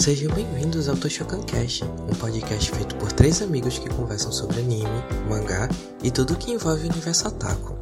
Sejam 0.00 0.34
bem-vindos 0.34 0.88
ao 0.88 0.96
Toshokan 0.96 1.44
Cast, 1.44 1.84
um 1.84 2.18
podcast 2.18 2.70
feito 2.70 2.96
por 2.96 3.12
três 3.12 3.42
amigos 3.42 3.78
que 3.78 3.90
conversam 3.90 4.32
sobre 4.32 4.60
anime, 4.60 4.88
mangá 5.28 5.68
e 6.02 6.10
tudo 6.10 6.38
que 6.38 6.52
envolve 6.52 6.88
o 6.88 6.90
universo 6.90 7.28
Otaku. 7.28 7.76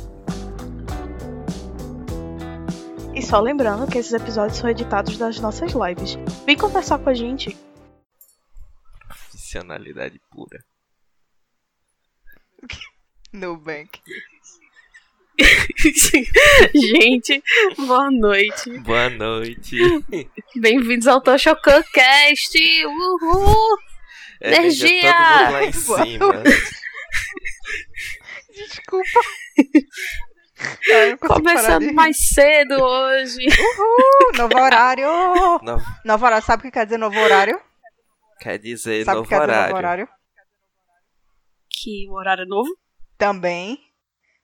E 3.14 3.22
só 3.22 3.38
lembrando 3.38 3.88
que 3.88 3.98
esses 3.98 4.12
episódios 4.12 4.58
são 4.58 4.68
editados 4.68 5.16
das 5.16 5.38
nossas 5.38 5.70
lives. 5.70 6.16
Vem 6.44 6.56
conversar 6.56 6.98
com 6.98 7.08
a 7.08 7.14
gente. 7.14 7.56
Profissionalidade 9.06 10.20
pura. 10.28 10.58
Nubank. 13.32 14.00
gente, 16.74 17.42
boa 17.86 18.10
noite. 18.10 18.76
Boa 18.80 19.08
noite. 19.08 19.76
Bem-vindos 20.56 21.06
ao 21.06 21.20
Toshokan 21.22 21.82
Cast. 21.92 22.58
Uhul! 22.86 23.78
Energia! 24.40 25.12
Todo 25.12 25.44
mundo 25.44 25.52
lá 25.52 25.64
em 25.64 25.72
cima. 25.72 26.42
Desculpa. 28.52 29.20
Parar 30.88 31.18
Começando 31.18 31.92
mais 31.92 32.16
cedo 32.34 32.82
hoje. 32.82 33.46
Uhul, 33.46 34.32
novo 34.42 34.58
horário. 34.58 35.06
Novo- 35.62 35.84
Novo 36.04 36.26
horário. 36.26 36.44
Sabe 36.44 36.62
o 36.62 36.64
que 36.66 36.72
quer 36.72 36.84
dizer 36.86 36.98
novo 36.98 37.16
horário? 37.18 37.60
quer 38.40 38.58
dizer 38.58 39.04
Sabe 39.04 39.18
novo 39.18 39.28
que 39.28 39.34
quer 39.34 39.40
dizer 39.40 39.50
horário. 39.52 39.68
novo 39.68 39.78
horário? 39.78 40.08
Que 41.70 42.08
o 42.08 42.14
horário 42.18 42.42
é 42.42 42.46
novo? 42.46 42.68
Também. 43.16 43.78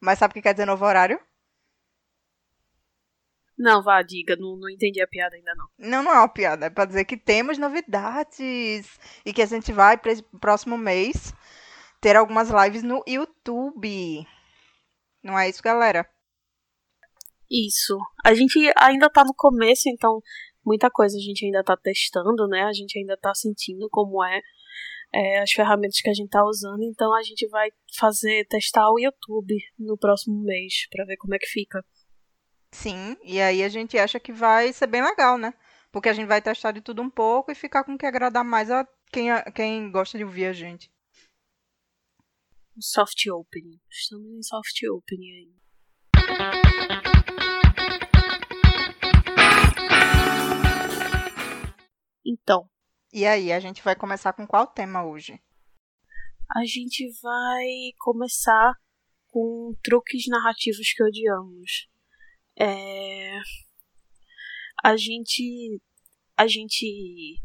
Mas 0.04 0.18
sabe 0.18 0.32
o 0.32 0.34
que 0.34 0.42
quer 0.42 0.52
dizer 0.52 0.66
novo 0.66 0.84
horário? 0.84 1.18
Não, 3.56 3.82
vá, 3.82 4.02
diga. 4.02 4.36
Não, 4.36 4.56
não 4.56 4.68
entendi 4.68 5.00
a 5.00 5.06
piada 5.06 5.34
ainda 5.34 5.54
não. 5.54 5.66
Não, 5.78 6.02
não 6.02 6.12
é 6.12 6.18
uma 6.18 6.28
piada. 6.28 6.66
É 6.66 6.70
pra 6.70 6.84
dizer 6.84 7.06
que 7.06 7.16
temos 7.16 7.56
novidades. 7.56 8.98
E 9.24 9.32
que 9.32 9.40
a 9.40 9.46
gente 9.46 9.72
vai 9.72 9.96
para 9.96 10.12
próximo 10.40 10.76
mês 10.76 11.32
ter 12.02 12.16
algumas 12.16 12.50
lives 12.50 12.82
no 12.82 13.02
YouTube. 13.08 14.26
Não 15.22 15.38
é 15.38 15.48
isso, 15.48 15.62
galera? 15.62 16.06
Isso. 17.50 17.98
A 18.22 18.34
gente 18.34 18.58
ainda 18.76 19.08
tá 19.08 19.24
no 19.24 19.34
começo, 19.34 19.88
então 19.88 20.20
muita 20.62 20.90
coisa 20.90 21.16
a 21.16 21.20
gente 21.20 21.46
ainda 21.46 21.64
tá 21.64 21.78
testando, 21.78 22.46
né? 22.46 22.64
A 22.64 22.72
gente 22.74 22.98
ainda 22.98 23.16
tá 23.16 23.34
sentindo 23.34 23.88
como 23.90 24.22
é, 24.22 24.40
é, 25.14 25.40
as 25.40 25.52
ferramentas 25.52 26.00
que 26.00 26.10
a 26.10 26.14
gente 26.14 26.28
tá 26.30 26.44
usando. 26.44 26.82
Então 26.82 27.14
a 27.14 27.22
gente 27.22 27.46
vai 27.48 27.70
fazer, 27.96 28.44
testar 28.48 28.90
o 28.90 28.98
YouTube 28.98 29.54
no 29.78 29.96
próximo 29.96 30.42
mês 30.42 30.86
pra 30.90 31.04
ver 31.04 31.16
como 31.16 31.34
é 31.34 31.38
que 31.38 31.46
fica. 31.46 31.84
Sim, 32.72 33.16
e 33.22 33.40
aí 33.40 33.62
a 33.62 33.68
gente 33.68 33.96
acha 33.96 34.18
que 34.18 34.32
vai 34.32 34.72
ser 34.72 34.88
bem 34.88 35.02
legal, 35.02 35.38
né? 35.38 35.54
Porque 35.92 36.08
a 36.08 36.12
gente 36.12 36.26
vai 36.26 36.42
testar 36.42 36.72
de 36.72 36.80
tudo 36.80 37.00
um 37.02 37.08
pouco 37.10 37.52
e 37.52 37.54
ficar 37.54 37.84
com 37.84 37.94
o 37.94 37.98
que 37.98 38.04
agradar 38.06 38.44
mais 38.44 38.68
a 38.70 38.84
quem, 39.12 39.30
a- 39.30 39.44
quem 39.52 39.90
gosta 39.92 40.18
de 40.18 40.24
ouvir 40.24 40.46
a 40.46 40.52
gente. 40.52 40.90
Soft 42.80 43.24
opening. 43.30 43.78
Estamos 43.88 44.26
em 44.32 44.42
soft 44.42 44.82
opening 44.90 45.30
ainda. 45.38 46.64
Então, 52.26 52.68
E 53.14 53.24
aí, 53.24 53.52
a 53.52 53.60
gente 53.60 53.80
vai 53.80 53.94
começar 53.94 54.32
com 54.32 54.44
qual 54.44 54.66
tema 54.66 55.06
hoje? 55.06 55.40
a 56.50 56.64
gente 56.66 57.08
vai 57.22 57.66
começar 57.98 58.74
com 59.28 59.72
truques 59.82 60.26
narrativos 60.28 60.92
que 60.92 61.02
odiamos. 61.02 61.88
É... 62.58 63.38
A 64.84 64.96
gente. 64.96 65.80
A 66.36 66.48
gente 66.48 67.36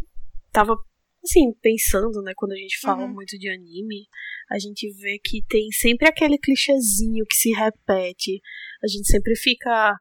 tava 0.51 0.75
assim, 1.23 1.53
pensando, 1.61 2.21
né, 2.23 2.33
quando 2.35 2.53
a 2.53 2.57
gente 2.57 2.79
fala 2.79 3.03
Uhum. 3.03 3.13
muito 3.13 3.37
de 3.37 3.47
anime, 3.49 4.07
a 4.49 4.57
gente 4.57 4.91
vê 4.93 5.19
que 5.23 5.43
tem 5.47 5.69
sempre 5.71 6.07
aquele 6.07 6.39
clichêzinho 6.39 7.25
que 7.29 7.35
se 7.35 7.51
repete. 7.51 8.41
A 8.83 8.87
gente 8.87 9.07
sempre 9.07 9.35
fica 9.35 9.95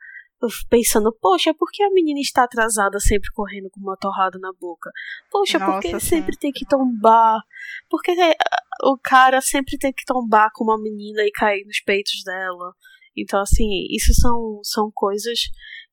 pensando, 0.68 1.12
poxa, 1.20 1.52
por 1.54 1.70
que 1.70 1.82
a 1.82 1.90
menina 1.90 2.20
está 2.20 2.44
atrasada 2.44 2.98
sempre 3.00 3.30
correndo 3.32 3.68
com 3.70 3.80
uma 3.80 3.96
torrada 3.96 4.38
na 4.38 4.52
boca? 4.52 4.90
Poxa, 5.30 5.58
por 5.58 5.80
que 5.80 5.92
Nossa, 5.92 6.06
sempre 6.06 6.36
tem 6.36 6.52
que 6.52 6.66
tombar? 6.66 7.40
Por 7.88 8.00
que 8.02 8.12
ah, 8.12 8.36
o 8.84 8.98
cara 8.98 9.40
sempre 9.40 9.76
tem 9.76 9.92
que 9.92 10.04
tombar 10.04 10.50
com 10.54 10.64
uma 10.64 10.80
menina 10.80 11.22
e 11.22 11.30
cair 11.30 11.64
nos 11.64 11.80
peitos 11.80 12.22
dela? 12.24 12.74
Então, 13.16 13.40
assim, 13.40 13.86
isso 13.90 14.14
são, 14.14 14.60
são 14.62 14.90
coisas 14.94 15.40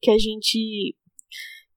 que 0.01 0.11
a 0.11 0.17
gente 0.17 0.95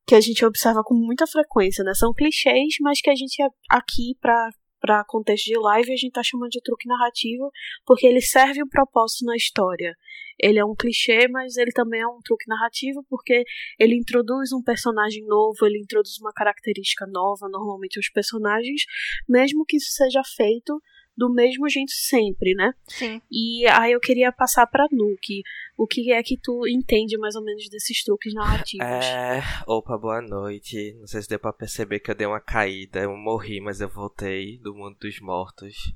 que 0.07 0.15
a 0.15 0.21
gente 0.23 0.43
observa 0.43 0.83
com 0.83 0.95
muita 0.95 1.27
frequência, 1.27 1.85
né? 1.85 1.93
São 1.95 2.15
clichês, 2.15 2.77
mas 2.81 2.99
que 2.99 3.11
a 3.11 3.15
gente 3.15 3.43
aqui 3.69 4.17
para 4.19 4.51
para 4.81 5.05
contexto 5.05 5.47
de 5.47 5.59
live 5.59 5.93
a 5.93 5.97
gente 5.97 6.13
tá 6.13 6.23
chamando 6.23 6.51
de 6.51 6.61
truque 6.61 6.89
narrativo 6.89 7.51
porque 7.85 8.07
ele 8.07 8.21
serve 8.21 8.63
um 8.63 8.69
propósito 8.69 9.25
na 9.25 9.37
história. 9.37 9.97
Ele 10.41 10.59
é 10.59 10.65
um 10.65 10.75
clichê, 10.75 11.27
mas 11.29 11.57
ele 11.57 11.73
também 11.73 12.01
é 12.01 12.07
um 12.07 12.21
truque 12.23 12.49
narrativo 12.49 13.05
porque 13.09 13.45
ele 13.79 13.97
introduz 13.97 14.53
um 14.53 14.63
personagem 14.63 15.25
novo, 15.27 15.67
ele 15.67 15.79
introduz 15.79 16.19
uma 16.21 16.33
característica 16.33 17.07
nova, 17.07 17.49
normalmente 17.49 17.99
os 17.99 18.09
personagens, 18.09 18.83
mesmo 19.29 19.65
que 19.65 19.77
isso 19.77 19.91
seja 19.91 20.23
feito 20.37 20.81
do 21.19 21.29
mesmo 21.29 21.69
jeito 21.69 21.91
sempre, 21.91 22.55
né? 22.55 22.73
Sim. 22.87 23.21
E 23.29 23.67
aí 23.67 23.91
eu 23.91 23.99
queria 23.99 24.31
passar 24.31 24.69
pra 24.69 24.87
Nuke. 24.93 25.43
O 25.77 25.85
que 25.85 26.13
é 26.13 26.23
que 26.23 26.39
tu 26.41 26.65
entende 26.69 27.19
mais 27.19 27.35
ou 27.35 27.43
menos 27.43 27.69
desses 27.69 28.05
truques 28.05 28.33
narrativos? 28.33 28.87
É, 28.87 29.43
opa, 29.67 29.99
boa 29.99 30.23
noite. 30.23 30.95
Não 31.01 31.09
sei 31.09 31.21
se 31.21 31.29
deu 31.29 31.41
pra 31.41 31.53
perceber 31.53 31.99
que 31.99 32.11
eu 32.11 32.15
dei 32.15 32.27
uma 32.27 32.41
caída. 32.41 33.01
Eu 33.01 33.17
morri, 33.17 33.61
mas 33.61 33.81
eu 33.81 33.89
voltei 33.89 34.59
do 34.59 34.73
mundo 34.73 34.97
dos 35.01 35.19
mortos. 35.21 35.93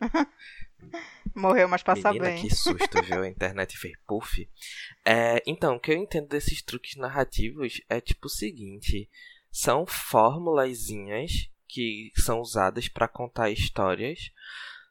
Morreu, 1.34 1.68
mas 1.68 1.82
passa 1.82 2.12
Menina, 2.12 2.30
bem. 2.30 2.42
que 2.42 2.54
susto, 2.54 3.02
viu? 3.02 3.22
A 3.22 3.28
internet 3.28 3.78
fez 3.78 3.94
puff. 4.06 4.48
É, 5.04 5.42
então, 5.46 5.76
o 5.76 5.80
que 5.80 5.92
eu 5.92 5.96
entendo 5.96 6.28
desses 6.28 6.60
truques 6.60 6.96
narrativos 6.96 7.80
é 7.88 8.00
tipo 8.00 8.26
o 8.26 8.30
seguinte: 8.30 9.08
são 9.50 9.86
formulazinhas 9.86 11.48
que 11.74 12.12
são 12.14 12.40
usadas 12.40 12.86
para 12.86 13.08
contar 13.08 13.50
histórias, 13.50 14.30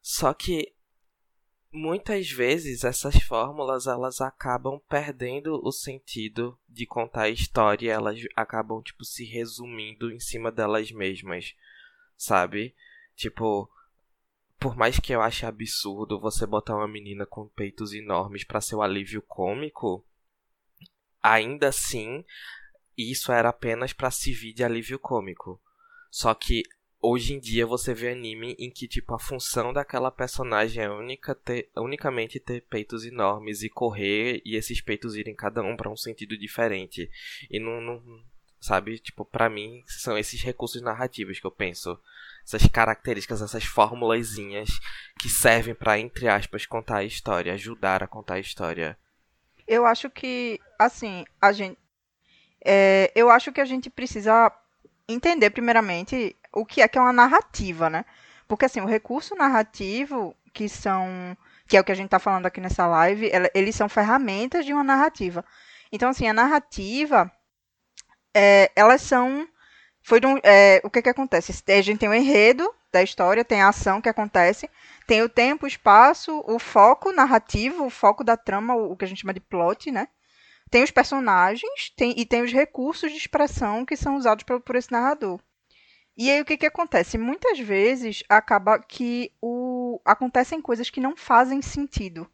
só 0.01 0.33
que 0.33 0.75
muitas 1.71 2.29
vezes 2.29 2.83
essas 2.83 3.15
fórmulas 3.23 3.87
elas 3.87 4.19
acabam 4.19 4.81
perdendo 4.89 5.61
o 5.63 5.71
sentido 5.71 6.59
de 6.67 6.85
contar 6.85 7.23
a 7.23 7.29
história, 7.29 7.89
elas 7.89 8.19
acabam 8.35 8.81
tipo 8.81 9.05
se 9.05 9.23
resumindo 9.23 10.11
em 10.11 10.19
cima 10.19 10.51
delas 10.51 10.91
mesmas, 10.91 11.55
sabe? 12.17 12.75
Tipo, 13.15 13.71
por 14.59 14.75
mais 14.75 14.99
que 14.99 15.13
eu 15.13 15.21
ache 15.21 15.45
absurdo 15.45 16.19
você 16.19 16.45
botar 16.45 16.75
uma 16.75 16.87
menina 16.87 17.25
com 17.25 17.47
peitos 17.47 17.93
enormes 17.93 18.43
pra 18.43 18.59
ser 18.59 18.75
o 18.75 18.81
alívio 18.81 19.21
cômico, 19.21 20.05
ainda 21.21 21.69
assim, 21.69 22.25
isso 22.97 23.31
era 23.31 23.47
apenas 23.47 23.93
pra 23.93 24.11
servir 24.11 24.53
de 24.53 24.65
alívio 24.65 24.99
cômico. 24.99 25.62
Só 26.13 26.31
que 26.35 26.61
hoje 27.01 27.33
em 27.33 27.39
dia 27.39 27.65
você 27.65 27.91
vê 27.91 28.11
anime 28.11 28.55
em 28.59 28.69
que 28.69 28.87
tipo 28.87 29.15
a 29.15 29.19
função 29.19 29.73
daquela 29.73 30.11
personagem 30.11 30.83
é 30.83 30.87
única 30.87 31.33
ter, 31.33 31.71
unicamente 31.75 32.39
ter 32.39 32.61
peitos 32.61 33.03
enormes 33.03 33.63
e 33.63 33.69
correr 33.69 34.39
e 34.45 34.55
esses 34.55 34.79
peitos 34.79 35.15
irem 35.15 35.33
cada 35.33 35.63
um 35.63 35.75
pra 35.75 35.89
um 35.89 35.97
sentido 35.97 36.37
diferente. 36.37 37.09
E 37.49 37.59
não, 37.59 37.81
não 37.81 38.23
sabe, 38.61 38.99
tipo, 38.99 39.25
pra 39.25 39.49
mim 39.49 39.83
são 39.87 40.15
esses 40.15 40.39
recursos 40.43 40.83
narrativos 40.83 41.39
que 41.39 41.47
eu 41.47 41.51
penso 41.51 41.99
essas 42.45 42.67
características, 42.67 43.41
essas 43.41 43.63
formulazinhas 43.63 44.69
que 45.19 45.29
servem 45.29 45.73
pra 45.73 45.97
entre 45.97 46.27
aspas 46.27 46.67
contar 46.67 46.97
a 46.97 47.03
história, 47.03 47.53
ajudar 47.53 48.03
a 48.03 48.07
contar 48.07 48.35
a 48.35 48.39
história. 48.39 48.95
Eu 49.67 49.83
acho 49.87 50.11
que, 50.11 50.59
assim, 50.77 51.25
a 51.41 51.51
gente. 51.51 51.75
é, 52.63 53.11
eu 53.15 53.31
acho 53.31 53.51
que 53.51 53.59
a 53.59 53.65
gente 53.65 53.89
precisa 53.89 54.51
entender, 55.13 55.49
primeiramente, 55.51 56.35
o 56.53 56.65
que 56.65 56.81
é 56.81 56.87
que 56.87 56.97
é 56.97 57.01
uma 57.01 57.13
narrativa, 57.13 57.89
né? 57.89 58.05
Porque, 58.47 58.65
assim, 58.65 58.81
o 58.81 58.85
recurso 58.85 59.35
narrativo, 59.35 60.35
que 60.53 60.67
são. 60.69 61.37
que 61.67 61.77
é 61.77 61.81
o 61.81 61.83
que 61.83 61.91
a 61.91 61.95
gente 61.95 62.09
tá 62.09 62.19
falando 62.19 62.45
aqui 62.45 62.59
nessa 62.61 62.85
live, 62.87 63.31
eles 63.55 63.75
são 63.75 63.89
ferramentas 63.89 64.65
de 64.65 64.73
uma 64.73 64.83
narrativa. 64.83 65.43
Então, 65.91 66.09
assim, 66.09 66.27
a 66.27 66.33
narrativa. 66.33 67.31
é, 68.33 68.71
elas 68.75 69.01
são. 69.01 69.47
Foi 70.03 70.19
um- 70.25 70.39
é, 70.43 70.81
o 70.83 70.89
que 70.89 71.01
que 71.01 71.09
acontece? 71.09 71.53
A 71.69 71.81
gente 71.81 71.99
tem 71.99 72.09
o 72.09 72.13
enredo 72.13 72.69
da 72.91 73.01
história, 73.03 73.45
tem 73.45 73.61
a 73.61 73.69
ação 73.69 74.01
que 74.01 74.09
acontece, 74.09 74.69
tem 75.07 75.21
o 75.23 75.29
tempo, 75.29 75.65
o 75.65 75.67
espaço, 75.67 76.43
o 76.47 76.59
foco 76.59 77.11
narrativo, 77.11 77.85
o 77.85 77.89
foco 77.89 78.23
da 78.23 78.37
trama, 78.37 78.75
o 78.75 78.91
o 78.93 78.97
que 78.97 79.05
a 79.05 79.07
gente 79.07 79.21
chama 79.21 79.33
de 79.33 79.39
plot, 79.41 79.91
né? 79.91 80.07
Tem 80.73 80.81
os 80.81 80.89
personagens 80.89 81.91
tem, 81.95 82.15
e 82.17 82.25
tem 82.25 82.41
os 82.41 82.51
recursos 82.51 83.11
de 83.11 83.17
expressão 83.19 83.85
que 83.85 83.95
são 83.95 84.15
usados 84.15 84.43
por, 84.43 84.59
por 84.59 84.75
esse 84.75 84.91
narrador. 84.91 85.39
E 86.17 86.31
aí 86.31 86.41
o 86.41 86.45
que, 86.45 86.57
que 86.57 86.65
acontece? 86.65 87.15
Muitas 87.15 87.59
vezes 87.59 88.23
acaba 88.27 88.79
que 88.79 89.31
o, 89.39 90.01
acontecem 90.03 90.59
coisas 90.59 90.89
que 90.89 90.99
não 90.99 91.15
fazem 91.15 91.61
sentido 91.61 92.27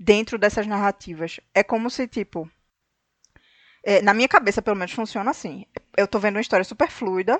dentro 0.00 0.38
dessas 0.38 0.66
narrativas. 0.66 1.38
É 1.52 1.62
como 1.62 1.90
se, 1.90 2.08
tipo. 2.08 2.50
é, 3.84 4.00
na 4.00 4.14
minha 4.14 4.26
cabeça, 4.26 4.62
pelo 4.62 4.76
menos, 4.76 4.92
funciona 4.94 5.30
assim. 5.30 5.66
Eu 5.98 6.08
tô 6.08 6.18
vendo 6.18 6.36
uma 6.36 6.40
história 6.40 6.64
super 6.64 6.90
fluida. 6.90 7.38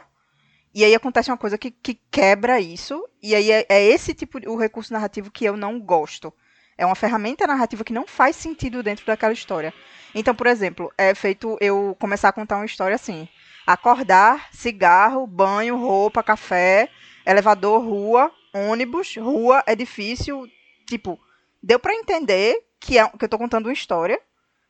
E 0.74 0.84
aí 0.84 0.94
acontece 0.94 1.30
uma 1.30 1.38
coisa 1.38 1.56
que, 1.56 1.70
que 1.70 1.94
quebra 2.10 2.60
isso, 2.60 3.08
e 3.22 3.34
aí 3.34 3.50
é, 3.50 3.64
é 3.70 3.82
esse 3.82 4.12
tipo 4.12 4.38
de, 4.38 4.46
o 4.46 4.54
recurso 4.54 4.92
narrativo 4.92 5.30
que 5.30 5.46
eu 5.46 5.56
não 5.56 5.80
gosto. 5.80 6.30
É 6.78 6.84
uma 6.84 6.94
ferramenta 6.94 7.46
narrativa 7.46 7.84
que 7.84 7.92
não 7.92 8.06
faz 8.06 8.36
sentido 8.36 8.82
dentro 8.82 9.06
daquela 9.06 9.32
história. 9.32 9.72
Então, 10.14 10.34
por 10.34 10.46
exemplo, 10.46 10.92
é 10.96 11.14
feito 11.14 11.56
eu 11.60 11.96
começar 11.98 12.28
a 12.28 12.32
contar 12.32 12.56
uma 12.56 12.66
história 12.66 12.94
assim: 12.94 13.28
acordar, 13.66 14.48
cigarro, 14.52 15.26
banho, 15.26 15.76
roupa, 15.76 16.22
café, 16.22 16.90
elevador, 17.24 17.82
rua, 17.82 18.30
ônibus, 18.52 19.16
rua, 19.16 19.62
edifício. 19.66 20.48
Tipo, 20.86 21.18
deu 21.62 21.78
para 21.78 21.94
entender 21.94 22.62
que, 22.78 22.98
é, 22.98 23.08
que 23.08 23.24
eu 23.24 23.28
tô 23.28 23.38
contando 23.38 23.66
uma 23.66 23.72
história, 23.72 24.20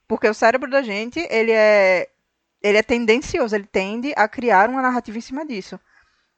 porque 0.09 0.29
o 0.29 0.35
cérebro 0.35 0.71
da 0.71 0.83
gente, 0.83 1.19
ele 1.31 1.53
é 1.53 2.09
ele 2.63 2.79
é 2.79 2.83
tendencioso, 2.83 3.55
ele 3.55 3.67
tende 3.67 4.13
a 4.17 4.27
criar 4.27 4.69
uma 4.69 4.83
narrativa 4.83 5.17
em 5.17 5.21
cima 5.21 5.47
disso. 5.47 5.79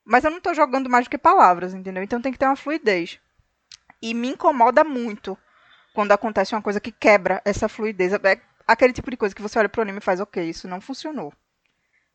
Mas 0.04 0.24
eu 0.24 0.30
não 0.30 0.40
tô 0.40 0.52
jogando 0.52 0.90
mais 0.90 1.06
do 1.06 1.10
que 1.10 1.16
palavras, 1.16 1.72
entendeu? 1.72 2.02
Então 2.02 2.20
tem 2.20 2.32
que 2.32 2.38
ter 2.38 2.46
uma 2.46 2.56
fluidez. 2.56 3.18
E 4.02 4.12
me 4.12 4.28
incomoda 4.28 4.84
muito 4.84 5.38
quando 5.98 6.12
acontece 6.12 6.54
uma 6.54 6.62
coisa 6.62 6.78
que 6.78 6.92
quebra 6.92 7.42
essa 7.44 7.68
fluidez. 7.68 8.12
É 8.12 8.40
aquele 8.64 8.92
tipo 8.92 9.10
de 9.10 9.16
coisa 9.16 9.34
que 9.34 9.42
você 9.42 9.58
olha 9.58 9.68
pro 9.68 9.82
anime 9.82 9.98
e 9.98 10.00
faz, 10.00 10.20
ok, 10.20 10.48
isso 10.48 10.68
não 10.68 10.80
funcionou. 10.80 11.32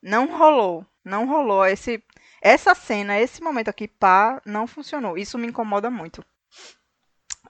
Não 0.02 0.38
rolou. 0.38 0.86
Não 1.04 1.28
rolou. 1.28 1.66
Esse, 1.66 2.02
essa 2.42 2.74
cena, 2.74 3.20
esse 3.20 3.44
momento 3.44 3.68
aqui, 3.68 3.90
pá, 3.90 4.42
não 4.46 4.68
funcionou. 4.68 5.18
Isso 5.18 5.38
me 5.38 5.48
incomoda 5.48 5.92
muito. 5.92 6.24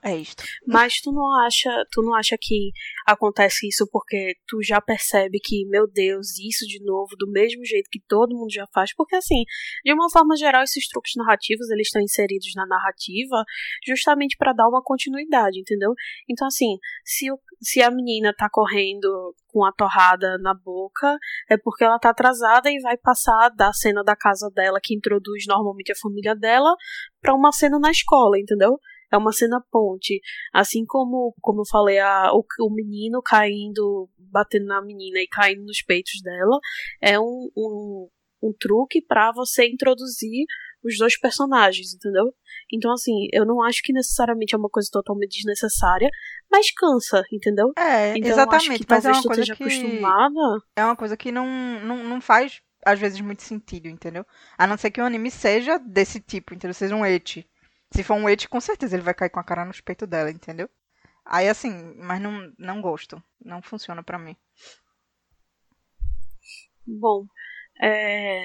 É 0.06 0.14
isto. 0.18 0.44
Mas 0.66 1.00
tu 1.00 1.10
não 1.10 1.32
acha, 1.40 1.70
tu 1.90 2.02
não 2.02 2.14
acha 2.14 2.36
que 2.38 2.72
acontece 3.06 3.66
isso 3.66 3.88
porque 3.90 4.34
tu 4.46 4.62
já 4.62 4.78
percebe 4.78 5.38
que, 5.42 5.64
meu 5.66 5.86
Deus, 5.86 6.38
isso 6.38 6.66
de 6.66 6.84
novo, 6.84 7.16
do 7.18 7.26
mesmo 7.30 7.64
jeito 7.64 7.88
que 7.90 8.02
todo 8.06 8.36
mundo 8.36 8.52
já 8.52 8.66
faz? 8.74 8.94
Porque 8.94 9.16
assim, 9.16 9.44
de 9.82 9.94
uma 9.94 10.10
forma 10.10 10.36
geral, 10.36 10.62
esses 10.62 10.86
truques 10.88 11.12
narrativos, 11.16 11.70
eles 11.70 11.86
estão 11.86 12.02
inseridos 12.02 12.52
na 12.54 12.66
narrativa 12.66 13.44
justamente 13.82 14.36
para 14.36 14.52
dar 14.52 14.68
uma 14.68 14.82
continuidade, 14.82 15.58
entendeu? 15.58 15.94
Então 16.28 16.48
assim, 16.48 16.76
se, 17.02 17.28
se 17.62 17.80
a 17.80 17.90
menina 17.90 18.34
tá 18.36 18.50
correndo 18.50 19.34
com 19.46 19.64
a 19.64 19.72
torrada 19.72 20.36
na 20.36 20.52
boca, 20.52 21.16
é 21.48 21.56
porque 21.56 21.82
ela 21.82 21.98
tá 21.98 22.10
atrasada 22.10 22.70
e 22.70 22.78
vai 22.80 22.98
passar 22.98 23.48
da 23.56 23.72
cena 23.72 24.04
da 24.04 24.14
casa 24.14 24.50
dela, 24.54 24.80
que 24.82 24.94
introduz 24.94 25.44
normalmente 25.48 25.92
a 25.92 25.96
família 25.96 26.36
dela, 26.36 26.74
para 27.22 27.34
uma 27.34 27.52
cena 27.52 27.78
na 27.78 27.90
escola, 27.90 28.38
entendeu? 28.38 28.78
É 29.14 29.18
uma 29.18 29.32
cena 29.32 29.62
ponte. 29.70 30.20
Assim 30.52 30.84
como, 30.86 31.34
como 31.40 31.60
eu 31.60 31.66
falei, 31.70 31.98
a, 31.98 32.32
o, 32.32 32.44
o 32.60 32.74
menino 32.74 33.22
caindo, 33.22 34.08
batendo 34.18 34.66
na 34.66 34.82
menina 34.82 35.20
e 35.20 35.28
caindo 35.28 35.64
nos 35.64 35.82
peitos 35.82 36.20
dela, 36.22 36.58
é 37.00 37.18
um, 37.18 37.50
um, 37.56 38.08
um 38.42 38.52
truque 38.58 39.00
para 39.00 39.32
você 39.32 39.66
introduzir 39.68 40.46
os 40.84 40.98
dois 40.98 41.18
personagens, 41.18 41.94
entendeu? 41.94 42.32
Então, 42.72 42.92
assim, 42.92 43.28
eu 43.32 43.46
não 43.46 43.62
acho 43.62 43.80
que 43.82 43.92
necessariamente 43.92 44.54
é 44.54 44.58
uma 44.58 44.68
coisa 44.68 44.88
totalmente 44.92 45.36
desnecessária, 45.36 46.10
mas 46.50 46.70
cansa, 46.72 47.24
entendeu? 47.32 47.72
É, 47.78 48.16
então, 48.16 48.30
exatamente. 48.30 48.84
mas 48.88 49.04
é 49.04 49.12
uma 49.12 49.22
coisa 49.22 49.44
que 49.44 49.52
acostumada. 49.52 50.62
É 50.76 50.84
uma 50.84 50.96
coisa 50.96 51.16
que 51.16 51.32
não, 51.32 51.46
não, 51.80 52.04
não 52.04 52.20
faz, 52.20 52.60
às 52.84 52.98
vezes, 53.00 53.20
muito 53.20 53.42
sentido, 53.42 53.88
entendeu? 53.88 54.26
A 54.58 54.66
não 54.66 54.76
ser 54.76 54.90
que 54.90 55.00
o 55.00 55.04
anime 55.04 55.30
seja 55.30 55.78
desse 55.78 56.20
tipo, 56.20 56.54
entendeu? 56.54 56.74
Seja 56.74 56.94
um 56.94 57.06
eti. 57.06 57.48
Se 57.94 58.02
for 58.02 58.14
um 58.14 58.26
It, 58.26 58.48
com 58.48 58.60
certeza 58.60 58.96
ele 58.96 59.04
vai 59.04 59.14
cair 59.14 59.30
com 59.30 59.38
a 59.38 59.44
cara 59.44 59.64
no 59.64 59.72
peito 59.84 60.04
dela, 60.04 60.28
entendeu? 60.28 60.68
Aí 61.24 61.48
assim, 61.48 61.70
mas 61.96 62.20
não, 62.20 62.52
não 62.58 62.82
gosto. 62.82 63.22
Não 63.40 63.62
funciona 63.62 64.02
para 64.02 64.18
mim. 64.18 64.36
Bom, 66.84 67.24
é... 67.80 68.44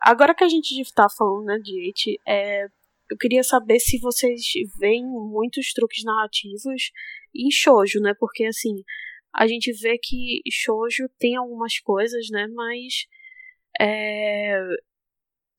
agora 0.00 0.36
que 0.36 0.44
a 0.44 0.48
gente 0.48 0.80
está 0.80 1.08
falando 1.18 1.46
né, 1.46 1.58
de 1.58 1.88
It, 1.88 2.20
é... 2.24 2.66
eu 3.10 3.16
queria 3.18 3.42
saber 3.42 3.80
se 3.80 3.98
vocês 3.98 4.40
veem 4.78 5.04
muitos 5.04 5.72
truques 5.72 6.04
narrativos 6.04 6.62
em 7.34 7.50
shoujo, 7.50 7.98
né? 7.98 8.14
Porque 8.20 8.44
assim, 8.44 8.84
a 9.34 9.48
gente 9.48 9.72
vê 9.72 9.98
que 9.98 10.42
shoujo 10.48 11.08
tem 11.18 11.34
algumas 11.34 11.80
coisas, 11.80 12.28
né? 12.30 12.46
Mas 12.54 13.08
é... 13.80 14.60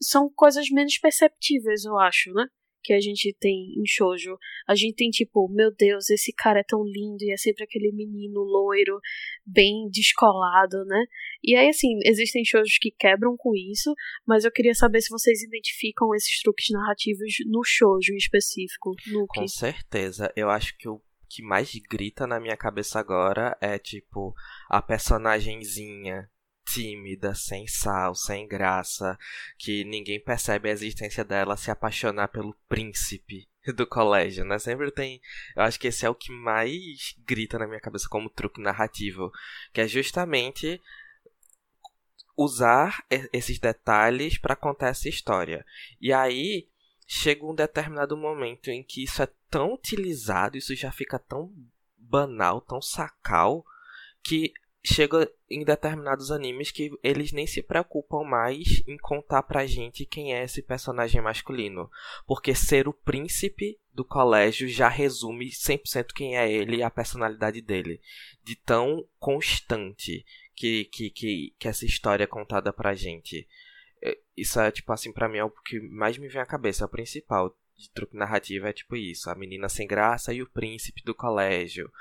são 0.02 0.30
coisas 0.30 0.70
menos 0.70 0.98
perceptíveis, 0.98 1.84
eu 1.84 2.00
acho, 2.00 2.32
né? 2.34 2.48
Que 2.84 2.94
a 2.94 3.00
gente 3.00 3.36
tem 3.40 3.74
em 3.78 3.84
shoujo. 3.86 4.38
A 4.68 4.76
gente 4.76 4.96
tem 4.96 5.10
tipo, 5.10 5.48
meu 5.50 5.72
Deus, 5.74 6.10
esse 6.10 6.34
cara 6.34 6.60
é 6.60 6.64
tão 6.64 6.84
lindo 6.84 7.24
e 7.24 7.32
é 7.32 7.38
sempre 7.38 7.64
aquele 7.64 7.92
menino 7.92 8.42
loiro, 8.42 9.00
bem 9.46 9.90
descolado, 9.90 10.84
né? 10.86 11.06
E 11.44 11.56
aí 11.56 11.70
assim, 11.70 12.00
existem 12.06 12.44
shoujos 12.44 12.78
que 12.80 12.92
quebram 12.92 13.36
com 13.38 13.56
isso, 13.56 13.94
mas 14.26 14.46
eu 14.46 14.52
queria 14.52 14.74
saber 14.74 15.02
se 15.02 15.10
vocês 15.10 15.42
identificam 15.42 16.14
esses 16.16 16.42
truques 16.42 16.68
narrativos 16.72 17.34
no 17.48 17.62
shoujo 17.64 18.14
em 18.14 18.18
específico, 18.18 18.96
Nuke. 19.08 19.40
Com 19.40 19.48
certeza. 19.48 20.32
Eu 20.36 20.50
acho 20.50 20.78
que 20.78 20.88
o 20.88 21.02
que 21.30 21.42
mais 21.42 21.72
grita 21.90 22.28
na 22.28 22.40
minha 22.40 22.58
cabeça 22.58 23.00
agora 23.00 23.58
é 23.62 23.80
tipo 23.80 24.34
a 24.70 24.82
personagemzinha 24.82 26.30
tímida, 26.66 27.34
sem 27.36 27.68
sal, 27.68 28.16
sem 28.16 28.48
graça, 28.48 29.18
que 29.58 29.84
ninguém 29.84 30.20
percebe 30.20 30.70
a 30.70 30.72
existência 30.72 31.24
dela 31.24 31.58
se 31.58 31.70
apaixonar 31.70 32.30
pelo 32.30 32.56
príncipe 32.68 33.48
do 33.76 33.86
colégio, 33.86 34.46
né? 34.46 34.58
Sempre 34.60 34.92
tem. 34.92 35.22
Eu 35.56 35.64
acho 35.64 35.80
que 35.80 35.88
esse 35.88 36.06
é 36.06 36.10
o 36.10 36.16
que 36.16 36.32
mais 36.32 37.16
grita 37.26 37.60
na 37.60 37.68
minha 37.68 37.80
cabeça 37.80 38.08
como 38.10 38.30
truque 38.30 38.62
narrativo, 38.62 39.32
que 39.74 39.82
é 39.82 39.88
justamente 39.88 40.82
usar 42.36 43.06
esses 43.32 43.60
detalhes 43.60 44.38
para 44.38 44.56
contar 44.56 44.88
essa 44.88 45.10
história. 45.10 45.66
E 46.00 46.12
aí 46.12 46.68
chega 47.06 47.46
um 47.46 47.54
determinado 47.54 48.16
momento 48.16 48.70
em 48.70 48.84
que 48.84 49.04
isso 49.04 49.22
é 49.22 49.28
tão 49.50 49.74
utilizado, 49.74 50.58
isso 50.58 50.76
já 50.76 50.92
fica 50.92 51.20
tão 51.20 51.54
banal, 51.98 52.62
tão 52.62 52.82
sacal, 52.82 53.66
que 54.24 54.54
chega 54.84 55.32
em 55.50 55.64
determinados 55.64 56.32
animes 56.32 56.72
que 56.72 56.92
eles 57.04 57.32
nem 57.32 57.46
se 57.46 57.62
preocupam 57.62 58.24
mais 58.24 58.82
em 58.88 58.98
contar 58.98 59.44
pra 59.44 59.66
gente 59.66 60.06
quem 60.06 60.34
é 60.34 60.44
esse 60.44 60.62
personagem 60.62 61.22
masculino. 61.22 61.90
Porque 62.26 62.56
ser 62.56 62.88
o 62.88 62.94
príncipe 62.94 63.80
do 63.94 64.04
colégio 64.04 64.68
já 64.68 64.88
resume 64.88 65.50
100% 65.50 66.14
quem 66.14 66.38
é 66.38 66.52
ele 66.52 66.78
e 66.78 66.84
a 66.84 66.90
personalidade 66.90 67.62
dele. 67.62 68.02
De 68.44 68.56
tão 68.56 69.06
constante 69.20 70.26
que, 70.56 70.86
que, 70.86 71.10
que, 71.10 71.56
que 71.60 71.68
essa 71.68 71.86
história 71.86 72.24
é 72.24 72.28
contada 72.28 72.74
pra 72.74 72.96
gente. 72.96 73.48
É, 74.04 74.18
isso 74.36 74.60
é, 74.60 74.72
tipo 74.72 74.92
assim, 74.92 75.12
pra 75.12 75.30
mim 75.30 75.38
é 75.38 75.44
o 75.44 75.52
que 75.52 75.80
mais 75.80 76.18
me 76.18 76.28
vem 76.28 76.42
à 76.42 76.46
cabeça, 76.46 76.84
é 76.84 76.86
o 76.86 76.90
principal 76.90 77.56
de 77.82 77.90
truque 77.92 78.16
narrativo 78.16 78.68
é 78.68 78.74
tipo 78.74 78.96
isso, 78.96 79.30
a 79.30 79.36
menina 79.36 79.68
sem 79.68 79.88
graça 79.88 80.32
e 80.32 80.42
o 80.42 80.50
príncipe 80.50 81.02
do 81.04 81.16
colégio. 81.16 81.92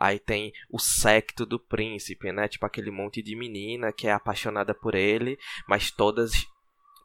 Aí 0.00 0.18
tem 0.18 0.50
o 0.70 0.78
secto 0.78 1.44
do 1.44 1.60
príncipe, 1.60 2.32
né? 2.32 2.48
Tipo 2.48 2.64
aquele 2.64 2.90
monte 2.90 3.20
de 3.20 3.36
menina 3.36 3.92
que 3.92 4.08
é 4.08 4.12
apaixonada 4.12 4.74
por 4.74 4.94
ele, 4.94 5.38
mas 5.68 5.90
todas 5.90 6.32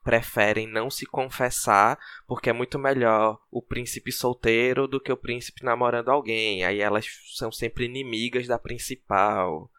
preferem 0.02 0.66
não 0.66 0.90
se 0.90 1.06
confessar 1.06 2.00
porque 2.26 2.50
é 2.50 2.54
muito 2.54 2.80
melhor 2.80 3.42
o 3.52 3.62
príncipe 3.62 4.14
solteiro 4.14 4.88
do 4.88 5.02
que 5.02 5.12
o 5.12 5.18
príncipe 5.18 5.66
namorando 5.66 6.08
alguém. 6.08 6.64
Aí 6.64 6.80
elas 6.80 7.06
são 7.36 7.52
sempre 7.52 7.84
inimigas 7.84 8.48
da 8.48 8.58
principal. 8.58 9.70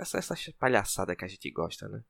Essa, 0.00 0.16
essa 0.16 0.34
palhaçada 0.58 1.14
que 1.14 1.24
a 1.24 1.28
gente 1.28 1.50
gosta, 1.50 1.86
né? 1.86 2.00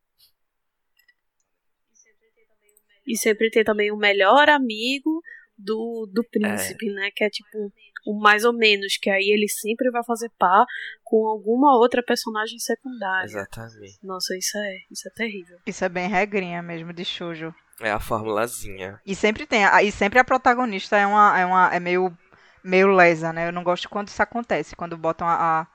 E 3.05 3.17
sempre 3.17 3.51
tem 3.51 3.65
também 3.65 3.91
o 3.91 3.97
melhor 3.97 4.49
amigo 4.49 5.21
do, 5.57 6.09
do 6.13 6.25
príncipe, 6.25 6.89
é. 6.89 6.93
né? 6.93 7.11
Que 7.15 7.25
é 7.25 7.31
tipo 7.31 7.73
o 8.07 8.19
mais 8.21 8.45
ou 8.45 8.53
menos, 8.53 8.99
que 8.99 9.09
aí 9.09 9.31
ele 9.31 9.49
sempre 9.49 9.91
vai 9.91 10.05
fazer 10.05 10.31
par 10.39 10.65
com 11.03 11.27
alguma 11.27 11.77
outra 11.79 12.03
personagem 12.03 12.59
secundária. 12.59 13.25
Exatamente. 13.25 13.99
Nossa, 14.03 14.37
isso 14.37 14.59
é, 14.59 14.77
isso 14.91 15.09
é 15.09 15.11
terrível. 15.13 15.59
Isso 15.67 15.85
é 15.85 15.89
bem 15.89 16.09
regrinha 16.09 16.63
mesmo 16.63 16.93
de 16.93 17.05
shoujo. 17.05 17.55
É 17.81 17.91
a 17.91 17.99
formulazinha. 17.99 19.01
E 19.05 19.15
sempre 19.15 19.47
tem, 19.47 19.65
e 19.83 19.91
sempre 19.91 20.19
a 20.19 20.25
protagonista 20.25 20.97
é 20.97 21.07
uma 21.07 21.39
é 21.39 21.45
uma 21.45 21.75
é 21.75 21.81
meio 21.81 22.17
meio 22.63 22.95
lesa, 22.95 23.33
né? 23.33 23.49
Eu 23.49 23.53
não 23.53 23.65
gosto 23.65 23.89
quando 23.89 24.09
isso 24.09 24.23
acontece, 24.23 24.77
quando 24.77 24.97
botam 24.97 25.27
a, 25.27 25.61
a, 25.61 25.67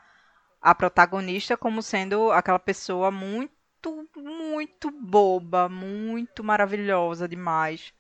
a 0.62 0.76
protagonista 0.76 1.58
como 1.58 1.82
sendo 1.82 2.32
aquela 2.32 2.60
pessoa 2.60 3.12
muito 3.12 3.52
muito 4.16 4.92
boba, 4.92 5.68
muito 5.68 6.44
maravilhosa 6.44 7.28
demais. 7.28 7.94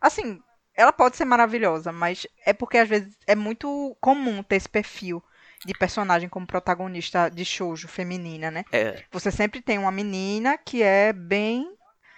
Assim, 0.00 0.42
ela 0.76 0.92
pode 0.92 1.16
ser 1.16 1.24
maravilhosa, 1.24 1.92
mas 1.92 2.26
é 2.44 2.52
porque 2.52 2.78
às 2.78 2.88
vezes 2.88 3.16
é 3.26 3.34
muito 3.34 3.96
comum 4.00 4.42
ter 4.42 4.56
esse 4.56 4.68
perfil 4.68 5.22
de 5.64 5.72
personagem 5.74 6.28
como 6.28 6.46
protagonista 6.46 7.28
de 7.28 7.44
shoujo 7.44 7.88
feminina, 7.88 8.50
né? 8.50 8.64
É. 8.70 9.02
Você 9.10 9.30
sempre 9.30 9.62
tem 9.62 9.78
uma 9.78 9.90
menina 9.90 10.58
que 10.58 10.82
é 10.82 11.12
bem 11.12 11.74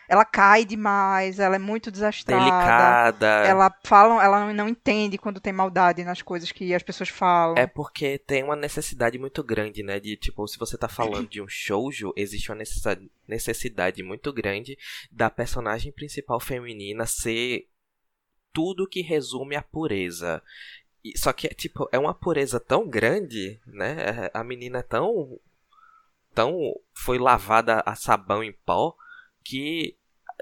ela 0.08 0.25
cai 0.25 0.64
demais, 0.64 1.40
ela 1.40 1.56
é 1.56 1.58
muito 1.58 1.90
desastrada. 1.90 2.40
Delicada. 2.40 3.26
Ela 3.26 3.75
fala, 3.84 4.22
ela 4.22 4.52
não 4.52 4.68
entende 4.68 5.18
quando 5.18 5.40
tem 5.40 5.52
maldade 5.52 6.04
nas 6.04 6.22
coisas 6.22 6.52
que 6.52 6.72
as 6.75 6.82
pessoas 6.82 7.08
falam. 7.08 7.56
É 7.56 7.66
porque 7.66 8.18
tem 8.18 8.44
uma 8.44 8.54
necessidade 8.54 9.18
muito 9.18 9.42
grande, 9.42 9.82
né? 9.82 9.98
De 9.98 10.16
tipo, 10.16 10.46
se 10.46 10.58
você 10.58 10.78
tá 10.78 10.88
falando 10.88 11.28
de 11.28 11.42
um 11.42 11.48
shoujo, 11.48 12.12
existe 12.16 12.50
uma 12.50 12.58
necessidade, 12.58 13.10
necessidade 13.26 14.02
muito 14.02 14.32
grande 14.32 14.78
da 15.10 15.28
personagem 15.28 15.90
principal 15.90 16.38
feminina 16.38 17.04
ser 17.04 17.66
tudo 18.56 18.88
que 18.88 19.02
resume 19.02 19.54
a 19.54 19.60
pureza. 19.60 20.42
Só 21.14 21.30
que, 21.30 21.46
tipo, 21.48 21.86
é 21.92 21.98
uma 21.98 22.14
pureza 22.14 22.58
tão 22.58 22.88
grande, 22.88 23.60
né? 23.66 24.30
A 24.32 24.42
menina 24.42 24.78
é 24.78 24.82
tão. 24.82 25.38
tão. 26.34 26.58
foi 26.94 27.18
lavada 27.18 27.82
a 27.84 27.94
sabão 27.94 28.42
em 28.42 28.52
pó 28.52 28.96
que 29.44 29.94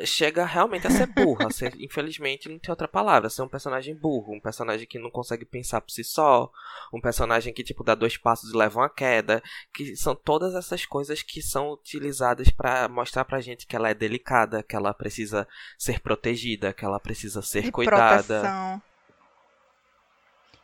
chega 0.02 0.44
realmente 0.44 0.86
a 0.86 0.90
ser 0.90 1.06
burra. 1.06 1.50
ser, 1.50 1.74
infelizmente, 1.78 2.48
não 2.48 2.58
tem 2.58 2.70
outra 2.70 2.88
palavra. 2.88 3.30
Ser 3.30 3.42
um 3.42 3.48
personagem 3.48 3.94
burro, 3.94 4.34
um 4.34 4.40
personagem 4.40 4.86
que 4.86 4.98
não 4.98 5.10
consegue 5.10 5.44
pensar 5.44 5.80
por 5.80 5.90
si 5.90 6.02
só, 6.02 6.50
um 6.92 7.00
personagem 7.00 7.52
que, 7.52 7.62
tipo, 7.62 7.84
dá 7.84 7.94
dois 7.94 8.16
passos 8.16 8.52
e 8.52 8.56
leva 8.56 8.80
uma 8.80 8.88
queda. 8.88 9.42
Que 9.72 9.96
são 9.96 10.14
todas 10.14 10.54
essas 10.54 10.84
coisas 10.84 11.22
que 11.22 11.40
são 11.40 11.72
utilizadas 11.72 12.50
para 12.50 12.88
mostrar 12.88 13.24
pra 13.24 13.40
gente 13.40 13.66
que 13.66 13.76
ela 13.76 13.88
é 13.88 13.94
delicada, 13.94 14.62
que 14.62 14.74
ela 14.74 14.92
precisa 14.92 15.46
ser 15.78 16.00
protegida, 16.00 16.72
que 16.72 16.84
ela 16.84 16.98
precisa 16.98 17.42
ser 17.42 17.62
de 17.62 17.72
cuidada. 17.72 18.40
proteção. 18.40 18.82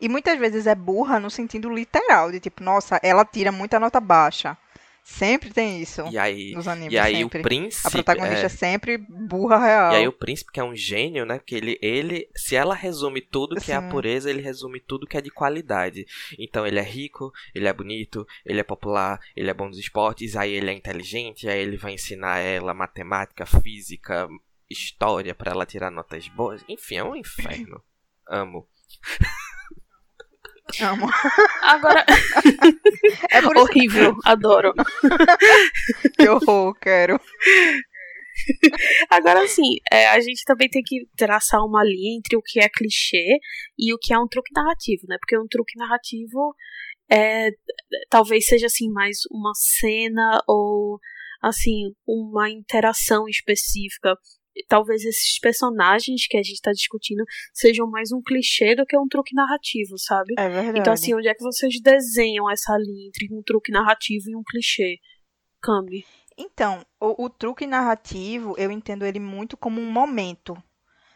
E 0.00 0.08
muitas 0.08 0.38
vezes 0.38 0.66
é 0.66 0.74
burra 0.74 1.20
no 1.20 1.30
sentido 1.30 1.68
literal, 1.68 2.32
de 2.32 2.40
tipo, 2.40 2.64
nossa, 2.64 2.98
ela 3.02 3.24
tira 3.24 3.52
muita 3.52 3.78
nota 3.78 4.00
baixa. 4.00 4.56
Sempre 5.02 5.50
tem 5.50 5.80
isso 5.82 6.02
E 6.10 6.16
aí, 6.16 6.52
nos 6.52 6.68
animes. 6.68 6.92
e 6.92 6.98
aí 6.98 7.24
o 7.24 7.28
príncipe. 7.28 7.86
A 7.86 7.90
protagonista 7.90 8.46
é, 8.46 8.48
sempre 8.48 8.96
burra 8.96 9.58
real. 9.58 9.92
E 9.92 9.96
aí 9.96 10.08
o 10.08 10.12
príncipe, 10.12 10.52
que 10.52 10.60
é 10.60 10.64
um 10.64 10.74
gênio, 10.74 11.26
né? 11.26 11.38
Que 11.44 11.56
ele, 11.56 11.78
ele 11.82 12.28
se 12.34 12.54
ela 12.54 12.74
resume 12.74 13.20
tudo 13.20 13.60
que 13.60 13.72
é 13.72 13.76
a 13.76 13.82
Sim. 13.82 13.88
pureza, 13.88 14.30
ele 14.30 14.40
resume 14.40 14.78
tudo 14.80 15.06
que 15.06 15.16
é 15.16 15.20
de 15.20 15.30
qualidade. 15.30 16.06
Então 16.38 16.66
ele 16.66 16.78
é 16.78 16.82
rico, 16.82 17.32
ele 17.54 17.66
é 17.66 17.72
bonito, 17.72 18.26
ele 18.46 18.60
é 18.60 18.64
popular, 18.64 19.20
ele 19.34 19.50
é 19.50 19.54
bom 19.54 19.66
nos 19.66 19.78
esportes, 19.78 20.36
aí 20.36 20.52
ele 20.52 20.70
é 20.70 20.74
inteligente, 20.74 21.48
aí 21.48 21.60
ele 21.60 21.76
vai 21.76 21.92
ensinar 21.94 22.38
ela 22.38 22.72
matemática, 22.72 23.44
física, 23.44 24.28
história 24.70 25.34
pra 25.34 25.50
ela 25.52 25.66
tirar 25.66 25.90
notas 25.90 26.28
boas. 26.28 26.64
Enfim, 26.68 26.96
é 26.96 27.04
um 27.04 27.16
inferno. 27.16 27.82
Amo. 28.28 28.66
Amo. 30.80 31.08
Agora, 31.62 32.04
É 33.30 33.40
horrível, 33.58 34.16
adoro. 34.24 34.72
que 36.18 36.26
eu 36.26 36.74
quero. 36.80 37.20
Agora 39.10 39.46
sim, 39.46 39.76
é, 39.92 40.08
a 40.08 40.20
gente 40.20 40.44
também 40.44 40.68
tem 40.68 40.82
que 40.84 41.06
traçar 41.16 41.60
uma 41.60 41.84
linha 41.84 42.16
entre 42.16 42.36
o 42.36 42.42
que 42.42 42.60
é 42.60 42.68
clichê 42.68 43.38
e 43.78 43.92
o 43.92 43.98
que 43.98 44.14
é 44.14 44.18
um 44.18 44.26
truque 44.26 44.52
narrativo, 44.54 45.02
né? 45.08 45.16
Porque 45.20 45.38
um 45.38 45.46
truque 45.46 45.78
narrativo 45.78 46.54
é 47.10 47.50
talvez 48.08 48.46
seja 48.46 48.66
assim 48.66 48.90
mais 48.90 49.18
uma 49.30 49.52
cena 49.54 50.40
ou 50.48 50.98
assim 51.42 51.92
uma 52.06 52.48
interação 52.50 53.28
específica. 53.28 54.14
Talvez 54.68 55.04
esses 55.04 55.38
personagens 55.38 56.26
que 56.26 56.36
a 56.36 56.42
gente 56.42 56.54
está 56.54 56.72
discutindo 56.72 57.24
sejam 57.52 57.88
mais 57.88 58.12
um 58.12 58.20
clichê 58.20 58.74
do 58.74 58.84
que 58.84 58.98
um 58.98 59.06
truque 59.08 59.34
narrativo, 59.34 59.96
sabe? 59.96 60.34
É 60.36 60.48
verdade. 60.48 60.78
Então, 60.80 60.92
assim, 60.92 61.14
onde 61.14 61.28
é 61.28 61.34
que 61.34 61.42
vocês 61.42 61.80
desenham 61.80 62.50
essa 62.50 62.76
linha 62.76 63.08
entre 63.08 63.28
um 63.32 63.42
truque 63.42 63.70
narrativo 63.70 64.28
e 64.28 64.36
um 64.36 64.42
clichê? 64.44 64.98
Cami. 65.62 66.04
Então, 66.36 66.84
o, 67.00 67.24
o 67.24 67.30
truque 67.30 67.66
narrativo, 67.66 68.54
eu 68.58 68.70
entendo 68.70 69.04
ele 69.04 69.20
muito 69.20 69.56
como 69.56 69.80
um 69.80 69.90
momento. 69.90 70.56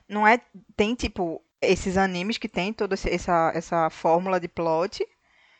Não 0.09 0.27
é. 0.27 0.41
Tem, 0.77 0.95
tipo, 0.95 1.43
esses 1.63 1.97
animes 1.97 2.39
que 2.39 2.49
tem 2.49 2.73
toda 2.73 2.95
essa, 2.95 3.53
essa 3.55 3.91
fórmula 3.91 4.39
de 4.39 4.49
plot, 4.49 5.05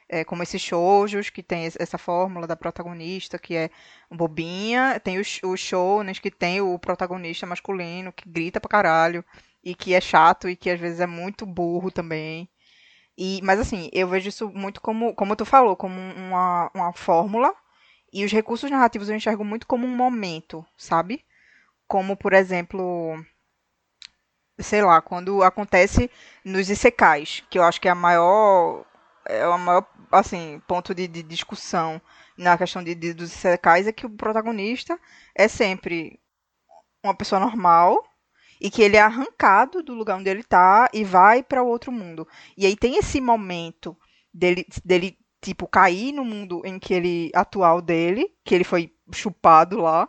é, 0.09 0.25
como 0.25 0.43
esses 0.43 0.61
shoujos, 0.63 1.31
que 1.31 1.43
tem 1.43 1.67
es- 1.67 1.77
essa 1.81 1.99
fórmula 1.99 2.47
da 2.47 2.57
protagonista, 2.57 3.39
que 3.39 3.55
é 3.57 3.71
bobinha. 4.11 5.01
Tem 5.01 5.19
os, 5.19 5.41
os 5.43 5.61
que 6.21 6.31
tem 6.31 6.61
o 6.61 6.79
protagonista 6.79 7.47
masculino, 7.47 8.13
que 8.13 8.29
grita 8.29 8.61
pra 8.61 8.69
caralho, 8.71 9.25
e 9.63 9.75
que 9.75 9.95
é 9.95 10.01
chato, 10.01 10.49
e 10.49 10.57
que 10.57 10.71
às 10.71 10.81
vezes 10.81 11.01
é 11.01 11.07
muito 11.07 11.47
burro 11.47 11.91
também. 11.91 12.49
E, 13.17 13.41
mas 13.43 13.61
assim, 13.61 13.89
eu 13.93 14.09
vejo 14.09 14.29
isso 14.29 14.51
muito 14.51 14.81
como, 14.81 15.15
como 15.15 15.37
tu 15.37 15.45
falou, 15.45 15.77
como 15.77 15.95
uma, 16.01 16.71
uma 16.75 16.93
fórmula 16.93 17.55
e 18.13 18.25
os 18.25 18.33
recursos 18.33 18.71
narrativos 18.71 19.09
eu 19.09 19.17
enxergo 19.17 19.45
muito 19.45 19.67
como 19.67 19.87
um 19.87 19.97
momento, 19.97 20.65
sabe? 20.79 21.25
Como, 21.89 22.17
por 22.17 22.33
exemplo, 22.35 23.17
sei 24.59 24.83
lá, 24.83 25.01
quando 25.01 25.43
acontece 25.43 26.11
nos 26.45 26.71
isekais, 26.71 27.43
que 27.51 27.59
eu 27.59 27.63
acho 27.65 27.81
que 27.81 27.89
é 27.89 27.91
a 27.91 27.95
maior 27.95 28.85
é 29.29 29.47
o 29.49 29.59
maior 29.59 29.87
assim, 30.13 30.61
ponto 30.67 30.95
de, 30.95 31.09
de 31.09 31.23
discussão 31.23 32.01
na 32.37 32.57
questão 32.59 32.83
de, 32.83 32.95
de- 32.95 33.15
dos 33.15 33.33
isekais 33.35 33.87
é 33.87 33.93
que 33.93 34.07
o 34.07 34.11
protagonista 34.11 34.99
é 35.35 35.49
sempre 35.49 36.21
uma 37.03 37.15
pessoa 37.17 37.41
normal 37.41 38.03
e 38.61 38.71
que 38.71 38.83
ele 38.83 38.97
é 38.97 39.01
arrancado 39.01 39.83
do 39.83 39.95
lugar 39.95 40.19
onde 40.19 40.31
ele 40.31 40.43
tá 40.45 40.89
e 40.93 41.05
vai 41.05 41.43
para 41.43 41.63
o 41.63 41.69
outro 41.69 41.93
mundo. 41.93 42.27
E 42.57 42.67
aí 42.67 42.77
tem 42.77 42.97
esse 42.97 43.21
momento 43.21 43.97
dele, 44.33 44.67
dele 44.85 45.19
tipo 45.43 45.67
cair 45.69 46.13
no 46.13 46.25
mundo 46.25 46.63
em 46.65 46.79
que 46.79 46.95
ele 46.95 47.31
atual 47.35 47.83
dele, 47.83 48.31
que 48.45 48.55
ele 48.55 48.65
foi 48.65 48.93
chupado 49.13 49.79
lá. 49.79 50.09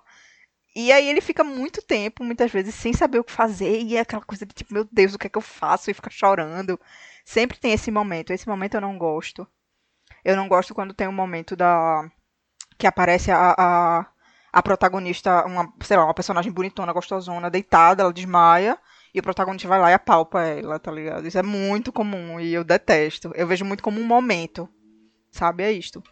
E 0.75 0.91
aí 0.91 1.07
ele 1.07 1.21
fica 1.21 1.43
muito 1.43 1.81
tempo, 1.81 2.23
muitas 2.23 2.51
vezes, 2.51 2.75
sem 2.75 2.91
saber 2.93 3.19
o 3.19 3.23
que 3.23 3.31
fazer, 3.31 3.81
e 3.81 3.95
é 3.95 4.01
aquela 4.01 4.23
coisa 4.23 4.45
de 4.45 4.53
tipo, 4.53 4.73
meu 4.73 4.85
Deus, 4.91 5.13
o 5.13 5.17
que 5.19 5.27
é 5.27 5.29
que 5.29 5.37
eu 5.37 5.41
faço? 5.41 5.89
E 5.89 5.93
fica 5.93 6.09
chorando. 6.09 6.79
Sempre 7.25 7.57
tem 7.57 7.73
esse 7.73 7.89
momento. 7.89 8.31
Esse 8.31 8.47
momento 8.47 8.75
eu 8.75 8.81
não 8.81 8.97
gosto. 8.99 9.47
Eu 10.23 10.35
não 10.35 10.47
gosto 10.47 10.75
quando 10.75 10.93
tem 10.93 11.07
um 11.07 11.11
momento 11.11 11.55
da. 11.55 12.09
que 12.77 12.85
aparece 12.85 13.31
a, 13.31 13.55
a, 13.57 14.11
a 14.53 14.63
protagonista, 14.63 15.43
uma, 15.45 15.73
sei 15.81 15.97
lá, 15.97 16.05
uma 16.05 16.13
personagem 16.13 16.51
bonitona, 16.51 16.93
gostosona, 16.93 17.49
deitada, 17.49 18.03
ela 18.03 18.13
desmaia, 18.13 18.77
e 19.13 19.19
o 19.19 19.23
protagonista 19.23 19.67
vai 19.67 19.79
lá 19.79 19.89
e 19.89 19.93
apalpa 19.95 20.43
ela, 20.43 20.79
tá 20.79 20.91
ligado? 20.91 21.27
Isso 21.27 21.37
é 21.39 21.43
muito 21.43 21.91
comum 21.91 22.39
e 22.39 22.53
eu 22.53 22.63
detesto. 22.63 23.31
Eu 23.33 23.47
vejo 23.47 23.65
muito 23.65 23.83
como 23.83 23.99
um 23.99 24.05
momento. 24.05 24.69
Sabe? 25.31 25.63
É 25.63 25.71
isto. 25.71 26.03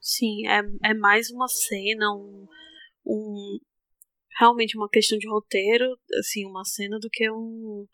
Sim, 0.00 0.46
é, 0.46 0.60
é 0.90 0.94
mais 0.94 1.30
uma 1.30 1.48
cena, 1.48 2.12
um, 2.12 2.46
um. 3.06 3.58
Realmente 4.38 4.76
uma 4.76 4.88
questão 4.88 5.18
de 5.18 5.28
roteiro, 5.28 5.98
assim, 6.20 6.46
uma 6.46 6.64
cena 6.64 6.98
do 7.00 7.08
que 7.10 7.28
um, 7.30 7.86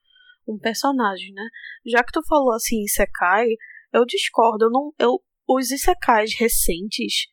um 0.47 0.59
personagem, 0.59 1.33
né? 1.33 1.45
Já 1.87 2.03
que 2.03 2.13
tu 2.13 2.21
falou 2.27 2.53
assim, 2.53 2.83
Isekai, 2.83 3.47
eu 3.93 4.05
discordo. 4.05 4.67
Eu 4.67 4.71
não, 4.71 4.93
eu, 4.99 5.23
os 5.49 5.71
Isekais 5.71 6.35
recentes, 6.39 7.27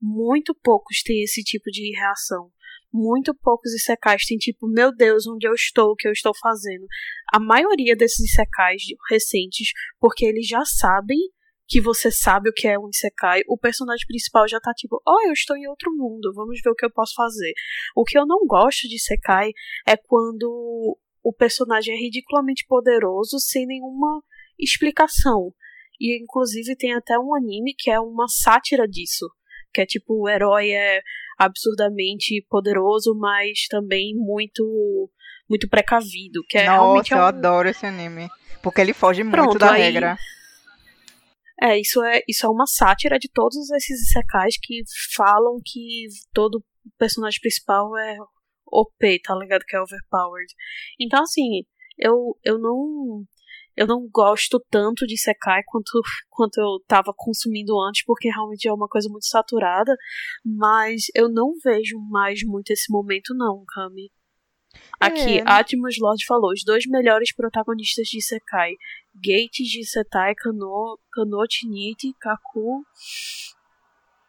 muito 0.00 0.54
poucos 0.54 1.02
têm 1.02 1.22
esse 1.22 1.42
tipo 1.42 1.70
de 1.70 1.94
reação. 1.96 2.50
Muito 2.92 3.34
poucos 3.34 3.72
Isekais 3.74 4.24
têm 4.24 4.38
tipo, 4.38 4.66
meu 4.66 4.94
Deus, 4.94 5.26
onde 5.26 5.46
eu 5.46 5.52
estou, 5.52 5.92
o 5.92 5.96
que 5.96 6.08
eu 6.08 6.12
estou 6.12 6.32
fazendo. 6.40 6.86
A 7.32 7.38
maioria 7.38 7.94
desses 7.94 8.32
Isekais 8.32 8.82
recentes, 9.10 9.68
porque 10.00 10.24
eles 10.24 10.46
já 10.46 10.64
sabem 10.64 11.18
que 11.68 11.82
você 11.82 12.10
sabe 12.10 12.48
o 12.48 12.52
que 12.52 12.66
é 12.66 12.78
um 12.78 12.88
Isekai, 12.88 13.42
o 13.46 13.58
personagem 13.58 14.06
principal 14.06 14.48
já 14.48 14.58
tá 14.58 14.72
tipo, 14.72 15.02
oh, 15.06 15.26
eu 15.26 15.32
estou 15.32 15.54
em 15.54 15.68
outro 15.68 15.94
mundo, 15.94 16.32
vamos 16.34 16.58
ver 16.64 16.70
o 16.70 16.74
que 16.74 16.86
eu 16.86 16.90
posso 16.90 17.14
fazer. 17.14 17.52
O 17.94 18.04
que 18.04 18.18
eu 18.18 18.26
não 18.26 18.46
gosto 18.46 18.88
de 18.88 18.96
Isekai 18.96 19.50
é 19.86 19.94
quando 19.94 20.98
o 21.22 21.32
personagem 21.32 21.94
é 21.94 21.98
ridiculamente 21.98 22.64
poderoso 22.68 23.38
sem 23.38 23.66
nenhuma 23.66 24.22
explicação. 24.58 25.52
E 26.00 26.22
inclusive 26.22 26.76
tem 26.76 26.94
até 26.94 27.18
um 27.18 27.34
anime 27.34 27.74
que 27.76 27.90
é 27.90 27.98
uma 28.00 28.26
sátira 28.28 28.86
disso. 28.86 29.26
Que 29.72 29.80
é 29.82 29.86
tipo, 29.86 30.14
o 30.22 30.28
herói 30.28 30.70
é 30.70 31.02
absurdamente 31.38 32.44
poderoso, 32.48 33.14
mas 33.18 33.66
também 33.68 34.14
muito 34.16 35.10
muito 35.48 35.68
precavido. 35.68 36.42
Que 36.48 36.58
é 36.58 36.62
realmente 36.62 37.10
Nossa, 37.10 37.14
é 37.14 37.18
eu 37.18 37.22
um- 37.22 37.26
adoro 37.26 37.68
esse 37.68 37.84
anime. 37.86 38.28
Porque 38.62 38.80
ele 38.80 38.92
foge 38.92 39.22
muito 39.22 39.34
Pronto, 39.34 39.58
da 39.58 39.72
aí- 39.72 39.82
regra. 39.82 40.16
É, 41.60 41.78
isso 41.78 42.02
é, 42.04 42.22
isso 42.28 42.46
é 42.46 42.48
uma 42.48 42.66
sátira 42.66 43.18
de 43.18 43.28
todos 43.28 43.56
esses 43.70 44.08
isekais 44.08 44.56
que 44.62 44.82
falam 45.16 45.58
que 45.64 46.06
todo 46.32 46.62
personagem 46.96 47.40
principal 47.40 47.96
é 47.98 48.16
OP, 48.72 49.20
tá 49.22 49.34
ligado? 49.36 49.64
Que 49.66 49.76
é 49.76 49.80
overpowered. 49.80 50.52
Então, 51.00 51.22
assim, 51.22 51.64
eu, 51.98 52.38
eu 52.44 52.58
não. 52.58 53.24
Eu 53.76 53.86
não 53.86 54.08
gosto 54.10 54.60
tanto 54.68 55.06
de 55.06 55.14
Isekai 55.14 55.62
quanto, 55.64 56.00
quanto 56.28 56.58
eu 56.58 56.82
tava 56.88 57.14
consumindo 57.16 57.80
antes, 57.80 58.04
porque 58.04 58.28
realmente 58.28 58.66
é 58.66 58.72
uma 58.72 58.88
coisa 58.88 59.08
muito 59.08 59.26
saturada. 59.26 59.94
Mas 60.44 61.04
eu 61.14 61.28
não 61.28 61.52
vejo 61.62 61.96
mais 62.10 62.40
muito 62.44 62.72
esse 62.72 62.90
momento, 62.90 63.32
não, 63.36 63.62
Kami. 63.68 64.10
Aqui, 65.00 65.38
É? 65.38 65.44
Atmos 65.46 65.96
Lord 66.00 66.26
falou: 66.26 66.50
os 66.52 66.64
dois 66.64 66.86
melhores 66.86 67.32
protagonistas 67.32 68.08
de 68.08 68.18
Isekai. 68.18 68.74
Gate 69.14 69.62
de 69.62 69.84
Setai 69.84 70.34
Kano, 70.34 70.98
Kano 71.12 71.44
Chinite, 71.50 72.12
Kaku. 72.20 72.84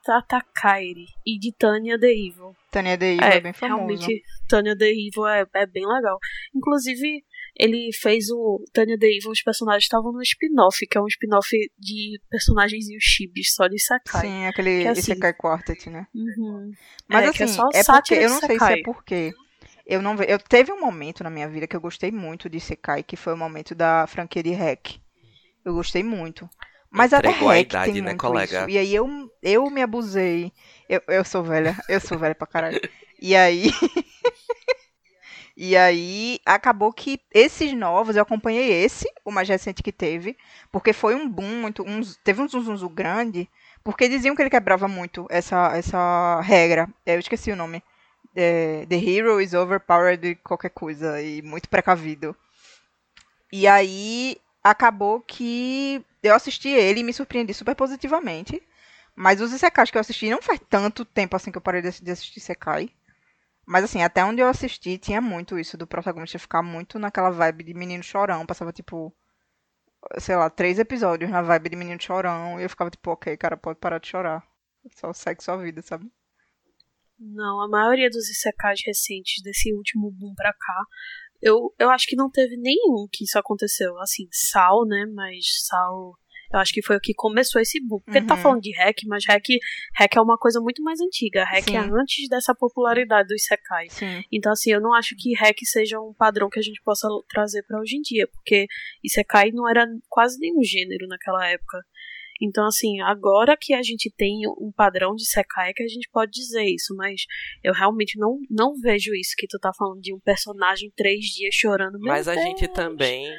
Hinata 0.09 0.43
Kairi 0.53 1.05
e 1.25 1.37
de 1.37 1.53
Tanya 1.53 1.99
The 1.99 2.11
Evil. 2.11 2.55
Tanya 2.71 2.97
The 2.97 3.13
Evil 3.13 3.23
é, 3.23 3.37
é 3.37 3.41
bem 3.41 3.53
famoso. 3.53 3.77
Realmente, 3.77 4.23
Tanya 4.47 4.75
The 4.75 4.89
Evil 4.89 5.27
é, 5.27 5.45
é 5.53 5.65
bem 5.67 5.85
legal. 5.85 6.17
Inclusive, 6.55 7.23
ele 7.55 7.91
fez 7.93 8.29
o 8.31 8.63
Tanya 8.73 8.97
The 8.97 9.05
Evil, 9.05 9.31
os 9.31 9.43
personagens 9.43 9.83
estavam 9.83 10.11
no 10.11 10.21
spin-off, 10.21 10.85
que 10.87 10.97
é 10.97 11.01
um 11.01 11.07
spin-off 11.07 11.49
de 11.77 12.19
personagens 12.29 12.89
e 12.89 12.97
os 12.97 13.03
chibis, 13.03 13.53
só 13.53 13.67
de 13.67 13.79
Sakai. 13.79 14.21
Sim, 14.21 14.45
aquele 14.47 14.81
que 14.81 14.87
é 14.87 14.89
assim, 14.89 15.11
Isekai 15.11 15.33
Quartet, 15.33 15.89
né? 15.89 16.07
Uhum. 16.13 16.71
Mas 17.07 17.25
É, 17.25 17.27
assim, 17.27 17.37
que 17.37 17.43
é 17.43 17.47
só 17.47 17.69
é 17.73 17.83
porque 17.83 18.13
eu 18.15 18.29
não 18.29 18.39
sei 18.39 18.59
se 18.59 18.73
é 18.73 18.83
porque 18.83 19.33
eu 19.85 20.01
não 20.01 20.15
eu 20.23 20.39
teve 20.39 20.71
um 20.71 20.79
momento 20.79 21.23
na 21.23 21.29
minha 21.29 21.47
vida 21.47 21.67
que 21.67 21.75
eu 21.75 21.81
gostei 21.81 22.11
muito 22.11 22.49
de 22.49 22.59
Sekai, 22.59 23.03
que 23.03 23.15
foi 23.15 23.33
o 23.33 23.37
momento 23.37 23.75
da 23.75 24.07
franquia 24.07 24.41
de 24.41 24.53
Hack. 24.53 24.99
Eu 25.63 25.73
gostei 25.73 26.01
muito. 26.01 26.49
Mas 26.91 27.13
até 27.13 27.27
Entregou 27.29 27.50
a 27.50 27.60
idade, 27.60 27.93
tem 27.93 28.01
né, 28.01 28.15
colega? 28.15 28.62
isso. 28.62 28.69
E 28.69 28.77
aí 28.77 28.96
eu, 28.96 29.31
eu 29.43 29.69
me 29.69 29.81
abusei. 29.81 30.51
Eu, 30.88 31.01
eu 31.08 31.24
sou 31.24 31.43
velha, 31.43 31.77
eu 31.88 32.00
sou 32.00 32.17
velha 32.17 32.36
pra 32.36 32.48
caralho. 32.48 32.79
E 33.22 33.36
aí 33.36 33.69
E 35.62 35.75
aí 35.75 36.39
acabou 36.46 36.93
que 36.93 37.19
esses 37.34 37.74
novos, 37.74 38.15
eu 38.15 38.22
acompanhei 38.22 38.72
esse, 38.72 39.05
o 39.25 39.31
mais 39.31 39.50
recente 39.50 39.84
que 39.84 39.91
teve, 39.91 40.38
porque 40.72 40.93
foi 40.93 41.15
um 41.15 41.27
boom 41.29 41.60
muito, 41.60 41.84
um, 41.84 42.00
teve 42.24 42.41
um 42.41 42.48
zum 42.48 42.88
grande, 42.88 43.50
porque 43.84 44.08
diziam 44.08 44.34
que 44.38 44.41
ele 44.41 44.50
quebrava 44.50 44.88
muito 44.88 45.27
essa 45.29 45.75
essa 45.75 46.39
regra. 46.39 46.88
Eu 47.05 47.19
esqueci 47.19 47.51
o 47.51 47.58
nome. 47.58 47.84
É, 48.34 48.86
The 48.88 48.96
Hero 48.96 49.41
is 49.41 49.53
overpowered 49.53 50.36
qualquer 50.46 50.69
coisa 50.69 51.22
e 51.22 51.41
muito 51.41 51.67
precavido. 51.67 52.34
E 53.51 53.67
aí 53.67 54.38
acabou 54.63 55.19
que 55.19 56.01
eu 56.21 56.35
assisti 56.35 56.69
ele 56.69 57.01
e 57.01 57.03
me 57.03 57.13
surpreendi 57.13 57.53
super 57.53 57.75
positivamente. 57.75 58.61
Mas 59.15 59.41
os 59.41 59.51
Isekais 59.51 59.91
que 59.91 59.97
eu 59.97 60.01
assisti 60.01 60.29
não 60.29 60.41
faz 60.41 60.59
tanto 60.69 61.03
tempo 61.03 61.35
assim 61.35 61.51
que 61.51 61.57
eu 61.57 61.61
parei 61.61 61.81
de 61.81 62.11
assistir 62.11 62.39
Isekai. 62.39 62.89
Mas 63.65 63.83
assim, 63.83 64.01
até 64.01 64.23
onde 64.23 64.41
eu 64.41 64.47
assisti 64.47 64.97
tinha 64.97 65.21
muito 65.21 65.59
isso 65.59 65.77
do 65.77 65.85
protagonista 65.85 66.39
ficar 66.39 66.63
muito 66.63 66.97
naquela 66.97 67.29
vibe 67.29 67.65
de 67.65 67.73
menino 67.73 68.03
chorão. 68.03 68.45
Passava 68.45 68.71
tipo, 68.71 69.15
sei 70.17 70.35
lá, 70.35 70.49
três 70.49 70.79
episódios 70.79 71.29
na 71.29 71.41
vibe 71.41 71.69
de 71.69 71.75
menino 71.75 72.01
chorão. 72.01 72.59
E 72.59 72.63
eu 72.63 72.69
ficava 72.69 72.89
tipo, 72.89 73.11
ok, 73.11 73.35
cara, 73.38 73.57
pode 73.57 73.79
parar 73.79 73.99
de 73.99 74.07
chorar. 74.07 74.43
Só 74.95 75.13
segue 75.13 75.43
sua 75.43 75.57
vida, 75.57 75.81
sabe? 75.81 76.09
Não, 77.19 77.61
a 77.61 77.67
maioria 77.67 78.09
dos 78.09 78.29
Isekais 78.29 78.79
recentes 78.85 79.43
desse 79.43 79.73
último 79.73 80.09
boom 80.11 80.33
pra 80.33 80.53
cá, 80.53 80.85
eu, 81.41 81.74
eu 81.79 81.89
acho 81.89 82.05
que 82.08 82.15
não 82.15 82.29
teve 82.29 82.58
nenhum 82.58 83.08
que 83.12 83.24
isso 83.24 83.38
aconteceu. 83.39 83.98
Assim, 84.00 84.27
Sal, 84.31 84.86
né? 84.86 85.05
Mas 85.13 85.46
Sal, 85.65 86.13
eu 86.51 86.60
acho 86.60 86.74
que 86.74 86.81
foi 86.81 86.96
o 86.98 87.00
que 87.00 87.13
começou 87.13 87.62
esse 87.62 87.79
boom. 87.86 88.00
Porque 88.00 88.17
ele 88.17 88.25
tá 88.27 88.36
Uhum. 88.36 88.41
falando 88.41 88.62
de 88.62 88.75
hack, 88.75 88.98
mas 89.05 89.24
hack, 89.27 89.46
hack 89.98 90.15
é 90.15 90.22
uma 90.22 90.38
coisa 90.38 90.60
muito 90.60 90.81
mais 90.81 91.00
antiga. 91.00 91.43
Hack 91.46 91.65
Sim. 91.69 91.75
é 91.77 91.79
antes 91.79 92.27
dessa 92.27 92.55
popularidade 92.55 93.27
dos 93.27 93.41
Isekais. 93.43 93.93
Sim. 93.93 94.24
Então, 94.31 94.51
assim, 94.51 94.72
eu 94.72 94.81
não 94.81 94.93
acho 94.93 95.15
que 95.17 95.34
hack 95.36 95.58
seja 95.63 96.00
um 96.00 96.13
padrão 96.13 96.50
que 96.50 96.60
a 96.60 96.63
gente 96.63 96.81
possa 96.84 97.08
trazer 97.29 97.63
pra 97.67 97.79
hoje 97.79 97.98
em 97.98 98.01
dia, 98.01 98.27
porque 98.27 98.65
Isekai 99.03 99.51
não 99.51 99.69
era 99.69 99.86
quase 100.10 100.39
nenhum 100.39 100.63
gênero 100.63 101.08
naquela 101.08 101.46
época. 101.48 101.77
Então, 102.41 102.65
assim, 102.65 103.01
agora 103.01 103.58
que 103.60 103.74
a 103.74 103.81
gente 103.81 104.10
tem 104.15 104.48
um 104.48 104.72
padrão 104.72 105.13
de 105.15 105.24
Isekai 105.24 105.72
é 105.72 105.74
que 105.74 105.84
a 105.84 105.88
gente 105.88 106.10
pode 106.10 106.31
dizer 106.31 106.63
isso, 106.63 106.96
mas 106.96 107.25
eu 107.63 107.74
realmente 107.74 108.17
não, 108.17 108.39
não 108.50 108.75
vejo 108.79 109.13
isso 109.13 109.36
que 109.38 109.48
tu 109.48 109.60
tá 109.60 109.72
falando 109.77 110.01
de 110.01 110.13
um 110.13 110.19
personagem 110.19 110.91
três 110.96 111.25
dias 111.25 111.53
chorando. 111.53 112.00
Mas 112.00 112.27
a 112.27 112.36
gente 112.36 112.62
Deus, 112.65 112.74
também 112.74 113.29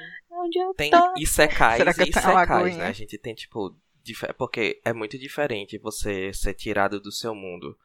tem 0.76 0.90
isekais 1.16 1.80
e 1.80 2.08
isekais, 2.08 2.34
lagoinha? 2.34 2.76
né? 2.78 2.86
A 2.86 2.92
gente 2.92 3.16
tem, 3.18 3.34
tipo... 3.34 3.74
dif- 4.02 4.32
Porque 4.36 4.80
é 4.84 4.92
muito 4.92 5.18
diferente 5.18 5.78
você 5.78 6.32
ser 6.32 6.54
tirado 6.54 7.00
do 7.00 7.10
seu 7.10 7.34
mundo 7.34 7.76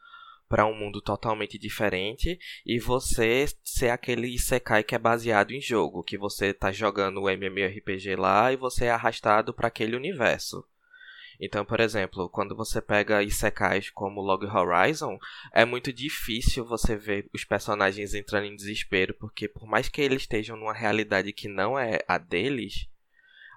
pra 0.48 0.66
um 0.66 0.76
mundo 0.78 1.02
totalmente 1.02 1.58
diferente 1.58 2.38
e 2.66 2.80
você 2.80 3.48
ser 3.64 3.90
aquele 3.90 4.28
isekai 4.28 4.84
que 4.84 4.94
é 4.94 5.00
baseado 5.00 5.52
em 5.52 5.60
jogo, 5.62 6.04
que 6.04 6.18
você 6.18 6.54
tá 6.54 6.72
jogando 6.72 7.22
o 7.22 7.30
MMORPG 7.30 8.16
lá 8.16 8.54
e 8.54 8.56
você 8.56 8.86
é 8.86 8.92
arrastado 8.92 9.54
pra 9.54 9.70
aquele 9.70 9.96
universo. 9.96 10.64
Então, 11.40 11.66
por 11.66 11.80
exemplo, 11.80 12.30
quando 12.30 12.56
você 12.56 12.82
pega 12.82 13.24
isekais 13.24 13.90
como 13.90 14.22
Log 14.22 14.46
Horizon, 14.46 15.18
é 15.54 15.66
muito 15.66 15.92
difícil 15.92 16.66
você 16.66 16.96
ver 16.96 17.30
os 17.34 17.44
personagens 17.44 18.14
entrando 18.14 18.46
em 18.46 18.56
desespero, 18.56 19.14
porque 19.14 19.48
por 19.48 19.68
mais 19.68 19.90
que 19.90 20.02
eles 20.02 20.22
estejam 20.22 20.56
numa 20.58 20.74
realidade 20.74 21.34
que 21.34 21.48
não 21.48 21.78
é 21.78 22.00
a 22.08 22.18
deles, 22.18 22.88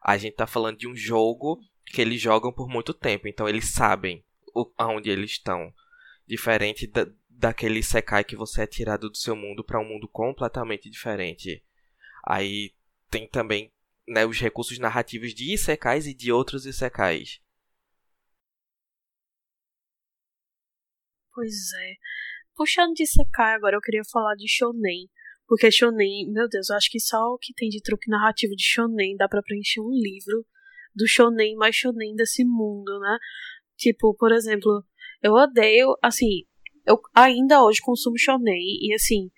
a 0.03 0.17
gente 0.17 0.35
tá 0.35 0.47
falando 0.47 0.79
de 0.79 0.89
um 0.89 0.97
jogo 0.97 1.61
que 1.85 2.01
eles 2.01 2.21
jogam 2.21 2.53
por 2.53 2.69
muito 2.69 2.93
tempo, 2.93 3.29
então 3.29 3.49
eles 3.49 3.71
sabem 3.73 4.25
aonde 4.77 5.11
eles 5.11 5.33
estão. 5.33 5.73
Diferente 6.27 6.87
da, 6.87 7.07
daquele 7.29 7.79
Isekai 7.79 8.25
que 8.25 8.37
você 8.37 8.63
é 8.63 8.67
tirado 8.67 9.09
do 9.09 9.17
seu 9.17 9.35
mundo 9.35 9.65
para 9.65 9.81
um 9.81 9.85
mundo 9.85 10.09
completamente 10.09 10.91
diferente. 10.91 11.63
Aí 12.25 12.73
tem 13.11 13.27
também 13.27 13.73
né, 14.07 14.27
os 14.27 14.39
recursos 14.39 14.79
narrativos 14.79 15.33
de 15.33 15.53
Isekais 15.53 16.07
e 16.07 16.15
de 16.15 16.33
outros 16.33 16.67
Isekais. 16.67 17.41
Pois 21.39 21.73
é. 21.73 21.95
Puxando 22.57 22.95
de 22.95 23.05
Isekai 23.05 23.55
agora, 23.55 23.77
eu 23.77 23.81
queria 23.81 24.03
falar 24.11 24.35
de 24.35 24.49
Shonen. 24.49 25.09
Porque 25.47 25.71
Shonen, 25.71 26.29
meu 26.33 26.49
Deus, 26.49 26.69
eu 26.69 26.75
acho 26.75 26.91
que 26.91 26.99
só 26.99 27.17
o 27.29 27.39
que 27.39 27.55
tem 27.55 27.69
de 27.69 27.81
truque 27.81 28.11
narrativo 28.11 28.57
de 28.57 28.65
Shonen 28.65 29.17
dá 29.17 29.29
pra 29.29 29.41
preencher 29.41 29.81
um 29.81 29.93
livro 29.93 30.45
do 30.97 31.07
Shonen 31.07 31.55
mais 31.55 31.77
Shonen 31.77 32.17
desse 32.17 32.45
mundo, 32.45 32.99
né? 32.99 33.19
Tipo, 33.77 34.17
por 34.17 34.33
exemplo, 34.33 34.85
eu 35.23 35.33
odeio, 35.35 35.97
assim, 36.03 36.43
eu 36.85 37.01
ainda 37.15 37.63
hoje 37.63 37.81
consumo 37.81 38.19
Shonen 38.19 38.59
e 38.59 38.93
assim. 38.93 39.31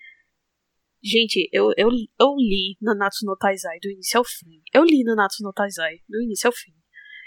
Gente, 1.03 1.47
eu, 1.53 1.71
eu, 1.77 1.87
eu 1.87 2.35
li 2.35 2.77
Nanatsu 2.81 3.27
no 3.27 3.37
Taizai 3.37 3.77
do 3.79 3.91
início 3.91 4.17
ao 4.17 4.25
fim. 4.25 4.59
Eu 4.73 4.83
li 4.83 5.03
Nanatsu 5.03 5.43
no 5.43 5.53
Taizai 5.53 5.99
do 6.09 6.19
início 6.19 6.47
ao 6.47 6.53
fim. 6.53 6.73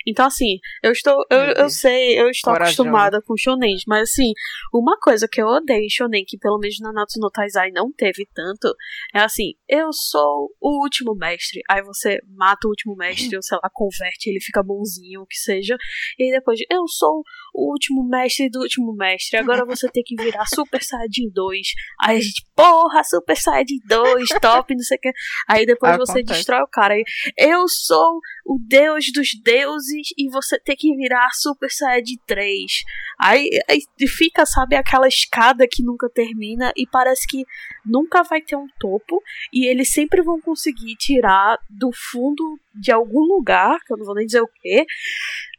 Então, 0.07 0.27
assim, 0.27 0.59
eu 0.83 0.93
estou. 0.93 1.25
Eu, 1.31 1.39
eu 1.65 1.71
sei, 1.71 2.19
eu 2.21 2.29
estou 2.29 2.53
Corajosa. 2.53 2.83
acostumada 2.83 3.23
com 3.23 3.37
shonen, 3.37 3.77
mas 3.87 4.11
assim, 4.11 4.33
uma 4.73 4.99
coisa 4.99 5.27
que 5.31 5.41
eu 5.41 5.47
odeio 5.47 5.85
em 5.85 5.89
shonen, 5.89 6.25
que 6.27 6.39
pelo 6.39 6.59
menos 6.59 6.79
na 6.81 6.93
Natsu 6.93 7.19
no 7.21 7.31
Taizai 7.31 7.71
não 7.71 7.91
teve 7.93 8.27
tanto, 8.35 8.75
é 9.15 9.21
assim, 9.21 9.55
eu 9.69 9.93
sou 9.93 10.51
o 10.61 10.83
último 10.83 11.15
mestre. 11.15 11.61
Aí 11.69 11.83
você 11.83 12.19
mata 12.37 12.67
o 12.67 12.71
último 12.71 12.97
mestre, 12.97 13.35
ou 13.37 13.43
sei 13.43 13.59
lá, 13.63 13.71
converte, 13.73 14.29
ele 14.31 14.41
fica 14.41 14.63
bonzinho, 14.63 15.23
o 15.23 15.27
que 15.27 15.37
seja. 15.37 15.77
E 16.19 16.31
depois, 16.31 16.59
eu 16.71 16.87
sou 16.87 17.23
o 17.55 17.71
último 17.73 18.07
mestre 18.09 18.51
do 18.51 18.61
último 18.61 18.95
mestre. 18.95 19.39
Agora 19.39 19.65
você 19.65 19.89
tem 19.89 20.03
que 20.03 20.17
virar 20.17 20.45
Super 20.47 20.83
Saiyajin 20.83 21.31
2. 21.33 21.67
Aí 22.03 22.17
a 22.17 22.21
gente, 22.21 22.45
porra, 22.55 23.03
Super 23.05 23.37
Saiyajin 23.37 23.79
2, 23.87 24.29
top, 24.41 24.75
não 24.75 24.83
sei 24.83 24.97
o 24.97 25.01
que. 25.01 25.13
Aí 25.49 25.65
depois 25.67 25.97
você 25.97 26.19
Acontece. 26.19 26.39
destrói 26.39 26.63
o 26.63 26.69
cara. 26.69 26.95
Aí, 26.95 27.05
eu 27.39 27.67
sou 27.69 28.19
o 28.45 28.59
deus 28.67 29.07
dos 29.15 29.29
deuses 29.43 29.94
e 30.17 30.29
você 30.29 30.59
tem 30.59 30.77
que 30.77 30.95
virar 30.97 31.29
Super 31.33 31.71
Saiyajin 31.71 32.17
3. 32.27 32.73
Aí, 33.19 33.49
aí 33.69 33.81
fica, 34.09 34.45
sabe, 34.45 34.77
aquela 34.77 35.09
escada 35.09 35.67
que 35.71 35.83
nunca 35.83 36.09
termina 36.09 36.73
e 36.77 36.87
parece 36.87 37.27
que 37.27 37.45
nunca 37.85 38.23
vai 38.23 38.41
ter 38.41 38.57
um 38.57 38.67
topo 38.79 39.23
e 39.53 39.67
eles 39.67 39.93
sempre 39.93 40.23
vão 40.23 40.41
conseguir 40.41 40.97
tirar 40.97 41.59
do 41.69 41.91
fundo 41.93 42.59
de 42.75 42.91
algum 42.93 43.21
lugar, 43.21 43.79
que 43.87 43.93
eu 43.93 43.97
não 43.97 44.05
vou 44.05 44.15
nem 44.15 44.27
dizer 44.27 44.43
o 44.43 44.49
quê, 44.61 44.85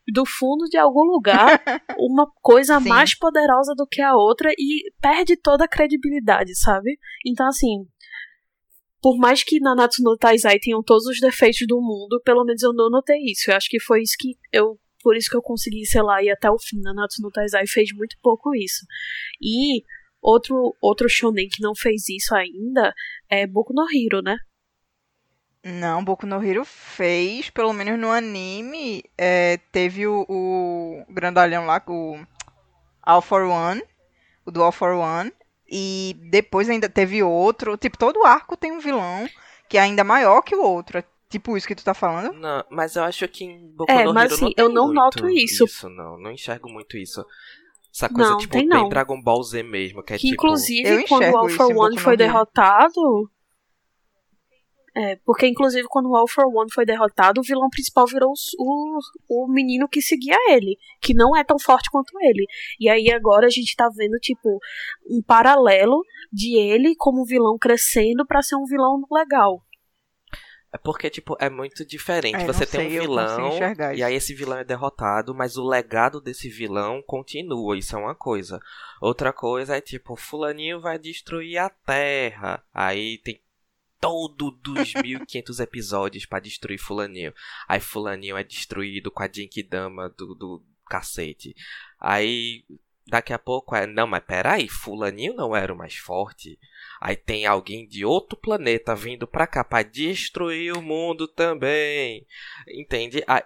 do 0.07 0.25
fundo 0.25 0.65
de 0.65 0.77
algum 0.77 1.03
lugar 1.03 1.61
uma 1.97 2.29
coisa 2.41 2.79
mais 2.79 3.17
poderosa 3.17 3.73
do 3.75 3.87
que 3.87 4.01
a 4.01 4.15
outra 4.15 4.51
e 4.57 4.91
perde 5.01 5.35
toda 5.35 5.65
a 5.65 5.67
credibilidade, 5.67 6.55
sabe? 6.55 6.99
Então, 7.25 7.47
assim, 7.47 7.87
por 9.01 9.17
mais 9.17 9.43
que 9.43 9.59
Nanatsu 9.59 10.01
no 10.03 10.17
Taizai 10.17 10.59
tenham 10.59 10.81
todos 10.83 11.05
os 11.05 11.19
defeitos 11.19 11.65
do 11.67 11.79
mundo, 11.79 12.21
pelo 12.23 12.43
menos 12.43 12.63
eu 12.63 12.73
não 12.73 12.89
notei 12.89 13.19
isso. 13.25 13.51
Eu 13.51 13.55
acho 13.55 13.69
que 13.69 13.79
foi 13.79 14.01
isso 14.01 14.15
que 14.17 14.35
eu. 14.51 14.79
Por 15.03 15.15
isso 15.15 15.29
que 15.29 15.37
eu 15.37 15.41
consegui, 15.41 15.85
sei 15.85 16.01
lá, 16.01 16.23
ir 16.23 16.31
até 16.31 16.49
o 16.49 16.57
fim. 16.57 16.81
Nanatsu 16.81 17.21
no 17.21 17.29
Taizai 17.29 17.67
fez 17.67 17.89
muito 17.95 18.17
pouco 18.23 18.55
isso. 18.55 18.83
E 19.39 19.83
outro, 20.19 20.75
outro 20.81 21.07
shonen 21.07 21.47
que 21.47 21.61
não 21.61 21.75
fez 21.75 22.09
isso 22.09 22.33
ainda 22.33 22.91
é 23.29 23.45
Boku 23.45 23.71
no 23.71 23.83
Hero, 23.83 24.23
né? 24.23 24.35
Não, 25.63 26.03
Boku 26.03 26.25
no 26.25 26.43
Hero 26.43 26.63
fez, 26.63 27.49
pelo 27.49 27.73
menos 27.73 27.99
no 27.99 28.11
anime, 28.11 29.03
é, 29.17 29.57
teve 29.71 30.05
o, 30.05 30.23
o 30.29 31.05
grandalhão 31.09 31.65
lá, 31.65 31.81
o 31.87 32.23
All 33.01 33.21
for 33.21 33.43
One, 33.43 33.83
o 34.45 34.51
do 34.51 34.61
All 34.61 34.71
for 34.71 34.93
One, 34.93 35.31
e 35.69 36.15
depois 36.29 36.69
ainda 36.69 36.89
teve 36.89 37.23
outro, 37.23 37.77
tipo, 37.77 37.97
todo 37.97 38.25
arco 38.25 38.55
tem 38.55 38.71
um 38.71 38.79
vilão 38.79 39.27
que 39.67 39.77
é 39.77 39.81
ainda 39.81 40.03
maior 40.03 40.41
que 40.41 40.55
o 40.55 40.63
outro, 40.63 40.99
é 40.99 41.03
tipo 41.29 41.57
isso 41.57 41.67
que 41.67 41.75
tu 41.75 41.83
tá 41.83 41.93
falando? 41.93 42.33
Não, 42.33 42.63
mas 42.69 42.95
eu 42.95 43.03
acho 43.03 43.27
que 43.27 43.43
em 43.43 43.71
Boku 43.75 43.91
É, 43.91 44.03
no 44.05 44.13
mas, 44.13 44.31
Hero 44.31 44.35
assim, 44.35 44.53
não 44.57 44.65
eu 44.65 44.69
não 44.69 44.93
noto 44.93 45.27
isso. 45.29 45.65
Isso, 45.65 45.89
não. 45.89 46.17
Não 46.17 46.31
enxergo 46.31 46.69
muito 46.69 46.97
isso. 46.97 47.25
Essa 47.93 48.09
coisa, 48.09 48.31
Não, 48.31 48.37
tipo, 48.37 48.51
tem 48.57 48.67
não. 48.67 48.89
Dragon 48.89 49.21
Ball 49.21 49.41
Z 49.41 49.63
mesmo, 49.63 50.03
que 50.03 50.13
é 50.13 50.17
que 50.17 50.27
tipo... 50.27 50.33
inclusive 50.33 50.89
eu 50.89 51.07
quando 51.07 51.33
o 51.33 51.49
em 51.49 51.77
One 51.77 51.97
foi 51.97 52.17
derrotado. 52.17 53.31
É, 54.97 55.17
porque 55.25 55.45
inclusive 55.45 55.87
quando 55.89 56.09
o 56.09 56.15
All 56.15 56.27
for 56.27 56.45
One 56.45 56.71
foi 56.71 56.85
derrotado, 56.85 57.41
o 57.41 57.43
vilão 57.43 57.69
principal 57.69 58.05
virou 58.07 58.31
o, 58.57 58.99
o 59.27 59.47
menino 59.47 59.89
que 59.89 60.01
seguia 60.01 60.37
ele, 60.49 60.77
que 61.01 61.13
não 61.13 61.35
é 61.35 61.43
tão 61.43 61.59
forte 61.59 61.89
quanto 61.91 62.17
ele. 62.21 62.45
E 62.79 62.87
aí 62.87 63.11
agora 63.11 63.45
a 63.47 63.49
gente 63.49 63.75
tá 63.75 63.89
vendo, 63.93 64.17
tipo, 64.19 64.57
um 65.09 65.21
paralelo 65.21 66.01
de 66.31 66.57
ele 66.57 66.95
como 66.95 67.25
vilão 67.25 67.57
crescendo 67.57 68.25
para 68.25 68.41
ser 68.41 68.55
um 68.55 68.63
vilão 68.63 69.01
legal. 69.11 69.61
É 70.75 70.77
porque, 70.77 71.09
tipo, 71.09 71.37
é 71.39 71.49
muito 71.49 71.85
diferente. 71.85 72.35
É, 72.35 72.45
Você 72.45 72.65
tem 72.65 72.89
sei, 72.89 72.99
um 72.99 73.01
vilão, 73.01 73.49
e 73.95 74.03
aí 74.03 74.13
esse 74.13 74.33
vilão 74.33 74.57
é 74.57 74.63
derrotado, 74.65 75.33
mas 75.33 75.55
o 75.55 75.65
legado 75.65 76.19
desse 76.19 76.49
vilão 76.49 77.01
continua. 77.01 77.77
Isso 77.77 77.95
é 77.95 77.99
uma 77.99 78.13
coisa. 78.13 78.59
Outra 79.01 79.31
coisa 79.31 79.77
é, 79.77 79.79
tipo, 79.79 80.17
fulaninho 80.17 80.81
vai 80.81 80.99
destruir 80.99 81.57
a 81.59 81.69
Terra. 81.69 82.61
Aí 82.73 83.19
tem 83.19 83.39
todo 84.05 84.51
dos 84.51 84.93
1500 84.93 85.59
episódios 85.59 86.27
para 86.27 86.39
destruir 86.39 86.77
fulaninho. 86.77 87.33
Aí 87.67 87.79
fulaninho 87.79 88.37
é 88.37 88.43
destruído 88.43 89.09
com 89.09 89.23
a 89.23 89.27
Jinkidama 89.27 90.09
do, 90.09 90.35
do 90.35 90.63
cacete. 90.87 91.55
Aí 91.99 92.63
daqui 93.07 93.33
a 93.33 93.39
pouco 93.39 93.75
é, 93.75 93.87
não, 93.87 94.05
mas 94.05 94.23
peraí, 94.23 94.69
fulaninho 94.69 95.33
não 95.33 95.55
era 95.55 95.73
o 95.73 95.77
mais 95.77 95.95
forte. 95.95 96.59
Aí 97.01 97.15
tem 97.15 97.47
alguém 97.47 97.87
de 97.87 98.05
outro 98.05 98.37
planeta 98.37 98.95
vindo 98.95 99.25
pra 99.25 99.47
cá 99.47 99.63
pra 99.63 99.81
destruir 99.81 100.77
o 100.77 100.83
mundo 100.83 101.27
também. 101.27 102.27
Entende? 102.67 103.23
Aí... 103.25 103.41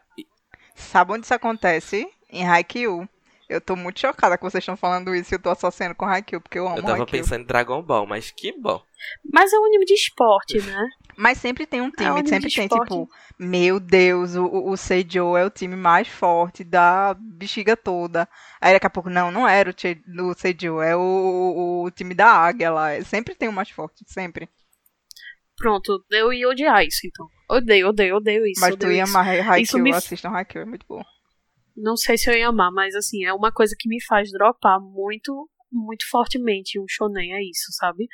Sabe 0.76 1.14
onde 1.14 1.24
isso 1.24 1.34
acontece? 1.34 2.06
Em 2.30 2.46
Haikyuu. 2.46 3.08
Eu 3.50 3.60
tô 3.60 3.76
muito 3.76 4.00
chocada 4.00 4.38
que 4.38 4.44
vocês 4.44 4.62
estão 4.62 4.78
falando 4.78 5.14
isso 5.16 5.34
e 5.34 5.36
eu 5.36 5.42
tô 5.42 5.50
associando 5.50 5.96
com 5.96 6.06
Haikyuu, 6.06 6.40
porque 6.40 6.60
eu 6.60 6.68
amo 6.68 6.78
Eu 6.78 6.84
tava 6.84 7.00
Haikyuu. 7.00 7.08
pensando 7.08 7.42
em 7.42 7.46
Dragon 7.46 7.82
Ball, 7.82 8.06
mas 8.06 8.30
que 8.30 8.52
bom. 8.52 8.80
Mas 9.34 9.52
é 9.52 9.58
um 9.58 9.66
anime 9.66 9.86
de 9.86 9.96
esporte, 9.96 10.62
né? 10.62 10.88
Mas 11.18 11.40
sempre 11.40 11.66
tem 11.66 11.82
um 11.82 11.90
time, 11.90 12.10
é 12.10 12.14
um 12.14 12.18
sempre 12.28 12.54
tem, 12.54 12.66
esporte. 12.66 12.84
tipo, 12.84 13.10
meu 13.40 13.80
Deus, 13.80 14.36
o, 14.36 14.70
o 14.70 14.78
Seijo 14.78 15.36
é 15.36 15.44
o 15.44 15.50
time 15.50 15.76
mais 15.76 16.08
forte 16.08 16.64
da 16.64 17.16
bexiga 17.20 17.76
toda. 17.76 18.30
Aí 18.62 18.74
daqui 18.74 18.86
a 18.86 18.90
pouco, 18.90 19.10
não, 19.10 19.32
não 19.32 19.48
era 19.48 19.72
o, 19.72 19.74
che, 19.76 20.00
o 20.20 20.34
Seijo, 20.36 20.80
é 20.80 20.96
o, 20.96 21.00
o, 21.02 21.84
o, 21.86 21.92
time 21.92 22.14
da 22.14 22.28
águia 22.28 22.70
lá. 22.70 23.02
Sempre 23.02 23.34
tem 23.34 23.50
o 23.50 23.54
mais 23.54 23.72
forte, 23.72 24.06
sempre. 24.06 24.48
Pronto, 25.58 26.06
eu 26.12 26.32
ia 26.32 26.48
odiar 26.48 26.86
isso, 26.86 27.02
então. 27.04 27.28
Odeio, 27.50 27.88
odeio, 27.88 28.18
odeio 28.18 28.46
isso. 28.46 28.62
Mas 28.62 28.76
odeio 28.76 28.92
tu 28.92 28.96
ia 28.96 29.04
amar 29.06 29.28
Haikyuu, 29.28 29.82
me... 29.82 29.92
assistam 29.92 30.30
Haikyuu, 30.30 30.62
é 30.62 30.66
muito 30.66 30.86
bom. 30.88 31.04
Não 31.82 31.96
sei 31.96 32.18
se 32.18 32.30
eu 32.30 32.38
ia 32.38 32.50
amar, 32.50 32.72
mas 32.72 32.96
assim, 32.96 33.24
é 33.24 33.34
uma 33.34 33.52
coisa 33.52 33.76
que 33.78 33.90
me 33.90 34.04
faz 34.06 34.32
dropar 34.32 34.80
muito, 34.82 35.50
muito 35.72 36.06
fortemente 36.10 36.80
um 36.80 36.86
shonen, 36.88 37.34
é 37.34 37.42
isso, 37.42 37.72
sabe? 37.72 38.08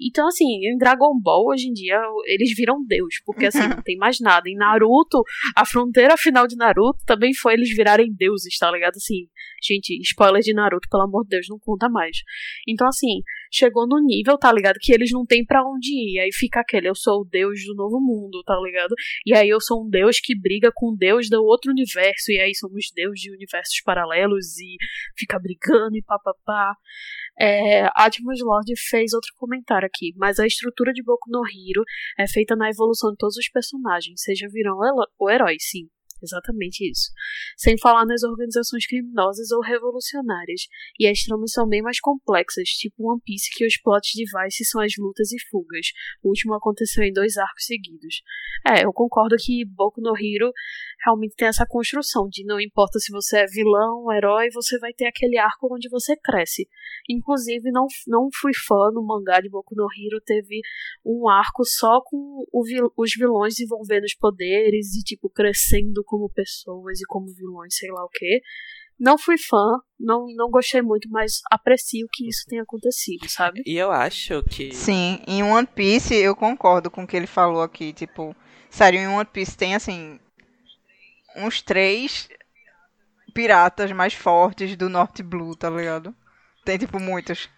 Então, 0.00 0.26
assim, 0.26 0.44
em 0.44 0.76
Dragon 0.76 1.18
Ball, 1.20 1.46
hoje 1.46 1.68
em 1.68 1.72
dia, 1.72 2.00
eles 2.26 2.52
viram 2.56 2.84
Deus, 2.84 3.14
porque 3.24 3.46
assim, 3.46 3.60
não 3.68 3.82
tem 3.82 3.96
mais 3.96 4.18
nada. 4.20 4.48
Em 4.48 4.56
Naruto, 4.56 5.22
a 5.56 5.64
fronteira 5.64 6.16
final 6.16 6.46
de 6.46 6.56
Naruto 6.56 6.98
também 7.06 7.32
foi 7.32 7.54
eles 7.54 7.70
virarem 7.74 8.12
deuses, 8.12 8.58
tá 8.58 8.70
ligado? 8.70 8.96
Assim, 8.96 9.28
gente, 9.62 9.96
spoiler 10.02 10.42
de 10.42 10.52
Naruto, 10.52 10.88
pelo 10.90 11.04
amor 11.04 11.22
de 11.24 11.30
Deus, 11.30 11.46
não 11.48 11.58
conta 11.58 11.88
mais. 11.88 12.18
Então, 12.66 12.88
assim, 12.88 13.22
chegou 13.54 13.86
no 13.86 14.00
nível, 14.00 14.36
tá 14.36 14.52
ligado? 14.52 14.76
Que 14.80 14.92
eles 14.92 15.10
não 15.12 15.24
têm 15.24 15.44
para 15.44 15.62
onde 15.64 15.92
ir. 15.92 16.20
Aí 16.20 16.30
fica 16.32 16.60
aquele, 16.60 16.88
eu 16.88 16.94
sou 16.94 17.20
o 17.20 17.24
deus 17.24 17.64
do 17.64 17.74
novo 17.74 18.00
mundo, 18.00 18.42
tá 18.44 18.58
ligado? 18.60 18.94
E 19.24 19.34
aí 19.34 19.48
eu 19.48 19.60
sou 19.60 19.84
um 19.84 19.88
deus 19.88 20.18
que 20.20 20.38
briga 20.38 20.70
com 20.74 20.92
o 20.92 20.96
deus 20.96 21.28
do 21.28 21.42
outro 21.42 21.70
universo, 21.70 22.30
e 22.30 22.40
aí 22.40 22.54
somos 22.54 22.90
deuses 22.94 23.20
de 23.20 23.30
universos 23.30 23.80
paralelos, 23.84 24.58
e 24.58 24.76
fica 25.16 25.38
brigando 25.38 25.96
e 25.96 26.02
papapá. 26.02 26.76
É, 27.38 27.88
Atmos 27.94 28.40
Lord 28.42 28.72
fez 28.88 29.12
outro 29.12 29.30
comentário 29.36 29.86
aqui, 29.86 30.12
mas 30.16 30.38
a 30.38 30.46
estrutura 30.46 30.92
de 30.92 31.02
Boku 31.02 31.30
no 31.30 31.42
Hero 31.46 31.84
é 32.18 32.28
feita 32.28 32.54
na 32.54 32.70
evolução 32.70 33.10
de 33.10 33.16
todos 33.16 33.36
os 33.36 33.48
personagens, 33.48 34.22
seja 34.22 34.48
virão 34.48 34.78
ou 35.18 35.30
herói, 35.30 35.56
sim. 35.58 35.88
Exatamente 36.24 36.90
isso. 36.90 37.10
Sem 37.56 37.76
falar 37.78 38.06
nas 38.06 38.22
organizações 38.22 38.86
criminosas 38.86 39.50
ou 39.50 39.60
revolucionárias. 39.60 40.62
E 40.98 41.06
as 41.06 41.22
tramas 41.22 41.52
são 41.52 41.68
bem 41.68 41.82
mais 41.82 42.00
complexas, 42.00 42.68
tipo 42.70 43.10
One 43.10 43.20
Piece, 43.24 43.50
que 43.54 43.66
os 43.66 43.80
plots 43.80 44.10
de 44.14 44.24
Vice 44.24 44.64
são 44.64 44.80
as 44.80 44.92
lutas 44.98 45.30
e 45.32 45.40
fugas. 45.50 45.88
O 46.22 46.28
último 46.28 46.54
aconteceu 46.54 47.04
em 47.04 47.12
dois 47.12 47.36
arcos 47.36 47.66
seguidos. 47.66 48.22
É, 48.66 48.84
eu 48.84 48.92
concordo 48.92 49.36
que 49.38 49.64
Boku 49.64 50.00
no 50.00 50.14
Hero 50.16 50.50
realmente 51.04 51.36
tem 51.36 51.48
essa 51.48 51.66
construção 51.66 52.28
de 52.28 52.44
não 52.44 52.58
importa 52.58 52.98
se 52.98 53.12
você 53.12 53.40
é 53.40 53.46
vilão, 53.46 54.10
herói, 54.10 54.48
você 54.52 54.78
vai 54.78 54.92
ter 54.92 55.06
aquele 55.06 55.36
arco 55.36 55.68
onde 55.70 55.88
você 55.90 56.16
cresce. 56.16 56.66
Inclusive, 57.08 57.70
não, 57.70 57.86
não 58.06 58.28
fui 58.32 58.52
fã 58.66 58.90
no 58.92 59.04
mangá 59.04 59.40
de 59.40 59.50
Boku 59.50 59.74
no 59.74 59.84
Hero, 59.84 60.22
teve 60.24 60.62
um 61.04 61.28
arco 61.28 61.64
só 61.64 62.00
com 62.02 62.44
vil, 62.64 62.90
os 62.96 63.12
vilões 63.14 63.54
desenvolvendo 63.54 64.04
os 64.04 64.14
poderes 64.14 64.94
e, 64.94 65.02
tipo, 65.02 65.28
crescendo 65.28 66.02
como 66.14 66.30
pessoas 66.30 67.00
e 67.00 67.06
como 67.06 67.26
vilões, 67.34 67.74
sei 67.76 67.90
lá 67.90 68.04
o 68.04 68.08
que. 68.08 68.40
Não 68.98 69.18
fui 69.18 69.36
fã, 69.36 69.80
não, 69.98 70.26
não 70.36 70.48
gostei 70.48 70.80
muito, 70.80 71.08
mas 71.10 71.40
aprecio 71.50 72.06
que 72.12 72.28
isso 72.28 72.44
tenha 72.46 72.62
acontecido, 72.62 73.28
sabe? 73.28 73.62
E 73.66 73.76
eu 73.76 73.90
acho 73.90 74.42
que. 74.44 74.72
Sim, 74.72 75.20
em 75.26 75.42
One 75.42 75.66
Piece 75.66 76.14
eu 76.14 76.36
concordo 76.36 76.90
com 76.90 77.02
o 77.02 77.06
que 77.06 77.16
ele 77.16 77.26
falou 77.26 77.62
aqui. 77.62 77.92
Tipo, 77.92 78.36
sério, 78.70 79.00
em 79.00 79.08
One 79.08 79.24
Piece 79.24 79.56
tem 79.56 79.74
assim. 79.74 80.20
Uns 81.36 81.60
três 81.60 82.28
piratas 83.34 83.90
mais 83.90 84.14
fortes 84.14 84.76
do 84.76 84.88
Norte 84.88 85.24
Blue, 85.24 85.56
tá 85.56 85.68
ligado? 85.68 86.14
Tem, 86.64 86.78
tipo, 86.78 87.00
muitos. 87.00 87.50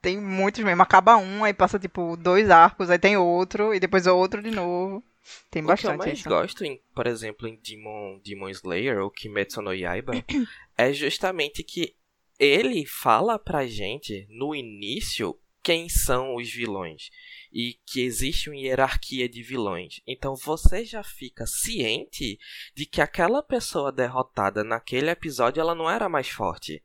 Tem 0.00 0.18
muitos 0.18 0.64
mesmo. 0.64 0.82
Acaba 0.82 1.18
um, 1.18 1.44
aí 1.44 1.52
passa, 1.52 1.78
tipo, 1.78 2.16
dois 2.16 2.48
arcos, 2.48 2.88
aí 2.88 2.98
tem 2.98 3.18
outro, 3.18 3.74
e 3.74 3.78
depois 3.78 4.06
outro 4.06 4.42
de 4.42 4.50
novo. 4.50 5.04
Tem 5.50 5.62
bastante. 5.62 5.94
O 5.94 5.98
que 5.98 6.02
eu 6.02 6.06
mais 6.06 6.18
isso. 6.18 6.28
gosto, 6.28 6.64
em, 6.64 6.80
por 6.94 7.06
exemplo, 7.06 7.46
em 7.46 7.56
Demon, 7.56 8.18
Demon 8.24 8.48
Slayer 8.48 8.98
ou 8.98 9.10
Kimetsu 9.10 9.62
no 9.62 9.72
Yaiba, 9.72 10.12
é 10.76 10.92
justamente 10.92 11.62
que 11.62 11.94
ele 12.38 12.84
fala 12.86 13.38
pra 13.38 13.66
gente, 13.66 14.26
no 14.30 14.54
início, 14.54 15.38
quem 15.62 15.88
são 15.88 16.34
os 16.34 16.50
vilões. 16.50 17.10
E 17.52 17.78
que 17.86 18.00
existe 18.00 18.50
uma 18.50 18.56
hierarquia 18.56 19.28
de 19.28 19.42
vilões. 19.42 20.00
Então 20.06 20.34
você 20.34 20.84
já 20.84 21.04
fica 21.04 21.46
ciente 21.46 22.38
de 22.74 22.86
que 22.86 23.00
aquela 23.00 23.42
pessoa 23.42 23.92
derrotada 23.92 24.64
naquele 24.64 25.10
episódio 25.10 25.60
ela 25.60 25.74
não 25.74 25.88
era 25.88 26.08
mais 26.08 26.28
forte 26.28 26.82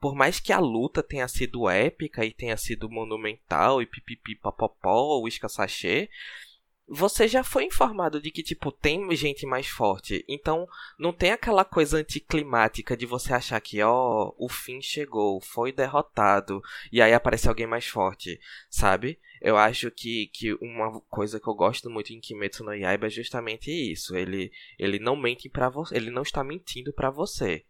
por 0.00 0.14
mais 0.14 0.38
que 0.38 0.52
a 0.52 0.58
luta 0.58 1.02
tenha 1.02 1.26
sido 1.26 1.68
épica 1.68 2.24
e 2.24 2.32
tenha 2.32 2.56
sido 2.56 2.88
monumental 2.90 3.80
e 3.80 3.86
pipipi 3.86 4.36
papopó, 4.36 5.20
uísca 5.20 5.48
sachê, 5.48 6.10
você 6.88 7.26
já 7.26 7.42
foi 7.42 7.64
informado 7.64 8.20
de 8.20 8.30
que, 8.30 8.42
tipo, 8.42 8.70
tem 8.70 9.14
gente 9.16 9.44
mais 9.44 9.66
forte. 9.66 10.24
Então, 10.28 10.68
não 10.98 11.12
tem 11.12 11.32
aquela 11.32 11.64
coisa 11.64 11.98
anticlimática 11.98 12.96
de 12.96 13.06
você 13.06 13.32
achar 13.34 13.60
que, 13.60 13.82
ó, 13.82 14.32
o 14.38 14.48
fim 14.48 14.80
chegou, 14.80 15.40
foi 15.40 15.72
derrotado, 15.72 16.62
e 16.92 17.02
aí 17.02 17.12
aparece 17.12 17.48
alguém 17.48 17.66
mais 17.66 17.86
forte, 17.86 18.38
sabe? 18.70 19.18
Eu 19.40 19.56
acho 19.56 19.90
que, 19.90 20.28
que 20.32 20.54
uma 20.54 21.00
coisa 21.02 21.40
que 21.40 21.48
eu 21.48 21.54
gosto 21.54 21.90
muito 21.90 22.12
em 22.12 22.20
Kimetsu 22.20 22.64
no 22.64 22.72
Yaiba 22.72 23.06
é 23.06 23.10
justamente 23.10 23.70
isso. 23.70 24.16
Ele, 24.16 24.50
ele 24.78 24.98
não 24.98 25.16
mente 25.16 25.48
para 25.48 25.68
você, 25.68 25.96
ele 25.96 26.10
não 26.10 26.22
está 26.22 26.42
mentindo 26.42 26.92
para 26.92 27.10
você. 27.10 27.64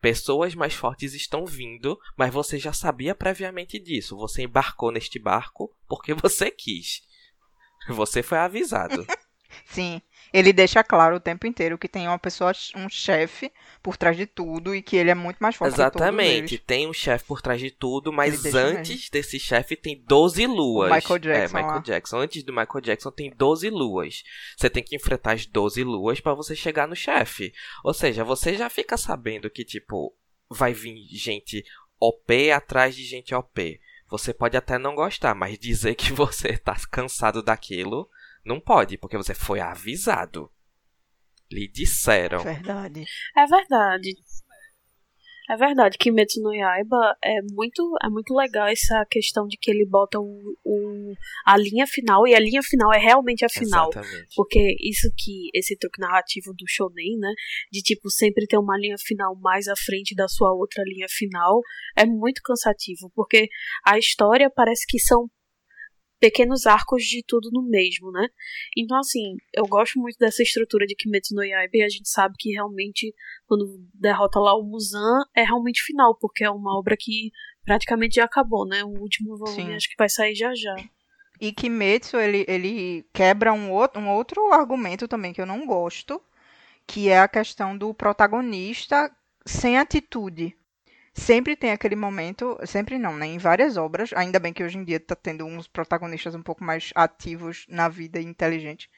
Pessoas 0.00 0.54
mais 0.54 0.72
fortes 0.72 1.12
estão 1.12 1.44
vindo, 1.44 1.98
mas 2.16 2.32
você 2.32 2.58
já 2.58 2.72
sabia 2.72 3.14
previamente 3.14 3.78
disso. 3.78 4.16
Você 4.16 4.42
embarcou 4.42 4.90
neste 4.90 5.18
barco 5.18 5.74
porque 5.86 6.14
você 6.14 6.50
quis. 6.50 7.02
Você 7.88 8.22
foi 8.22 8.38
avisado. 8.38 9.06
Sim, 9.66 10.00
ele 10.32 10.52
deixa 10.52 10.82
claro 10.82 11.16
o 11.16 11.20
tempo 11.20 11.46
inteiro 11.46 11.76
que 11.76 11.88
tem 11.88 12.06
uma 12.06 12.18
pessoa, 12.18 12.52
um 12.76 12.88
chefe 12.88 13.52
por 13.82 13.96
trás 13.96 14.16
de 14.16 14.26
tudo 14.26 14.74
e 14.74 14.82
que 14.82 14.96
ele 14.96 15.10
é 15.10 15.14
muito 15.14 15.38
mais 15.38 15.56
forte 15.56 15.74
Exatamente, 15.74 16.58
tem 16.58 16.88
um 16.88 16.92
chefe 16.92 17.24
por 17.24 17.42
trás 17.42 17.60
de 17.60 17.70
tudo, 17.70 18.12
mas 18.12 18.44
antes 18.54 18.90
mesmo. 18.90 19.10
desse 19.12 19.40
chefe 19.40 19.74
tem 19.76 20.02
12 20.06 20.46
luas. 20.46 20.90
O 20.90 20.94
Michael 20.94 21.18
Jackson. 21.18 21.58
É, 21.58 21.62
Michael 21.62 21.82
Jackson. 21.82 22.18
Antes 22.18 22.42
do 22.42 22.52
Michael 22.52 22.80
Jackson 22.80 23.10
tem 23.10 23.30
12 23.30 23.70
luas. 23.70 24.22
Você 24.56 24.70
tem 24.70 24.82
que 24.82 24.94
enfrentar 24.94 25.32
as 25.32 25.46
12 25.46 25.82
luas 25.82 26.20
para 26.20 26.34
você 26.34 26.54
chegar 26.54 26.86
no 26.86 26.96
chefe. 26.96 27.52
Ou 27.84 27.92
seja, 27.92 28.22
você 28.22 28.54
já 28.54 28.70
fica 28.70 28.96
sabendo 28.96 29.50
que, 29.50 29.64
tipo, 29.64 30.14
vai 30.48 30.72
vir 30.72 30.96
gente 31.10 31.64
OP 31.98 32.50
atrás 32.50 32.94
de 32.94 33.04
gente 33.04 33.34
OP. 33.34 33.80
Você 34.10 34.34
pode 34.34 34.56
até 34.56 34.76
não 34.76 34.94
gostar, 34.94 35.34
mas 35.34 35.58
dizer 35.58 35.94
que 35.94 36.12
você 36.12 36.56
tá 36.58 36.74
cansado 36.90 37.42
daquilo, 37.42 38.10
não 38.44 38.60
pode, 38.60 38.98
porque 38.98 39.16
você 39.16 39.34
foi 39.34 39.60
avisado. 39.60 40.50
Lhe 41.50 41.68
disseram. 41.68 42.42
Verdade. 42.42 43.04
É 43.36 43.46
verdade. 43.46 44.14
É 45.50 45.56
verdade, 45.56 45.98
Kimetsu 45.98 46.40
no 46.40 46.54
Yaiba 46.54 47.16
é 47.20 47.42
muito, 47.50 47.82
é 48.04 48.08
muito 48.08 48.32
legal 48.32 48.68
essa 48.68 49.04
questão 49.10 49.48
de 49.48 49.56
que 49.56 49.68
ele 49.68 49.84
bota 49.84 50.20
um, 50.20 50.54
um, 50.64 51.12
a 51.44 51.56
linha 51.56 51.88
final, 51.88 52.24
e 52.24 52.36
a 52.36 52.38
linha 52.38 52.62
final 52.62 52.94
é 52.94 52.98
realmente 52.98 53.44
a 53.44 53.48
final. 53.48 53.90
Exatamente. 53.90 54.28
Porque 54.36 54.76
isso 54.80 55.12
que, 55.18 55.50
esse 55.52 55.76
truque 55.76 56.00
narrativo 56.00 56.52
do 56.52 56.64
shonen, 56.68 57.18
né, 57.18 57.32
de 57.72 57.82
tipo 57.82 58.08
sempre 58.08 58.46
ter 58.46 58.58
uma 58.58 58.78
linha 58.78 58.94
final 59.04 59.34
mais 59.40 59.66
à 59.66 59.74
frente 59.76 60.14
da 60.14 60.28
sua 60.28 60.54
outra 60.54 60.84
linha 60.84 61.08
final, 61.10 61.60
é 61.96 62.06
muito 62.06 62.42
cansativo, 62.44 63.10
porque 63.12 63.48
a 63.84 63.98
história 63.98 64.48
parece 64.54 64.86
que 64.86 65.00
são 65.00 65.28
pequenos 66.20 66.66
arcos 66.66 67.02
de 67.02 67.24
tudo 67.26 67.50
no 67.50 67.62
mesmo, 67.62 68.12
né? 68.12 68.28
Então, 68.76 68.98
assim, 68.98 69.36
eu 69.54 69.64
gosto 69.66 69.98
muito 69.98 70.18
dessa 70.18 70.42
estrutura 70.42 70.86
de 70.86 70.94
Kimetsu 70.94 71.34
no 71.34 71.42
Yaiba 71.42 71.78
e 71.78 71.82
a 71.82 71.88
gente 71.88 72.08
sabe 72.08 72.34
que 72.38 72.50
realmente, 72.50 73.14
quando 73.46 73.82
derrota 73.94 74.38
lá 74.38 74.54
o 74.54 74.62
Muzan, 74.62 75.24
é 75.34 75.42
realmente 75.42 75.82
final, 75.82 76.14
porque 76.20 76.44
é 76.44 76.50
uma 76.50 76.78
obra 76.78 76.94
que 76.98 77.30
praticamente 77.64 78.16
já 78.16 78.24
acabou, 78.24 78.66
né? 78.66 78.84
O 78.84 79.00
último 79.00 79.36
volume 79.36 79.62
Sim. 79.62 79.74
acho 79.74 79.88
que 79.88 79.96
vai 79.98 80.08
sair 80.08 80.34
já 80.34 80.54
já. 80.54 80.76
E 81.40 81.52
Kimetsu, 81.52 82.18
ele, 82.18 82.44
ele 82.46 83.06
quebra 83.14 83.52
um 83.52 83.72
outro, 83.72 84.00
um 84.00 84.10
outro 84.10 84.52
argumento 84.52 85.08
também 85.08 85.32
que 85.32 85.40
eu 85.40 85.46
não 85.46 85.66
gosto, 85.66 86.22
que 86.86 87.08
é 87.08 87.18
a 87.18 87.28
questão 87.28 87.76
do 87.76 87.94
protagonista 87.94 89.10
sem 89.46 89.78
atitude 89.78 90.54
sempre 91.12 91.56
tem 91.56 91.72
aquele 91.72 91.96
momento, 91.96 92.58
sempre 92.66 92.98
não, 92.98 93.16
né? 93.16 93.26
Em 93.26 93.38
várias 93.38 93.76
obras, 93.76 94.10
ainda 94.14 94.38
bem 94.38 94.52
que 94.52 94.62
hoje 94.62 94.78
em 94.78 94.84
dia 94.84 94.96
está 94.96 95.16
tendo 95.16 95.44
uns 95.44 95.66
protagonistas 95.66 96.34
um 96.34 96.42
pouco 96.42 96.64
mais 96.64 96.90
ativos 96.94 97.66
na 97.68 97.88
vida 97.88 98.20
e 98.20 98.24
inteligentes. 98.24 98.88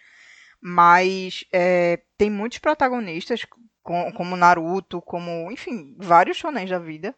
Mas 0.61 1.45
é, 1.53 2.01
tem 2.17 2.31
muitos 2.31 2.59
protagonistas, 2.59 3.45
como 3.83 4.37
Naruto, 4.37 5.03
como, 5.03 5.51
enfim, 5.51 5.97
vários 5.99 6.37
shonens 6.37 6.71
da 6.71 6.79
vida, 6.79 7.15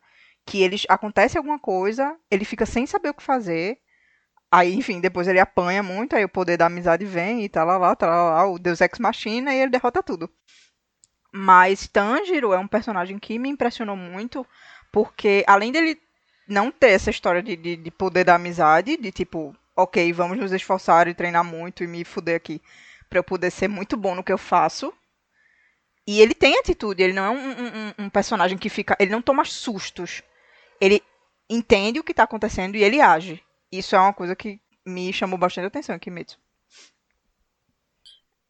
que 0.46 0.62
eles 0.62 0.84
acontece 0.88 1.36
alguma 1.36 1.58
coisa, 1.58 2.16
ele 2.30 2.44
fica 2.44 2.64
sem 2.64 2.86
saber 2.86 3.10
o 3.10 3.14
que 3.14 3.22
fazer. 3.22 3.78
Aí, 4.50 4.74
enfim, 4.74 5.00
depois 5.00 5.26
ele 5.26 5.40
apanha 5.40 5.82
muito, 5.82 6.14
aí 6.14 6.24
o 6.24 6.28
poder 6.28 6.56
da 6.56 6.66
amizade 6.66 7.04
vem 7.04 7.44
e 7.44 7.48
tal, 7.48 7.66
lá, 7.66 7.76
lá, 7.76 7.96
lá, 8.00 8.46
o 8.46 8.58
Deus 8.58 8.80
Ex 8.80 8.98
Machina 8.98 9.52
e 9.52 9.58
ele 9.58 9.70
derrota 9.70 10.02
tudo. 10.02 10.30
Mas 11.32 11.88
Tanjiro 11.88 12.52
é 12.52 12.58
um 12.58 12.68
personagem 12.68 13.18
que 13.18 13.40
me 13.40 13.48
impressionou 13.48 13.96
muito 13.96 14.46
porque 14.94 15.42
além 15.48 15.72
dele 15.72 16.00
não 16.46 16.70
ter 16.70 16.90
essa 16.90 17.10
história 17.10 17.42
de, 17.42 17.56
de, 17.56 17.74
de, 17.74 17.90
poder 17.90 18.22
da 18.22 18.36
amizade, 18.36 18.96
de 18.96 19.10
tipo, 19.10 19.52
ok, 19.74 20.12
vamos 20.12 20.38
nos 20.38 20.52
esforçar 20.52 21.08
e 21.08 21.14
treinar 21.14 21.42
muito 21.42 21.82
e 21.82 21.86
me 21.88 22.04
fuder 22.04 22.36
aqui 22.36 22.62
para 23.10 23.18
eu 23.18 23.24
poder 23.24 23.50
ser 23.50 23.66
muito 23.66 23.96
bom 23.96 24.14
no 24.14 24.22
que 24.22 24.32
eu 24.32 24.38
faço. 24.38 24.94
E 26.06 26.20
ele 26.20 26.32
tem 26.32 26.56
atitude, 26.60 27.02
ele 27.02 27.12
não 27.12 27.24
é 27.24 27.30
um, 27.30 27.50
um, 27.50 28.04
um 28.04 28.08
personagem 28.08 28.56
que 28.56 28.68
fica. 28.68 28.96
Ele 29.00 29.10
não 29.10 29.20
toma 29.20 29.44
sustos. 29.44 30.22
Ele 30.80 31.02
entende 31.50 31.98
o 31.98 32.04
que 32.04 32.12
está 32.12 32.22
acontecendo 32.22 32.76
e 32.76 32.84
ele 32.84 33.00
age. 33.00 33.42
Isso 33.72 33.96
é 33.96 33.98
uma 33.98 34.14
coisa 34.14 34.36
que 34.36 34.60
me 34.86 35.12
chamou 35.12 35.36
bastante 35.36 35.66
atenção 35.66 35.98
mesmo. 36.06 36.38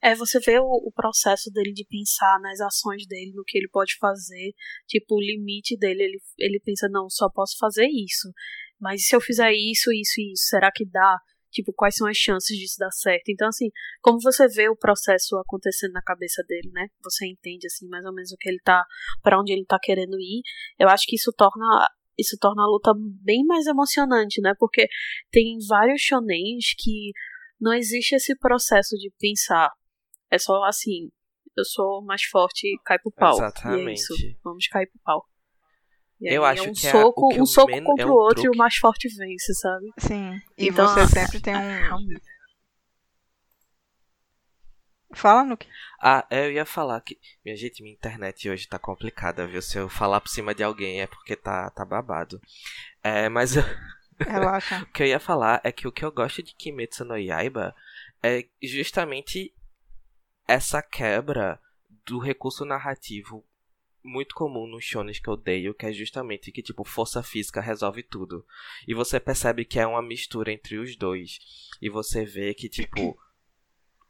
É, 0.05 0.15
você 0.15 0.39
vê 0.39 0.59
o, 0.59 0.67
o, 0.67 0.93
processo 0.93 1.51
dele 1.51 1.73
de 1.73 1.87
pensar 1.89 2.39
nas 2.43 2.61
ações 2.61 3.07
dele, 3.07 3.33
no 3.35 3.43
que 3.43 3.57
ele 3.57 3.69
pode 3.73 3.97
fazer, 3.99 4.53
tipo, 4.87 5.15
o 5.15 5.21
limite 5.21 5.79
dele, 5.79 6.03
ele, 6.03 6.19
ele 6.39 6.61
pensa, 6.63 6.87
não, 6.91 7.09
só 7.09 7.31
posso 7.31 7.57
fazer 7.59 7.87
isso. 7.87 8.31
Mas 8.79 9.07
se 9.07 9.17
eu 9.17 9.21
fizer 9.21 9.51
isso, 9.53 9.91
isso 9.91 10.21
e 10.21 10.33
isso, 10.35 10.45
será 10.51 10.71
que 10.71 10.85
dá? 10.85 11.17
Tipo, 11.51 11.73
quais 11.73 11.95
são 11.97 12.07
as 12.07 12.19
chances 12.19 12.55
disso 12.59 12.77
dar 12.79 12.91
certo? 12.91 13.31
Então, 13.31 13.49
assim, 13.49 13.71
como 14.03 14.21
você 14.21 14.47
vê 14.47 14.69
o 14.69 14.77
processo 14.77 15.39
acontecendo 15.39 15.93
na 15.93 16.03
cabeça 16.03 16.43
dele, 16.47 16.71
né? 16.71 16.89
Você 17.03 17.27
entende, 17.27 17.67
assim, 17.67 17.89
mais 17.89 18.05
ou 18.05 18.13
menos 18.13 18.31
o 18.31 18.37
que 18.37 18.51
ele 18.51 18.61
tá, 18.63 18.85
para 19.23 19.41
onde 19.41 19.55
ele 19.55 19.65
tá 19.65 19.79
querendo 19.81 20.21
ir. 20.21 20.43
Eu 20.79 20.91
acho 20.91 21.07
que 21.07 21.17
isso 21.17 21.33
torna 21.35 21.89
isso 22.19 22.37
torna 22.39 22.63
a 22.63 22.67
luta 22.67 22.93
bem 23.23 23.45
mais 23.45 23.67
emocionante, 23.67 24.41
né? 24.43 24.53
Porque 24.59 24.87
tem 25.31 25.57
vários 25.67 26.03
shonens 26.03 26.75
que 26.77 27.11
não 27.61 27.73
existe 27.73 28.15
esse 28.15 28.37
processo 28.37 28.97
de 28.97 29.11
pensar, 29.19 29.71
é 30.31 30.39
só 30.39 30.65
assim, 30.65 31.11
eu 31.57 31.65
sou 31.65 32.03
mais 32.03 32.23
forte 32.25 32.67
e 32.67 32.79
cai 32.85 32.99
pro 32.99 33.13
pau. 33.13 33.37
Exatamente. 33.37 33.87
E 33.87 33.91
é 33.91 33.95
isso, 33.95 34.15
vamos 34.43 34.67
cair 34.67 34.87
pro 34.87 35.01
pau. 35.05 35.27
E 36.21 36.33
eu 36.33 36.45
acho 36.45 36.65
é 36.65 36.71
um 36.71 36.73
que 36.73 36.91
soco, 36.91 37.33
é, 37.33 37.43
um 37.43 37.47
soco 37.47 37.83
contra 37.83 38.05
é 38.05 38.07
um 38.07 38.11
o 38.11 38.15
outro 38.15 38.43
truque. 38.43 38.47
e 38.47 38.51
o 38.51 38.59
mais 38.59 38.77
forte 38.77 39.09
vence, 39.09 39.55
sabe? 39.55 39.87
Sim. 39.99 40.41
E 40.57 40.69
então, 40.69 40.87
você 40.87 41.07
sempre 41.07 41.41
tem 41.41 41.55
um. 41.55 42.09
Fala, 45.15 45.45
Nuke. 45.45 45.69
Ah, 46.01 46.27
eu 46.31 46.53
ia 46.53 46.65
falar 46.65 47.01
que. 47.01 47.19
Minha 47.45 47.57
gente, 47.57 47.83
minha 47.83 47.95
internet 47.95 48.49
hoje 48.49 48.67
tá 48.67 48.79
complicada, 48.79 49.47
viu? 49.47 49.63
Se 49.63 49.79
eu 49.79 49.89
falar 49.89 50.21
por 50.21 50.29
cima 50.29 50.55
de 50.55 50.63
alguém 50.63 51.01
é 51.01 51.07
porque 51.07 51.37
tá, 51.37 51.71
tá 51.71 51.85
babado. 51.85 52.41
É, 53.03 53.29
mas. 53.29 53.55
Relaxa. 54.19 54.83
o 54.83 54.87
que 54.93 55.03
eu 55.03 55.07
ia 55.09 55.19
falar 55.19 55.61
é 55.65 55.73
que 55.73 55.89
o 55.89 55.93
que 55.93 56.05
eu 56.05 56.13
gosto 56.13 56.41
de 56.41 56.55
Kimetsu 56.55 57.05
no 57.05 57.17
Yaiba 57.17 57.75
é 58.23 58.47
justamente 58.63 59.53
essa 60.47 60.83
quebra 60.83 61.61
do 62.07 62.19
recurso 62.19 62.65
narrativo 62.65 63.45
muito 64.03 64.35
comum 64.35 64.67
nos 64.67 64.85
shonen 64.85 65.15
que 65.15 65.29
eu 65.29 65.33
odeio, 65.33 65.73
que 65.73 65.87
é 65.87 65.93
justamente 65.93 66.53
que, 66.53 66.63
tipo, 66.63 66.85
força 66.85 67.23
física 67.23 67.61
resolve 67.61 68.03
tudo. 68.03 68.47
E 68.87 68.93
você 68.93 69.19
percebe 69.19 69.65
que 69.65 69.79
é 69.79 69.87
uma 69.87 70.03
mistura 70.03 70.53
entre 70.53 70.77
os 70.77 70.95
dois. 70.95 71.39
E 71.81 71.89
você 71.89 72.25
vê 72.25 72.53
que, 72.53 72.69
tipo, 72.69 73.19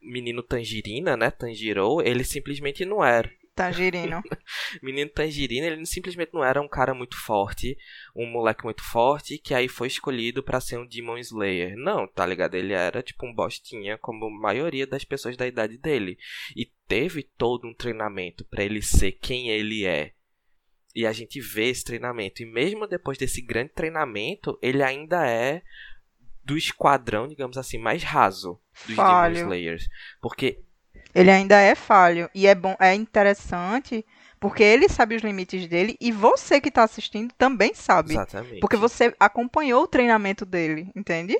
menino 0.00 0.42
Tangerina, 0.42 1.16
né, 1.16 1.30
Tanjiro, 1.30 2.02
ele 2.02 2.24
simplesmente 2.24 2.84
não 2.84 3.04
era 3.04 3.30
Tangerino. 3.54 4.22
Menino 4.82 5.10
Tangerino, 5.10 5.66
ele 5.66 5.86
simplesmente 5.86 6.34
não 6.34 6.44
era 6.44 6.60
um 6.60 6.68
cara 6.68 6.94
muito 6.94 7.16
forte, 7.16 7.76
um 8.14 8.26
moleque 8.26 8.64
muito 8.64 8.82
forte, 8.82 9.38
que 9.38 9.54
aí 9.54 9.68
foi 9.68 9.86
escolhido 9.88 10.42
para 10.42 10.60
ser 10.60 10.78
um 10.78 10.86
Demon 10.86 11.18
Slayer. 11.18 11.76
Não, 11.76 12.06
tá 12.06 12.26
ligado? 12.26 12.54
Ele 12.54 12.72
era 12.72 13.02
tipo 13.02 13.26
um 13.26 13.34
bostinha, 13.34 13.96
como 13.98 14.26
a 14.26 14.30
maioria 14.30 14.86
das 14.86 15.04
pessoas 15.04 15.36
da 15.36 15.46
idade 15.46 15.78
dele. 15.78 16.18
E 16.56 16.70
teve 16.86 17.22
todo 17.22 17.66
um 17.66 17.74
treinamento 17.74 18.44
para 18.44 18.64
ele 18.64 18.82
ser 18.82 19.12
quem 19.12 19.50
ele 19.50 19.86
é. 19.86 20.12
E 20.94 21.06
a 21.06 21.12
gente 21.12 21.40
vê 21.40 21.70
esse 21.70 21.84
treinamento. 21.84 22.42
E 22.42 22.46
mesmo 22.46 22.86
depois 22.86 23.18
desse 23.18 23.42
grande 23.42 23.72
treinamento, 23.72 24.58
ele 24.62 24.82
ainda 24.82 25.28
é 25.28 25.62
do 26.44 26.56
esquadrão, 26.56 27.26
digamos 27.26 27.56
assim, 27.56 27.78
mais 27.78 28.02
raso 28.02 28.60
dos 28.86 28.94
Falho. 28.94 29.34
Demon 29.34 29.46
Slayers. 29.46 29.88
Porque 30.20 30.63
ele 31.14 31.30
ainda 31.30 31.60
é 31.60 31.74
falho. 31.74 32.28
E 32.34 32.46
é 32.46 32.54
bom, 32.54 32.76
é 32.80 32.94
interessante 32.94 34.04
porque 34.40 34.62
ele 34.62 34.88
sabe 34.88 35.14
os 35.14 35.22
limites 35.22 35.66
dele 35.66 35.96
e 36.00 36.12
você 36.12 36.60
que 36.60 36.68
está 36.68 36.82
assistindo 36.82 37.32
também 37.38 37.72
sabe. 37.72 38.12
Exatamente. 38.12 38.60
Porque 38.60 38.76
você 38.76 39.14
acompanhou 39.18 39.84
o 39.84 39.88
treinamento 39.88 40.44
dele, 40.44 40.90
entende? 40.94 41.34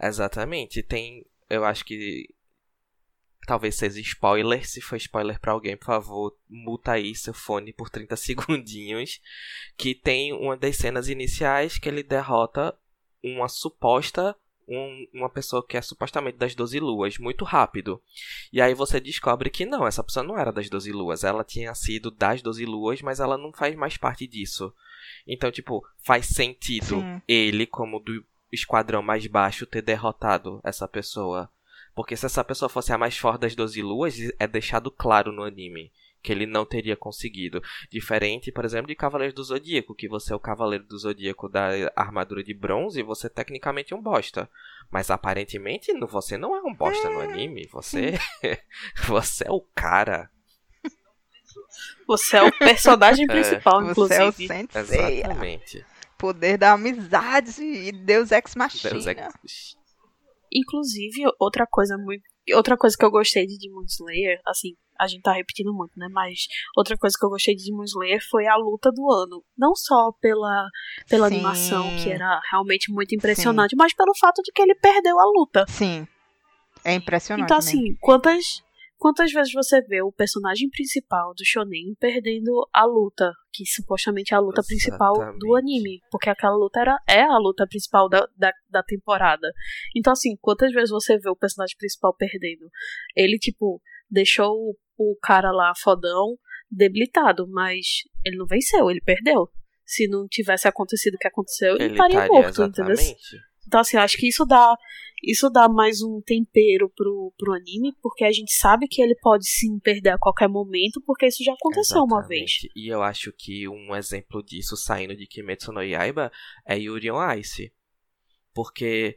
Exatamente. 0.00 0.82
Tem, 0.82 1.26
eu 1.50 1.64
acho 1.64 1.84
que 1.84 2.26
talvez 3.46 3.74
seja 3.74 4.00
spoiler. 4.00 4.66
Se 4.66 4.80
for 4.80 4.96
spoiler 4.96 5.38
para 5.38 5.52
alguém, 5.52 5.76
por 5.76 5.86
favor, 5.86 6.36
muta 6.48 6.92
aí 6.92 7.14
seu 7.14 7.34
fone 7.34 7.72
por 7.72 7.90
30 7.90 8.16
segundinhos. 8.16 9.20
Que 9.76 9.94
tem 9.94 10.32
uma 10.32 10.56
das 10.56 10.76
cenas 10.76 11.08
iniciais 11.08 11.78
que 11.78 11.88
ele 11.88 12.02
derrota 12.02 12.74
uma 13.22 13.48
suposta 13.48 14.36
um, 14.68 15.06
uma 15.12 15.28
pessoa 15.28 15.64
que 15.66 15.76
é 15.76 15.82
supostamente 15.82 16.38
das 16.38 16.54
12 16.54 16.78
luas 16.80 17.18
muito 17.18 17.44
rápido. 17.44 18.00
E 18.52 18.60
aí 18.60 18.74
você 18.74 19.00
descobre 19.00 19.50
que 19.50 19.66
não, 19.66 19.86
essa 19.86 20.02
pessoa 20.02 20.24
não 20.24 20.38
era 20.38 20.52
das 20.52 20.68
12 20.68 20.92
luas. 20.92 21.24
Ela 21.24 21.44
tinha 21.44 21.74
sido 21.74 22.10
das 22.10 22.42
12 22.42 22.64
luas, 22.64 23.02
mas 23.02 23.20
ela 23.20 23.36
não 23.36 23.52
faz 23.52 23.74
mais 23.74 23.96
parte 23.96 24.26
disso. 24.26 24.72
Então, 25.26 25.50
tipo, 25.50 25.86
faz 26.02 26.26
sentido 26.26 27.00
Sim. 27.00 27.22
ele, 27.28 27.66
como 27.66 28.00
do 28.00 28.24
esquadrão 28.52 29.02
mais 29.02 29.26
baixo, 29.26 29.66
ter 29.66 29.82
derrotado 29.82 30.60
essa 30.62 30.86
pessoa. 30.86 31.50
Porque 31.94 32.16
se 32.16 32.26
essa 32.26 32.44
pessoa 32.44 32.68
fosse 32.68 32.92
a 32.92 32.98
mais 32.98 33.16
forte 33.16 33.42
das 33.42 33.54
12 33.54 33.82
luas, 33.82 34.16
é 34.38 34.46
deixado 34.46 34.90
claro 34.90 35.32
no 35.32 35.42
anime 35.42 35.90
que 36.24 36.32
ele 36.32 36.46
não 36.46 36.64
teria 36.64 36.96
conseguido. 36.96 37.62
Diferente, 37.90 38.50
por 38.50 38.64
exemplo, 38.64 38.86
de 38.86 38.94
Cavaleiro 38.94 39.34
do 39.34 39.44
Zodíaco, 39.44 39.94
que 39.94 40.08
você 40.08 40.32
é 40.32 40.36
o 40.36 40.40
Cavaleiro 40.40 40.84
do 40.84 40.98
Zodíaco 40.98 41.50
da 41.50 41.68
armadura 41.94 42.42
de 42.42 42.54
bronze 42.54 42.98
e 42.98 43.02
você 43.02 43.28
tecnicamente 43.28 43.92
é 43.92 43.96
um 43.96 44.00
bosta. 44.00 44.48
Mas 44.90 45.10
aparentemente 45.10 45.92
você 46.06 46.38
não 46.38 46.56
é 46.56 46.62
um 46.62 46.74
bosta 46.74 47.10
no 47.10 47.20
anime. 47.20 47.68
Você, 47.70 48.14
você 49.06 49.46
é 49.46 49.52
o 49.52 49.60
cara. 49.74 50.30
Você 52.06 52.38
é 52.38 52.42
o 52.42 52.50
personagem 52.58 53.26
principal, 53.28 53.82
é. 53.82 53.90
inclusive. 53.90 54.16
Você 54.16 54.22
é 54.22 54.28
o 54.28 54.32
sensei. 54.32 55.18
Exatamente. 55.18 55.86
Poder 56.16 56.56
da 56.56 56.72
amizade 56.72 57.62
e 57.62 57.92
Deus 57.92 58.32
Ex 58.32 58.54
Machina. 58.54 58.94
Deus 58.94 59.06
Ex... 59.06 59.76
Inclusive, 60.50 61.24
outra 61.38 61.66
coisa 61.66 61.98
muito 61.98 62.33
outra 62.52 62.76
coisa 62.76 62.96
que 62.98 63.04
eu 63.04 63.10
gostei 63.10 63.46
de 63.46 63.58
Demon 63.58 63.84
Slayer, 63.86 64.40
assim, 64.46 64.74
a 64.98 65.06
gente 65.06 65.22
tá 65.22 65.32
repetindo 65.32 65.72
muito, 65.72 65.98
né? 65.98 66.08
Mas 66.10 66.46
outra 66.76 66.96
coisa 66.96 67.16
que 67.18 67.24
eu 67.24 67.30
gostei 67.30 67.54
de 67.54 67.64
Demon 67.64 67.84
Slayer 67.84 68.20
foi 68.30 68.46
a 68.46 68.56
luta 68.56 68.90
do 68.92 69.10
ano. 69.10 69.44
Não 69.56 69.74
só 69.74 70.12
pela, 70.20 70.66
pela 71.08 71.26
animação, 71.26 71.84
que 72.02 72.10
era 72.10 72.40
realmente 72.50 72.92
muito 72.92 73.14
impressionante, 73.14 73.70
Sim. 73.70 73.76
mas 73.76 73.94
pelo 73.94 74.14
fato 74.14 74.42
de 74.42 74.52
que 74.52 74.62
ele 74.62 74.74
perdeu 74.74 75.18
a 75.18 75.24
luta. 75.24 75.64
Sim. 75.68 76.06
É 76.84 76.94
impressionante. 76.94 77.46
Então, 77.46 77.56
assim, 77.56 77.90
né? 77.90 77.96
quantas. 78.00 78.62
Quantas 79.04 79.30
vezes 79.32 79.52
você 79.52 79.82
vê 79.82 80.00
o 80.00 80.10
personagem 80.10 80.70
principal 80.70 81.34
do 81.34 81.44
shonen 81.44 81.94
perdendo 82.00 82.66
a 82.72 82.86
luta, 82.86 83.34
que 83.52 83.66
supostamente 83.66 84.32
é 84.32 84.36
a 84.38 84.40
luta 84.40 84.62
Exatamente. 84.62 84.86
principal 84.86 85.38
do 85.38 85.56
anime, 85.56 86.00
porque 86.10 86.30
aquela 86.30 86.56
luta 86.56 86.80
era, 86.80 86.98
é 87.06 87.20
a 87.20 87.36
luta 87.36 87.66
principal 87.68 88.08
da, 88.08 88.26
da, 88.34 88.50
da 88.70 88.82
temporada. 88.82 89.52
Então, 89.94 90.14
assim, 90.14 90.38
quantas 90.40 90.72
vezes 90.72 90.88
você 90.88 91.18
vê 91.18 91.28
o 91.28 91.36
personagem 91.36 91.76
principal 91.76 92.16
perdendo? 92.16 92.66
Ele, 93.14 93.36
tipo, 93.36 93.78
deixou 94.10 94.74
o 94.96 95.18
cara 95.20 95.52
lá, 95.52 95.74
fodão, 95.82 96.38
debilitado, 96.70 97.46
mas 97.46 98.04
ele 98.24 98.38
não 98.38 98.46
venceu, 98.46 98.90
ele 98.90 99.02
perdeu. 99.02 99.50
Se 99.84 100.08
não 100.08 100.26
tivesse 100.26 100.66
acontecido 100.66 101.16
o 101.16 101.18
que 101.18 101.28
aconteceu, 101.28 101.74
ele, 101.74 101.84
ele 101.84 101.92
estaria 101.92 102.26
morto, 102.26 102.62
exatamente. 102.62 103.02
entendeu? 103.02 103.44
Então, 103.66 103.80
assim, 103.80 103.96
acho 103.96 104.16
que 104.16 104.28
isso 104.28 104.44
dá, 104.44 104.76
isso 105.22 105.48
dá 105.50 105.68
mais 105.68 106.02
um 106.02 106.20
tempero 106.20 106.90
pro, 106.94 107.32
pro 107.36 107.54
anime, 107.54 107.94
porque 108.02 108.24
a 108.24 108.32
gente 108.32 108.52
sabe 108.52 108.86
que 108.88 109.02
ele 109.02 109.14
pode 109.16 109.48
sim 109.48 109.78
perder 109.78 110.10
a 110.10 110.18
qualquer 110.18 110.48
momento, 110.48 111.02
porque 111.04 111.26
isso 111.26 111.42
já 111.42 111.52
aconteceu 111.52 112.04
Exatamente. 112.04 112.12
uma 112.12 112.28
vez. 112.28 112.52
E 112.76 112.88
eu 112.88 113.02
acho 113.02 113.32
que 113.32 113.68
um 113.68 113.94
exemplo 113.94 114.42
disso 114.42 114.76
saindo 114.76 115.16
de 115.16 115.26
Kimetsu 115.26 115.72
no 115.72 115.82
Yaiba 115.82 116.30
é 116.66 116.78
Yuri 116.78 117.10
on 117.10 117.32
Ice. 117.32 117.72
Porque 118.52 119.16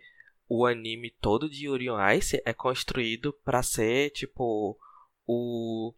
o 0.49 0.65
anime 0.65 1.11
todo 1.21 1.49
de 1.49 1.65
Yuri 1.65 1.89
on 1.89 2.09
Ice 2.11 2.41
é 2.45 2.53
construído 2.53 3.33
para 3.43 3.61
ser, 3.61 4.11
tipo, 4.11 4.77
o 5.25 5.93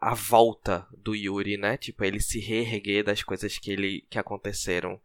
a 0.00 0.14
volta 0.14 0.86
do 0.96 1.14
Yuri, 1.14 1.56
né? 1.56 1.76
Tipo, 1.76 2.04
ele 2.04 2.20
se 2.20 2.38
reerguer 2.38 3.04
das 3.04 3.22
coisas 3.22 3.58
que 3.58 3.70
ele 3.70 4.06
que 4.10 4.18
aconteceram. 4.18 5.00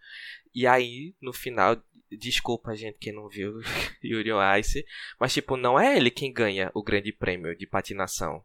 E 0.53 0.67
aí, 0.67 1.15
no 1.21 1.31
final, 1.31 1.81
desculpa 2.11 2.75
gente 2.75 2.97
que 2.97 3.11
não 3.11 3.29
viu 3.29 3.61
Yuri 4.03 4.31
on 4.31 4.55
Ice, 4.57 4.85
mas 5.19 5.33
tipo, 5.33 5.55
não 5.55 5.79
é 5.79 5.95
ele 5.95 6.11
quem 6.11 6.33
ganha 6.33 6.71
o 6.73 6.83
grande 6.83 7.11
prêmio 7.11 7.55
de 7.55 7.67
patinação. 7.67 8.43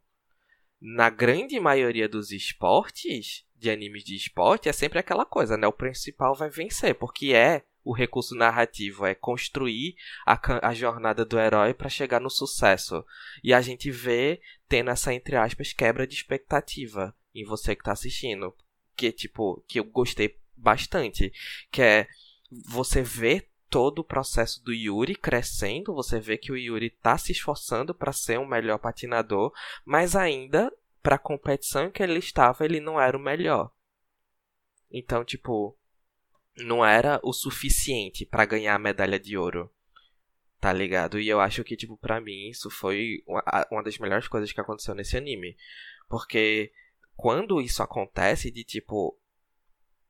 Na 0.80 1.08
grande 1.08 1.58
maioria 1.58 2.08
dos 2.08 2.30
esportes, 2.30 3.44
de 3.56 3.70
animes 3.70 4.04
de 4.04 4.14
esporte, 4.14 4.68
é 4.68 4.72
sempre 4.72 4.98
aquela 4.98 5.24
coisa, 5.24 5.56
né? 5.56 5.66
O 5.66 5.72
principal 5.72 6.34
vai 6.34 6.50
vencer, 6.50 6.94
porque 6.94 7.32
é 7.32 7.64
o 7.84 7.92
recurso 7.92 8.34
narrativo, 8.34 9.04
é 9.04 9.14
construir 9.14 9.94
a, 10.26 10.68
a 10.68 10.72
jornada 10.72 11.24
do 11.24 11.38
herói 11.38 11.74
para 11.74 11.88
chegar 11.88 12.20
no 12.20 12.30
sucesso. 12.30 13.04
E 13.42 13.52
a 13.52 13.60
gente 13.60 13.90
vê 13.90 14.40
tendo 14.68 14.90
essa, 14.90 15.12
entre 15.12 15.36
aspas, 15.36 15.72
quebra 15.72 16.06
de 16.06 16.14
expectativa 16.14 17.14
em 17.34 17.44
você 17.44 17.76
que 17.76 17.84
tá 17.84 17.92
assistindo. 17.92 18.54
Que, 18.96 19.12
tipo, 19.12 19.62
que 19.68 19.78
eu 19.78 19.84
gostei 19.84 20.38
bastante. 20.56 21.32
Que 21.70 21.82
é 21.82 22.08
você 22.50 23.02
ver 23.02 23.50
todo 23.68 23.98
o 23.98 24.04
processo 24.04 24.62
do 24.62 24.72
Yuri 24.72 25.16
crescendo, 25.16 25.94
você 25.94 26.20
vê 26.20 26.38
que 26.38 26.52
o 26.52 26.56
Yuri 26.56 26.90
tá 26.90 27.18
se 27.18 27.32
esforçando 27.32 27.92
para 27.92 28.12
ser 28.12 28.38
um 28.38 28.46
melhor 28.46 28.78
patinador, 28.78 29.52
mas 29.84 30.14
ainda 30.14 30.72
para 31.02 31.16
a 31.16 31.18
competição 31.18 31.90
que 31.90 32.02
ele 32.02 32.18
estava, 32.18 32.64
ele 32.64 32.78
não 32.78 33.00
era 33.00 33.16
o 33.16 33.20
melhor. 33.20 33.72
Então, 34.92 35.24
tipo, 35.24 35.76
não 36.56 36.84
era 36.84 37.20
o 37.22 37.32
suficiente 37.32 38.24
para 38.24 38.44
ganhar 38.44 38.74
a 38.74 38.78
medalha 38.78 39.18
de 39.18 39.36
ouro. 39.36 39.70
Tá 40.60 40.72
ligado? 40.72 41.20
E 41.20 41.28
eu 41.28 41.40
acho 41.40 41.62
que, 41.62 41.76
tipo, 41.76 41.96
pra 41.96 42.20
mim, 42.20 42.48
isso 42.48 42.70
foi 42.70 43.22
uma 43.70 43.82
das 43.82 43.98
melhores 43.98 44.26
coisas 44.28 44.50
que 44.50 44.60
aconteceu 44.60 44.94
nesse 44.94 45.16
anime. 45.16 45.56
Porque 46.08 46.72
quando 47.16 47.60
isso 47.60 47.82
acontece, 47.82 48.50
de 48.50 48.64
tipo, 48.64 49.18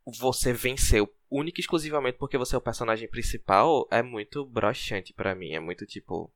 você 0.07 0.53
venceu 0.53 1.13
única 1.31 1.61
e 1.61 1.63
exclusivamente 1.63 2.19
porque 2.19 2.39
você 2.39 2.55
é 2.55 2.59
o 2.59 2.63
personagem 2.63 3.09
principal, 3.09 3.89
é 3.91 4.01
muito 4.03 4.47
broxante 4.47 5.13
para 5.13 5.35
mim. 5.35 5.53
É 5.53 5.61
muito 5.61 5.85
tipo. 5.87 6.33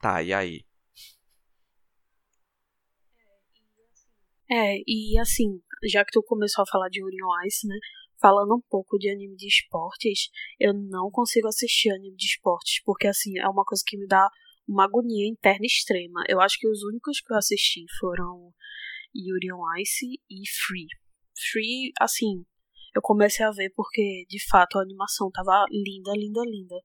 Tá, 0.00 0.20
e 0.22 0.32
aí? 0.32 0.66
É, 4.50 4.78
e 4.86 5.16
assim, 5.18 5.62
já 5.84 6.04
que 6.04 6.10
tu 6.12 6.22
começou 6.22 6.62
a 6.62 6.66
falar 6.66 6.88
de 6.88 7.02
Uri 7.02 7.16
on 7.22 7.46
Ice, 7.46 7.66
né? 7.66 7.76
Falando 8.22 8.54
um 8.54 8.62
pouco 8.70 8.96
de 8.98 9.10
anime 9.10 9.34
de 9.34 9.48
esportes, 9.48 10.30
eu 10.60 10.72
não 10.72 11.10
consigo 11.10 11.48
assistir 11.48 11.90
anime 11.90 12.16
de 12.16 12.26
esportes, 12.26 12.80
porque 12.84 13.08
assim, 13.08 13.36
é 13.38 13.48
uma 13.48 13.64
coisa 13.64 13.82
que 13.84 13.98
me 13.98 14.06
dá 14.06 14.28
uma 14.66 14.84
agonia 14.84 15.28
interna 15.28 15.66
extrema. 15.66 16.22
Eu 16.28 16.40
acho 16.40 16.56
que 16.56 16.68
os 16.68 16.84
únicos 16.84 17.20
que 17.20 17.32
eu 17.32 17.36
assisti 17.36 17.84
foram 17.98 18.52
Yuri 19.14 19.52
on 19.52 19.80
Ice 19.80 20.06
e 20.06 20.48
Free. 20.48 20.86
Free, 21.50 21.92
assim, 22.00 22.44
eu 22.94 23.02
comecei 23.02 23.44
a 23.44 23.50
ver 23.50 23.72
porque, 23.74 24.24
de 24.28 24.38
fato, 24.48 24.78
a 24.78 24.82
animação 24.82 25.30
tava 25.30 25.66
linda, 25.70 26.12
linda, 26.14 26.42
linda. 26.44 26.76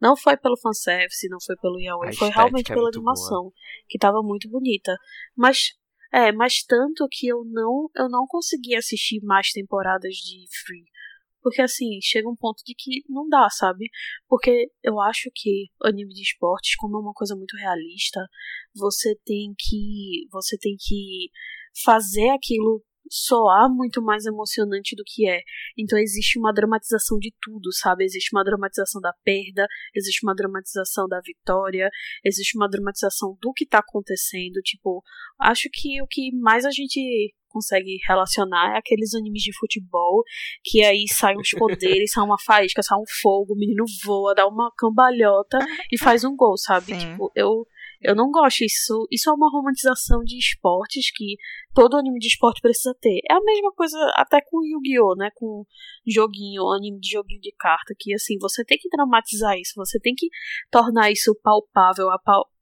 Não 0.00 0.16
foi 0.16 0.36
pelo 0.36 0.58
fanservice, 0.60 1.28
não 1.28 1.38
foi 1.44 1.56
pelo 1.56 1.80
yaoi, 1.80 2.14
foi 2.14 2.28
realmente 2.28 2.70
é 2.70 2.74
pela 2.74 2.88
animação, 2.88 3.42
boa. 3.42 3.52
que 3.88 3.98
tava 3.98 4.22
muito 4.22 4.48
bonita. 4.48 4.94
Mas 5.36 5.72
é, 6.14 6.30
mas 6.30 6.62
tanto 6.62 7.08
que 7.10 7.26
eu 7.26 7.44
não 7.44 7.90
eu 7.96 8.08
não 8.08 8.24
consegui 8.28 8.76
assistir 8.76 9.20
mais 9.24 9.50
temporadas 9.50 10.14
de 10.14 10.46
Free. 10.64 10.84
Porque 11.42 11.60
assim, 11.60 11.98
chega 12.00 12.28
um 12.28 12.36
ponto 12.36 12.62
de 12.64 12.72
que 12.74 13.02
não 13.08 13.28
dá, 13.28 13.48
sabe? 13.50 13.90
Porque 14.28 14.70
eu 14.82 15.00
acho 15.00 15.28
que 15.34 15.66
anime 15.82 16.14
de 16.14 16.22
esportes, 16.22 16.76
como 16.76 16.96
é 16.96 17.00
uma 17.00 17.12
coisa 17.12 17.34
muito 17.34 17.56
realista, 17.56 18.20
você 18.74 19.18
tem 19.24 19.54
que 19.58 20.28
você 20.30 20.56
tem 20.56 20.76
que 20.78 21.30
fazer 21.84 22.30
aquilo 22.30 22.82
soar 23.10 23.68
muito 23.68 24.02
mais 24.02 24.24
emocionante 24.24 24.96
do 24.96 25.02
que 25.04 25.28
é. 25.28 25.40
Então 25.78 25.98
existe 25.98 26.38
uma 26.38 26.52
dramatização 26.52 27.18
de 27.18 27.32
tudo, 27.40 27.72
sabe? 27.72 28.04
Existe 28.04 28.34
uma 28.34 28.44
dramatização 28.44 29.00
da 29.00 29.12
perda, 29.24 29.66
existe 29.94 30.24
uma 30.24 30.34
dramatização 30.34 31.06
da 31.08 31.20
vitória, 31.20 31.88
existe 32.24 32.56
uma 32.56 32.68
dramatização 32.68 33.36
do 33.40 33.52
que 33.52 33.66
tá 33.66 33.78
acontecendo. 33.78 34.60
Tipo, 34.62 35.02
acho 35.40 35.68
que 35.72 36.02
o 36.02 36.06
que 36.06 36.34
mais 36.36 36.64
a 36.64 36.70
gente 36.70 37.32
consegue 37.48 37.98
relacionar 38.06 38.74
é 38.74 38.78
aqueles 38.78 39.14
animes 39.14 39.42
de 39.42 39.56
futebol 39.56 40.24
que 40.64 40.82
aí 40.82 41.06
saem 41.06 41.38
uns 41.38 41.50
poderes, 41.50 42.10
sai 42.12 42.24
uma 42.24 42.36
faísca, 42.44 42.82
sai 42.82 42.98
um 42.98 43.04
fogo, 43.22 43.54
o 43.54 43.56
menino 43.56 43.84
voa, 44.04 44.34
dá 44.34 44.46
uma 44.46 44.72
cambalhota 44.76 45.58
e 45.92 45.96
faz 45.96 46.24
um 46.24 46.34
gol, 46.34 46.56
sabe? 46.56 46.86
Sim. 46.86 47.12
Tipo, 47.12 47.30
eu 47.36 47.64
eu 48.04 48.14
não 48.14 48.30
gosto 48.30 48.62
isso. 48.64 49.06
Isso 49.10 49.30
é 49.30 49.32
uma 49.32 49.50
romantização 49.50 50.22
de 50.22 50.38
esportes 50.38 51.10
que 51.10 51.36
todo 51.74 51.96
anime 51.96 52.18
de 52.18 52.28
esporte 52.28 52.60
precisa 52.60 52.94
ter. 53.00 53.20
É 53.30 53.34
a 53.34 53.40
mesma 53.40 53.72
coisa 53.72 53.98
até 54.14 54.40
com 54.42 54.62
Yu-Gi-Oh, 54.62 55.16
né? 55.16 55.30
Com 55.34 55.64
joguinho, 56.06 56.70
anime 56.70 57.00
de 57.00 57.10
joguinho 57.10 57.40
de 57.40 57.52
carta, 57.58 57.94
que 57.98 58.12
assim, 58.14 58.36
você 58.38 58.64
tem 58.64 58.78
que 58.78 58.88
dramatizar 58.90 59.58
isso, 59.58 59.72
você 59.76 59.98
tem 59.98 60.14
que 60.14 60.28
tornar 60.70 61.10
isso 61.10 61.34
palpável, 61.42 62.08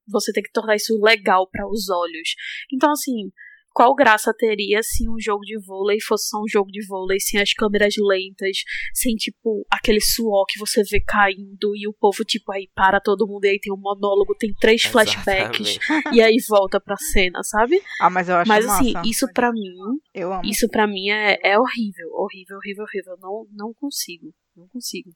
você 0.08 0.32
tem 0.32 0.42
que 0.42 0.52
tornar 0.52 0.76
isso 0.76 0.96
legal 1.02 1.48
para 1.50 1.68
os 1.68 1.88
olhos. 1.90 2.34
Então, 2.72 2.92
assim, 2.92 3.32
qual 3.72 3.94
graça 3.94 4.32
teria 4.36 4.82
se 4.82 5.08
um 5.08 5.16
jogo 5.18 5.42
de 5.42 5.58
vôlei 5.64 5.98
fosse 6.00 6.28
só 6.28 6.38
um 6.38 6.48
jogo 6.48 6.70
de 6.70 6.84
vôlei 6.86 7.18
sem 7.20 7.40
as 7.40 7.52
câmeras 7.52 7.94
lentas, 7.98 8.58
sem 8.94 9.14
tipo 9.14 9.66
aquele 9.70 10.00
suor 10.00 10.44
que 10.46 10.58
você 10.58 10.82
vê 10.82 11.00
caindo 11.00 11.74
e 11.74 11.88
o 11.88 11.92
povo 11.92 12.24
tipo 12.24 12.52
aí 12.52 12.68
para 12.74 13.00
todo 13.00 13.26
mundo 13.26 13.44
e 13.44 13.48
aí 13.48 13.58
tem 13.60 13.72
um 13.72 13.80
monólogo, 13.80 14.34
tem 14.38 14.52
três 14.54 14.82
flashbacks 14.82 15.78
e 16.12 16.20
aí 16.20 16.36
volta 16.48 16.80
pra 16.80 16.96
cena, 16.96 17.42
sabe? 17.42 17.80
Ah, 18.00 18.10
mas 18.10 18.28
eu 18.28 18.36
acho 18.36 18.48
Mas 18.48 18.66
massa. 18.66 18.80
assim, 18.80 18.94
isso 19.08 19.26
para 19.32 19.52
mim, 19.52 19.74
eu 20.14 20.32
amo. 20.32 20.42
isso 20.44 20.68
para 20.68 20.86
mim 20.86 21.10
é, 21.10 21.38
é 21.42 21.58
horrível, 21.58 22.08
horrível, 22.12 22.56
horrível, 22.58 22.84
horrível. 22.84 23.16
Não, 23.20 23.46
não 23.52 23.74
consigo, 23.74 24.34
não 24.56 24.66
consigo. 24.68 25.10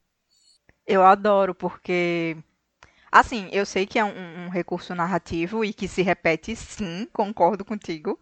Eu 0.86 1.02
adoro 1.02 1.54
porque 1.54 2.36
Assim, 3.16 3.48
eu 3.50 3.64
sei 3.64 3.86
que 3.86 3.98
é 3.98 4.04
um, 4.04 4.44
um, 4.44 4.48
recurso 4.50 4.94
narrativo 4.94 5.64
e 5.64 5.72
que 5.72 5.88
se 5.88 6.02
repete, 6.02 6.54
sim, 6.54 7.08
concordo 7.14 7.64
contigo. 7.64 8.20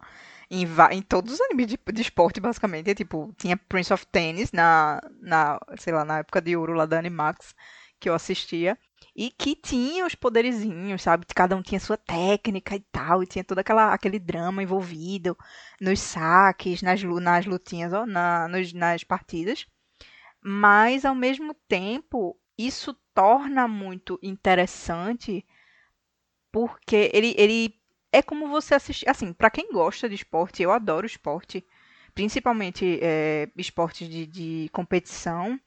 Em, 0.49 0.65
em 0.91 1.01
todos 1.01 1.33
os 1.33 1.41
animes 1.41 1.67
de, 1.67 1.77
de 1.91 2.01
esporte, 2.01 2.39
basicamente. 2.39 2.95
Tipo, 2.95 3.33
tinha 3.37 3.57
Prince 3.57 3.93
of 3.93 4.07
Tennis 4.07 4.53
na, 4.53 5.01
na, 5.19 5.59
sei 5.77 5.91
lá, 5.91 6.05
na 6.05 6.19
época 6.19 6.41
de 6.41 6.55
ouro 6.55 6.71
lá 6.71 6.85
da 6.85 6.97
Animax, 6.97 7.53
que 7.99 8.07
eu 8.07 8.13
assistia. 8.13 8.77
E 9.13 9.31
que 9.31 9.53
tinha 9.53 10.05
os 10.05 10.15
poderizinhos, 10.15 11.01
sabe? 11.01 11.25
Cada 11.35 11.57
um 11.57 11.61
tinha 11.61 11.79
sua 11.79 11.97
técnica 11.97 12.73
e 12.73 12.79
tal. 12.79 13.21
E 13.21 13.27
tinha 13.27 13.43
todo 13.43 13.59
aquela, 13.59 13.93
aquele 13.93 14.17
drama 14.17 14.63
envolvido 14.63 15.37
nos 15.81 15.99
saques, 15.99 16.81
nas, 16.81 17.03
nas 17.03 17.45
lutinhas, 17.45 17.91
ó, 17.91 18.05
na, 18.05 18.47
nos, 18.47 18.71
nas 18.71 19.03
partidas. 19.03 19.65
Mas, 20.41 21.03
ao 21.03 21.15
mesmo 21.15 21.53
tempo, 21.67 22.39
isso 22.57 22.93
torna 23.13 23.67
muito 23.67 24.19
interessante 24.21 25.45
porque 26.51 27.11
ele, 27.13 27.35
ele 27.37 27.75
é 28.11 28.21
como 28.21 28.47
você 28.47 28.75
assistir. 28.75 29.09
Assim, 29.09 29.33
para 29.33 29.49
quem 29.49 29.71
gosta 29.71 30.07
de 30.07 30.15
esporte, 30.15 30.63
eu 30.63 30.71
adoro 30.71 31.05
esporte, 31.05 31.65
principalmente 32.13 32.99
é, 33.01 33.49
esportes 33.57 34.07
de, 34.07 34.25
de 34.25 34.69
competição. 34.71 35.59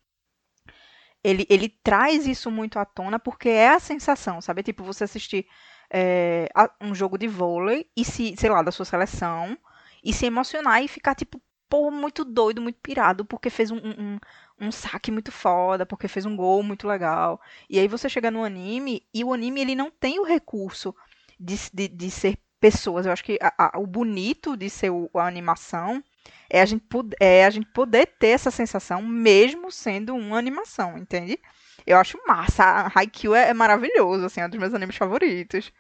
Ele, 1.23 1.47
ele 1.51 1.69
traz 1.69 2.27
isso 2.27 2.51
muito 2.51 2.79
à 2.79 2.85
tona 2.85 3.19
porque 3.19 3.49
é 3.49 3.71
a 3.71 3.81
sensação, 3.81 4.41
sabe? 4.41 4.63
Tipo, 4.63 4.85
você 4.85 5.05
assistir 5.05 5.47
é, 5.93 6.49
um 6.81 6.95
jogo 6.95 7.19
de 7.19 7.29
vôlei 7.29 7.91
e 7.97 8.05
se, 8.05 8.35
sei 8.37 8.49
lá, 8.49 8.63
da 8.63 8.73
sua 8.73 8.85
seleção 8.85 9.59
e 10.03 10.13
se 10.13 10.27
emocionar 10.27 10.83
e 10.83 10.89
ficar, 10.89 11.15
tipo, 11.15 11.43
pô, 11.69 11.91
muito 11.91 12.25
doido, 12.25 12.63
muito 12.63 12.79
pirado, 12.81 13.25
porque 13.25 13.51
fez 13.51 13.71
um, 13.71 13.77
um, 13.77 14.19
um 14.61 14.73
saque 14.73 15.11
muito 15.11 15.31
foda, 15.31 15.87
porque 15.87 16.09
fez 16.09 16.27
um 16.27 16.37
gol 16.37 16.63
muito 16.63 16.87
legal. 16.87 17.41
E 17.69 17.79
aí 17.79 17.89
você 17.89 18.09
chega 18.09 18.31
no 18.31 18.45
anime, 18.45 19.03
e 19.13 19.25
o 19.25 19.33
anime 19.33 19.61
ele 19.61 19.75
não 19.75 19.91
tem 19.91 20.19
o 20.19 20.25
recurso 20.25 20.95
de, 21.39 21.57
de, 21.73 21.89
de 21.89 22.11
ser 22.11 22.39
pessoas. 22.61 23.07
Eu 23.07 23.13
acho 23.13 23.25
que 23.25 23.39
a, 23.41 23.77
a, 23.77 23.79
o 23.79 23.87
bonito 23.87 24.57
de 24.57 24.69
ser 24.69 24.91
o, 24.91 25.11
a 25.15 25.27
animação 25.27 26.03
é 26.51 26.61
a, 26.61 26.67
gente, 26.67 26.85
é 27.21 27.45
a 27.45 27.51
gente 27.51 27.67
poder 27.67 28.07
ter 28.19 28.29
essa 28.29 28.51
sensação 28.51 29.03
mesmo 29.03 29.71
sendo 29.71 30.15
uma 30.15 30.39
animação, 30.39 30.99
entende? 30.99 31.39
Eu 31.87 31.97
acho 31.99 32.19
massa. 32.27 32.91
Haikyuu 32.95 33.35
é, 33.35 33.51
é 33.51 33.55
maravilhoso, 33.55 34.25
assim, 34.27 34.41
é 34.41 34.47
um 34.47 34.51
dos 34.51 34.59
meus 34.59 34.75
animes 34.75 34.97
favoritos. 34.97 35.73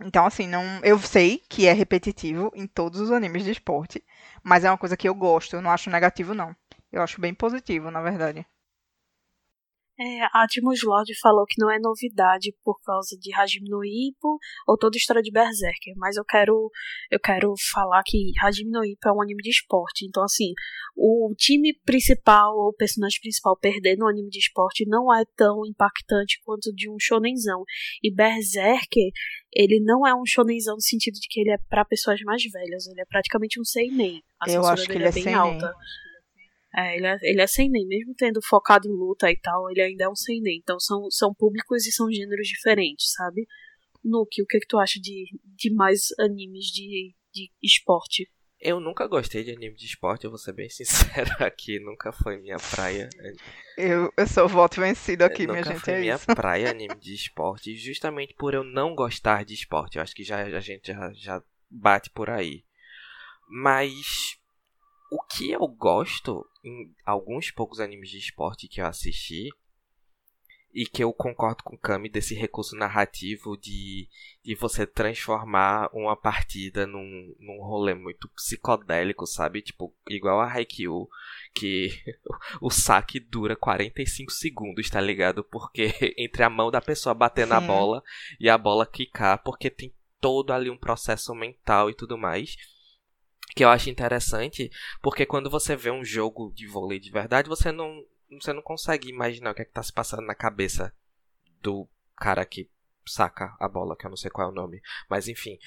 Então, 0.00 0.26
assim, 0.26 0.48
não, 0.48 0.62
eu 0.82 0.98
sei 0.98 1.40
que 1.48 1.66
é 1.66 1.72
repetitivo 1.72 2.50
em 2.54 2.66
todos 2.66 3.00
os 3.00 3.12
animes 3.12 3.44
de 3.44 3.52
esporte, 3.52 4.04
mas 4.42 4.64
é 4.64 4.70
uma 4.70 4.78
coisa 4.78 4.96
que 4.96 5.08
eu 5.08 5.14
gosto, 5.14 5.54
eu 5.54 5.62
não 5.62 5.70
acho 5.70 5.88
negativo, 5.88 6.34
não. 6.34 6.54
Eu 6.94 7.02
acho 7.02 7.20
bem 7.20 7.34
positivo, 7.34 7.90
na 7.90 8.00
verdade. 8.00 8.46
É, 9.98 10.22
a 10.22 10.42
Atmos 10.42 10.82
Lord 10.82 11.08
falou 11.20 11.44
que 11.46 11.60
não 11.60 11.70
é 11.70 11.78
novidade 11.78 12.52
por 12.64 12.80
causa 12.82 13.16
de 13.16 13.32
Hajime 13.32 13.68
no 13.68 13.84
Ippo 13.84 14.38
ou 14.66 14.76
toda 14.76 14.96
a 14.96 14.98
história 14.98 15.22
de 15.22 15.30
Berserker, 15.30 15.94
mas 15.96 16.16
eu 16.16 16.24
quero 16.24 16.68
eu 17.10 17.20
quero 17.20 17.54
falar 17.72 18.02
que 18.04 18.32
Hajime 18.42 18.70
no 18.72 18.84
Ippo 18.84 19.08
é 19.08 19.12
um 19.12 19.22
anime 19.22 19.40
de 19.40 19.50
esporte, 19.50 20.04
então 20.04 20.24
assim, 20.24 20.52
o 20.96 21.32
time 21.36 21.72
principal 21.84 22.56
ou 22.56 22.70
o 22.70 22.74
personagem 22.74 23.20
principal 23.20 23.56
perder 23.56 23.96
no 23.96 24.08
anime 24.08 24.30
de 24.30 24.40
esporte 24.40 24.84
não 24.84 25.14
é 25.14 25.24
tão 25.36 25.64
impactante 25.64 26.40
quanto 26.44 26.72
de 26.74 26.90
um 26.90 26.96
shonenzão. 26.98 27.62
E 28.02 28.12
Berserker, 28.12 29.10
ele 29.52 29.80
não 29.80 30.04
é 30.04 30.12
um 30.12 30.26
shonenzão 30.26 30.74
no 30.74 30.82
sentido 30.82 31.14
de 31.14 31.28
que 31.28 31.40
ele 31.40 31.50
é 31.50 31.58
para 31.68 31.84
pessoas 31.84 32.20
mais 32.22 32.42
velhas, 32.42 32.88
ele 32.88 33.00
é 33.00 33.04
praticamente 33.04 33.60
um 33.60 33.64
seinen. 33.64 34.22
A 34.40 34.50
Eu 34.50 34.66
acho 34.66 34.86
que 34.86 34.94
dele 34.94 35.04
ele 35.04 35.08
é 35.08 35.12
bem 35.12 35.22
seinen. 35.22 35.38
alta. 35.38 35.72
É, 36.76 36.96
ele 36.96 37.06
é, 37.06 37.16
ele 37.22 37.40
é 37.40 37.46
seinen, 37.46 37.86
mesmo 37.86 38.14
tendo 38.16 38.40
focado 38.42 38.88
em 38.88 38.92
luta 38.92 39.30
e 39.30 39.36
tal, 39.36 39.70
ele 39.70 39.80
ainda 39.80 40.04
é 40.04 40.08
um 40.08 40.16
seinen. 40.16 40.58
Então 40.58 40.80
são, 40.80 41.08
são 41.10 41.32
públicos 41.32 41.86
e 41.86 41.92
são 41.92 42.10
gêneros 42.10 42.48
diferentes, 42.48 43.12
sabe? 43.12 43.46
Nuki, 44.04 44.42
o 44.42 44.46
que, 44.46 44.58
que 44.58 44.66
tu 44.66 44.78
acha 44.78 45.00
de, 45.00 45.26
de 45.44 45.72
mais 45.72 46.08
animes 46.18 46.66
de, 46.66 47.14
de 47.32 47.50
esporte? 47.62 48.28
Eu 48.60 48.80
nunca 48.80 49.06
gostei 49.06 49.44
de 49.44 49.50
anime 49.50 49.76
de 49.76 49.84
esporte, 49.84 50.24
eu 50.24 50.30
vou 50.30 50.38
ser 50.38 50.52
bem 50.52 50.68
sincero 50.70 51.30
aqui, 51.40 51.78
nunca 51.78 52.10
foi 52.12 52.38
minha 52.38 52.56
praia. 52.56 53.08
Eu, 53.76 54.12
eu 54.16 54.26
sou 54.26 54.46
o 54.46 54.48
voto 54.48 54.80
vencido 54.80 55.22
aqui, 55.22 55.46
minha 55.46 55.58
nunca 55.58 55.72
gente. 55.72 55.84
foi 55.84 55.94
É 55.94 56.00
minha 56.00 56.14
isso. 56.14 56.26
praia 56.34 56.70
anime 56.70 56.96
de 56.96 57.14
esporte, 57.14 57.76
justamente 57.76 58.34
por 58.34 58.52
eu 58.52 58.64
não 58.64 58.94
gostar 58.94 59.44
de 59.44 59.54
esporte. 59.54 59.96
Eu 59.96 60.02
acho 60.02 60.14
que 60.14 60.24
já 60.24 60.42
a 60.42 60.60
gente 60.60 60.88
já, 60.88 61.12
já 61.12 61.42
bate 61.70 62.10
por 62.10 62.30
aí. 62.30 62.64
Mas 63.48 64.38
o 65.10 65.22
que 65.22 65.50
eu 65.50 65.66
gosto 65.66 66.46
em 66.64 66.92
alguns 67.04 67.50
poucos 67.50 67.80
animes 67.80 68.10
de 68.10 68.18
esporte 68.18 68.68
que 68.68 68.80
eu 68.80 68.86
assisti 68.86 69.50
e 70.74 70.84
que 70.86 71.04
eu 71.04 71.12
concordo 71.12 71.62
com 71.62 71.76
o 71.76 71.78
Kami 71.78 72.08
desse 72.08 72.34
recurso 72.34 72.74
narrativo 72.74 73.56
de, 73.56 74.08
de 74.42 74.56
você 74.56 74.84
transformar 74.84 75.88
uma 75.92 76.16
partida 76.16 76.84
num, 76.84 77.32
num 77.38 77.62
rolê 77.62 77.94
muito 77.94 78.28
psicodélico, 78.30 79.24
sabe? 79.24 79.62
Tipo, 79.62 79.94
igual 80.08 80.40
a 80.40 80.52
Haikyuu, 80.52 81.08
que 81.54 81.90
o 82.60 82.70
saque 82.70 83.20
dura 83.20 83.54
45 83.54 84.32
segundos, 84.32 84.90
tá 84.90 85.00
ligado? 85.00 85.44
Porque 85.44 85.92
entre 86.18 86.42
a 86.42 86.50
mão 86.50 86.72
da 86.72 86.80
pessoa 86.80 87.14
bater 87.14 87.46
na 87.46 87.60
Sim. 87.60 87.68
bola 87.68 88.02
e 88.40 88.50
a 88.50 88.58
bola 88.58 88.84
quicar, 88.84 89.40
porque 89.44 89.70
tem 89.70 89.94
todo 90.20 90.52
ali 90.52 90.70
um 90.70 90.76
processo 90.76 91.32
mental 91.36 91.88
e 91.88 91.94
tudo 91.94 92.18
mais. 92.18 92.56
Que 93.54 93.64
eu 93.64 93.68
acho 93.68 93.90
interessante, 93.90 94.70
porque 95.00 95.24
quando 95.26 95.50
você 95.50 95.76
vê 95.76 95.90
um 95.90 96.04
jogo 96.04 96.52
de 96.54 96.66
vôlei 96.66 96.98
de 96.98 97.10
verdade, 97.10 97.48
você 97.48 97.70
não, 97.70 98.04
você 98.30 98.52
não 98.52 98.62
consegue 98.62 99.08
imaginar 99.08 99.52
o 99.52 99.54
que 99.54 99.62
é 99.62 99.64
que 99.64 99.72
tá 99.72 99.82
se 99.82 99.92
passando 99.92 100.22
na 100.22 100.34
cabeça 100.34 100.94
do 101.60 101.88
cara 102.16 102.44
que 102.44 102.68
saca 103.06 103.54
a 103.60 103.68
bola, 103.68 103.96
que 103.96 104.06
eu 104.06 104.10
não 104.10 104.16
sei 104.16 104.30
qual 104.30 104.48
é 104.48 104.50
o 104.50 104.54
nome. 104.54 104.80
Mas 105.08 105.28
enfim. 105.28 105.58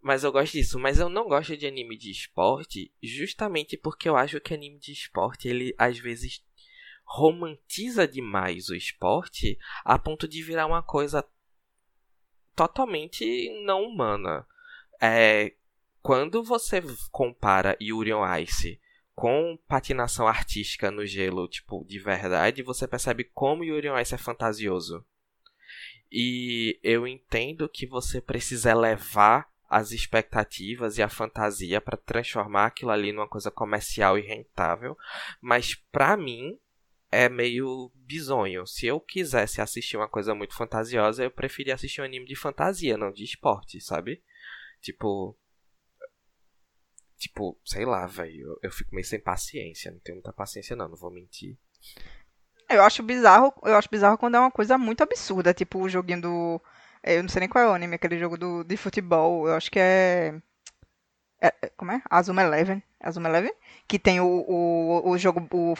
Mas 0.00 0.24
eu 0.24 0.32
gosto 0.32 0.52
disso. 0.52 0.78
Mas 0.78 0.98
eu 0.98 1.08
não 1.08 1.28
gosto 1.28 1.56
de 1.56 1.66
anime 1.66 1.96
de 1.96 2.10
esporte 2.10 2.92
justamente 3.02 3.76
porque 3.76 4.08
eu 4.08 4.16
acho 4.16 4.40
que 4.40 4.54
anime 4.54 4.78
de 4.78 4.92
esporte, 4.92 5.48
ele 5.48 5.74
às 5.78 5.98
vezes 5.98 6.42
romantiza 7.04 8.06
demais 8.06 8.68
o 8.68 8.74
esporte 8.74 9.58
a 9.84 9.98
ponto 9.98 10.28
de 10.28 10.42
virar 10.42 10.66
uma 10.66 10.82
coisa 10.82 11.26
totalmente 12.54 13.50
não 13.64 13.84
humana. 13.84 14.46
É, 15.00 15.54
quando 16.08 16.42
você 16.42 16.82
compara 17.12 17.76
Yuri 17.78 18.14
on 18.14 18.24
Ice 18.36 18.80
com 19.14 19.58
patinação 19.68 20.26
artística 20.26 20.90
no 20.90 21.04
gelo, 21.04 21.46
tipo, 21.46 21.84
de 21.84 21.98
verdade, 21.98 22.62
você 22.62 22.88
percebe 22.88 23.24
como 23.24 23.62
Yuri 23.62 23.90
on 23.90 23.98
Ice 23.98 24.14
é 24.14 24.16
fantasioso. 24.16 25.04
E 26.10 26.80
eu 26.82 27.06
entendo 27.06 27.68
que 27.68 27.86
você 27.86 28.22
precisa 28.22 28.70
elevar 28.70 29.50
as 29.68 29.92
expectativas 29.92 30.96
e 30.96 31.02
a 31.02 31.10
fantasia 31.10 31.78
para 31.78 31.98
transformar 31.98 32.64
aquilo 32.64 32.90
ali 32.90 33.12
numa 33.12 33.28
coisa 33.28 33.50
comercial 33.50 34.18
e 34.18 34.22
rentável, 34.22 34.96
mas 35.42 35.74
pra 35.74 36.16
mim 36.16 36.58
é 37.12 37.28
meio 37.28 37.92
bizonho. 37.94 38.66
Se 38.66 38.86
eu 38.86 38.98
quisesse 38.98 39.60
assistir 39.60 39.98
uma 39.98 40.08
coisa 40.08 40.34
muito 40.34 40.54
fantasiosa, 40.54 41.22
eu 41.22 41.30
preferia 41.30 41.74
assistir 41.74 42.00
um 42.00 42.04
anime 42.04 42.24
de 42.24 42.34
fantasia, 42.34 42.96
não 42.96 43.12
de 43.12 43.24
esporte, 43.24 43.78
sabe? 43.78 44.22
Tipo, 44.80 45.36
Tipo, 47.18 47.58
sei 47.64 47.84
lá, 47.84 48.06
velho. 48.06 48.48
Eu, 48.50 48.58
eu 48.64 48.70
fico 48.70 48.94
meio 48.94 49.04
sem 49.06 49.20
paciência. 49.20 49.90
Não 49.90 49.98
tenho 50.00 50.16
muita 50.16 50.32
paciência, 50.32 50.76
não, 50.76 50.88
não 50.88 50.96
vou 50.96 51.10
mentir. 51.10 51.56
Eu 52.70 52.82
acho 52.82 53.02
bizarro, 53.02 53.52
eu 53.64 53.74
acho 53.76 53.88
bizarro 53.90 54.18
quando 54.18 54.34
é 54.36 54.40
uma 54.40 54.50
coisa 54.50 54.76
muito 54.76 55.02
absurda, 55.02 55.54
tipo 55.54 55.78
o 55.80 55.88
joguinho 55.88 56.20
do. 56.20 56.62
Eu 57.02 57.22
não 57.22 57.28
sei 57.30 57.40
nem 57.40 57.48
qual 57.48 57.64
é 57.64 57.68
o 57.68 57.72
anime, 57.72 57.94
aquele 57.94 58.18
jogo 58.18 58.36
do, 58.36 58.62
de 58.64 58.76
futebol. 58.76 59.48
Eu 59.48 59.54
acho 59.54 59.70
que 59.70 59.78
é. 59.78 60.34
é- 61.40 61.54
é- 61.62 61.70
como 61.76 61.92
é? 61.92 62.02
Azuma 62.10 62.42
Eleven. 62.42 62.82
Azuma 63.00 63.28
Eleven? 63.28 63.52
Que 63.86 63.98
tem 63.98 64.20
o, 64.20 64.26
o, 64.26 65.10
o 65.10 65.18
jogo. 65.18 65.46
O 65.52 65.74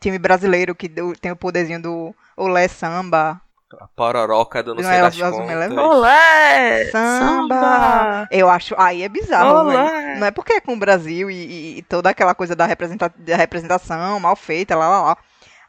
time 0.00 0.18
brasileiro 0.18 0.74
que 0.74 0.88
tem 1.20 1.30
o 1.32 1.36
poderzinho 1.36 1.80
do 1.82 2.14
Olé 2.36 2.66
Samba. 2.68 3.40
A 3.80 3.88
pororoca 3.88 4.62
do 4.62 4.74
não 4.74 4.82
Não 4.82 4.88
sei 4.88 4.98
é 4.98 5.02
das 5.02 5.20
Azul 5.20 5.40
contas. 5.40 5.72
Olé! 5.78 6.84
Samba! 6.90 8.28
Eu 8.30 8.48
acho. 8.48 8.74
Aí 8.78 9.02
é 9.02 9.08
bizarro. 9.08 9.66
Olé! 9.66 10.16
Não 10.18 10.26
é 10.26 10.30
porque 10.30 10.54
é 10.54 10.60
com 10.60 10.74
o 10.74 10.78
Brasil 10.78 11.30
e, 11.30 11.34
e- 11.34 11.78
e 11.78 11.82
toda 11.82 12.10
aquela 12.10 12.34
coisa 12.34 12.54
da, 12.56 12.66
representa 12.66 13.08
da 13.16 13.36
representação 13.36 14.18
mal 14.20 14.36
feita, 14.36 14.76
lá, 14.76 14.88
lá, 14.88 15.02
lá. 15.02 15.16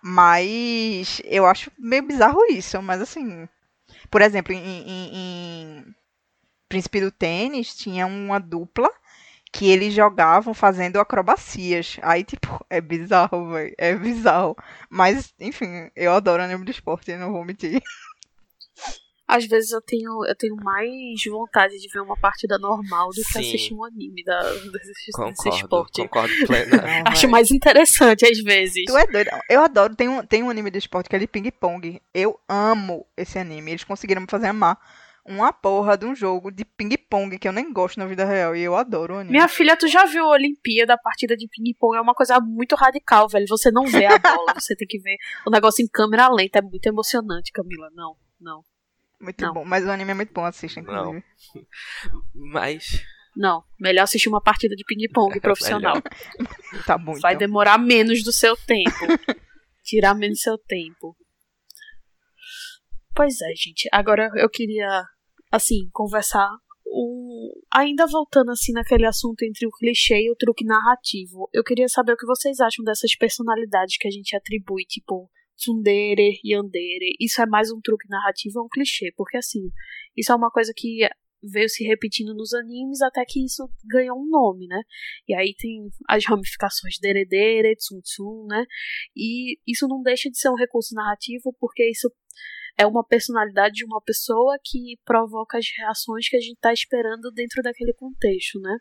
Mas 0.01 1.21
eu 1.25 1.45
acho 1.45 1.71
meio 1.79 2.03
bizarro 2.03 2.43
isso. 2.49 2.81
Mas 2.81 3.01
assim, 3.01 3.47
por 4.11 4.21
exemplo, 4.21 4.53
em, 4.53 4.57
em- 4.59 5.09
em 5.15 5.85
Príncipe 6.69 6.99
do 7.01 7.11
Tênis 7.11 7.75
tinha 7.75 8.05
uma 8.05 8.39
dupla 8.39 8.89
que 9.53 9.69
eles 9.69 9.93
jogavam 9.93 10.51
fazendo 10.51 10.99
acrobacias. 10.99 11.97
Aí, 12.01 12.23
tipo, 12.23 12.65
é 12.71 12.81
bizarro, 12.81 13.51
velho. 13.51 13.75
É 13.77 13.95
bizarro. 13.95 14.57
Mas, 14.89 15.31
enfim, 15.39 15.91
eu 15.95 16.11
adoro 16.11 16.41
anime 16.41 16.65
de 16.65 16.71
esporte, 16.71 17.15
não 17.15 17.31
vou 17.31 17.45
mentir. 17.45 17.79
Às 19.27 19.45
vezes 19.45 19.71
eu 19.71 19.81
tenho, 19.81 20.25
eu 20.25 20.35
tenho 20.35 20.55
mais 20.55 20.89
vontade 21.29 21.79
de 21.79 21.87
ver 21.87 22.01
uma 22.01 22.17
partida 22.17 22.57
normal 22.57 23.09
do 23.09 23.15
que 23.15 23.33
Sim. 23.33 23.39
assistir 23.39 23.73
um 23.73 23.85
anime 23.85 24.23
da, 24.23 24.41
desse, 24.41 24.71
desse 24.71 25.11
Concordo, 25.13 25.55
esporte. 25.55 26.01
concordo 26.01 26.33
plena. 26.45 26.77
Não, 27.05 27.11
Acho 27.11 27.27
mais 27.29 27.51
interessante 27.51 28.25
às 28.25 28.39
vezes. 28.39 28.83
Tu 28.85 28.97
é 28.97 29.07
doido. 29.07 29.29
Eu 29.49 29.61
adoro. 29.61 29.95
Tem 29.95 30.09
um, 30.09 30.25
tem 30.25 30.43
um 30.43 30.49
anime 30.49 30.71
de 30.71 30.79
esporte 30.79 31.09
que 31.09 31.15
é 31.15 31.19
de 31.19 31.27
ping-pong. 31.27 32.01
Eu 32.13 32.39
amo 32.49 33.05
esse 33.15 33.37
anime. 33.39 33.71
Eles 33.71 33.83
conseguiram 33.83 34.21
me 34.21 34.27
fazer 34.29 34.47
amar 34.47 34.77
uma 35.25 35.53
porra 35.53 35.97
de 35.97 36.05
um 36.05 36.13
jogo 36.15 36.51
de 36.51 36.65
ping-pong 36.65 37.39
que 37.39 37.47
eu 37.47 37.53
nem 37.53 37.71
gosto 37.71 37.97
na 37.97 38.05
vida 38.05 38.25
real. 38.25 38.55
E 38.55 38.61
eu 38.61 38.75
adoro 38.75 39.15
o 39.15 39.17
anime. 39.17 39.31
Minha 39.31 39.47
filha, 39.47 39.77
tu 39.77 39.87
já 39.87 40.05
viu 40.05 40.25
a 40.25 40.31
Olimpíada, 40.31 40.93
a 40.93 40.97
partida 40.97 41.35
de 41.37 41.47
ping-pong? 41.47 41.97
É 41.97 42.01
uma 42.01 42.13
coisa 42.13 42.39
muito 42.39 42.75
radical, 42.75 43.27
velho. 43.29 43.45
Você 43.47 43.71
não 43.71 43.85
vê 43.85 44.05
a 44.05 44.17
bola, 44.17 44.53
você 44.59 44.75
tem 44.75 44.87
que 44.87 44.99
ver 44.99 45.15
o 45.47 45.49
negócio 45.51 45.83
em 45.83 45.87
câmera 45.87 46.27
lenta. 46.29 46.59
É 46.59 46.61
muito 46.61 46.85
emocionante, 46.85 47.51
Camila. 47.53 47.89
Não, 47.93 48.15
não, 48.41 48.61
Muito 49.21 49.41
Não. 49.45 49.53
bom. 49.53 49.63
Mas 49.65 49.85
o 49.85 49.91
anime 49.91 50.11
é 50.11 50.15
muito 50.15 50.33
bom, 50.33 50.43
assista, 50.43 50.79
inclusive. 50.81 51.23
Mas. 52.35 53.01
não. 53.35 53.63
Melhor 53.79 54.03
assistir 54.03 54.27
uma 54.29 54.41
partida 54.41 54.75
de 54.75 54.83
ping-pong 54.85 55.39
profissional. 55.41 56.01
Tá 56.85 56.97
bom, 56.97 57.13
Vai 57.19 57.33
então. 57.33 57.47
demorar 57.47 57.77
menos 57.77 58.23
do 58.23 58.31
seu 58.33 58.55
tempo. 58.57 58.91
Tirar 59.83 60.13
menos 60.15 60.39
do 60.39 60.41
seu 60.41 60.57
tempo. 60.57 61.15
Pois 63.15 63.39
é, 63.41 63.53
gente. 63.55 63.87
Agora 63.91 64.29
eu 64.35 64.49
queria, 64.49 65.03
assim, 65.53 65.87
conversar. 65.91 66.49
Um... 66.87 67.51
Ainda 67.71 68.07
voltando 68.07 68.51
assim 68.51 68.71
naquele 68.73 69.05
assunto 69.05 69.43
entre 69.43 69.67
o 69.67 69.71
clichê 69.71 70.21
e 70.23 70.31
o 70.31 70.35
truque 70.35 70.65
narrativo, 70.65 71.47
eu 71.53 71.63
queria 71.63 71.87
saber 71.87 72.13
o 72.13 72.17
que 72.17 72.25
vocês 72.25 72.59
acham 72.59 72.83
dessas 72.83 73.15
personalidades 73.15 73.97
que 73.97 74.07
a 74.07 74.11
gente 74.11 74.35
atribui, 74.35 74.83
tipo 74.85 75.29
tsundere, 75.55 76.39
yandere. 76.43 77.15
Isso 77.19 77.41
é 77.41 77.45
mais 77.45 77.71
um 77.71 77.79
truque 77.81 78.09
narrativo 78.09 78.59
ou 78.59 78.65
um 78.65 78.69
clichê? 78.69 79.13
Porque 79.15 79.37
assim, 79.37 79.71
isso 80.17 80.31
é 80.31 80.35
uma 80.35 80.49
coisa 80.49 80.73
que 80.75 81.07
veio 81.43 81.67
se 81.67 81.83
repetindo 81.83 82.33
nos 82.33 82.53
animes 82.53 83.01
até 83.01 83.23
que 83.25 83.43
isso 83.43 83.69
ganhou 83.85 84.17
um 84.17 84.29
nome, 84.29 84.65
né? 84.67 84.81
E 85.27 85.35
aí 85.35 85.53
tem 85.57 85.89
as 86.07 86.25
ramificações 86.25 86.97
deredere, 86.99 87.75
tsum 87.75 88.47
né? 88.47 88.65
E 89.15 89.59
isso 89.67 89.87
não 89.87 90.01
deixa 90.01 90.29
de 90.29 90.39
ser 90.39 90.49
um 90.49 90.55
recurso 90.55 90.95
narrativo 90.95 91.53
porque 91.59 91.89
isso 91.89 92.09
é 92.77 92.85
uma 92.85 93.03
personalidade 93.03 93.75
de 93.75 93.85
uma 93.85 94.01
pessoa 94.01 94.57
que 94.63 94.97
provoca 95.05 95.57
as 95.57 95.65
reações 95.77 96.27
que 96.27 96.37
a 96.37 96.39
gente 96.39 96.55
está 96.55 96.73
esperando 96.73 97.31
dentro 97.31 97.61
daquele 97.61 97.93
contexto, 97.93 98.59
né? 98.59 98.77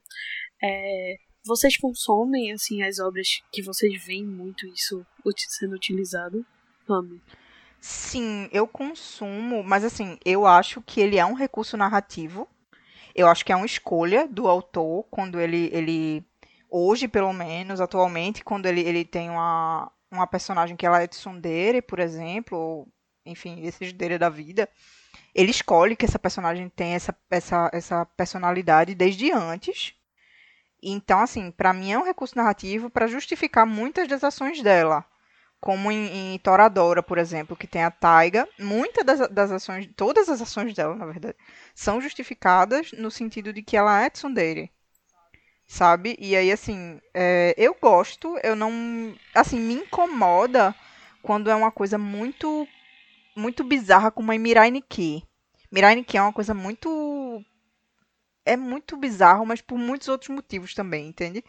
É, 0.63 1.17
vocês 1.45 1.77
consomem 1.77 2.53
assim 2.53 2.83
as 2.83 2.99
obras 2.99 3.29
que 3.53 3.63
vocês 3.63 4.03
veem 4.05 4.25
muito 4.25 4.67
isso 4.67 5.05
sendo 5.49 5.75
utilizado? 5.75 6.45
Ame. 6.89 7.21
Sim, 7.81 8.49
eu 8.53 8.67
consumo, 8.67 9.63
mas 9.65 9.85
assim, 9.85 10.19
eu 10.25 10.47
acho 10.47 10.81
que 10.83 11.01
ele 11.01 11.19
é 11.19 11.25
um 11.25 11.35
recurso 11.35 11.77
narrativo. 11.77 12.49
Eu 13.15 13.27
acho 13.29 13.45
que 13.45 13.53
é 13.53 13.57
uma 13.57 13.67
escolha 13.67 14.27
do 14.27 14.49
autor 14.49 15.05
quando 15.11 15.41
ele, 15.41 15.69
ele 15.73 16.25
hoje, 16.71 17.09
pelo 17.09 17.33
menos, 17.33 17.81
atualmente, 17.81 18.45
quando 18.45 18.67
ele, 18.67 18.81
ele 18.81 19.05
tem 19.05 19.29
uma, 19.29 19.91
uma 20.11 20.27
personagem 20.27 20.77
que 20.77 20.87
ela 20.87 21.03
é 21.03 21.09
tsundere, 21.09 21.83
por 21.83 21.99
exemplo, 21.99 22.87
enfim, 23.25 23.65
esses 23.65 23.93
dele 23.93 24.19
da 24.19 24.29
vida, 24.29 24.69
ele 25.35 25.51
escolhe 25.51 25.97
que 25.97 26.05
essa 26.05 26.19
personagem 26.19 26.69
tem 26.69 26.95
essa, 26.95 27.17
essa, 27.31 27.71
essa 27.73 28.05
personalidade 28.05 28.95
desde 28.95 29.33
antes. 29.33 29.95
Então, 30.83 31.21
assim, 31.21 31.51
para 31.51 31.73
mim 31.73 31.93
é 31.93 31.99
um 31.99 32.05
recurso 32.05 32.37
narrativo 32.37 32.91
para 32.91 33.07
justificar 33.07 33.67
muitas 33.67 34.09
das 34.09 34.25
ações 34.25 34.61
dela. 34.63 35.05
Como 35.61 35.93
em, 35.93 36.35
em, 36.35 36.39
Toradora, 36.41 37.05
por 37.05 37.19
exemplo, 37.19 37.57
que 37.57 37.69
tem 37.69 37.85
a 37.85 37.91
Taiga, 37.91 38.49
muitas 38.59 39.05
das, 39.05 39.29
das, 39.29 39.53
ações, 39.53 39.89
todas 39.97 40.29
as 40.29 40.43
ações 40.43 40.75
dela, 40.75 40.97
na 40.97 41.07
verdade, 41.07 41.37
são 41.73 42.01
justificadas 42.01 42.91
no 42.93 43.13
sentido 43.13 43.53
de 43.53 43.63
que 43.63 43.77
ela 43.77 44.03
é 44.03 44.11
tsundere. 44.11 44.73
Sabe? 45.65 46.17
E 46.19 46.35
aí, 46.35 46.51
assim, 46.51 47.01
é, 47.15 47.55
eu 47.57 47.77
gosto, 47.81 48.37
eu 48.43 48.57
não. 48.57 49.15
Assim, 49.33 49.61
me 49.61 49.75
incomoda 49.75 50.75
quando 51.23 51.49
é 51.49 51.55
uma 51.55 51.71
coisa 51.71 51.97
muito 51.97 52.67
muito 53.37 53.65
bizarra 53.65 54.11
como 54.11 54.33
a 54.33 54.39
Mirai 54.39 54.71
Nikki. 54.71 55.27
Mirai 55.71 55.95
Nikki 55.95 56.17
é 56.17 56.23
uma 56.23 56.33
coisa 56.33 56.55
muito 56.55 57.43
é 58.45 58.57
muito 58.57 58.97
bizarro, 58.97 59.47
mas 59.47 59.61
por 59.61 59.79
muitos 59.79 60.09
outros 60.09 60.31
motivos 60.31 60.75
também, 60.75 61.09
entende? 61.09 61.45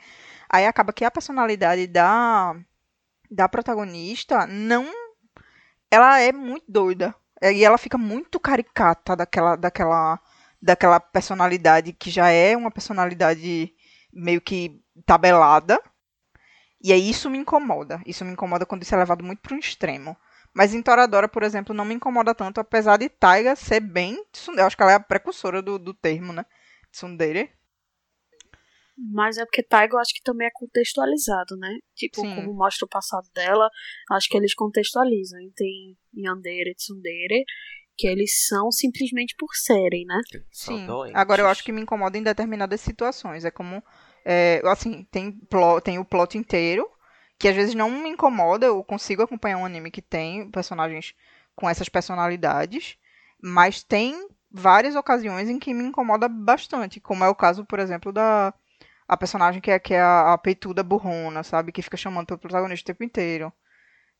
Aí 0.49 0.65
acaba 0.65 0.93
que 0.93 1.05
a 1.05 1.11
personalidade 1.11 1.87
da 1.87 2.55
da 3.29 3.49
protagonista 3.49 4.45
não 4.47 4.85
ela 5.91 6.19
é 6.19 6.31
muito 6.31 6.65
doida. 6.67 7.15
E 7.41 7.63
ela 7.63 7.77
fica 7.77 7.97
muito 7.97 8.39
caricata 8.39 9.15
daquela 9.15 9.55
daquela 9.55 10.19
daquela 10.61 10.99
personalidade 10.99 11.93
que 11.93 12.09
já 12.09 12.29
é 12.29 12.55
uma 12.55 12.71
personalidade 12.71 13.73
meio 14.13 14.41
que 14.41 14.81
tabelada. 15.05 15.79
E 16.81 16.93
aí 16.93 17.09
isso 17.09 17.29
me 17.29 17.37
incomoda. 17.37 18.01
Isso 18.05 18.23
me 18.25 18.31
incomoda 18.31 18.65
quando 18.65 18.83
isso 18.83 18.95
é 18.95 18.97
levado 18.97 19.23
muito 19.23 19.41
para 19.41 19.55
um 19.55 19.59
extremo. 19.59 20.15
Mas 20.53 20.73
em 20.73 20.81
Toradora, 20.81 21.27
por 21.27 21.41
exemplo, 21.41 21.73
não 21.73 21.83
me 21.83 21.95
incomoda 21.95 22.35
tanto, 22.35 22.59
apesar 22.59 22.97
de 22.97 23.09
Taiga 23.09 23.55
ser 23.55 23.79
bem. 23.79 24.23
Eu 24.55 24.65
acho 24.65 24.77
que 24.77 24.83
ela 24.83 24.91
é 24.91 24.95
a 24.95 24.99
precursora 24.99 25.61
do, 25.61 25.79
do 25.79 25.93
termo, 25.93 26.31
né? 26.31 26.45
Tsundere. 26.91 27.49
Mas 28.95 29.37
é 29.37 29.45
porque 29.45 29.63
Taiga 29.63 29.95
eu 29.95 29.99
acho 29.99 30.13
que 30.13 30.21
também 30.21 30.47
é 30.47 30.51
contextualizado, 30.53 31.57
né? 31.57 31.75
Tipo, 31.95 32.21
Sim. 32.21 32.35
como 32.35 32.53
mostra 32.53 32.85
o 32.85 32.89
passado 32.89 33.27
dela, 33.33 33.67
acho 34.11 34.29
que 34.29 34.37
eles 34.37 34.53
contextualizam. 34.53 35.41
E 35.41 35.51
tem 35.51 35.97
Yandere 36.15 36.69
e 36.69 36.75
Tsundere, 36.75 37.43
que 37.97 38.07
eles 38.07 38.45
são 38.47 38.71
simplesmente 38.71 39.35
por 39.35 39.55
serem, 39.55 40.05
né? 40.05 40.19
Sim. 40.51 40.85
Agora 41.15 41.41
eu 41.41 41.47
acho 41.47 41.63
que 41.63 41.71
me 41.71 41.81
incomoda 41.81 42.15
em 42.15 42.23
determinadas 42.23 42.81
situações. 42.81 43.43
É 43.43 43.49
como. 43.49 43.83
É, 44.23 44.61
assim, 44.65 45.03
tem, 45.11 45.31
plot, 45.31 45.83
tem 45.83 45.97
o 45.97 46.05
plot 46.05 46.37
inteiro, 46.37 46.87
que 47.43 47.47
às 47.49 47.57
vezes 47.57 47.75
não 47.75 47.91
me 47.91 48.07
incomoda, 48.07 48.67
eu 48.67 48.81
consigo 48.85 49.21
acompanhar 49.21 49.57
um 49.57 49.65
anime 49.65 49.91
que 49.91 50.01
tem 50.01 50.49
personagens 50.49 51.13
com 51.53 51.69
essas 51.69 51.89
personalidades, 51.89 52.97
mas 53.41 53.83
tem 53.83 54.29
várias 54.49 54.95
ocasiões 54.95 55.49
em 55.49 55.59
que 55.59 55.73
me 55.73 55.83
incomoda 55.83 56.29
bastante, 56.29 57.01
como 57.01 57.21
é 57.21 57.27
o 57.27 57.35
caso, 57.35 57.65
por 57.65 57.79
exemplo, 57.79 58.13
da 58.13 58.53
a 59.05 59.17
personagem 59.17 59.59
que 59.61 59.69
é, 59.69 59.77
que 59.77 59.93
é 59.93 59.99
a, 59.99 60.31
a 60.31 60.37
peituda 60.37 60.83
burrona, 60.83 61.43
sabe? 61.43 61.73
Que 61.73 61.81
fica 61.81 61.97
chamando 61.97 62.27
pelo 62.27 62.39
protagonista 62.39 62.85
o 62.89 62.93
tempo 62.93 63.03
inteiro. 63.03 63.51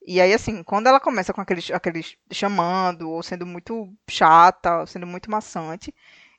E 0.06 0.20
aí, 0.20 0.34
assim, 0.34 0.62
quando 0.62 0.88
ela 0.88 1.00
começa 1.00 1.34
com 1.34 1.40
aqueles, 1.40 1.72
aqueles 1.72 2.18
chamando, 2.30 3.10
ou 3.10 3.24
sendo 3.24 3.46
muito 3.46 3.90
chata, 4.10 4.80
ou 4.82 4.88
sendo 4.88 5.08
muito 5.08 5.32
maçante, 5.32 5.96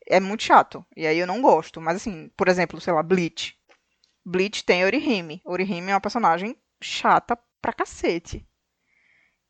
é 0.06 0.20
muito 0.20 0.42
chato. 0.42 0.84
E 0.94 1.06
aí 1.06 1.18
eu 1.18 1.26
não 1.26 1.40
gosto. 1.40 1.80
Mas, 1.80 1.96
assim, 1.96 2.30
por 2.36 2.46
exemplo, 2.48 2.78
sei 2.78 2.92
lá, 2.92 3.02
Bleach. 3.02 3.56
Bleach 4.22 4.62
tem 4.64 4.84
Orihime. 4.84 5.40
Orihime 5.46 5.90
é 5.90 5.94
uma 5.94 6.00
personagem 6.00 6.54
chata 6.80 7.38
pra 7.60 7.72
cacete. 7.72 8.46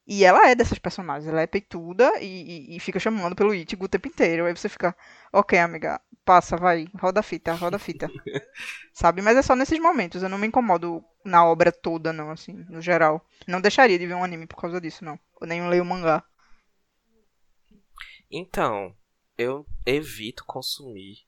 E 0.07 0.23
ela 0.23 0.49
é 0.49 0.55
dessas 0.55 0.79
personagens, 0.79 1.27
ela 1.27 1.41
é 1.41 1.47
peituda 1.47 2.21
e, 2.21 2.73
e, 2.75 2.77
e 2.77 2.81
fica 2.81 3.01
chamando 3.01 3.35
pelo 3.35 3.55
Ichigo 3.55 3.87
o 3.87 3.89
tempo 3.89 4.07
inteiro. 4.07 4.45
Aí 4.45 4.55
você 4.55 4.69
fica, 4.69 4.95
ok, 5.33 5.59
amiga, 5.59 5.99
passa, 6.25 6.57
vai, 6.57 6.87
roda 7.01 7.21
a 7.21 7.23
fita, 7.23 7.55
roda 7.55 7.77
a 7.77 7.79
fita. 7.79 8.11
Sabe? 8.93 9.23
Mas 9.23 9.39
é 9.39 9.43
só 9.43 9.57
nesses 9.57 9.79
momentos, 9.79 10.23
eu 10.23 10.29
não 10.29 10.37
me 10.37 10.47
incomodo 10.47 11.03
na 11.25 11.45
obra 11.47 11.73
toda, 11.73 12.13
não, 12.13 12.31
assim, 12.31 12.53
no 12.69 12.83
geral. 12.83 13.27
Não 13.47 13.63
deixaria 13.63 13.99
de 13.99 14.07
ver 14.07 14.15
um 14.15 14.25
anime 14.25 14.47
por 14.47 14.57
causa 14.57 14.79
disso, 14.79 15.05
não. 15.05 15.19
Eu 15.41 15.47
nem 15.47 15.67
leio 15.69 15.85
mangá. 15.85 16.23
Então, 18.31 18.95
eu 19.39 19.67
evito 19.87 20.45
consumir 20.45 21.25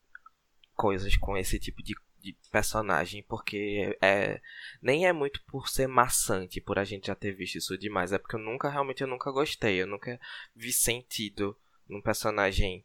coisas 0.75 1.17
com 1.17 1.37
esse 1.37 1.59
tipo 1.59 1.83
de 1.83 1.95
de 2.33 2.51
personagem, 2.51 3.23
porque 3.29 3.97
é 4.01 4.41
nem 4.81 5.07
é 5.07 5.13
muito 5.13 5.43
por 5.45 5.69
ser 5.69 5.87
maçante, 5.87 6.61
por 6.61 6.79
a 6.79 6.85
gente 6.85 7.07
já 7.09 7.15
ter 7.15 7.33
visto 7.33 7.57
isso 7.57 7.79
demais, 7.79 8.13
é 8.13 8.19
porque 8.19 8.37
eu 8.37 8.41
nunca 8.41 8.69
realmente 8.69 9.03
eu 9.03 9.09
nunca 9.09 9.31
gostei, 9.31 9.83
eu 9.83 9.87
nunca 9.87 10.21
vi 10.55 10.73
sentido 10.73 11.57
num 11.89 12.01
personagem 12.01 12.85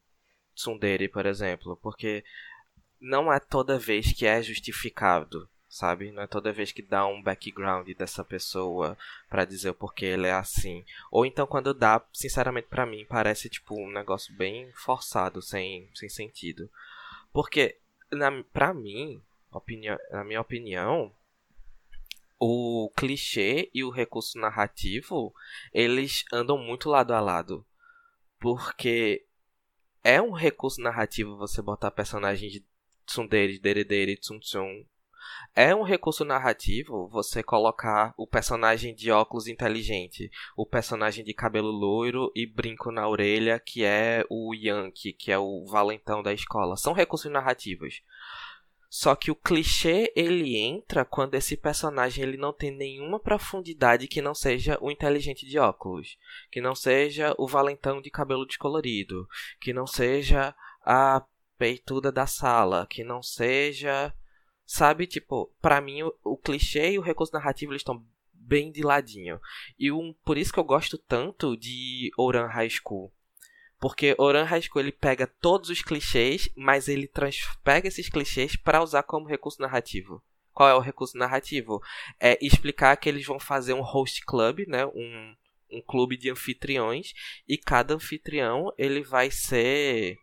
tsundere, 0.55 1.07
por 1.07 1.25
exemplo, 1.25 1.77
porque 1.77 2.23
não 2.99 3.31
é 3.33 3.39
toda 3.39 3.79
vez 3.79 4.13
que 4.13 4.25
é 4.25 4.41
justificado, 4.41 5.49
sabe? 5.67 6.11
Não 6.11 6.21
é 6.21 6.27
toda 6.27 6.51
vez 6.51 6.71
que 6.71 6.81
dá 6.81 7.07
um 7.07 7.21
background 7.21 7.89
dessa 7.97 8.23
pessoa 8.23 8.97
para 9.29 9.45
dizer 9.45 9.69
o 9.71 9.73
porquê 9.73 10.05
ele 10.05 10.27
é 10.27 10.33
assim. 10.33 10.85
Ou 11.09 11.25
então 11.25 11.47
quando 11.47 11.73
dá, 11.73 12.03
sinceramente 12.13 12.67
para 12.67 12.85
mim 12.85 13.05
parece 13.07 13.49
tipo 13.49 13.75
um 13.75 13.91
negócio 13.91 14.35
bem 14.35 14.71
forçado, 14.73 15.41
sem, 15.41 15.89
sem 15.95 16.09
sentido. 16.09 16.69
Porque 17.31 17.77
na, 18.11 18.43
pra 18.51 18.73
mim, 18.73 19.21
opinião, 19.51 19.97
na 20.11 20.23
minha 20.23 20.41
opinião, 20.41 21.13
o 22.39 22.91
clichê 22.95 23.69
e 23.73 23.83
o 23.83 23.91
recurso 23.91 24.39
narrativo, 24.39 25.33
eles 25.71 26.25
andam 26.33 26.57
muito 26.57 26.89
lado 26.89 27.13
a 27.13 27.19
lado. 27.19 27.65
Porque 28.39 29.25
é 30.03 30.19
um 30.19 30.31
recurso 30.31 30.81
narrativo 30.81 31.37
você 31.37 31.61
botar 31.61 31.91
personagens 31.91 32.51
de 32.51 32.65
Tsundere, 33.05 33.59
Deredere, 33.59 34.17
Tsuntsun. 34.17 34.85
É 35.55 35.75
um 35.75 35.83
recurso 35.83 36.25
narrativo 36.25 37.07
você 37.09 37.43
colocar 37.43 38.13
o 38.17 38.25
personagem 38.25 38.95
de 38.95 39.11
óculos 39.11 39.47
inteligente, 39.47 40.31
o 40.57 40.65
personagem 40.65 41.23
de 41.23 41.33
cabelo 41.33 41.69
loiro 41.69 42.31
e 42.35 42.47
brinco 42.47 42.91
na 42.91 43.07
orelha, 43.07 43.59
que 43.59 43.83
é 43.83 44.25
o 44.29 44.55
Yankee, 44.55 45.13
que 45.13 45.31
é 45.31 45.37
o 45.37 45.65
valentão 45.65 46.23
da 46.23 46.33
escola. 46.33 46.75
São 46.75 46.93
recursos 46.93 47.31
narrativos. 47.31 48.01
Só 48.93 49.15
que 49.15 49.31
o 49.31 49.35
clichê 49.35 50.11
ele 50.17 50.57
entra 50.57 51.05
quando 51.05 51.35
esse 51.35 51.55
personagem 51.55 52.25
ele 52.25 52.35
não 52.35 52.51
tem 52.51 52.71
nenhuma 52.71 53.21
profundidade 53.21 54.05
que 54.05 54.21
não 54.21 54.35
seja 54.35 54.77
o 54.81 54.91
inteligente 54.91 55.45
de 55.45 55.57
óculos, 55.57 56.17
que 56.51 56.59
não 56.59 56.75
seja 56.75 57.33
o 57.37 57.47
valentão 57.47 58.01
de 58.01 58.11
cabelo 58.11 58.45
descolorido, 58.45 59.29
que 59.61 59.71
não 59.71 59.87
seja 59.87 60.53
a 60.85 61.23
peituda 61.57 62.11
da 62.11 62.27
sala, 62.27 62.85
que 62.85 63.01
não 63.01 63.23
seja, 63.23 64.13
sabe, 64.65 65.07
tipo, 65.07 65.49
para 65.61 65.79
mim 65.79 66.03
o, 66.03 66.13
o, 66.21 66.35
clichê 66.35 66.91
e 66.91 66.99
o 66.99 67.01
recurso 67.01 67.31
narrativo 67.31 67.71
eles 67.71 67.79
estão 67.79 68.05
bem 68.33 68.73
de 68.73 68.83
ladinho. 68.83 69.39
E 69.79 69.89
um, 69.89 70.13
por 70.25 70.37
isso 70.37 70.51
que 70.51 70.59
eu 70.59 70.65
gosto 70.65 70.97
tanto 70.97 71.55
de 71.55 72.11
Ouran 72.17 72.47
High 72.47 72.69
School 72.69 73.09
porque 73.81 74.13
Oran 74.19 74.45
School 74.61 74.79
ele 74.79 74.91
pega 74.91 75.25
todos 75.25 75.71
os 75.71 75.81
clichês, 75.81 76.47
mas 76.55 76.87
ele 76.87 77.09
pega 77.63 77.87
esses 77.87 78.07
clichês 78.07 78.55
para 78.55 78.83
usar 78.83 79.01
como 79.01 79.27
recurso 79.27 79.59
narrativo. 79.59 80.21
Qual 80.53 80.69
é 80.69 80.75
o 80.75 80.79
recurso 80.79 81.17
narrativo? 81.17 81.81
É 82.19 82.37
explicar 82.45 82.95
que 82.97 83.09
eles 83.09 83.25
vão 83.25 83.39
fazer 83.39 83.73
um 83.73 83.81
host 83.81 84.23
club, 84.23 84.67
né? 84.67 84.85
Um, 84.85 85.35
um 85.71 85.81
clube 85.81 86.15
de 86.15 86.29
anfitriões 86.29 87.13
e 87.47 87.57
cada 87.57 87.95
anfitrião 87.95 88.71
ele 88.77 89.01
vai 89.01 89.31
ser 89.31 90.15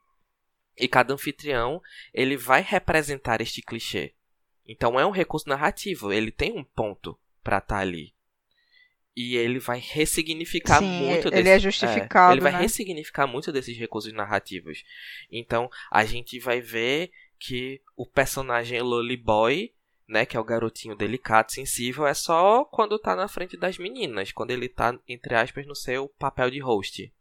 e 0.76 0.86
cada 0.86 1.12
anfitrião 1.12 1.82
ele 2.14 2.36
vai 2.36 2.62
representar 2.62 3.40
este 3.40 3.60
clichê. 3.60 4.14
Então 4.64 5.00
é 5.00 5.04
um 5.04 5.10
recurso 5.10 5.48
narrativo, 5.48 6.12
ele 6.12 6.30
tem 6.30 6.56
um 6.56 6.62
ponto 6.62 7.18
para 7.42 7.58
estar 7.58 7.76
tá 7.76 7.80
ali 7.80 8.14
e 9.18 9.36
ele 9.36 9.58
vai 9.58 9.80
ressignificar 9.80 10.78
Sim, 10.78 10.86
muito 10.86 11.26
ele 11.26 11.42
desse, 11.42 11.50
é 11.50 11.58
justificado, 11.58 12.30
é, 12.30 12.34
ele 12.34 12.40
vai 12.40 12.52
né? 12.52 12.60
ressignificar 12.60 13.26
muito 13.26 13.50
desses 13.50 13.76
recursos 13.76 14.12
narrativos. 14.12 14.84
Então, 15.28 15.68
a 15.90 16.04
gente 16.04 16.38
vai 16.38 16.60
ver 16.60 17.10
que 17.36 17.80
o 17.96 18.06
personagem 18.06 18.80
Loli 18.80 19.16
Boy, 19.16 19.72
né, 20.06 20.24
que 20.24 20.36
é 20.36 20.40
o 20.40 20.44
garotinho 20.44 20.94
delicado, 20.94 21.50
sensível, 21.50 22.06
é 22.06 22.14
só 22.14 22.64
quando 22.64 22.96
tá 22.96 23.16
na 23.16 23.26
frente 23.26 23.56
das 23.56 23.76
meninas, 23.76 24.30
quando 24.30 24.52
ele 24.52 24.68
tá 24.68 24.96
entre 25.08 25.34
aspas 25.34 25.66
no 25.66 25.74
seu 25.74 26.08
papel 26.10 26.48
de 26.48 26.60
host. 26.60 27.12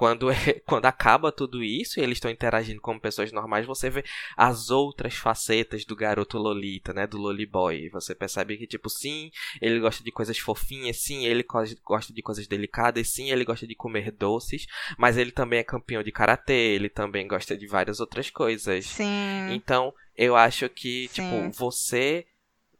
Quando, 0.00 0.30
é, 0.30 0.34
quando 0.64 0.86
acaba 0.86 1.30
tudo 1.30 1.62
isso 1.62 2.00
e 2.00 2.02
eles 2.02 2.16
estão 2.16 2.30
interagindo 2.30 2.80
como 2.80 2.98
pessoas 2.98 3.30
normais, 3.32 3.66
você 3.66 3.90
vê 3.90 4.02
as 4.34 4.70
outras 4.70 5.14
facetas 5.14 5.84
do 5.84 5.94
garoto 5.94 6.38
Lolita, 6.38 6.94
né? 6.94 7.06
Do 7.06 7.18
Loliboy. 7.18 7.90
Você 7.90 8.14
percebe 8.14 8.56
que, 8.56 8.66
tipo, 8.66 8.88
sim, 8.88 9.30
ele 9.60 9.78
gosta 9.78 10.02
de 10.02 10.10
coisas 10.10 10.38
fofinhas, 10.38 11.02
sim, 11.02 11.26
ele 11.26 11.44
gosta 11.84 12.14
de 12.14 12.22
coisas 12.22 12.46
delicadas, 12.46 13.12
sim, 13.12 13.30
ele 13.30 13.44
gosta 13.44 13.66
de 13.66 13.74
comer 13.74 14.10
doces, 14.10 14.64
mas 14.96 15.18
ele 15.18 15.32
também 15.32 15.58
é 15.58 15.64
campeão 15.64 16.02
de 16.02 16.10
karatê, 16.10 16.54
ele 16.54 16.88
também 16.88 17.28
gosta 17.28 17.54
de 17.54 17.66
várias 17.66 18.00
outras 18.00 18.30
coisas. 18.30 18.86
Sim. 18.86 19.50
Então, 19.50 19.92
eu 20.16 20.34
acho 20.34 20.66
que, 20.70 21.08
sim. 21.08 21.22
tipo, 21.22 21.58
você 21.58 22.24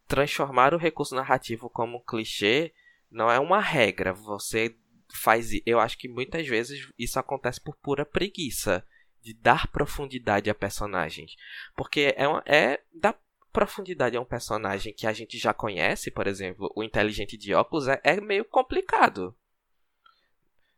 transformar 0.09 0.73
o 0.73 0.79
recurso 0.79 1.15
narrativo 1.15 1.69
como 1.69 2.03
clichê 2.03 2.73
Não 3.11 3.31
é 3.31 3.39
uma 3.39 3.61
regra. 3.61 4.15
Você 4.15 4.75
faz. 5.17 5.51
Eu 5.67 5.81
acho 5.81 5.99
que 5.99 6.09
muitas 6.09 6.47
vezes 6.47 6.89
isso 6.99 7.19
acontece 7.19 7.61
por 7.61 7.77
pura 7.77 8.05
preguiça 8.05 8.85
de 9.23 9.35
dar 9.35 9.67
profundidade 9.69 10.49
a 10.51 10.55
personagens. 10.55 11.37
Porque 11.77 12.15
é, 12.17 12.27
uma, 12.27 12.43
é 12.47 12.81
dar 12.93 13.19
profundidade 13.53 14.17
a 14.17 14.21
um 14.21 14.25
personagem 14.25 14.93
que 14.93 15.07
a 15.07 15.13
gente 15.13 15.39
já 15.39 15.53
conhece, 15.53 16.11
por 16.11 16.27
exemplo, 16.27 16.73
o 16.75 16.83
inteligente 16.83 17.37
de 17.37 17.53
óculos, 17.53 17.89
é, 17.89 18.01
é 18.03 18.21
meio 18.21 18.45
complicado. 18.45 19.35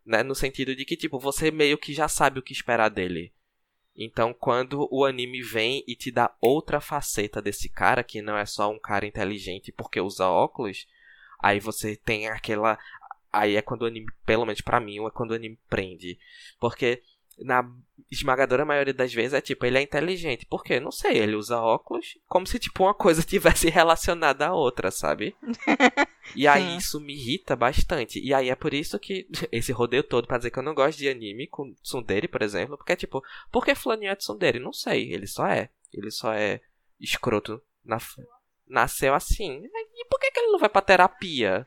Né? 0.04 0.22
No 0.22 0.34
sentido 0.34 0.74
de 0.74 0.84
que, 0.84 0.96
tipo, 0.96 1.18
você 1.18 1.50
meio 1.50 1.78
que 1.78 1.92
já 1.92 2.08
sabe 2.08 2.38
o 2.38 2.42
que 2.42 2.52
esperar 2.52 2.88
dele. 2.88 3.32
Então, 3.94 4.32
quando 4.32 4.88
o 4.90 5.04
anime 5.04 5.42
vem 5.42 5.84
e 5.86 5.94
te 5.94 6.10
dá 6.10 6.34
outra 6.40 6.80
faceta 6.80 7.42
desse 7.42 7.68
cara, 7.68 8.02
que 8.02 8.22
não 8.22 8.36
é 8.36 8.46
só 8.46 8.70
um 8.70 8.78
cara 8.78 9.06
inteligente 9.06 9.70
porque 9.70 10.00
usa 10.00 10.26
óculos, 10.26 10.86
aí 11.38 11.60
você 11.60 11.94
tem 11.96 12.28
aquela. 12.28 12.78
Aí 13.32 13.56
é 13.56 13.62
quando 13.62 13.82
o 13.82 13.86
anime, 13.86 14.06
pelo 14.26 14.44
menos 14.44 14.60
pra 14.60 14.80
mim, 14.80 15.04
é 15.04 15.10
quando 15.10 15.30
o 15.30 15.34
anime 15.34 15.58
prende. 15.68 16.18
Porque 16.60 17.02
na 17.38 17.64
esmagadora 18.10 18.64
maioria 18.64 18.92
das 18.92 19.12
vezes 19.12 19.32
é 19.32 19.40
tipo, 19.40 19.64
ele 19.64 19.78
é 19.78 19.82
inteligente. 19.82 20.44
Por 20.46 20.62
quê? 20.62 20.78
Não 20.78 20.90
sei, 20.90 21.18
ele 21.18 21.34
usa 21.34 21.60
óculos 21.60 22.18
como 22.28 22.46
se 22.46 22.58
tipo 22.58 22.84
uma 22.84 22.94
coisa 22.94 23.22
tivesse 23.24 23.68
relacionada 23.70 24.46
à 24.48 24.54
outra, 24.54 24.90
sabe? 24.90 25.34
E 26.36 26.46
aí 26.46 26.76
isso 26.76 27.00
me 27.00 27.12
irrita 27.14 27.56
bastante. 27.56 28.20
E 28.20 28.32
aí 28.32 28.48
é 28.48 28.54
por 28.54 28.72
isso 28.72 28.98
que 28.98 29.26
esse 29.50 29.72
rodeio 29.72 30.04
todo 30.04 30.26
pra 30.26 30.38
dizer 30.38 30.50
que 30.50 30.58
eu 30.58 30.62
não 30.62 30.72
gosto 30.72 30.96
de 30.96 31.08
anime 31.08 31.48
com 31.48 31.74
tsundere, 31.82 32.28
por 32.28 32.42
exemplo, 32.42 32.76
porque 32.76 32.92
é 32.92 32.96
tipo, 32.96 33.22
por 33.50 33.64
que 33.64 33.74
fulaninho 33.74 34.10
é 34.12 34.14
tsundere? 34.14 34.60
Não 34.60 34.72
sei, 34.72 35.12
ele 35.12 35.26
só 35.26 35.46
é. 35.46 35.68
Ele 35.92 36.10
só 36.10 36.32
é 36.32 36.60
escroto 36.98 37.60
na 37.84 37.98
nasceu 38.68 39.14
assim. 39.14 39.64
E 39.94 40.04
por 40.06 40.18
que, 40.20 40.30
que 40.30 40.40
ele 40.40 40.52
não 40.52 40.58
vai 40.58 40.68
pra 40.68 40.80
terapia? 40.80 41.66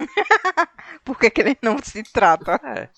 por 1.04 1.18
que, 1.18 1.30
que 1.30 1.40
ele 1.40 1.56
não 1.62 1.78
se 1.78 2.02
trata? 2.02 2.60
É. 2.64 2.88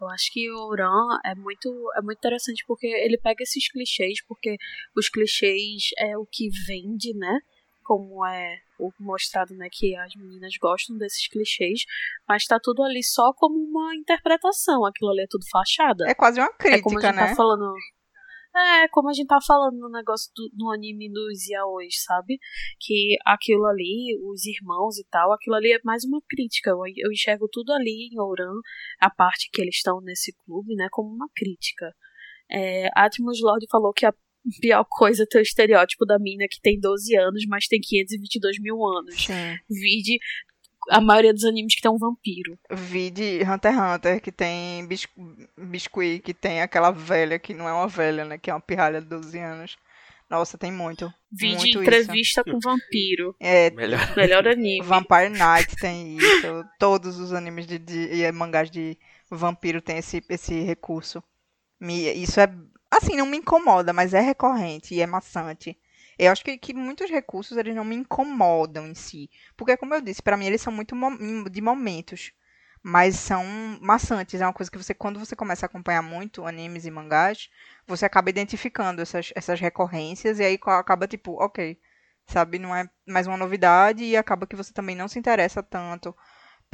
Eu 0.00 0.08
acho 0.08 0.30
que 0.32 0.50
o 0.50 0.66
Oran 0.66 1.18
é 1.24 1.34
muito, 1.34 1.68
é 1.96 2.02
muito 2.02 2.18
interessante 2.18 2.64
porque 2.66 2.86
ele 2.86 3.16
pega 3.16 3.42
esses 3.42 3.70
clichês, 3.70 4.22
porque 4.26 4.56
os 4.96 5.08
clichês 5.08 5.90
é 5.98 6.16
o 6.18 6.26
que 6.26 6.48
vende, 6.66 7.14
né? 7.14 7.40
Como 7.82 8.24
é 8.26 8.58
mostrado, 8.98 9.54
né, 9.54 9.68
que 9.70 9.94
as 9.96 10.14
meninas 10.16 10.54
gostam 10.60 10.96
desses 10.96 11.28
clichês, 11.28 11.84
mas 12.28 12.44
tá 12.44 12.58
tudo 12.60 12.82
ali 12.82 13.02
só 13.02 13.32
como 13.34 13.56
uma 13.56 13.94
interpretação, 13.94 14.84
aquilo 14.84 15.10
ali 15.10 15.22
é 15.22 15.26
tudo 15.28 15.44
fachada. 15.50 16.04
É 16.08 16.14
quase 16.14 16.40
uma 16.40 16.52
crítica, 16.52 16.78
é 16.78 16.82
como 16.82 16.98
a 16.98 17.02
gente 17.02 17.14
né? 17.14 17.28
tá 17.28 17.36
falando. 17.36 17.72
É, 18.56 18.88
como 18.88 19.08
a 19.08 19.12
gente 19.12 19.26
tá 19.26 19.38
falando 19.44 19.76
no 19.78 19.90
negócio 19.90 20.30
do, 20.34 20.48
no 20.56 20.70
anime 20.70 21.12
dos 21.12 21.48
yaois, 21.48 22.02
sabe? 22.04 22.38
Que 22.78 23.16
aquilo 23.26 23.66
ali, 23.66 24.16
os 24.22 24.44
irmãos 24.44 24.96
e 24.96 25.04
tal, 25.10 25.32
aquilo 25.32 25.56
ali 25.56 25.72
é 25.72 25.80
mais 25.84 26.04
uma 26.04 26.20
crítica. 26.28 26.70
Eu, 26.70 26.78
eu 26.96 27.10
enxergo 27.10 27.48
tudo 27.50 27.72
ali 27.72 28.10
em 28.12 28.20
Ouran, 28.20 28.54
a 29.00 29.10
parte 29.10 29.50
que 29.52 29.60
eles 29.60 29.76
estão 29.76 30.00
nesse 30.00 30.32
clube, 30.44 30.76
né, 30.76 30.86
como 30.92 31.12
uma 31.12 31.28
crítica. 31.34 31.92
É, 32.50 32.88
Atmos 32.94 33.40
Lord 33.42 33.66
falou 33.68 33.92
que 33.92 34.06
a 34.06 34.14
pior 34.60 34.84
coisa 34.88 35.22
é 35.24 35.26
ter 35.26 35.38
o 35.38 35.42
estereótipo 35.42 36.04
da 36.04 36.18
mina 36.18 36.46
que 36.48 36.60
tem 36.60 36.78
12 36.78 37.16
anos, 37.16 37.44
mas 37.48 37.66
tem 37.66 37.80
522 37.80 38.60
mil 38.60 38.84
anos. 38.84 39.24
Sim. 39.24 39.58
Vide 39.68 40.18
a 40.90 41.00
maioria 41.00 41.32
dos 41.32 41.44
animes 41.44 41.74
que 41.74 41.82
tem 41.82 41.90
um 41.90 41.98
vampiro. 41.98 42.58
Vi 42.70 43.10
de 43.10 43.40
Hunter 43.42 43.72
x 43.72 43.80
Hunter, 43.80 44.20
que 44.20 44.32
tem 44.32 44.86
bis 44.86 45.06
biscuit, 45.56 46.20
que 46.20 46.34
tem 46.34 46.62
aquela 46.62 46.90
velha, 46.90 47.38
que 47.38 47.54
não 47.54 47.68
é 47.68 47.72
uma 47.72 47.88
velha, 47.88 48.24
né? 48.24 48.38
Que 48.38 48.50
é 48.50 48.54
uma 48.54 48.60
pirralha 48.60 49.00
de 49.00 49.06
12 49.06 49.38
anos. 49.38 49.76
Nossa, 50.28 50.56
tem 50.56 50.72
muito. 50.72 51.12
Vi 51.30 51.50
de 51.50 51.56
muito 51.56 51.82
entrevista 51.82 52.42
com 52.42 52.58
vampiro. 52.58 53.36
É, 53.38 53.70
Melhor. 53.70 54.16
Melhor 54.16 54.48
anime. 54.48 54.84
Vampire 54.84 55.28
Knight 55.28 55.76
tem 55.76 56.16
isso. 56.16 56.64
Todos 56.78 57.18
os 57.18 57.32
animes 57.32 57.66
de, 57.66 57.78
de 57.78 58.22
e 58.22 58.32
mangás 58.32 58.70
de 58.70 58.98
vampiro 59.30 59.80
tem 59.82 59.98
esse, 59.98 60.22
esse 60.28 60.62
recurso. 60.62 61.22
Me, 61.78 62.10
isso 62.14 62.40
é. 62.40 62.52
Assim, 62.90 63.16
não 63.16 63.26
me 63.26 63.36
incomoda, 63.36 63.92
mas 63.92 64.14
é 64.14 64.20
recorrente 64.20 64.94
e 64.94 65.00
é 65.00 65.06
maçante. 65.06 65.76
Eu 66.18 66.32
acho 66.32 66.44
que, 66.44 66.56
que 66.58 66.74
muitos 66.74 67.10
recursos 67.10 67.56
eles 67.56 67.74
não 67.74 67.84
me 67.84 67.96
incomodam 67.96 68.86
em 68.86 68.94
si. 68.94 69.30
Porque, 69.56 69.76
como 69.76 69.94
eu 69.94 70.00
disse, 70.00 70.22
para 70.22 70.36
mim 70.36 70.46
eles 70.46 70.60
são 70.60 70.72
muito 70.72 70.94
de 71.50 71.60
momentos. 71.60 72.32
Mas 72.82 73.16
são 73.16 73.44
maçantes. 73.80 74.40
É 74.40 74.46
uma 74.46 74.52
coisa 74.52 74.70
que 74.70 74.78
você, 74.78 74.94
quando 74.94 75.18
você 75.18 75.34
começa 75.34 75.64
a 75.66 75.68
acompanhar 75.68 76.02
muito 76.02 76.44
animes 76.46 76.84
e 76.84 76.90
mangás, 76.90 77.48
você 77.86 78.04
acaba 78.04 78.30
identificando 78.30 79.00
essas, 79.02 79.32
essas 79.34 79.58
recorrências 79.60 80.38
e 80.38 80.44
aí 80.44 80.58
acaba 80.66 81.06
tipo, 81.08 81.32
ok. 81.42 81.78
Sabe? 82.26 82.58
Não 82.58 82.74
é 82.74 82.88
mais 83.06 83.26
uma 83.26 83.36
novidade 83.36 84.04
e 84.04 84.16
acaba 84.16 84.46
que 84.46 84.56
você 84.56 84.72
também 84.72 84.96
não 84.96 85.08
se 85.08 85.18
interessa 85.18 85.62
tanto 85.62 86.14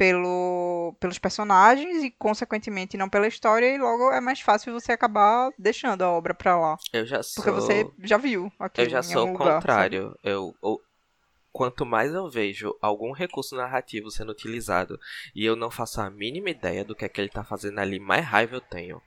pelo, 0.01 0.95
pelos 0.99 1.19
personagens 1.19 2.03
e, 2.03 2.09
consequentemente, 2.09 2.97
não 2.97 3.07
pela 3.07 3.27
história, 3.27 3.67
e 3.67 3.77
logo 3.77 4.11
é 4.11 4.19
mais 4.19 4.41
fácil 4.41 4.73
você 4.73 4.91
acabar 4.91 5.51
deixando 5.59 6.01
a 6.01 6.09
obra 6.09 6.33
pra 6.33 6.59
lá. 6.59 6.75
Eu 6.91 7.05
já 7.05 7.21
sou. 7.21 7.43
Porque 7.43 7.51
você 7.51 7.87
já 8.03 8.17
viu 8.17 8.51
aqui 8.57 8.81
Eu 8.81 8.89
já 8.89 9.03
sou 9.03 9.27
o 9.27 9.31
lugar, 9.33 9.53
contrário. 9.57 10.17
Eu, 10.23 10.55
eu- 10.63 10.81
quanto 11.51 11.85
mais 11.85 12.11
eu 12.15 12.27
vejo 12.27 12.75
algum 12.81 13.11
recurso 13.11 13.55
narrativo 13.55 14.09
sendo 14.09 14.31
utilizado 14.31 14.99
e 15.35 15.45
eu 15.45 15.55
não 15.55 15.69
faço 15.69 16.01
a 16.01 16.09
mínima 16.09 16.49
ideia 16.49 16.83
do 16.83 16.95
que 16.95 17.05
é 17.05 17.09
que 17.09 17.21
ele 17.21 17.29
tá 17.29 17.43
fazendo 17.43 17.77
ali, 17.77 17.99
mais 17.99 18.25
raiva 18.25 18.55
eu 18.55 18.61
tenho. 18.61 18.99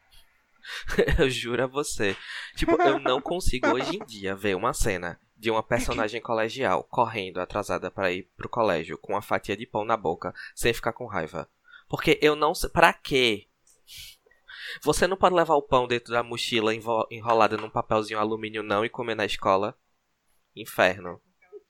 eu 1.19 1.29
juro 1.29 1.65
a 1.65 1.67
você. 1.67 2.17
Tipo, 2.55 2.81
eu 2.83 3.01
não 3.01 3.21
consigo 3.21 3.67
hoje 3.73 3.97
em 3.97 4.05
dia 4.07 4.37
ver 4.37 4.55
uma 4.55 4.73
cena 4.73 5.19
de 5.37 5.51
uma 5.51 5.63
personagem 5.63 6.21
colegial 6.21 6.85
correndo 6.85 7.41
atrasada 7.41 7.91
para 7.91 8.13
ir 8.13 8.29
pro 8.37 8.49
colégio 8.49 8.97
com 8.99 9.13
uma 9.13 9.23
fatia 9.23 9.57
de 9.57 9.67
pão 9.67 9.85
na 9.85 9.97
boca 9.97 10.35
sem 10.55 10.73
ficar 10.73 10.93
com 10.93 11.07
raiva. 11.07 11.49
Porque 11.89 12.19
eu 12.23 12.35
não 12.35 12.55
sei. 12.55 12.71
Pra 12.71 12.93
quê? 12.93 13.47
Você 14.83 15.07
não 15.07 15.17
pode 15.17 15.35
levar 15.35 15.55
o 15.55 15.63
pão 15.63 15.87
dentro 15.87 16.13
da 16.13 16.23
mochila 16.23 16.73
enrolada 17.11 17.57
num 17.57 17.71
papelzinho 17.71 18.19
alumínio, 18.19 18.63
não, 18.63 18.85
e 18.85 18.89
comer 18.89 19.15
na 19.15 19.25
escola? 19.25 19.77
Inferno. 20.57 21.21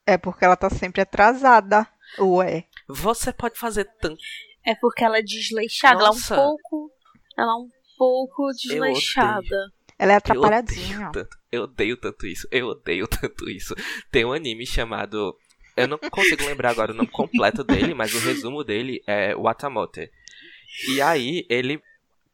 É 0.06 0.16
porque 0.16 0.44
ela 0.44 0.56
tá 0.56 0.70
sempre 0.70 1.00
atrasada. 1.02 1.86
Ué. 2.18 2.66
Você 2.88 3.32
pode 3.32 3.58
fazer 3.58 3.84
tanto. 4.00 4.20
É 4.64 4.74
porque 4.74 5.04
ela 5.04 5.18
é 5.18 5.22
desleixada. 5.22 5.98
Nossa. 5.98 6.34
Ela 6.34 6.42
é 6.42 6.46
um 6.46 6.48
pouco. 6.48 6.92
Ela 7.36 7.52
é 7.52 7.56
um 7.56 7.68
pouco 7.98 8.50
desleixada. 8.52 9.72
Ela 9.98 10.12
é 10.12 10.14
Eu 10.14 10.18
atrapalhadinha. 10.18 11.08
odeio, 11.08 11.12
tanto, 11.12 11.38
eu 11.52 11.62
odeio 11.62 11.96
tanto 11.96 12.26
isso. 12.26 12.48
Eu 12.50 12.66
odeio 12.68 13.06
tanto 13.08 13.48
isso. 13.48 13.74
Tem 14.10 14.24
um 14.24 14.32
anime 14.32 14.66
chamado. 14.66 15.36
Eu 15.76 15.88
não 15.88 15.98
consigo 15.98 16.44
lembrar 16.44 16.70
agora 16.70 16.92
o 16.92 16.94
nome 16.94 17.08
completo 17.08 17.64
dele, 17.64 17.94
mas 17.94 18.14
o 18.14 18.20
resumo 18.20 18.62
dele 18.62 19.02
é 19.06 19.34
Watamote. 19.34 20.10
E 20.88 21.00
aí 21.00 21.44
ele 21.48 21.82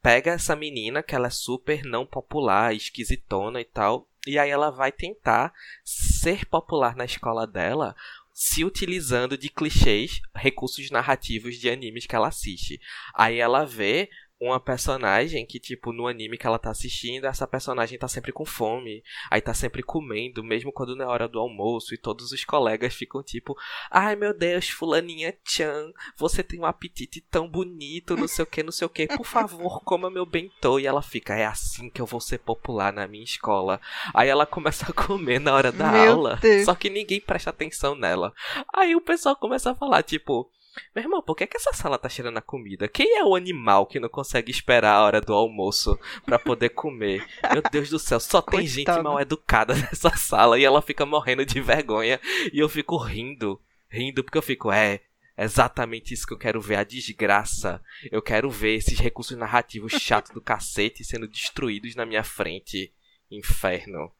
pega 0.01 0.31
essa 0.31 0.55
menina 0.55 1.01
que 1.03 1.15
ela 1.15 1.27
é 1.27 1.31
super 1.31 1.83
não 1.83 2.05
popular, 2.05 2.73
esquisitona 2.75 3.61
e 3.61 3.65
tal. 3.65 4.07
E 4.27 4.37
aí 4.37 4.49
ela 4.49 4.69
vai 4.69 4.91
tentar 4.91 5.51
ser 5.83 6.45
popular 6.45 6.95
na 6.95 7.05
escola 7.05 7.47
dela, 7.47 7.95
se 8.33 8.63
utilizando 8.63 9.37
de 9.37 9.49
clichês, 9.49 10.21
recursos 10.35 10.89
narrativos 10.91 11.57
de 11.57 11.69
animes 11.69 12.05
que 12.05 12.15
ela 12.15 12.27
assiste. 12.27 12.79
Aí 13.15 13.39
ela 13.39 13.65
vê 13.65 14.09
uma 14.41 14.59
personagem 14.59 15.45
que, 15.45 15.59
tipo, 15.59 15.93
no 15.93 16.07
anime 16.07 16.35
que 16.35 16.47
ela 16.47 16.57
tá 16.57 16.71
assistindo, 16.71 17.25
essa 17.25 17.45
personagem 17.45 17.99
tá 17.99 18.07
sempre 18.07 18.31
com 18.31 18.43
fome. 18.43 19.03
Aí 19.29 19.39
tá 19.39 19.53
sempre 19.53 19.83
comendo, 19.83 20.43
mesmo 20.43 20.71
quando 20.71 20.95
não 20.95 21.05
é 21.05 21.07
hora 21.07 21.27
do 21.27 21.39
almoço. 21.39 21.93
E 21.93 21.97
todos 21.97 22.31
os 22.31 22.43
colegas 22.43 22.95
ficam 22.95 23.21
tipo, 23.21 23.55
ai 23.89 24.15
meu 24.15 24.33
Deus, 24.33 24.67
fulaninha 24.69 25.37
Chan, 25.45 25.91
você 26.17 26.41
tem 26.41 26.59
um 26.59 26.65
apetite 26.65 27.21
tão 27.21 27.47
bonito, 27.47 28.17
não 28.17 28.27
sei 28.27 28.43
o 28.43 28.47
que, 28.47 28.63
não 28.63 28.71
sei 28.71 28.87
o 28.87 28.89
que. 28.89 29.05
Por 29.07 29.25
favor, 29.25 29.81
coma 29.83 30.09
meu 30.09 30.25
bentô. 30.25 30.79
E 30.79 30.87
ela 30.87 31.03
fica, 31.03 31.35
é 31.35 31.45
assim 31.45 31.89
que 31.89 32.01
eu 32.01 32.05
vou 32.07 32.19
ser 32.19 32.39
popular 32.39 32.91
na 32.91 33.07
minha 33.07 33.23
escola. 33.23 33.79
Aí 34.11 34.27
ela 34.27 34.47
começa 34.47 34.89
a 34.89 34.93
comer 34.93 35.39
na 35.39 35.53
hora 35.53 35.71
da 35.71 35.91
Meu 35.91 36.13
aula. 36.13 36.39
Deus. 36.41 36.65
Só 36.65 36.73
que 36.73 36.89
ninguém 36.89 37.21
presta 37.21 37.51
atenção 37.51 37.93
nela. 37.93 38.33
Aí 38.73 38.95
o 38.95 39.01
pessoal 39.01 39.35
começa 39.35 39.69
a 39.69 39.75
falar, 39.75 40.01
tipo, 40.01 40.49
meu 40.95 41.03
irmão, 41.03 41.21
por 41.21 41.35
que, 41.35 41.45
que 41.47 41.57
essa 41.57 41.73
sala 41.73 41.97
tá 41.97 42.07
cheirando 42.07 42.37
a 42.37 42.41
comida? 42.41 42.87
Quem 42.87 43.17
é 43.17 43.23
o 43.23 43.35
animal 43.35 43.85
que 43.85 43.99
não 43.99 44.09
consegue 44.09 44.51
esperar 44.51 44.93
a 44.93 45.03
hora 45.03 45.21
do 45.21 45.33
almoço 45.33 45.99
pra 46.25 46.39
poder 46.39 46.69
comer? 46.69 47.25
Meu 47.51 47.61
Deus 47.61 47.89
do 47.89 47.99
céu, 47.99 48.19
só 48.19 48.41
tem 48.41 48.65
gente 48.65 48.85
Coitada. 48.85 49.03
mal 49.03 49.19
educada 49.19 49.73
nessa 49.75 50.15
sala 50.15 50.57
e 50.57 50.63
ela 50.63 50.81
fica 50.81 51.05
morrendo 51.05 51.45
de 51.45 51.59
vergonha. 51.59 52.19
E 52.53 52.59
eu 52.59 52.69
fico 52.69 52.97
rindo, 52.97 53.61
rindo, 53.89 54.23
porque 54.23 54.37
eu 54.37 54.41
fico, 54.41 54.71
é. 54.71 55.01
Exatamente 55.37 56.13
isso 56.13 56.27
que 56.27 56.33
eu 56.33 56.37
quero 56.37 56.61
ver, 56.61 56.75
a 56.75 56.83
desgraça. 56.83 57.81
Eu 58.11 58.21
quero 58.21 58.49
ver 58.49 58.75
esses 58.75 58.99
recursos 58.99 59.37
narrativos 59.37 59.93
chatos 59.99 60.31
do 60.31 60.41
cacete 60.41 61.03
sendo 61.03 61.27
destruídos 61.27 61.95
na 61.95 62.05
minha 62.05 62.23
frente. 62.23 62.93
Inferno. 63.29 64.11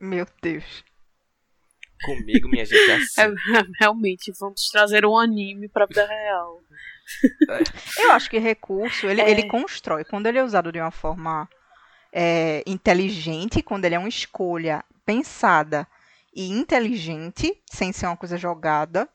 Meu 0.00 0.26
Deus. 0.40 0.84
Comigo, 2.04 2.48
minha 2.48 2.64
gente, 2.64 2.90
é 2.90 2.94
assim. 2.96 3.20
É, 3.20 3.62
realmente, 3.80 4.32
vamos 4.38 4.68
trazer 4.70 5.04
um 5.04 5.16
anime 5.18 5.68
pra 5.68 5.86
vida 5.86 6.06
real. 6.06 6.60
Eu 7.98 8.12
acho 8.12 8.28
que 8.30 8.38
recurso, 8.38 9.06
ele, 9.06 9.20
É. 9.20 9.30
ele 9.30 9.48
constrói. 9.48 10.04
Quando 10.04 10.26
ele 10.26 10.38
é 10.38 10.44
usado 10.44 10.70
de 10.70 10.78
uma 10.80 10.90
forma 10.90 11.48
é, 12.12 12.62
inteligente, 12.66 13.62
quando 13.62 13.84
ele 13.84 13.94
é 13.94 13.98
uma 13.98 14.08
escolha 14.08 14.84
pensada 15.06 15.86
e 16.34 16.48
inteligente, 16.50 17.58
sem 17.72 17.92
ser 17.92 18.06
uma 18.06 18.16
coisa 18.16 18.36
jogada, 18.36 19.08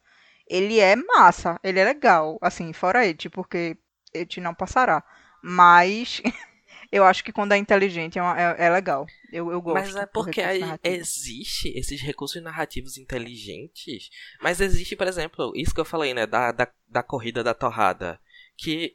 ele 0.49 0.79
é 0.79 0.95
massa, 0.95 1.59
ele 1.63 1.79
é 1.79 1.85
legal, 1.85 2.37
assim, 2.41 2.73
fora 2.73 3.05
Ed, 3.05 3.29
porque 3.29 3.77
Ed 4.13 4.41
não 4.41 4.53
passará. 4.53 5.03
Mas 5.41 6.21
eu 6.93 7.03
acho 7.03 7.23
que 7.23 7.31
quando 7.31 7.53
é 7.53 7.57
inteligente 7.57 8.19
é, 8.19 8.21
uma, 8.21 8.39
é, 8.39 8.67
é, 8.67 8.69
legal. 8.69 9.07
Eu, 9.31 9.51
eu 9.51 9.59
gosto. 9.59 9.75
Mas 9.75 9.95
é 9.95 10.05
porque 10.05 10.41
existe 10.83 11.69
esses 11.75 11.99
recursos 11.99 12.41
narrativos 12.41 12.97
inteligentes. 12.97 14.09
Mas 14.39 14.61
existe, 14.61 14.95
por 14.95 15.07
exemplo, 15.07 15.51
isso 15.55 15.73
que 15.73 15.81
eu 15.81 15.85
falei, 15.85 16.13
né? 16.13 16.27
Da, 16.27 16.51
da, 16.51 16.67
da 16.87 17.01
corrida 17.01 17.43
da 17.43 17.53
torrada 17.53 18.19
que 18.55 18.93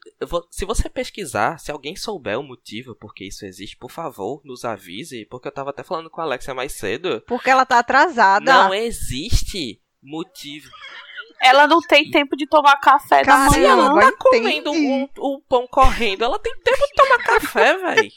se 0.50 0.64
você 0.64 0.88
pesquisar, 0.88 1.58
se 1.58 1.72
alguém 1.72 1.96
souber 1.96 2.38
o 2.38 2.44
motivo 2.44 2.94
porque 2.94 3.24
isso 3.24 3.44
existe, 3.44 3.76
por 3.76 3.90
favor, 3.90 4.40
nos 4.44 4.64
avise, 4.64 5.26
porque 5.26 5.48
eu 5.48 5.52
tava 5.52 5.70
até 5.70 5.82
falando 5.82 6.08
com 6.08 6.20
a 6.20 6.24
Alexia 6.24 6.54
mais 6.54 6.74
cedo. 6.74 7.20
Porque 7.26 7.50
ela 7.50 7.66
tá 7.66 7.80
atrasada. 7.80 8.44
Não 8.44 8.72
existe 8.72 9.82
motivo. 10.00 10.70
Ela 11.40 11.66
não 11.66 11.80
tem 11.80 12.10
tempo 12.10 12.36
de 12.36 12.46
tomar 12.46 12.76
café 12.80 13.22
Cara, 13.22 13.44
da 13.44 13.50
manhã. 13.50 13.72
Ela 13.72 14.00
tá 14.00 14.12
comendo 14.18 14.72
o, 14.72 15.08
o 15.18 15.40
pão 15.42 15.66
correndo. 15.68 16.24
Ela 16.24 16.38
tem 16.38 16.54
tempo 16.60 16.86
de 16.86 16.94
tomar 16.94 17.18
café, 17.18 17.76
velho. 17.78 18.12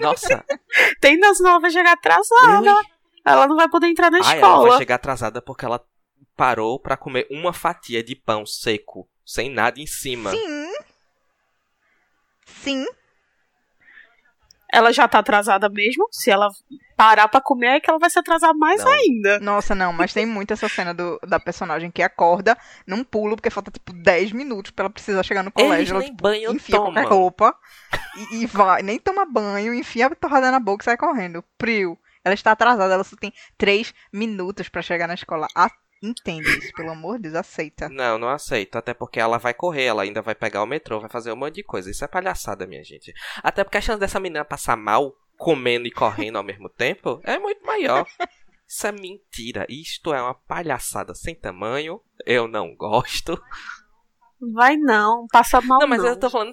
Nossa. 0.00 0.44
Tem 1.00 1.18
das 1.18 1.40
novas 1.40 1.72
chegar 1.72 1.92
atrasada. 1.92 2.74
Ui. 2.74 2.84
Ela 3.24 3.46
não 3.46 3.56
vai 3.56 3.68
poder 3.68 3.88
entrar 3.88 4.10
na 4.10 4.18
Ai, 4.18 4.36
escola. 4.36 4.62
Ela 4.62 4.68
vai 4.70 4.78
chegar 4.78 4.94
atrasada 4.96 5.42
porque 5.42 5.64
ela 5.64 5.84
parou 6.36 6.78
para 6.78 6.96
comer 6.96 7.26
uma 7.30 7.52
fatia 7.52 8.02
de 8.02 8.16
pão 8.16 8.46
seco, 8.46 9.08
sem 9.24 9.50
nada 9.50 9.80
em 9.80 9.86
cima. 9.86 10.30
Sim. 10.30 10.72
Sim. 12.46 12.86
Ela 14.72 14.90
já 14.92 15.06
tá 15.06 15.18
atrasada 15.18 15.68
mesmo. 15.68 16.08
Se 16.10 16.30
ela 16.30 16.48
parar 16.96 17.28
pra 17.28 17.40
comer, 17.40 17.76
é 17.76 17.80
que 17.80 17.90
ela 17.90 17.98
vai 17.98 18.08
se 18.08 18.18
atrasar 18.18 18.54
mais 18.54 18.82
não. 18.82 18.90
ainda. 18.90 19.40
Nossa, 19.40 19.74
não, 19.74 19.92
mas 19.92 20.12
tem 20.12 20.24
muito 20.24 20.52
essa 20.52 20.68
cena 20.68 20.94
do, 20.94 21.18
da 21.26 21.38
personagem 21.38 21.90
que 21.90 22.02
acorda 22.02 22.56
num 22.86 23.04
pulo, 23.04 23.36
porque 23.36 23.50
falta 23.50 23.70
tipo 23.70 23.92
10 23.92 24.32
minutos 24.32 24.70
pra 24.70 24.84
ela 24.84 24.90
precisar 24.90 25.22
chegar 25.22 25.42
no 25.42 25.52
colégio. 25.52 25.76
Eles 25.76 25.90
ela 25.90 26.00
nem 26.00 26.10
tipo, 26.10 26.22
banho 26.22 26.52
enfia 26.54 26.76
toma. 26.76 26.92
qualquer 26.92 27.08
roupa 27.08 27.54
e, 28.16 28.42
e, 28.42 28.46
vai, 28.46 28.82
nem 28.82 28.98
toma 28.98 29.26
banho, 29.26 29.74
enfia 29.74 30.06
a 30.06 30.14
torrada 30.14 30.50
na 30.50 30.60
boca 30.60 30.82
e 30.82 30.86
sai 30.86 30.96
correndo. 30.96 31.44
Prio. 31.58 31.98
Ela 32.24 32.34
está 32.34 32.52
atrasada, 32.52 32.94
ela 32.94 33.04
só 33.04 33.16
tem 33.16 33.32
3 33.58 33.92
minutos 34.12 34.68
para 34.68 34.80
chegar 34.80 35.08
na 35.08 35.14
escola. 35.14 35.48
Entende 36.02 36.48
isso, 36.58 36.72
pelo 36.72 36.90
amor 36.90 37.16
de 37.16 37.24
Deus, 37.24 37.36
aceita. 37.36 37.88
Não, 37.88 38.18
não 38.18 38.28
aceito. 38.28 38.76
Até 38.76 38.92
porque 38.92 39.20
ela 39.20 39.38
vai 39.38 39.54
correr, 39.54 39.84
ela 39.84 40.02
ainda 40.02 40.20
vai 40.20 40.34
pegar 40.34 40.62
o 40.62 40.66
metrô, 40.66 40.98
vai 40.98 41.08
fazer 41.08 41.32
um 41.32 41.36
monte 41.36 41.56
de 41.56 41.62
coisa. 41.62 41.90
Isso 41.90 42.04
é 42.04 42.08
palhaçada, 42.08 42.66
minha 42.66 42.82
gente. 42.82 43.12
Até 43.42 43.62
porque 43.62 43.78
a 43.78 43.80
chance 43.80 44.00
dessa 44.00 44.18
menina 44.18 44.44
passar 44.44 44.76
mal, 44.76 45.14
comendo 45.36 45.86
e 45.86 45.92
correndo 45.92 46.36
ao 46.36 46.42
mesmo 46.42 46.68
tempo, 46.68 47.20
é 47.22 47.38
muito 47.38 47.64
maior. 47.64 48.04
Isso 48.66 48.86
é 48.86 48.92
mentira. 48.92 49.66
Isto 49.68 50.14
é 50.14 50.20
uma 50.20 50.34
palhaçada 50.34 51.14
sem 51.14 51.34
tamanho. 51.34 52.00
Eu 52.24 52.48
não 52.48 52.74
gosto. 52.74 53.40
Vai 54.50 54.76
não, 54.76 55.26
passa 55.30 55.60
mal 55.60 55.80
não. 55.80 55.88
mas 55.88 56.02
não. 56.02 56.08
eu 56.08 56.16
tô 56.16 56.28
falando. 56.28 56.50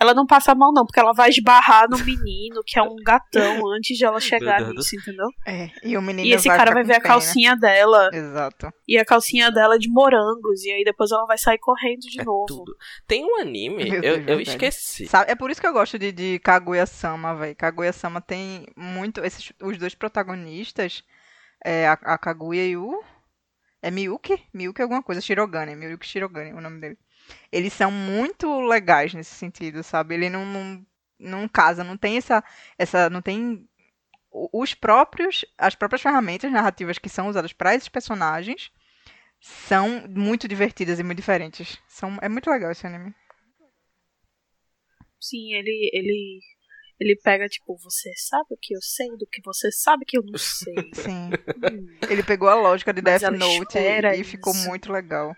Ela 0.00 0.12
não 0.12 0.26
passa 0.26 0.54
mal 0.54 0.72
não, 0.72 0.84
porque 0.84 1.00
ela 1.00 1.12
vai 1.12 1.30
esbarrar 1.30 1.88
no 1.88 1.96
menino, 1.98 2.62
que 2.66 2.78
é 2.78 2.82
um 2.82 2.96
gatão, 2.96 3.66
antes 3.72 3.96
de 3.96 4.04
ela 4.04 4.20
chegar 4.20 4.60
nisso, 4.60 4.96
entendeu? 4.96 5.28
É, 5.46 5.70
e 5.82 5.96
o 5.96 6.02
menino 6.02 6.26
E 6.26 6.32
esse 6.32 6.48
vai 6.48 6.56
cara 6.58 6.72
vai 6.72 6.84
ver 6.84 6.96
a 6.96 7.00
calcinha 7.00 7.56
dela. 7.56 8.10
Exato. 8.12 8.72
E 8.86 8.98
a 8.98 9.04
calcinha 9.04 9.50
dela 9.50 9.76
é 9.76 9.78
de 9.78 9.88
morangos, 9.88 10.64
e 10.64 10.70
aí 10.70 10.84
depois 10.84 11.10
ela 11.12 11.24
vai 11.26 11.38
sair 11.38 11.58
correndo 11.58 12.00
de 12.00 12.20
É 12.20 12.24
novo. 12.24 12.46
tudo. 12.46 12.76
Tem 13.06 13.24
um 13.24 13.38
anime, 13.40 13.88
Meu 13.88 14.02
eu, 14.02 14.16
Deus, 14.18 14.28
eu 14.28 14.40
esqueci. 14.40 15.06
Sabe, 15.06 15.30
é 15.30 15.34
por 15.34 15.50
isso 15.50 15.60
que 15.60 15.66
eu 15.66 15.72
gosto 15.72 15.98
de, 15.98 16.12
de 16.12 16.38
Kaguya-sama, 16.40 17.34
velho. 17.36 17.56
Kaguya-sama 17.56 18.20
tem 18.20 18.66
muito. 18.76 19.24
Esses, 19.24 19.52
os 19.62 19.78
dois 19.78 19.94
protagonistas, 19.94 21.02
é, 21.64 21.86
a, 21.88 21.92
a 21.92 22.18
Kaguya 22.18 22.66
e 22.66 22.76
o. 22.76 23.02
É 23.80 23.90
Miyuki? 23.90 24.42
Miyuki 24.52 24.80
é 24.80 24.84
alguma 24.84 25.02
coisa, 25.02 25.20
Shirogane. 25.20 25.76
Miyuki 25.76 26.06
Shirogane 26.06 26.50
é 26.50 26.54
o 26.54 26.60
nome 26.60 26.80
dele. 26.80 26.98
Eles 27.50 27.72
são 27.72 27.90
muito 27.90 28.60
legais 28.60 29.14
nesse 29.14 29.34
sentido, 29.34 29.82
sabe? 29.82 30.14
Ele 30.14 30.28
não, 30.28 30.44
não, 30.44 30.86
não 31.18 31.48
casa, 31.48 31.84
não 31.84 31.96
tem 31.96 32.16
essa. 32.16 32.42
essa 32.78 33.08
não 33.10 33.22
tem. 33.22 33.68
Os 34.30 34.74
próprios. 34.74 35.44
As 35.56 35.74
próprias 35.74 36.02
ferramentas 36.02 36.50
narrativas 36.50 36.98
que 36.98 37.08
são 37.08 37.28
usadas 37.28 37.52
para 37.52 37.74
esses 37.74 37.88
personagens 37.88 38.70
são 39.44 40.08
muito 40.08 40.48
divertidas 40.48 40.98
e 40.98 41.02
muito 41.02 41.18
diferentes. 41.18 41.78
São, 41.86 42.18
é 42.22 42.28
muito 42.28 42.50
legal 42.50 42.70
esse 42.72 42.86
anime. 42.86 43.14
Sim, 45.20 45.54
ele, 45.54 45.90
ele, 45.92 46.40
ele 46.98 47.16
pega, 47.22 47.46
tipo, 47.46 47.76
você 47.78 48.10
sabe 48.16 48.46
o 48.50 48.58
que 48.60 48.74
eu 48.74 48.80
sei 48.80 49.08
do 49.16 49.26
que 49.30 49.40
você 49.44 49.70
sabe 49.70 50.04
que 50.06 50.18
eu 50.18 50.22
não 50.22 50.38
sei. 50.38 50.74
Sim. 50.94 51.30
Hum. 51.72 51.98
Ele 52.08 52.22
pegou 52.22 52.48
a 52.48 52.54
lógica 52.54 52.92
de 52.92 53.02
Mas 53.02 53.20
Death 53.20 53.32
Note 53.34 53.78
e, 53.78 54.20
e 54.20 54.24
ficou 54.24 54.54
muito 54.54 54.90
legal. 54.90 55.34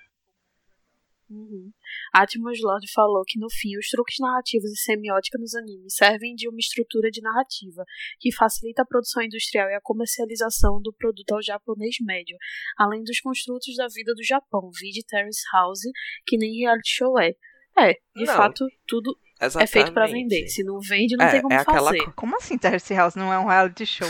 Uhum. 1.28 1.70
Atmos 2.14 2.58
Lord 2.62 2.86
falou 2.92 3.22
que 3.26 3.38
no 3.38 3.48
fim 3.50 3.76
os 3.76 3.88
truques 3.88 4.16
narrativos 4.20 4.70
e 4.70 4.76
semiótica 4.76 5.36
nos 5.38 5.54
animes 5.54 5.94
servem 5.96 6.34
de 6.34 6.48
uma 6.48 6.58
estrutura 6.58 7.10
de 7.10 7.20
narrativa 7.20 7.84
que 8.20 8.32
facilita 8.32 8.82
a 8.82 8.86
produção 8.86 9.22
industrial 9.22 9.68
e 9.68 9.74
a 9.74 9.80
comercialização 9.82 10.80
do 10.80 10.92
produto 10.92 11.32
ao 11.32 11.42
japonês 11.42 11.96
médio, 12.00 12.36
além 12.78 13.02
dos 13.02 13.18
construtos 13.20 13.74
da 13.76 13.88
vida 13.88 14.14
do 14.14 14.22
Japão, 14.24 14.70
vide 14.80 15.04
Terrace 15.04 15.42
House, 15.52 15.80
que 16.26 16.36
nem 16.36 16.60
reality 16.60 16.90
show 16.90 17.18
é. 17.18 17.32
É, 17.78 17.92
de 18.14 18.24
Não. 18.24 18.34
fato, 18.36 18.64
tudo 18.86 19.14
é 19.60 19.66
feito 19.66 19.92
pra 19.92 20.06
vender. 20.06 20.48
Se 20.48 20.64
não 20.64 20.78
vende, 20.80 21.14
não 21.16 21.26
É, 21.26 21.30
tem 21.32 21.42
como 21.42 21.52
é 21.52 21.58
aquela 21.58 21.90
fazer. 21.90 22.04
co- 22.06 22.12
Como 22.12 22.36
assim 22.36 22.56
Terrace 22.56 22.94
House 22.94 23.14
não 23.16 23.30
é 23.32 23.38
um 23.38 23.46
reality 23.46 23.84
show? 23.84 24.08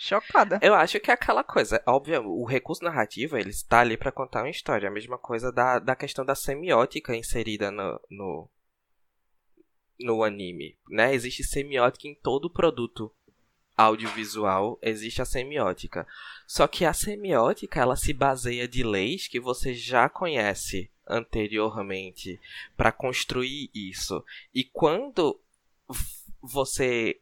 Chocada. 0.00 0.58
Eu 0.62 0.72
acho 0.72 0.98
que 0.98 1.10
é 1.10 1.14
aquela 1.14 1.44
coisa, 1.44 1.82
óbvio, 1.86 2.24
o 2.26 2.46
recurso 2.46 2.82
narrativo, 2.82 3.36
ele 3.36 3.50
está 3.50 3.80
ali 3.80 3.98
para 3.98 4.10
contar 4.10 4.40
uma 4.40 4.48
história. 4.48 4.88
A 4.88 4.90
mesma 4.90 5.18
coisa 5.18 5.52
da, 5.52 5.78
da 5.78 5.94
questão 5.94 6.24
da 6.24 6.34
semiótica 6.34 7.14
inserida 7.14 7.70
no, 7.70 8.00
no, 8.08 8.48
no 10.00 10.24
anime, 10.24 10.74
né? 10.88 11.12
Existe 11.12 11.44
semiótica 11.44 12.08
em 12.08 12.14
todo 12.14 12.48
produto 12.48 13.12
audiovisual, 13.76 14.78
existe 14.80 15.20
a 15.20 15.26
semiótica. 15.26 16.06
Só 16.46 16.66
que 16.66 16.86
a 16.86 16.94
semiótica, 16.94 17.78
ela 17.78 17.94
se 17.94 18.14
baseia 18.14 18.66
de 18.66 18.82
leis 18.82 19.28
que 19.28 19.38
você 19.38 19.74
já 19.74 20.08
conhece 20.08 20.90
anteriormente 21.06 22.40
para 22.74 22.90
construir 22.90 23.68
isso. 23.74 24.24
E 24.54 24.64
quando 24.64 25.38
você 26.40 27.20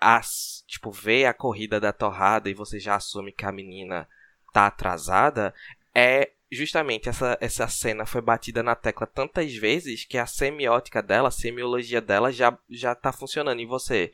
as, 0.00 0.64
tipo, 0.66 0.90
vê 0.90 1.26
a 1.26 1.34
corrida 1.34 1.80
da 1.80 1.92
torrada 1.92 2.48
e 2.48 2.54
você 2.54 2.78
já 2.78 2.96
assume 2.96 3.32
que 3.32 3.44
a 3.44 3.52
menina 3.52 4.08
tá 4.52 4.66
atrasada, 4.66 5.54
é 5.94 6.30
justamente 6.50 7.08
essa, 7.08 7.36
essa 7.40 7.68
cena 7.68 8.06
foi 8.06 8.20
batida 8.20 8.62
na 8.62 8.74
tecla 8.74 9.06
tantas 9.06 9.54
vezes 9.54 10.04
que 10.04 10.16
a 10.16 10.26
semiótica 10.26 11.02
dela, 11.02 11.28
a 11.28 11.32
semiologia 11.32 12.00
dela 12.00 12.32
já, 12.32 12.56
já 12.70 12.94
tá 12.94 13.12
funcionando 13.12 13.60
em 13.60 13.66
você. 13.66 14.12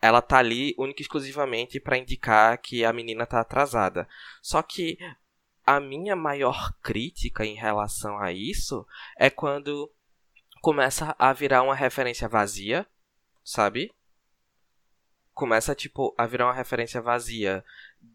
Ela 0.00 0.22
tá 0.22 0.38
ali 0.38 0.74
única 0.78 1.00
e 1.00 1.02
exclusivamente 1.02 1.80
para 1.80 1.96
indicar 1.96 2.58
que 2.58 2.84
a 2.84 2.92
menina 2.92 3.26
tá 3.26 3.40
atrasada. 3.40 4.06
Só 4.42 4.62
que 4.62 4.98
a 5.64 5.80
minha 5.80 6.14
maior 6.14 6.72
crítica 6.82 7.44
em 7.44 7.54
relação 7.54 8.18
a 8.18 8.30
isso 8.30 8.86
é 9.18 9.28
quando 9.28 9.90
começa 10.60 11.14
a 11.18 11.32
virar 11.32 11.62
uma 11.62 11.74
referência 11.74 12.28
vazia, 12.28 12.86
sabe? 13.42 13.92
Começa 15.36 15.74
tipo 15.74 16.14
a 16.16 16.26
virar 16.26 16.46
uma 16.46 16.54
referência 16.54 16.98
vazia 16.98 17.62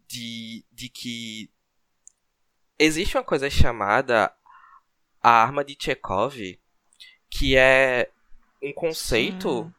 de, 0.08 0.66
de 0.72 0.90
que 0.90 1.52
existe 2.80 3.16
uma 3.16 3.24
coisa 3.24 3.48
chamada 3.48 4.34
a 5.22 5.30
arma 5.30 5.64
de 5.64 5.78
Chekhov 5.80 6.36
que 7.30 7.56
é 7.56 8.10
um 8.62 8.74
conceito 8.74 9.72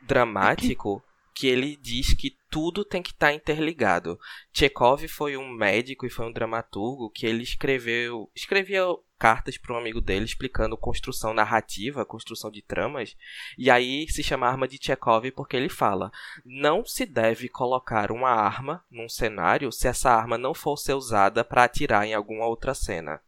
dramático 0.00 1.04
que 1.34 1.46
ele 1.46 1.76
diz 1.76 2.14
que 2.14 2.36
tudo 2.50 2.84
tem 2.86 3.02
que 3.02 3.10
estar 3.10 3.34
interligado. 3.34 4.18
Chekhov 4.52 5.06
foi 5.08 5.36
um 5.36 5.46
médico 5.46 6.06
e 6.06 6.10
foi 6.10 6.26
um 6.26 6.32
dramaturgo 6.32 7.10
que 7.10 7.26
ele 7.26 7.42
escreveu, 7.42 8.30
escrevia 8.34 8.82
cartas 9.18 9.58
para 9.58 9.74
um 9.74 9.78
amigo 9.78 10.00
dele 10.00 10.24
explicando 10.24 10.76
construção 10.76 11.34
narrativa, 11.34 12.04
construção 12.04 12.50
de 12.50 12.62
tramas, 12.62 13.16
e 13.56 13.70
aí 13.70 14.08
se 14.08 14.22
chama 14.22 14.46
arma 14.46 14.68
de 14.68 14.78
Chekhov 14.80 15.30
porque 15.32 15.56
ele 15.56 15.68
fala: 15.68 16.10
não 16.44 16.84
se 16.84 17.04
deve 17.04 17.48
colocar 17.48 18.12
uma 18.12 18.30
arma 18.30 18.84
num 18.90 19.08
cenário 19.08 19.72
se 19.72 19.88
essa 19.88 20.10
arma 20.10 20.38
não 20.38 20.54
for 20.54 20.76
ser 20.76 20.94
usada 20.94 21.44
para 21.44 21.64
atirar 21.64 22.06
em 22.06 22.14
alguma 22.14 22.46
outra 22.46 22.74
cena. 22.74 23.20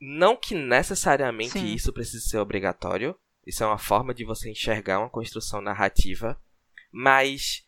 Não 0.00 0.36
que 0.36 0.54
necessariamente 0.54 1.58
Sim. 1.58 1.74
isso 1.74 1.92
precise 1.92 2.28
ser 2.28 2.38
obrigatório, 2.38 3.18
isso 3.44 3.64
é 3.64 3.66
uma 3.66 3.78
forma 3.78 4.14
de 4.14 4.24
você 4.24 4.50
enxergar 4.50 5.00
uma 5.00 5.10
construção 5.10 5.60
narrativa, 5.60 6.40
mas 6.92 7.66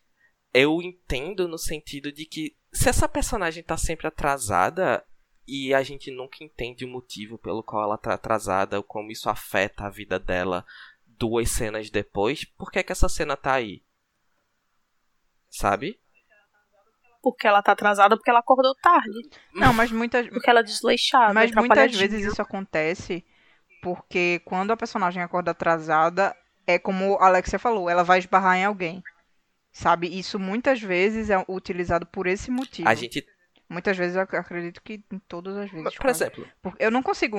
eu 0.53 0.81
entendo 0.81 1.47
no 1.47 1.57
sentido 1.57 2.11
de 2.11 2.25
que 2.25 2.55
se 2.73 2.89
essa 2.89 3.07
personagem 3.07 3.63
tá 3.63 3.75
sempre 3.75 4.07
atrasada 4.07 5.05
e 5.47 5.73
a 5.73 5.83
gente 5.83 6.11
nunca 6.11 6.43
entende 6.43 6.85
o 6.85 6.87
motivo 6.87 7.37
pelo 7.37 7.63
qual 7.63 7.83
ela 7.83 7.97
tá 7.97 8.13
atrasada, 8.13 8.77
ou 8.77 8.83
como 8.83 9.11
isso 9.11 9.29
afeta 9.29 9.85
a 9.85 9.89
vida 9.89 10.19
dela 10.19 10.65
duas 11.05 11.51
cenas 11.51 11.89
depois, 11.89 12.43
por 12.43 12.71
que, 12.71 12.81
que 12.83 12.91
essa 12.91 13.07
cena 13.07 13.37
tá 13.37 13.53
aí? 13.53 13.83
sabe? 15.51 15.99
Porque 17.21 17.45
ela 17.45 17.61
tá 17.61 17.73
atrasada 17.73 18.15
porque 18.15 18.29
ela 18.29 18.39
acordou 18.39 18.73
tarde. 18.81 19.29
Não, 19.53 19.73
mas 19.73 19.91
muitas. 19.91 20.27
Porque 20.29 20.49
ela 20.49 20.61
é 20.61 20.63
desleixada. 20.63 21.33
Mas 21.33 21.51
muitas 21.51 21.93
vezes 21.93 22.25
isso 22.25 22.41
acontece 22.41 23.23
porque 23.83 24.41
quando 24.45 24.71
a 24.71 24.77
personagem 24.77 25.21
acorda 25.21 25.51
atrasada, 25.51 26.35
é 26.65 26.79
como 26.79 27.17
a 27.19 27.27
Alexia 27.27 27.59
falou, 27.59 27.89
ela 27.89 28.03
vai 28.03 28.17
esbarrar 28.17 28.57
em 28.57 28.65
alguém. 28.65 29.03
Sabe? 29.71 30.07
Isso 30.07 30.39
muitas 30.39 30.81
vezes 30.81 31.29
é 31.29 31.45
utilizado 31.47 32.05
por 32.07 32.25
esse 32.25 32.49
motivo. 32.49 32.89
A 32.89 32.95
gente, 32.95 33.25
Muitas 33.71 33.95
vezes 33.95 34.17
eu 34.17 34.21
acredito 34.21 34.81
que 34.81 35.01
em 35.09 35.19
todas 35.19 35.55
as 35.55 35.71
vezes. 35.71 35.95
por 35.95 36.01
quase. 36.01 36.23
exemplo, 36.23 36.45
Porque 36.61 36.83
eu 36.83 36.91
não 36.91 37.01
consigo 37.01 37.37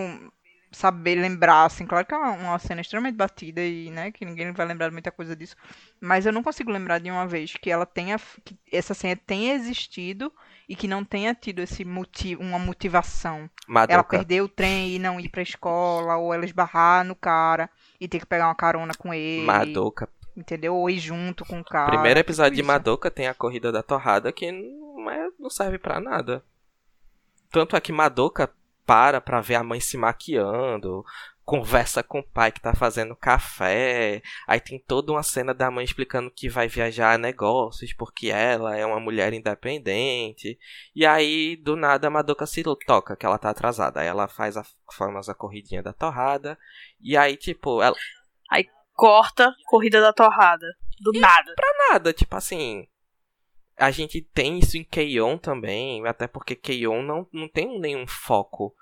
saber 0.70 1.16
lembrar, 1.16 1.66
assim, 1.66 1.86
claro 1.86 2.06
que 2.06 2.14
é 2.14 2.16
uma, 2.16 2.58
cena 2.58 2.80
extremamente 2.80 3.14
batida 3.14 3.60
e, 3.60 3.90
né, 3.90 4.10
que 4.10 4.24
ninguém 4.24 4.50
vai 4.52 4.66
lembrar 4.66 4.88
de 4.88 4.94
muita 4.94 5.10
coisa 5.10 5.36
disso, 5.36 5.54
mas 6.00 6.24
eu 6.24 6.32
não 6.32 6.42
consigo 6.42 6.70
lembrar 6.70 6.98
de 6.98 7.10
uma 7.10 7.26
vez 7.26 7.52
que 7.52 7.70
ela 7.70 7.84
tenha, 7.84 8.18
que 8.42 8.56
essa 8.72 8.94
cena 8.94 9.20
tenha 9.26 9.52
existido 9.52 10.32
e 10.66 10.74
que 10.74 10.88
não 10.88 11.04
tenha 11.04 11.34
tido 11.34 11.60
esse 11.60 11.84
motivo, 11.84 12.42
uma 12.42 12.58
motivação. 12.58 13.50
Ela 13.68 13.68
Madoka, 13.68 14.16
perder 14.16 14.40
o 14.40 14.48
trem 14.48 14.94
e 14.94 14.98
não 14.98 15.20
ir 15.20 15.28
pra 15.28 15.42
escola, 15.42 16.16
ou 16.16 16.32
ela 16.32 16.46
esbarrar 16.46 17.04
no 17.04 17.14
cara 17.14 17.68
e 18.00 18.08
ter 18.08 18.20
que 18.20 18.26
pegar 18.26 18.48
uma 18.48 18.54
carona 18.54 18.94
com 18.96 19.12
ele, 19.12 19.44
Madoka. 19.44 20.08
Entendeu? 20.36 20.74
Ou 20.74 20.88
ir 20.90 20.98
junto 20.98 21.44
com 21.44 21.60
o 21.60 21.64
cara. 21.64 21.90
Primeiro 21.90 22.20
episódio 22.20 22.52
tipo 22.52 22.56
de 22.56 22.62
isso. 22.62 22.68
Madoka 22.68 23.10
tem 23.10 23.28
a 23.28 23.34
corrida 23.34 23.70
da 23.70 23.82
torrada 23.82 24.32
que 24.32 24.50
não, 24.50 25.10
é- 25.10 25.30
não 25.38 25.50
serve 25.50 25.78
pra 25.78 26.00
nada. 26.00 26.44
Tanto 27.50 27.76
é 27.76 27.80
que 27.80 27.92
Madoka 27.92 28.50
para 28.86 29.20
pra 29.20 29.40
ver 29.40 29.54
a 29.56 29.62
mãe 29.62 29.78
se 29.78 29.96
maquiando, 29.96 31.04
conversa 31.44 32.02
com 32.02 32.20
o 32.20 32.22
pai 32.22 32.50
que 32.50 32.60
tá 32.60 32.74
fazendo 32.74 33.16
café, 33.16 34.22
aí 34.46 34.60
tem 34.60 34.78
toda 34.78 35.12
uma 35.12 35.22
cena 35.22 35.52
da 35.52 35.70
mãe 35.70 35.84
explicando 35.84 36.30
que 36.30 36.48
vai 36.48 36.68
viajar 36.68 37.12
a 37.12 37.18
negócios 37.18 37.92
porque 37.92 38.28
ela 38.28 38.76
é 38.76 38.84
uma 38.86 39.00
mulher 39.00 39.32
independente. 39.32 40.58
E 40.94 41.04
aí, 41.04 41.56
do 41.56 41.76
nada, 41.76 42.06
a 42.06 42.10
Madoka 42.10 42.46
se 42.46 42.62
toca 42.86 43.16
que 43.16 43.26
ela 43.26 43.38
tá 43.38 43.50
atrasada. 43.50 44.00
Aí 44.00 44.06
ela 44.06 44.28
faz 44.28 44.56
a 44.56 44.64
famosa 44.92 45.34
corridinha 45.34 45.82
da 45.82 45.92
torrada. 45.92 46.58
E 47.00 47.16
aí, 47.16 47.36
tipo, 47.36 47.82
ela, 47.82 47.96
Corta, 48.94 49.54
corrida 49.66 50.00
da 50.00 50.12
torrada. 50.12 50.66
Do 51.00 51.12
nada. 51.18 51.54
nada, 51.90 52.12
tipo 52.12 52.36
assim. 52.36 52.86
A 53.76 53.90
gente 53.90 54.20
tem 54.20 54.58
isso 54.58 54.76
em 54.76 54.84
Keion 54.84 55.38
também, 55.38 56.06
até 56.06 56.26
porque 56.26 56.54
Keion 56.54 57.02
não, 57.02 57.26
não 57.32 57.48
tem 57.48 57.80
nenhum 57.80 58.06
foco 58.06 58.74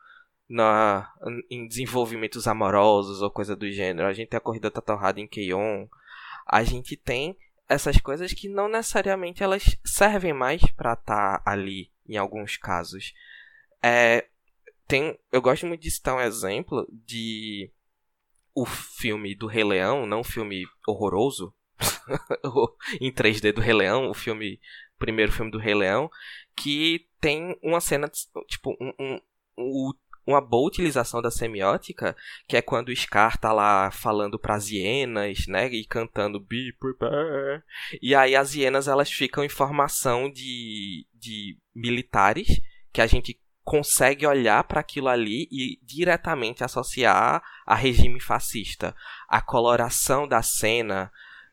na, 0.49 1.09
em 1.49 1.67
desenvolvimentos 1.67 2.49
amorosos 2.49 3.23
ou 3.23 3.31
coisa 3.31 3.55
do 3.55 3.71
gênero. 3.71 4.09
A 4.09 4.13
gente 4.13 4.29
tem 4.29 4.39
a 4.39 4.43
corrida 4.43 4.69
da 4.69 4.81
torrada 4.81 5.21
em 5.21 5.29
Keion. 5.29 5.87
A 6.45 6.65
gente 6.65 6.97
tem 6.97 7.39
essas 7.69 7.99
coisas 7.99 8.33
que 8.33 8.49
não 8.49 8.69
necessariamente 8.69 9.45
elas 9.45 9.79
servem 9.85 10.33
mais 10.33 10.61
pra 10.73 10.95
estar 10.95 11.41
ali 11.47 11.91
em 12.09 12.17
alguns 12.17 12.57
casos. 12.57 13.15
É, 13.81 14.27
tem, 14.89 15.17
eu 15.31 15.41
gosto 15.41 15.67
muito 15.69 15.81
de 15.81 15.91
citar 15.91 16.17
um 16.17 16.21
exemplo 16.21 16.85
de 16.91 17.71
o 18.63 18.67
filme 18.67 19.35
do 19.35 19.47
Rei 19.47 19.65
Leão, 19.65 20.07
não 20.07 20.21
um 20.21 20.25
filme 20.25 20.65
horroroso, 20.87 21.55
em 23.01 23.11
3D 23.13 23.53
do 23.53 23.61
Rei 23.61 23.75
Leão, 23.75 24.11
o 24.11 24.15
filme, 24.15 24.61
o 24.97 24.99
primeiro 24.99 25.33
filme 25.33 25.51
do 25.51 25.59
Rei 25.59 25.75
Leão, 25.75 26.11
que 26.57 27.07
tem 27.21 27.57
uma 27.63 27.81
cena, 27.81 28.11
tipo, 28.47 28.77
um, 28.81 28.93
um- 28.99 29.21
um- 29.59 29.93
uma 30.27 30.41
boa 30.41 30.69
utilização 30.69 31.21
da 31.23 31.31
semiótica, 31.31 32.15
que 32.47 32.57
é 32.57 32.63
quando 32.63 32.91
o 32.91 32.97
Scar 32.97 33.39
tá 33.39 33.53
lá 33.53 33.91
falando 33.91 34.39
pras 34.39 34.69
hienas, 34.71 35.47
né, 35.49 35.69
e 35.73 35.85
cantando 35.85 36.39
Be 36.39 36.73
Prepare. 36.79 37.63
E 38.01 38.15
aí 38.15 38.37
as 38.37 38.55
hienas, 38.55 38.87
elas 38.87 39.11
ficam 39.11 39.43
em 39.43 39.49
formação 39.49 40.31
de, 40.31 41.07
de 41.15 41.59
militares, 41.75 42.47
que 42.93 43.01
a 43.01 43.07
gente 43.07 43.40
consegue 43.65 44.27
olhar 44.27 44.65
para 44.65 44.81
aquilo 44.81 45.09
ali 45.09 45.49
e 45.51 45.79
diretamente 45.83 46.65
associar 46.65 47.43
a 47.67 47.75
regime 47.75 48.21
fascista. 48.21 48.95
A 49.29 49.41
coloração 49.41 50.27
da 50.27 50.43
cena, 50.43 51.11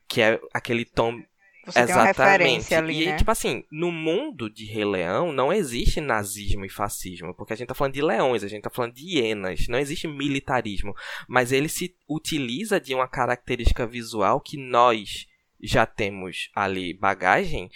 que 0.07 0.21
é 0.21 0.39
aquele 0.53 0.85
tom 0.85 1.21
Você 1.65 1.85
referência 1.85 2.77
ali, 2.77 3.03
e, 3.03 3.05
né? 3.07 3.17
tipo 3.17 3.29
assim, 3.29 3.63
no 3.71 3.91
mundo 3.91 4.49
de 4.49 4.65
Rei 4.65 4.85
Leão 4.85 5.33
não 5.33 5.51
existe 5.51 5.99
nazismo 5.99 6.65
e 6.65 6.69
fascismo, 6.69 7.33
porque 7.35 7.53
a 7.53 7.55
gente 7.55 7.67
tá 7.67 7.75
falando 7.75 7.93
de 7.93 8.01
leões, 8.01 8.43
a 8.43 8.47
gente 8.47 8.63
tá 8.63 8.69
falando 8.69 8.93
de 8.93 9.03
hienas, 9.03 9.67
não 9.67 9.77
existe 9.77 10.07
militarismo, 10.07 10.95
mas 11.27 11.51
ele 11.51 11.67
se 11.67 11.95
utiliza 12.07 12.79
de 12.79 12.95
uma 12.95 13.07
característica 13.07 13.85
visual 13.85 14.39
que 14.39 14.57
nós 14.57 15.27
já 15.61 15.85
temos 15.85 16.49
ali 16.55 16.93
bagagem, 16.93 17.69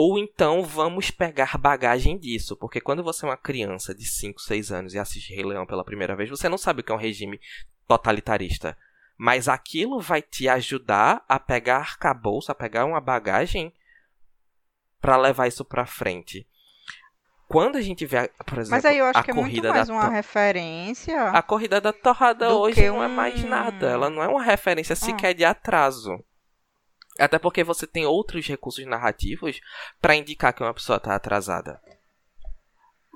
ou 0.00 0.16
então 0.16 0.62
vamos 0.62 1.10
pegar 1.10 1.58
bagagem 1.58 2.16
disso, 2.16 2.56
porque 2.56 2.80
quando 2.80 3.02
você 3.02 3.26
é 3.26 3.28
uma 3.30 3.36
criança 3.36 3.92
de 3.92 4.04
5, 4.08 4.40
6 4.40 4.70
anos 4.70 4.94
e 4.94 4.98
assiste 4.98 5.34
Rei 5.34 5.44
Leão 5.44 5.66
pela 5.66 5.82
primeira 5.84 6.14
vez, 6.14 6.30
você 6.30 6.48
não 6.48 6.56
sabe 6.56 6.80
o 6.82 6.84
que 6.84 6.92
é 6.92 6.94
um 6.94 6.98
regime 6.98 7.40
totalitarista. 7.88 8.76
Mas 9.16 9.48
aquilo 9.48 10.00
vai 10.00 10.22
te 10.22 10.48
ajudar 10.48 11.24
a 11.28 11.40
pegar 11.40 11.78
arcabouço, 11.78 12.52
a 12.52 12.54
pegar 12.54 12.84
uma 12.84 13.00
bagagem 13.00 13.72
para 15.00 15.16
levar 15.16 15.48
isso 15.48 15.64
pra 15.64 15.84
frente. 15.84 16.46
Quando 17.48 17.74
a 17.76 17.80
gente 17.80 18.06
vê, 18.06 18.28
por 18.46 18.58
exemplo, 18.58 18.70
Mas 18.76 18.84
aí 18.84 18.98
eu 18.98 19.06
acho 19.06 19.18
a 19.18 19.22
que 19.24 19.32
é 19.32 19.34
muito 19.34 19.46
corrida 19.48 19.70
mais 19.72 19.88
da 19.88 19.94
uma 19.94 20.08
referência. 20.10 21.30
a 21.30 21.42
corrida 21.42 21.80
da 21.80 21.92
torrada 21.92 22.54
hoje 22.54 22.80
que 22.82 22.88
não 22.88 23.02
é 23.02 23.08
mais 23.08 23.42
um- 23.42 23.48
nada. 23.48 23.90
Ela 23.90 24.08
não 24.08 24.22
é 24.22 24.28
uma 24.28 24.44
referência 24.44 24.94
sequer 24.94 25.34
de 25.34 25.44
atraso. 25.44 26.22
Até 27.18 27.38
porque 27.38 27.64
você 27.64 27.86
tem 27.86 28.06
outros 28.06 28.46
recursos 28.46 28.86
narrativos 28.86 29.60
pra 30.00 30.14
indicar 30.14 30.52
que 30.52 30.62
uma 30.62 30.72
pessoa 30.72 31.00
tá 31.00 31.14
atrasada. 31.14 31.80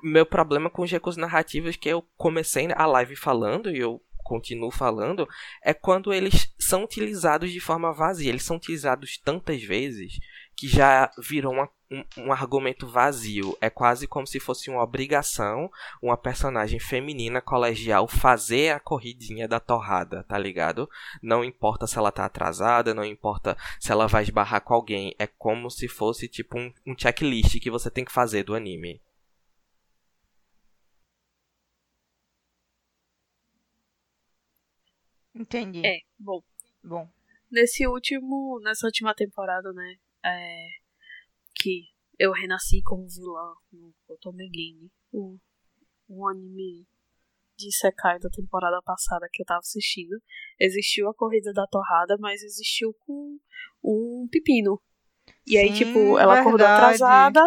Meu 0.02 0.26
problema 0.26 0.68
com 0.68 0.82
os 0.82 0.90
recursos 0.90 1.20
narrativos 1.20 1.76
que 1.76 1.88
eu 1.88 2.02
comecei 2.16 2.68
a 2.74 2.86
live 2.86 3.14
falando 3.14 3.70
e 3.70 3.78
eu 3.78 4.02
continuo 4.24 4.70
falando 4.70 5.28
é 5.62 5.72
quando 5.72 6.12
eles 6.12 6.52
são 6.58 6.84
utilizados 6.84 7.52
de 7.52 7.60
forma 7.60 7.92
vazia. 7.92 8.28
Eles 8.28 8.42
são 8.44 8.56
utilizados 8.56 9.18
tantas 9.18 9.62
vezes 9.62 10.18
que 10.56 10.66
já 10.66 11.10
virou 11.18 11.52
uma- 11.52 11.68
um, 11.92 12.04
um 12.24 12.32
argumento 12.32 12.88
vazio. 12.88 13.56
É 13.60 13.68
quase 13.68 14.06
como 14.06 14.26
se 14.26 14.40
fosse 14.40 14.70
uma 14.70 14.82
obrigação 14.82 15.70
uma 16.00 16.16
personagem 16.16 16.80
feminina 16.80 17.40
colegial 17.40 18.08
fazer 18.08 18.70
a 18.70 18.80
corridinha 18.80 19.46
da 19.46 19.60
torrada, 19.60 20.24
tá 20.24 20.38
ligado? 20.38 20.88
Não 21.22 21.44
importa 21.44 21.86
se 21.86 21.98
ela 21.98 22.10
tá 22.10 22.24
atrasada, 22.24 22.94
não 22.94 23.04
importa 23.04 23.56
se 23.78 23.92
ela 23.92 24.06
vai 24.06 24.22
esbarrar 24.22 24.62
com 24.62 24.74
alguém. 24.74 25.14
É 25.18 25.26
como 25.26 25.70
se 25.70 25.86
fosse 25.86 26.26
tipo 26.28 26.58
um, 26.58 26.72
um 26.86 26.98
checklist 26.98 27.60
que 27.60 27.70
você 27.70 27.90
tem 27.90 28.04
que 28.04 28.12
fazer 28.12 28.42
do 28.42 28.54
anime. 28.54 29.00
Entendi. 35.34 35.84
É, 35.84 36.00
bom. 36.18 36.42
Bom. 36.82 37.08
Nesse 37.50 37.86
último. 37.86 38.60
Nessa 38.62 38.86
última 38.86 39.14
temporada, 39.14 39.72
né? 39.72 39.96
É, 40.24 40.68
que 41.62 41.84
eu 42.18 42.32
renasci 42.32 42.82
como 42.82 43.06
vilã 43.08 43.54
no 43.72 43.94
Otome 44.08 44.48
Game. 44.48 44.90
O, 45.12 45.38
o 46.08 46.28
anime 46.28 46.86
de 47.56 47.72
Sekai 47.72 48.18
da 48.18 48.28
temporada 48.28 48.80
passada 48.84 49.28
que 49.32 49.42
eu 49.42 49.46
tava 49.46 49.60
assistindo. 49.60 50.20
Existiu 50.58 51.08
a 51.08 51.14
corrida 51.14 51.52
da 51.52 51.66
torrada, 51.66 52.16
mas 52.18 52.42
existiu 52.42 52.92
com 53.06 53.38
um 53.82 54.28
pepino. 54.30 54.80
E 55.46 55.56
aí, 55.56 55.68
Sim, 55.68 55.84
tipo, 55.84 56.18
ela 56.18 56.40
acordou 56.40 56.66
verdade. 56.66 56.84
atrasada. 56.84 57.40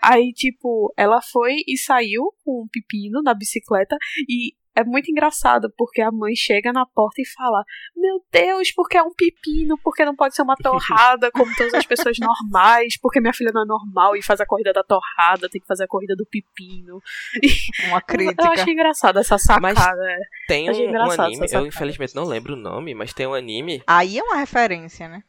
Aí, 0.00 0.32
tipo, 0.32 0.92
ela 0.96 1.20
foi 1.20 1.56
e 1.66 1.76
saiu 1.76 2.32
com 2.44 2.62
um 2.62 2.68
pepino 2.68 3.20
na 3.22 3.34
bicicleta. 3.34 3.96
E 4.28 4.54
é 4.78 4.84
muito 4.84 5.10
engraçado, 5.10 5.72
porque 5.76 6.00
a 6.00 6.10
mãe 6.12 6.34
chega 6.36 6.72
na 6.72 6.86
porta 6.86 7.20
e 7.20 7.26
fala: 7.26 7.64
Meu 7.96 8.22
Deus, 8.30 8.70
porque 8.72 8.96
é 8.96 9.02
um 9.02 9.12
pepino? 9.12 9.76
Porque 9.82 10.04
não 10.04 10.14
pode 10.14 10.36
ser 10.36 10.42
uma 10.42 10.56
torrada 10.56 11.30
como 11.32 11.54
todas 11.56 11.74
as 11.74 11.84
pessoas 11.84 12.16
normais? 12.20 12.98
Porque 13.00 13.20
minha 13.20 13.32
filha 13.32 13.50
não 13.52 13.62
é 13.62 13.66
normal 13.66 14.16
e 14.16 14.22
faz 14.22 14.40
a 14.40 14.46
corrida 14.46 14.72
da 14.72 14.84
torrada, 14.84 15.48
tem 15.48 15.60
que 15.60 15.66
fazer 15.66 15.84
a 15.84 15.88
corrida 15.88 16.14
do 16.14 16.26
pepino. 16.26 17.00
Uma 17.88 18.00
crítica. 18.00 18.46
Eu 18.46 18.52
achei 18.52 18.72
engraçado 18.72 19.18
essa 19.18 19.36
sacada. 19.36 20.00
é. 20.00 20.18
Tem 20.46 20.70
um, 20.70 20.90
um 20.92 21.10
anime, 21.10 21.44
essa 21.44 21.56
eu 21.56 21.66
infelizmente 21.66 22.14
não 22.14 22.24
lembro 22.24 22.54
o 22.54 22.56
nome, 22.56 22.94
mas 22.94 23.12
tem 23.12 23.26
um 23.26 23.34
anime 23.34 23.82
Aí 23.86 24.18
é 24.18 24.22
uma 24.22 24.36
referência, 24.36 25.08
né? 25.08 25.22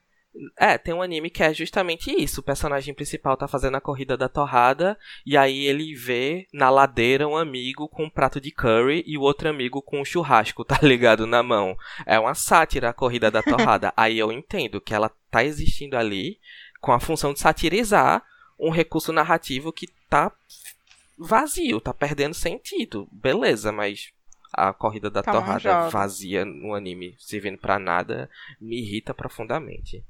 É, 0.58 0.78
tem 0.78 0.94
um 0.94 1.02
anime 1.02 1.30
que 1.30 1.44
é 1.44 1.54
justamente 1.54 2.12
isso. 2.12 2.40
O 2.40 2.44
personagem 2.44 2.94
principal 2.94 3.36
tá 3.36 3.48
fazendo 3.48 3.76
a 3.76 3.82
corrida 3.82 4.16
da 4.16 4.30
torrada 4.30 4.98
e 5.26 5.36
aí 5.36 5.66
ele 5.66 5.94
vê 5.96 6.48
na 6.54 6.70
ladeira 6.70 7.28
um 7.28 7.36
amigo 7.36 7.88
com 7.90 8.06
um 8.06 8.10
prato 8.10 8.40
de 8.40 8.52
curry 8.52 9.04
e 9.06 9.18
o 9.18 9.22
outro 9.22 9.50
amigo 9.50 9.82
com 9.82 10.00
um 10.02 10.06
churrasco, 10.06 10.64
tá 10.66 10.80
ligado, 10.82 11.28
na 11.28 11.44
mão. 11.44 11.78
É 12.06 12.20
uma 12.20 12.34
sátira 12.36 12.90
a 12.90 12.94
corrida 12.94 13.30
da 13.30 13.44
torrada. 13.44 13.94
aí 13.98 14.18
eu 14.18 14.32
entendo 14.32 14.80
que 14.80 14.94
ela 14.94 15.12
tá 15.30 15.44
existindo 15.44 15.98
ali 15.98 16.40
com 16.80 16.92
a 16.92 17.00
função 17.00 17.34
de 17.34 17.40
satirizar 17.40 18.24
um 18.58 18.70
recurso 18.70 19.12
narrativo 19.12 19.72
que 19.72 19.88
tá 20.10 20.32
vazio, 21.18 21.82
tá 21.82 21.94
perdendo 21.94 22.34
sentido. 22.34 23.08
Beleza, 23.12 23.72
mas 23.72 24.12
a 24.52 24.74
corrida 24.74 25.10
da 25.10 25.22
Tá 25.22 25.32
torrada 25.32 25.54
manjado. 25.54 25.92
vazia 25.92 26.46
no 26.46 26.74
anime, 26.74 27.16
servindo 27.20 27.58
pra 27.58 27.78
nada, 27.78 28.30
me 28.60 28.80
irrita 28.80 29.14
profundamente. 29.14 30.04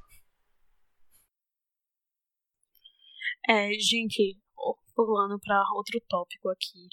É, 3.47 3.71
gente, 3.73 4.37
pulando 4.95 5.39
para 5.39 5.63
outro 5.75 5.99
tópico 6.07 6.49
aqui. 6.49 6.87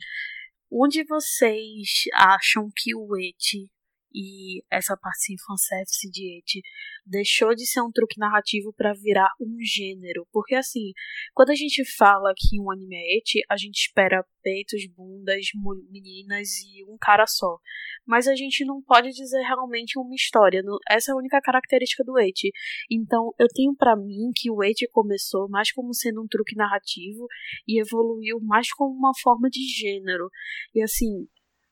Onde 0.70 1.05
vocês 1.05 2.05
acham 2.14 2.68
que 2.76 2.94
o 2.94 3.16
Et 3.16 3.68
e 4.16 4.64
essa 4.70 4.96
parte 4.96 5.34
de 5.34 5.44
fanservice 5.44 6.10
de 6.10 6.38
Et 6.38 6.62
deixou 7.04 7.54
de 7.54 7.66
ser 7.66 7.82
um 7.82 7.92
truque 7.92 8.18
narrativo 8.18 8.72
para 8.72 8.94
virar 8.94 9.28
um 9.38 9.58
gênero. 9.60 10.26
Porque 10.32 10.54
assim, 10.54 10.92
quando 11.34 11.50
a 11.50 11.54
gente 11.54 11.84
fala 11.96 12.32
que 12.34 12.58
um 12.58 12.70
anime 12.70 12.96
é 12.96 13.18
Et, 13.18 13.44
a 13.50 13.56
gente 13.58 13.76
espera 13.76 14.24
peitos, 14.42 14.80
bundas, 14.96 15.44
meninas 15.90 16.48
e 16.64 16.82
um 16.84 16.96
cara 16.98 17.26
só. 17.26 17.58
Mas 18.06 18.26
a 18.26 18.34
gente 18.34 18.64
não 18.64 18.80
pode 18.80 19.10
dizer 19.10 19.42
realmente 19.42 19.98
uma 19.98 20.14
história. 20.14 20.62
Essa 20.88 21.10
é 21.10 21.14
a 21.14 21.18
única 21.18 21.40
característica 21.42 22.02
do 22.02 22.18
Et. 22.18 22.50
Então, 22.90 23.34
eu 23.38 23.48
tenho 23.48 23.74
para 23.76 23.96
mim 23.96 24.30
que 24.34 24.50
o 24.50 24.64
Et 24.64 24.86
começou 24.92 25.48
mais 25.48 25.70
como 25.72 25.92
sendo 25.92 26.22
um 26.22 26.26
truque 26.26 26.56
narrativo 26.56 27.26
e 27.68 27.80
evoluiu 27.80 28.40
mais 28.40 28.72
como 28.72 28.96
uma 28.96 29.12
forma 29.20 29.50
de 29.50 29.60
gênero. 29.60 30.30
E 30.74 30.82
assim, 30.82 31.28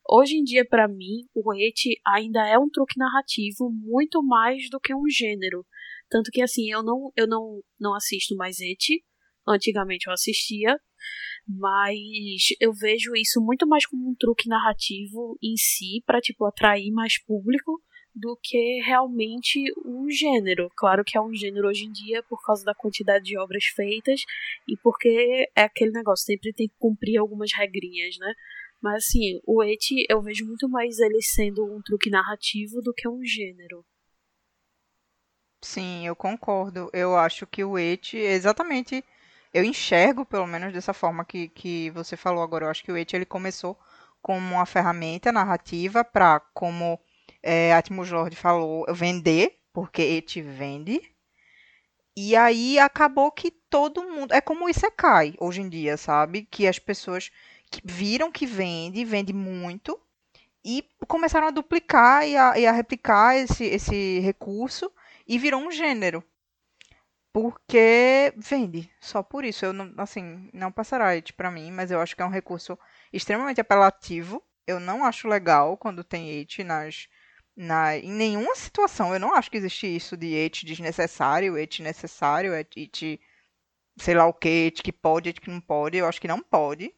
Hoje 0.08 0.36
em 0.36 0.44
dia, 0.44 0.64
para 0.66 0.86
mim, 0.86 1.26
o 1.34 1.54
et 1.54 1.98
ainda 2.06 2.46
é 2.46 2.58
um 2.58 2.68
truque 2.68 2.98
narrativo 2.98 3.70
muito 3.70 4.22
mais 4.22 4.68
do 4.68 4.78
que 4.78 4.94
um 4.94 5.08
gênero. 5.08 5.64
Tanto 6.10 6.30
que, 6.30 6.42
assim, 6.42 6.70
eu 6.70 6.82
não, 6.82 7.10
eu 7.16 7.26
não, 7.26 7.62
não 7.80 7.94
assisto 7.94 8.36
mais 8.36 8.60
et. 8.60 9.02
Antigamente 9.48 10.06
eu 10.06 10.12
assistia. 10.12 10.78
Mas 11.46 12.54
eu 12.60 12.72
vejo 12.72 13.14
isso 13.16 13.40
muito 13.40 13.66
mais 13.66 13.86
como 13.86 14.10
um 14.10 14.14
truque 14.14 14.48
narrativo 14.48 15.38
em 15.42 15.56
si, 15.56 16.02
para 16.06 16.20
tipo, 16.20 16.44
atrair 16.44 16.90
mais 16.90 17.22
público 17.22 17.80
do 18.14 18.38
que 18.40 18.80
realmente 18.82 19.60
um 19.84 20.08
gênero. 20.08 20.70
Claro 20.76 21.02
que 21.04 21.18
é 21.18 21.20
um 21.20 21.34
gênero 21.34 21.68
hoje 21.68 21.84
em 21.84 21.92
dia 21.92 22.22
por 22.22 22.40
causa 22.42 22.64
da 22.64 22.74
quantidade 22.74 23.24
de 23.24 23.36
obras 23.36 23.64
feitas 23.64 24.20
e 24.68 24.76
porque 24.76 25.48
é 25.56 25.62
aquele 25.62 25.90
negócio, 25.90 26.24
sempre 26.24 26.52
tem 26.52 26.68
que 26.68 26.76
cumprir 26.78 27.18
algumas 27.18 27.50
regrinhas, 27.52 28.16
né? 28.18 28.32
Mas 28.84 29.02
assim, 29.06 29.40
o 29.46 29.64
Et 29.64 29.78
eu 30.10 30.20
vejo 30.20 30.44
muito 30.44 30.68
mais 30.68 30.98
ele 30.98 31.22
sendo 31.22 31.64
um 31.64 31.80
truque 31.80 32.10
narrativo 32.10 32.82
do 32.82 32.92
que 32.92 33.08
um 33.08 33.24
gênero. 33.24 33.82
Sim, 35.62 36.06
eu 36.06 36.14
concordo. 36.14 36.90
Eu 36.92 37.16
acho 37.16 37.46
que 37.46 37.64
o 37.64 37.78
Et, 37.78 38.14
exatamente, 38.14 39.02
eu 39.54 39.64
enxergo 39.64 40.26
pelo 40.26 40.46
menos 40.46 40.70
dessa 40.70 40.92
forma 40.92 41.24
que, 41.24 41.48
que 41.48 41.88
você 41.92 42.14
falou 42.14 42.42
agora. 42.42 42.66
Eu 42.66 42.70
acho 42.70 42.84
que 42.84 42.92
o 42.92 42.96
Et 42.98 43.10
ele 43.14 43.24
começou 43.24 43.74
como 44.20 44.56
uma 44.56 44.66
ferramenta 44.66 45.32
narrativa 45.32 46.04
para, 46.04 46.40
como 46.52 47.00
é, 47.42 47.72
Atmos 47.72 48.10
Lord 48.10 48.36
falou, 48.36 48.84
vender, 48.92 49.60
porque 49.72 50.02
Et 50.02 50.42
vende. 50.42 51.00
E 52.14 52.36
aí 52.36 52.78
acabou 52.78 53.32
que 53.32 53.50
todo 53.50 54.04
mundo. 54.04 54.34
É 54.34 54.42
como 54.42 54.66
o 54.66 54.68
Isekai 54.68 55.34
hoje 55.40 55.62
em 55.62 55.70
dia, 55.70 55.96
sabe? 55.96 56.42
Que 56.42 56.68
as 56.68 56.78
pessoas 56.78 57.30
viram 57.82 58.30
que 58.30 58.46
vende, 58.46 59.04
vende 59.04 59.32
muito, 59.32 60.00
e 60.64 60.88
começaram 61.06 61.48
a 61.48 61.50
duplicar 61.50 62.26
e 62.26 62.36
a, 62.36 62.58
e 62.58 62.66
a 62.66 62.72
replicar 62.72 63.36
esse, 63.36 63.64
esse 63.64 64.20
recurso 64.20 64.90
e 65.26 65.38
virou 65.38 65.60
um 65.60 65.70
gênero. 65.70 66.24
Porque 67.32 68.32
vende, 68.36 68.90
só 69.00 69.22
por 69.22 69.44
isso. 69.44 69.64
Eu 69.64 69.72
não, 69.72 69.92
assim, 69.98 70.48
não 70.52 70.70
passará 70.72 71.08
it 71.08 71.32
para 71.32 71.50
mim, 71.50 71.70
mas 71.70 71.90
eu 71.90 72.00
acho 72.00 72.14
que 72.14 72.22
é 72.22 72.24
um 72.24 72.30
recurso 72.30 72.78
extremamente 73.12 73.60
apelativo. 73.60 74.42
Eu 74.66 74.80
não 74.80 75.04
acho 75.04 75.28
legal 75.28 75.76
quando 75.76 76.04
tem 76.04 76.38
it 76.38 76.62
nas, 76.64 77.08
na, 77.56 77.96
em 77.98 78.10
nenhuma 78.10 78.54
situação. 78.54 79.12
Eu 79.12 79.20
não 79.20 79.34
acho 79.34 79.50
que 79.50 79.56
existe 79.56 79.86
isso 79.86 80.16
de 80.16 80.34
it 80.34 80.64
desnecessário, 80.64 81.56
it 81.56 81.82
necessário, 81.82 82.54
it, 82.54 83.20
sei 83.98 84.14
lá 84.14 84.26
o 84.26 84.32
que, 84.32 84.66
it 84.66 84.82
que 84.82 84.92
pode, 84.92 85.28
it 85.28 85.40
que 85.40 85.50
não 85.50 85.60
pode. 85.60 85.98
Eu 85.98 86.06
acho 86.06 86.20
que 86.20 86.28
não 86.28 86.40
pode. 86.40 86.94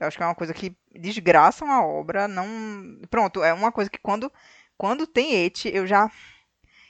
Eu 0.00 0.06
acho 0.06 0.16
que 0.16 0.22
é 0.22 0.26
uma 0.26 0.34
coisa 0.34 0.54
que 0.54 0.76
desgraçam 0.92 1.70
a 1.70 1.84
obra, 1.84 2.28
não. 2.28 2.46
Pronto, 3.10 3.42
é 3.42 3.52
uma 3.52 3.72
coisa 3.72 3.90
que 3.90 3.98
quando 3.98 4.32
quando 4.76 5.06
tem 5.06 5.34
et, 5.44 5.66
eu 5.66 5.86
já 5.86 6.10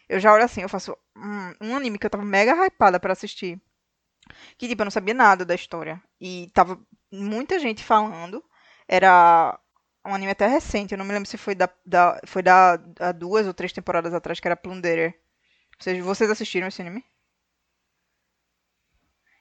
eu 0.08 0.20
já 0.20 0.32
olho 0.32 0.44
assim, 0.44 0.62
eu 0.62 0.68
faço 0.68 0.96
um, 1.16 1.68
um 1.70 1.76
anime 1.76 1.98
que 1.98 2.06
eu 2.06 2.10
tava 2.10 2.24
mega 2.24 2.52
hypada 2.66 3.00
para 3.00 3.12
assistir. 3.12 3.60
Que 4.58 4.68
tipo, 4.68 4.82
eu 4.82 4.86
não 4.86 4.90
sabia 4.90 5.14
nada 5.14 5.44
da 5.44 5.54
história 5.54 6.02
e 6.20 6.50
tava 6.54 6.80
muita 7.12 7.58
gente 7.58 7.84
falando. 7.84 8.44
Era 8.88 9.58
um 10.06 10.14
anime 10.14 10.32
até 10.32 10.46
recente, 10.46 10.92
eu 10.92 10.98
não 10.98 11.04
me 11.04 11.12
lembro 11.12 11.28
se 11.28 11.36
foi 11.38 11.54
da, 11.54 11.68
da 11.84 12.20
foi 12.26 12.42
da, 12.42 12.76
da 12.76 13.12
duas 13.12 13.46
ou 13.46 13.54
três 13.54 13.72
temporadas 13.72 14.14
atrás 14.14 14.40
que 14.40 14.48
era 14.48 14.56
Plunderer. 14.56 15.18
Vocês, 15.78 16.04
vocês 16.04 16.30
assistiram 16.30 16.68
esse 16.68 16.80
anime? 16.82 17.04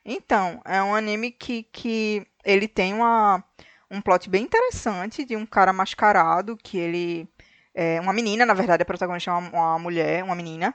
Então, 0.05 0.61
é 0.65 0.81
um 0.81 0.95
anime 0.95 1.31
que, 1.31 1.63
que 1.63 2.25
ele 2.47 2.67
tem 2.67 2.93
uma, 2.93 3.43
um 3.91 4.01
plot 4.01 4.29
bem 4.29 4.43
interessante 4.43 5.25
de 5.25 5.35
um 5.35 5.45
cara 5.45 5.73
mascarado 5.73 6.55
que 6.55 6.77
ele. 6.77 7.27
É, 7.75 7.99
uma 7.99 8.13
menina, 8.13 8.45
na 8.45 8.53
verdade, 8.53 8.81
a 8.81 8.85
protagonista 8.85 9.29
é 9.29 9.33
uma, 9.33 9.49
uma 9.49 9.79
mulher, 9.79 10.23
uma 10.23 10.33
menina, 10.33 10.73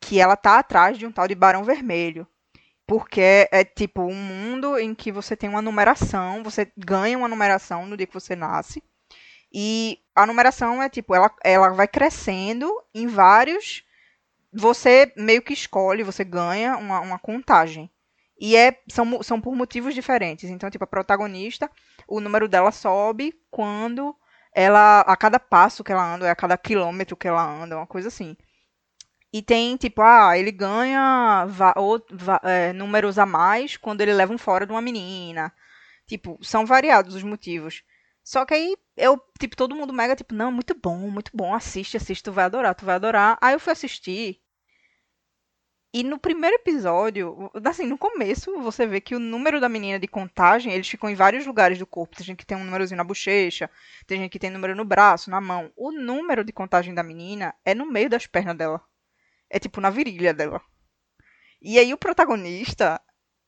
que 0.00 0.20
ela 0.20 0.36
tá 0.36 0.58
atrás 0.58 0.98
de 0.98 1.06
um 1.06 1.12
tal 1.12 1.28
de 1.28 1.34
Barão 1.34 1.64
Vermelho. 1.64 2.26
Porque 2.86 3.20
é, 3.20 3.48
é 3.50 3.64
tipo 3.64 4.02
um 4.02 4.14
mundo 4.14 4.78
em 4.78 4.94
que 4.94 5.12
você 5.12 5.36
tem 5.36 5.48
uma 5.48 5.62
numeração, 5.62 6.42
você 6.42 6.70
ganha 6.76 7.16
uma 7.16 7.28
numeração 7.28 7.86
no 7.86 7.96
dia 7.96 8.06
que 8.06 8.12
você 8.12 8.36
nasce. 8.36 8.82
E 9.52 10.00
a 10.14 10.26
numeração 10.26 10.82
é 10.82 10.88
tipo, 10.88 11.14
ela, 11.14 11.30
ela 11.44 11.70
vai 11.70 11.86
crescendo 11.86 12.68
em 12.92 13.06
vários. 13.06 13.84
Você 14.52 15.12
meio 15.16 15.42
que 15.42 15.52
escolhe, 15.52 16.02
você 16.02 16.24
ganha 16.24 16.76
uma, 16.76 17.00
uma 17.00 17.18
contagem. 17.18 17.90
E 18.38 18.56
é, 18.56 18.80
são, 18.88 19.22
são 19.22 19.40
por 19.40 19.54
motivos 19.54 19.94
diferentes. 19.94 20.50
Então, 20.50 20.70
tipo, 20.70 20.84
a 20.84 20.88
protagonista, 20.88 21.70
o 22.08 22.20
número 22.20 22.48
dela 22.48 22.72
sobe 22.72 23.34
quando 23.50 24.14
ela. 24.54 25.00
A 25.00 25.16
cada 25.16 25.38
passo 25.38 25.84
que 25.84 25.92
ela 25.92 26.14
anda, 26.14 26.30
a 26.30 26.36
cada 26.36 26.56
quilômetro 26.58 27.16
que 27.16 27.28
ela 27.28 27.44
anda, 27.44 27.76
uma 27.76 27.86
coisa 27.86 28.08
assim. 28.08 28.36
E 29.32 29.42
tem, 29.42 29.76
tipo, 29.76 30.00
ah, 30.00 30.38
ele 30.38 30.52
ganha 30.52 31.46
ou, 31.76 32.00
é, 32.44 32.72
números 32.72 33.18
a 33.18 33.26
mais 33.26 33.76
quando 33.76 34.00
ele 34.00 34.14
leva 34.14 34.32
um 34.32 34.38
fora 34.38 34.64
de 34.64 34.72
uma 34.72 34.80
menina. 34.80 35.52
Tipo, 36.06 36.38
são 36.42 36.64
variados 36.64 37.14
os 37.16 37.22
motivos. 37.24 37.82
Só 38.22 38.44
que 38.46 38.54
aí 38.54 38.76
eu, 38.96 39.20
tipo, 39.38 39.56
todo 39.56 39.74
mundo 39.74 39.92
mega, 39.92 40.14
tipo, 40.16 40.34
não, 40.34 40.52
muito 40.52 40.74
bom, 40.80 41.10
muito 41.10 41.30
bom, 41.34 41.52
assiste, 41.52 41.96
assiste, 41.96 42.22
tu 42.22 42.32
vai 42.32 42.44
adorar, 42.44 42.74
tu 42.74 42.84
vai 42.84 42.94
adorar. 42.94 43.36
Aí 43.40 43.54
eu 43.54 43.60
fui 43.60 43.72
assistir. 43.72 44.40
E 45.96 46.02
no 46.02 46.18
primeiro 46.18 46.56
episódio, 46.56 47.52
assim, 47.64 47.86
no 47.86 47.96
começo, 47.96 48.60
você 48.60 48.84
vê 48.84 49.00
que 49.00 49.14
o 49.14 49.20
número 49.20 49.60
da 49.60 49.68
menina 49.68 49.96
de 49.96 50.08
contagem, 50.08 50.72
eles 50.72 50.88
ficam 50.88 51.08
em 51.08 51.14
vários 51.14 51.46
lugares 51.46 51.78
do 51.78 51.86
corpo. 51.86 52.16
Tem 52.16 52.26
gente 52.26 52.38
que 52.38 52.46
tem 52.46 52.56
um 52.56 52.64
númerozinho 52.64 52.96
na 52.96 53.04
bochecha, 53.04 53.70
tem 54.04 54.18
gente 54.18 54.32
que 54.32 54.40
tem 54.40 54.50
número 54.50 54.74
no 54.74 54.84
braço, 54.84 55.30
na 55.30 55.40
mão. 55.40 55.70
O 55.76 55.92
número 55.92 56.42
de 56.42 56.52
contagem 56.52 56.92
da 56.92 57.04
menina 57.04 57.54
é 57.64 57.76
no 57.76 57.86
meio 57.86 58.10
das 58.10 58.26
pernas 58.26 58.56
dela. 58.56 58.82
É 59.48 59.60
tipo 59.60 59.80
na 59.80 59.88
virilha 59.88 60.34
dela. 60.34 60.60
E 61.62 61.78
aí 61.78 61.94
o 61.94 61.98
protagonista, 61.98 63.00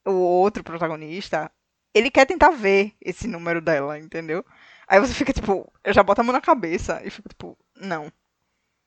o 0.07 0.13
outro 0.13 0.63
protagonista, 0.63 1.51
ele 1.93 2.13
quer 2.13 2.27
tentar 2.27 2.51
ver 2.51 2.95
esse 3.01 3.27
número 3.27 3.61
dela, 3.61 3.99
entendeu? 3.99 4.47
Aí 4.87 5.01
você 5.01 5.13
fica 5.15 5.33
tipo, 5.33 5.73
eu 5.83 5.93
já 5.93 6.05
boto 6.05 6.21
a 6.21 6.25
mão 6.25 6.33
na 6.33 6.41
cabeça 6.41 7.03
e 7.05 7.11
fico 7.11 7.29
tipo, 7.29 7.59
não. 7.75 8.13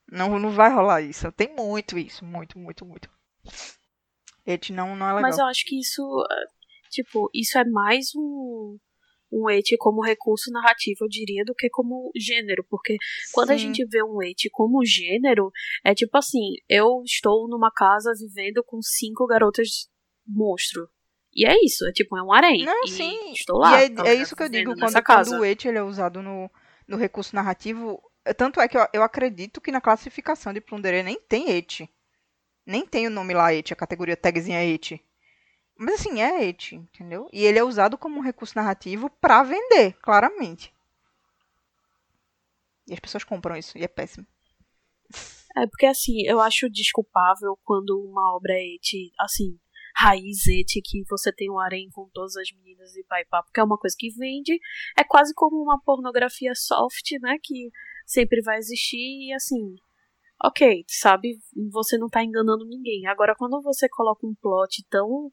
Não, 0.10 0.40
não 0.40 0.52
vai 0.52 0.72
rolar 0.74 1.02
isso. 1.02 1.30
Tem 1.34 1.54
muito 1.54 1.98
isso, 1.98 2.24
muito, 2.24 2.58
muito, 2.58 2.86
muito. 2.86 3.19
Et 4.46 4.72
não, 4.72 4.96
não 4.96 5.06
é 5.06 5.14
legal. 5.14 5.22
Mas 5.22 5.38
eu 5.38 5.46
acho 5.46 5.64
que 5.66 5.80
isso, 5.80 6.02
tipo, 6.90 7.30
isso 7.34 7.58
é 7.58 7.66
mais 7.66 8.08
um, 8.16 8.78
um 9.32 9.50
et 9.50 9.78
como 9.78 10.02
recurso 10.04 10.52
narrativo, 10.52 11.06
eu 11.06 11.08
diria, 11.08 11.44
do 11.46 11.54
que 11.54 11.70
como 11.70 12.12
gênero. 12.16 12.66
Porque 12.70 12.98
quando 13.32 13.52
a 13.52 13.58
gente 13.58 13.86
vê 13.86 14.04
um 14.04 14.22
et 14.24 14.50
como 14.52 14.84
gênero, 14.84 15.52
é 15.84 15.94
tipo 15.94 16.18
assim, 16.18 16.56
eu 16.68 17.02
estou 17.06 17.48
numa 17.48 17.72
casa 17.72 18.12
vivendo 18.18 18.64
com 18.64 18.82
cinco 18.82 19.28
garotas 19.28 19.88
monstro. 20.26 20.90
E 21.32 21.46
é 21.46 21.56
isso, 21.64 21.88
é 21.88 21.92
tipo, 21.92 22.18
é 22.18 22.24
um 22.24 22.34
harém. 22.34 22.66
Não, 22.66 22.88
sim. 22.88 23.32
Estou 23.32 23.60
lá. 23.60 23.80
E 23.80 23.86
é, 23.86 24.08
é 24.08 24.14
isso 24.16 24.36
que 24.36 24.44
eu 24.44 24.50
digo, 24.50 24.76
quando, 24.76 25.04
quando 25.04 25.40
o 25.40 25.46
et 25.46 25.64
ele 25.66 25.78
é 25.78 25.84
usado 25.84 26.24
no, 26.24 26.50
no 26.88 26.98
recurso 26.98 27.36
narrativo, 27.36 28.02
tanto 28.36 28.60
é 28.60 28.68
que 28.68 28.78
eu, 28.78 28.88
eu 28.94 29.04
acredito 29.04 29.62
que 29.62 29.72
na 29.72 29.80
classificação 29.80 30.52
de 30.52 30.60
Plunderê 30.60 31.04
nem 31.04 31.20
tem 31.22 31.52
et. 31.52 31.88
Nem 32.66 32.86
tem 32.86 33.08
o 33.08 33.12
nome 33.12 33.34
lá 33.34 33.54
et, 33.54 33.72
a 33.72 33.76
categoria 33.76 34.16
tagzinha 34.16 34.64
et. 34.64 35.00
Mas 35.78 35.96
assim, 35.96 36.22
é 36.22 36.44
et, 36.44 36.76
entendeu? 36.76 37.30
E 37.32 37.46
ele 37.46 37.58
é 37.58 37.64
usado 37.64 37.98
como 37.98 38.18
um 38.18 38.24
recurso 38.24 38.56
narrativo 38.56 39.10
para 39.10 39.44
vender, 39.44 39.94
claramente. 40.02 40.74
E 42.88 42.94
as 42.94 43.00
pessoas 43.00 43.24
compram 43.24 43.56
isso, 43.56 43.78
e 43.78 43.84
é 43.84 43.88
péssimo. 43.88 44.28
É 45.58 45.66
porque 45.68 45.86
assim, 45.86 46.22
eu 46.26 46.40
acho 46.40 46.70
desculpável 46.70 47.58
quando 47.64 48.00
uma 48.00 48.36
obra 48.36 48.54
é 48.54 48.76
et, 48.76 49.12
assim, 49.20 49.58
raiz 49.96 50.48
et, 50.48 50.82
que 50.84 51.04
você 51.10 51.32
tem 51.32 51.50
um 51.50 51.60
harém 51.60 51.90
com 51.92 52.10
todas 52.14 52.36
as 52.36 52.52
meninas 52.52 52.96
e 52.96 53.04
pai 53.04 53.26
papo, 53.26 53.52
que 53.54 53.60
é 53.60 53.64
uma 53.64 53.78
coisa 53.78 53.96
que 53.98 54.10
vende. 54.12 54.60
É 54.98 55.04
quase 55.04 55.34
como 55.34 55.62
uma 55.62 55.82
pornografia 55.82 56.54
soft, 56.56 57.12
né? 57.22 57.38
Que 57.42 57.70
sempre 58.06 58.42
vai 58.42 58.58
existir 58.58 58.98
e 59.28 59.34
assim, 59.34 59.76
ok, 60.44 60.84
sabe, 60.88 61.38
você 61.72 61.98
não 61.98 62.08
tá 62.10 62.24
enganando 62.24 62.66
ninguém. 62.66 63.06
Agora, 63.08 63.36
quando 63.38 63.62
você 63.62 63.88
coloca 63.90 64.26
um 64.26 64.36
plot 64.42 64.86
tão 64.90 65.32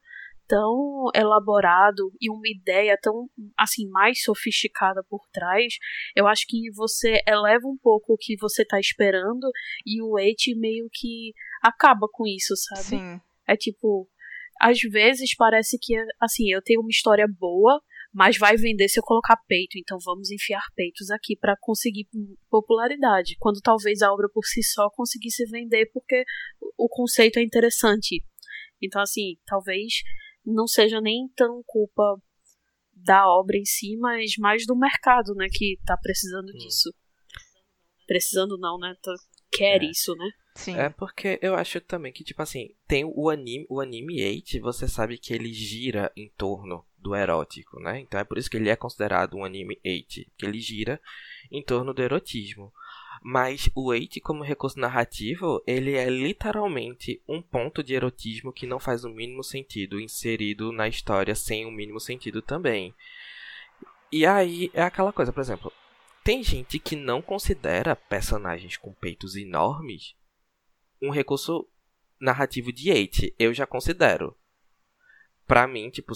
tão 0.49 1.11
elaborado 1.13 2.13
e 2.21 2.31
uma 2.31 2.47
ideia 2.47 2.97
tão 3.03 3.29
assim 3.59 3.89
mais 3.89 4.23
sofisticada 4.23 5.03
por 5.09 5.21
trás, 5.33 5.75
eu 6.15 6.27
acho 6.27 6.45
que 6.47 6.71
você 6.73 7.21
eleva 7.27 7.67
um 7.67 7.77
pouco 7.77 8.15
o 8.15 8.17
que 8.17 8.37
você 8.37 8.65
tá 8.65 8.79
esperando 8.79 9.51
e 9.85 10.01
o 10.01 10.19
Eight 10.19 10.55
meio 10.57 10.89
que 10.93 11.33
acaba 11.61 12.07
com 12.11 12.25
isso, 12.27 12.55
sabe? 12.57 13.01
Sim. 13.01 13.21
É 13.49 13.57
tipo, 13.57 14.09
às 14.61 14.79
vezes 14.81 15.35
parece 15.37 15.79
que 15.81 15.95
assim, 16.21 16.51
eu 16.51 16.63
tenho 16.63 16.81
uma 16.81 16.91
história 16.91 17.27
boa, 17.29 17.81
mas 18.17 18.39
vai 18.39 18.57
vender 18.57 18.89
se 18.89 18.99
eu 18.99 19.05
colocar 19.05 19.37
peito, 19.47 19.77
então 19.77 19.99
vamos 20.03 20.31
enfiar 20.31 20.63
peitos 20.75 21.11
aqui 21.11 21.37
para 21.37 21.55
conseguir 21.61 22.09
popularidade, 22.49 23.37
quando 23.39 23.61
talvez 23.61 24.01
a 24.01 24.11
obra 24.11 24.27
por 24.33 24.43
si 24.47 24.63
só 24.63 24.89
conseguisse 24.89 25.45
vender 25.51 25.91
porque 25.93 26.25
o 26.79 26.89
conceito 26.89 27.39
é 27.39 27.43
interessante. 27.43 28.25
Então 28.81 29.03
assim, 29.03 29.37
talvez 29.45 29.97
não 30.47 30.67
seja 30.67 30.99
nem 30.99 31.29
tão 31.37 31.63
culpa 31.67 32.17
da 32.95 33.29
obra 33.29 33.59
em 33.59 33.67
si, 33.67 33.99
mas 33.99 34.33
mais 34.39 34.65
do 34.65 34.75
mercado, 34.75 35.35
né, 35.35 35.49
que 35.53 35.79
tá 35.85 35.95
precisando 35.99 36.49
hum. 36.49 36.57
disso. 36.57 36.95
Precisando 38.07 38.57
não, 38.57 38.79
né? 38.79 38.95
Tá, 39.03 39.13
quer 39.53 39.83
é. 39.83 39.91
isso, 39.91 40.15
né? 40.15 40.31
Sim. 40.55 40.75
É 40.75 40.89
porque 40.89 41.39
eu 41.43 41.55
acho 41.55 41.83
também 41.83 42.15
que, 42.15 42.25
tipo 42.25 42.41
assim, 42.41 42.75
tem 42.89 43.05
o 43.05 43.29
anime, 43.29 43.67
o 43.69 43.79
anime 43.79 44.25
8, 44.25 44.59
você 44.63 44.89
sabe 44.89 45.19
que 45.19 45.35
ele 45.35 45.53
gira 45.53 46.11
em 46.17 46.31
torno 46.31 46.83
do 47.07 47.15
erótico, 47.15 47.79
né? 47.79 48.01
Então 48.01 48.19
é 48.19 48.25
por 48.25 48.37
isso 48.37 48.51
que 48.51 48.57
ele 48.57 48.69
é 48.69 48.75
considerado 48.75 49.37
um 49.37 49.45
anime 49.45 49.79
8, 49.85 50.27
que 50.37 50.45
ele 50.45 50.59
gira 50.59 51.01
em 51.53 51.63
torno 51.63 51.95
do 51.95 52.03
erotismo. 52.03 52.73
Mas 53.23 53.71
o 53.75 53.91
8 53.91 54.21
como 54.21 54.43
recurso 54.43 54.79
narrativo, 54.81 55.63
ele 55.67 55.95
é 55.95 56.11
literalmente 56.11 57.23
um 57.29 57.41
ponto 57.41 57.83
de 57.83 57.95
erotismo 57.95 58.53
que 58.53 58.67
não 58.67 58.81
faz 58.81 59.05
o 59.05 59.09
mínimo 59.09 59.45
sentido 59.45 60.01
inserido 60.01 60.73
na 60.73 60.89
história 60.89 61.35
sem 61.35 61.65
o 61.65 61.71
mínimo 61.71 62.01
sentido 62.01 62.43
também. 62.43 62.93
E 64.11 64.27
aí 64.27 64.71
é 64.75 64.83
aquela 64.83 65.13
coisa, 65.13 65.33
por 65.33 65.41
exemplo, 65.41 65.73
tem 66.25 66.43
gente 66.43 66.81
que 66.81 66.97
não 66.97 67.23
considera 67.23 67.95
personagens 67.95 68.77
com 68.77 68.93
peitos 68.93 69.37
enormes 69.37 70.17
um 71.01 71.11
recurso 71.11 71.69
narrativo 72.21 72.73
de 72.73 72.91
hate. 72.91 73.33
Eu 73.39 73.55
já 73.55 73.65
considero. 73.65 74.37
Pra 75.47 75.69
mim, 75.69 75.89
tipo, 75.91 76.13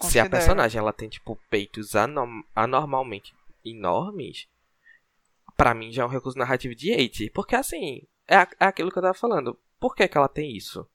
se 0.00 0.18
a 0.18 0.28
personagem 0.28 0.78
ela 0.78 0.92
tem, 0.92 1.08
tipo, 1.08 1.38
peitos 1.48 1.96
anorm 1.96 2.42
anormalmente 2.54 3.34
enormes, 3.64 4.48
pra 5.56 5.74
mim 5.74 5.92
já 5.92 6.02
é 6.02 6.06
um 6.06 6.10
recurso 6.10 6.38
narrativo 6.38 6.74
de 6.74 6.92
hate. 6.92 7.30
Porque, 7.30 7.54
assim, 7.54 8.02
é, 8.28 8.36
é 8.36 8.66
aquilo 8.66 8.90
que 8.90 8.98
eu 8.98 9.02
tava 9.02 9.14
falando. 9.14 9.58
Por 9.78 9.94
que, 9.94 10.06
que 10.06 10.16
ela 10.16 10.28
tem 10.28 10.56
isso? 10.56 10.86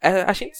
É, 0.00 0.22
a 0.22 0.32
gente. 0.32 0.56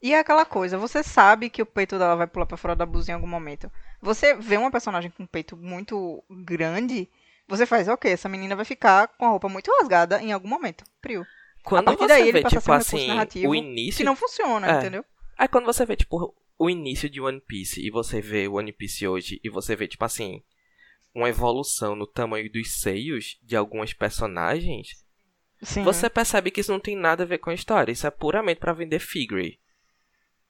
E 0.00 0.12
é 0.12 0.18
aquela 0.18 0.44
coisa, 0.44 0.76
você 0.76 1.02
sabe 1.02 1.48
que 1.48 1.62
o 1.62 1.66
peito 1.66 1.98
dela 1.98 2.16
vai 2.16 2.26
pular 2.26 2.46
pra 2.46 2.56
fora 2.56 2.74
da 2.74 2.84
blusa 2.84 3.12
em 3.12 3.14
algum 3.14 3.26
momento. 3.26 3.70
Você 4.00 4.34
vê 4.34 4.56
uma 4.56 4.70
personagem 4.70 5.10
com 5.10 5.22
um 5.22 5.26
peito 5.26 5.56
muito 5.56 6.24
grande 6.28 7.08
você 7.52 7.66
faz, 7.66 7.88
ok, 7.88 8.10
essa 8.10 8.28
menina 8.28 8.56
vai 8.56 8.64
ficar 8.64 9.08
com 9.08 9.26
a 9.26 9.28
roupa 9.28 9.48
muito 9.48 9.70
rasgada 9.70 10.22
em 10.22 10.32
algum 10.32 10.48
momento. 10.48 10.84
Prio. 11.00 11.26
Quando 11.62 11.88
a 11.88 11.92
partir 11.92 12.08
daí 12.08 12.28
ele 12.28 12.42
passa 12.42 12.58
tipo, 12.58 12.72
a 12.72 12.80
ser 12.80 12.96
um 12.96 12.98
assim, 12.98 13.08
narrativo 13.08 13.52
o 13.52 13.54
início... 13.54 13.98
que 13.98 14.04
não 14.04 14.16
funciona, 14.16 14.66
é. 14.66 14.78
entendeu? 14.78 15.04
Aí 15.36 15.48
quando 15.48 15.66
você 15.66 15.84
vê, 15.84 15.96
tipo, 15.96 16.34
o 16.58 16.70
início 16.70 17.08
de 17.08 17.20
One 17.20 17.40
Piece 17.40 17.84
e 17.84 17.90
você 17.90 18.20
vê 18.20 18.46
o 18.46 18.54
One 18.54 18.72
Piece 18.72 19.06
hoje 19.06 19.40
e 19.42 19.48
você 19.48 19.74
vê, 19.74 19.88
tipo 19.88 20.04
assim, 20.04 20.42
uma 21.14 21.28
evolução 21.28 21.94
no 21.94 22.06
tamanho 22.06 22.50
dos 22.50 22.80
seios 22.80 23.38
de 23.42 23.56
algumas 23.56 23.92
personagens, 23.92 25.04
Sim. 25.62 25.82
você 25.82 26.08
percebe 26.08 26.50
que 26.50 26.60
isso 26.60 26.72
não 26.72 26.80
tem 26.80 26.96
nada 26.96 27.22
a 27.22 27.26
ver 27.26 27.38
com 27.38 27.50
a 27.50 27.54
história. 27.54 27.92
Isso 27.92 28.06
é 28.06 28.10
puramente 28.10 28.60
para 28.60 28.72
vender 28.72 28.98
figure. 28.98 29.58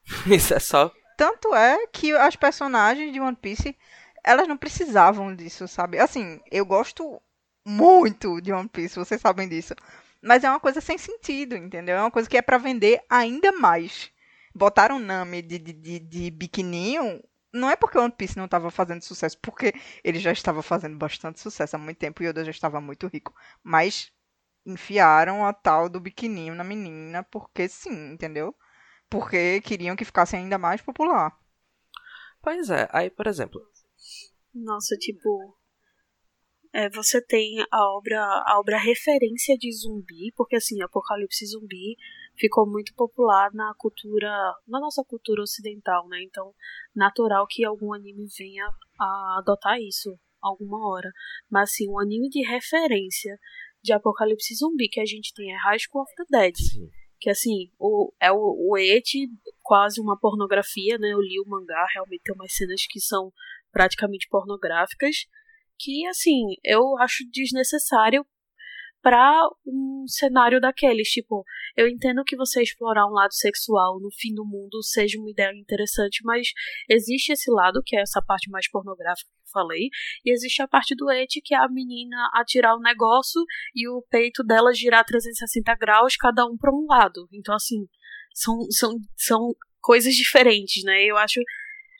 isso 0.27 0.53
é 0.53 0.59
só. 0.59 0.91
Tanto 1.17 1.53
é 1.53 1.87
que 1.87 2.11
as 2.13 2.35
personagens 2.35 3.11
de 3.11 3.19
One 3.19 3.35
Piece 3.35 3.77
elas 4.23 4.47
não 4.47 4.57
precisavam 4.57 5.35
disso, 5.35 5.67
sabe? 5.67 5.99
Assim, 5.99 6.39
eu 6.49 6.65
gosto 6.65 7.21
muito 7.65 8.39
de 8.41 8.53
One 8.53 8.69
Piece, 8.69 8.95
vocês 8.95 9.19
sabem 9.19 9.49
disso. 9.49 9.75
Mas 10.21 10.43
é 10.43 10.49
uma 10.49 10.59
coisa 10.59 10.79
sem 10.79 10.97
sentido, 10.97 11.55
entendeu? 11.55 11.97
É 11.97 12.01
uma 12.01 12.11
coisa 12.11 12.29
que 12.29 12.37
é 12.37 12.41
para 12.41 12.57
vender 12.57 13.01
ainda 13.09 13.51
mais. 13.51 14.09
Botaram 14.53 14.99
Nami 14.99 15.41
de, 15.41 15.57
de, 15.57 15.73
de, 15.73 15.99
de 15.99 16.31
biquininho, 16.31 17.23
não 17.53 17.69
é 17.69 17.75
porque 17.75 17.97
One 17.97 18.11
Piece 18.11 18.37
não 18.37 18.45
estava 18.45 18.69
fazendo 18.69 19.01
sucesso, 19.01 19.37
porque 19.39 19.73
ele 20.03 20.19
já 20.19 20.31
estava 20.31 20.61
fazendo 20.61 20.97
bastante 20.97 21.39
sucesso 21.39 21.75
há 21.75 21.79
muito 21.79 21.97
tempo 21.97 22.21
e 22.21 22.27
Oda 22.27 22.43
já 22.43 22.51
estava 22.51 22.79
muito 22.81 23.07
rico. 23.07 23.33
Mas 23.63 24.11
enfiaram 24.65 25.45
a 25.45 25.53
tal 25.53 25.89
do 25.89 25.99
biquininho 25.99 26.55
na 26.55 26.63
menina, 26.63 27.23
porque 27.23 27.67
sim, 27.67 28.11
entendeu? 28.13 28.55
Porque 29.09 29.61
queriam 29.61 29.95
que 29.95 30.05
ficasse 30.05 30.35
ainda 30.35 30.57
mais 30.57 30.81
popular. 30.81 31.37
Pois 32.41 32.69
é, 32.69 32.87
aí, 32.91 33.09
por 33.09 33.27
exemplo, 33.27 33.61
nossa, 34.53 34.95
tipo. 34.97 35.57
É, 36.75 36.89
você 36.89 37.21
tem 37.21 37.61
a 37.71 37.95
obra, 37.95 38.19
a 38.19 38.59
obra 38.59 38.79
referência 38.79 39.55
de 39.57 39.71
zumbi, 39.71 40.31
porque 40.35 40.55
assim, 40.55 40.81
Apocalipse 40.81 41.45
Zumbi 41.45 41.95
ficou 42.37 42.69
muito 42.69 42.93
popular 42.95 43.51
na 43.53 43.73
cultura, 43.77 44.29
na 44.67 44.79
nossa 44.79 45.03
cultura 45.03 45.41
ocidental, 45.41 46.07
né? 46.07 46.21
Então, 46.23 46.53
natural 46.95 47.45
que 47.47 47.65
algum 47.65 47.93
anime 47.93 48.25
venha 48.37 48.67
a 48.99 49.37
adotar 49.39 49.79
isso 49.79 50.09
alguma 50.41 50.89
hora. 50.89 51.09
Mas 51.49 51.69
assim, 51.69 51.89
um 51.89 51.99
anime 51.99 52.29
de 52.29 52.41
referência 52.45 53.37
de 53.81 53.93
Apocalipse 53.93 54.55
Zumbi 54.55 54.89
que 54.89 54.99
a 54.99 55.05
gente 55.05 55.33
tem 55.33 55.51
é 55.51 55.57
High 55.57 55.79
School 55.79 56.03
of 56.03 56.11
the 56.15 56.23
Dead. 56.29 56.55
Sim. 56.55 56.89
Que 57.19 57.29
assim, 57.29 57.71
o, 57.79 58.11
é 58.21 58.31
o, 58.31 58.69
o 58.69 58.77
et 58.77 59.09
quase 59.61 60.01
uma 60.01 60.19
pornografia, 60.19 60.97
né? 60.97 61.13
Eu 61.13 61.21
li 61.21 61.39
o 61.39 61.49
mangá, 61.49 61.85
realmente 61.93 62.23
tem 62.23 62.35
umas 62.35 62.53
cenas 62.53 62.81
que 62.89 62.99
são 62.99 63.31
praticamente 63.71 64.27
pornográficas, 64.29 65.25
que 65.79 66.05
assim, 66.07 66.55
eu 66.63 66.97
acho 66.99 67.23
desnecessário 67.31 68.25
para 69.03 69.49
um 69.67 70.05
cenário 70.07 70.61
daqueles, 70.61 71.09
tipo, 71.09 71.43
eu 71.75 71.89
entendo 71.89 72.23
que 72.23 72.37
você 72.37 72.63
explorar 72.63 73.05
um 73.05 73.11
lado 73.11 73.33
sexual 73.33 73.99
no 73.99 74.09
fim 74.09 74.33
do 74.33 74.45
mundo 74.45 74.81
seja 74.81 75.19
uma 75.19 75.29
ideia 75.29 75.51
interessante, 75.53 76.21
mas 76.23 76.47
existe 76.89 77.33
esse 77.33 77.51
lado, 77.51 77.83
que 77.85 77.97
é 77.97 78.01
essa 78.01 78.21
parte 78.25 78.49
mais 78.49 78.69
pornográfica 78.71 79.29
que 79.29 79.41
eu 79.41 79.51
falei, 79.51 79.89
e 80.23 80.31
existe 80.31 80.61
a 80.61 80.67
parte 80.69 80.95
do 80.95 81.11
et, 81.11 81.41
que 81.43 81.53
é 81.53 81.57
a 81.57 81.67
menina 81.67 82.15
atirar 82.33 82.77
o 82.77 82.81
negócio 82.81 83.41
e 83.75 83.89
o 83.89 84.01
peito 84.09 84.41
dela 84.41 84.73
girar 84.73 85.03
360 85.03 85.75
graus, 85.75 86.15
cada 86.15 86.45
um 86.45 86.57
para 86.57 86.73
um 86.73 86.85
lado. 86.87 87.27
Então, 87.33 87.53
assim, 87.53 87.85
são, 88.33 88.57
são, 88.71 88.97
são 89.17 89.53
coisas 89.81 90.15
diferentes, 90.15 90.81
né? 90.85 91.03
Eu 91.03 91.17
acho 91.17 91.41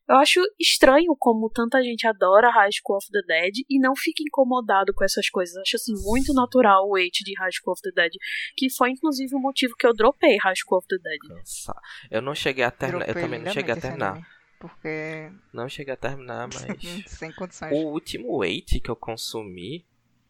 eu 0.08 0.16
acho 0.18 0.42
estranho 0.60 1.16
como 1.18 1.50
tanta 1.50 1.82
gente 1.82 2.06
adora 2.06 2.52
High 2.52 2.72
School 2.72 2.98
of 2.98 3.08
the 3.10 3.22
Dead 3.22 3.54
e 3.70 3.80
não 3.80 3.96
fica 3.96 4.22
incomodado 4.22 4.94
com 4.94 5.04
essas 5.04 5.30
coisas. 5.30 5.56
Acho 5.58 5.78
assim 5.78 5.94
muito 6.04 6.34
natural 6.34 6.88
o 6.90 6.96
hate 6.96 7.24
de 7.24 7.34
High 7.38 7.52
School 7.54 7.74
of 7.74 7.82
the 7.82 7.92
Dead, 7.92 8.12
que 8.56 8.70
foi 8.70 8.92
inclusive 8.92 9.34
o 9.34 9.40
motivo 9.40 9.76
que 9.78 9.88
eu 9.88 9.94
dropei 9.94 10.38
High 10.38 10.56
School 10.56 10.80
of 10.80 10.88
the 10.88 10.98
Dead. 10.98 11.38
Nossa, 11.38 11.74
eu 12.12 12.22
não 12.22 12.36
cheguei 12.36 12.66
a 12.66 12.72
terminar, 12.72 13.08
eu 13.08 13.14
também 13.14 13.40
não 13.40 13.52
cheguei 13.52 13.74
a 13.74 13.80
terminar. 13.80 14.28
Porque 14.60 15.32
não 15.54 15.68
cheguei 15.68 15.94
a 15.94 15.98
terminar, 15.98 16.48
mas 16.54 17.12
sem 17.12 17.32
condições. 17.34 17.72
O 17.72 17.92
último 17.92 18.44
hate 18.44 18.80
que 18.82 18.90
eu 18.90 18.96
consumi 18.96 19.86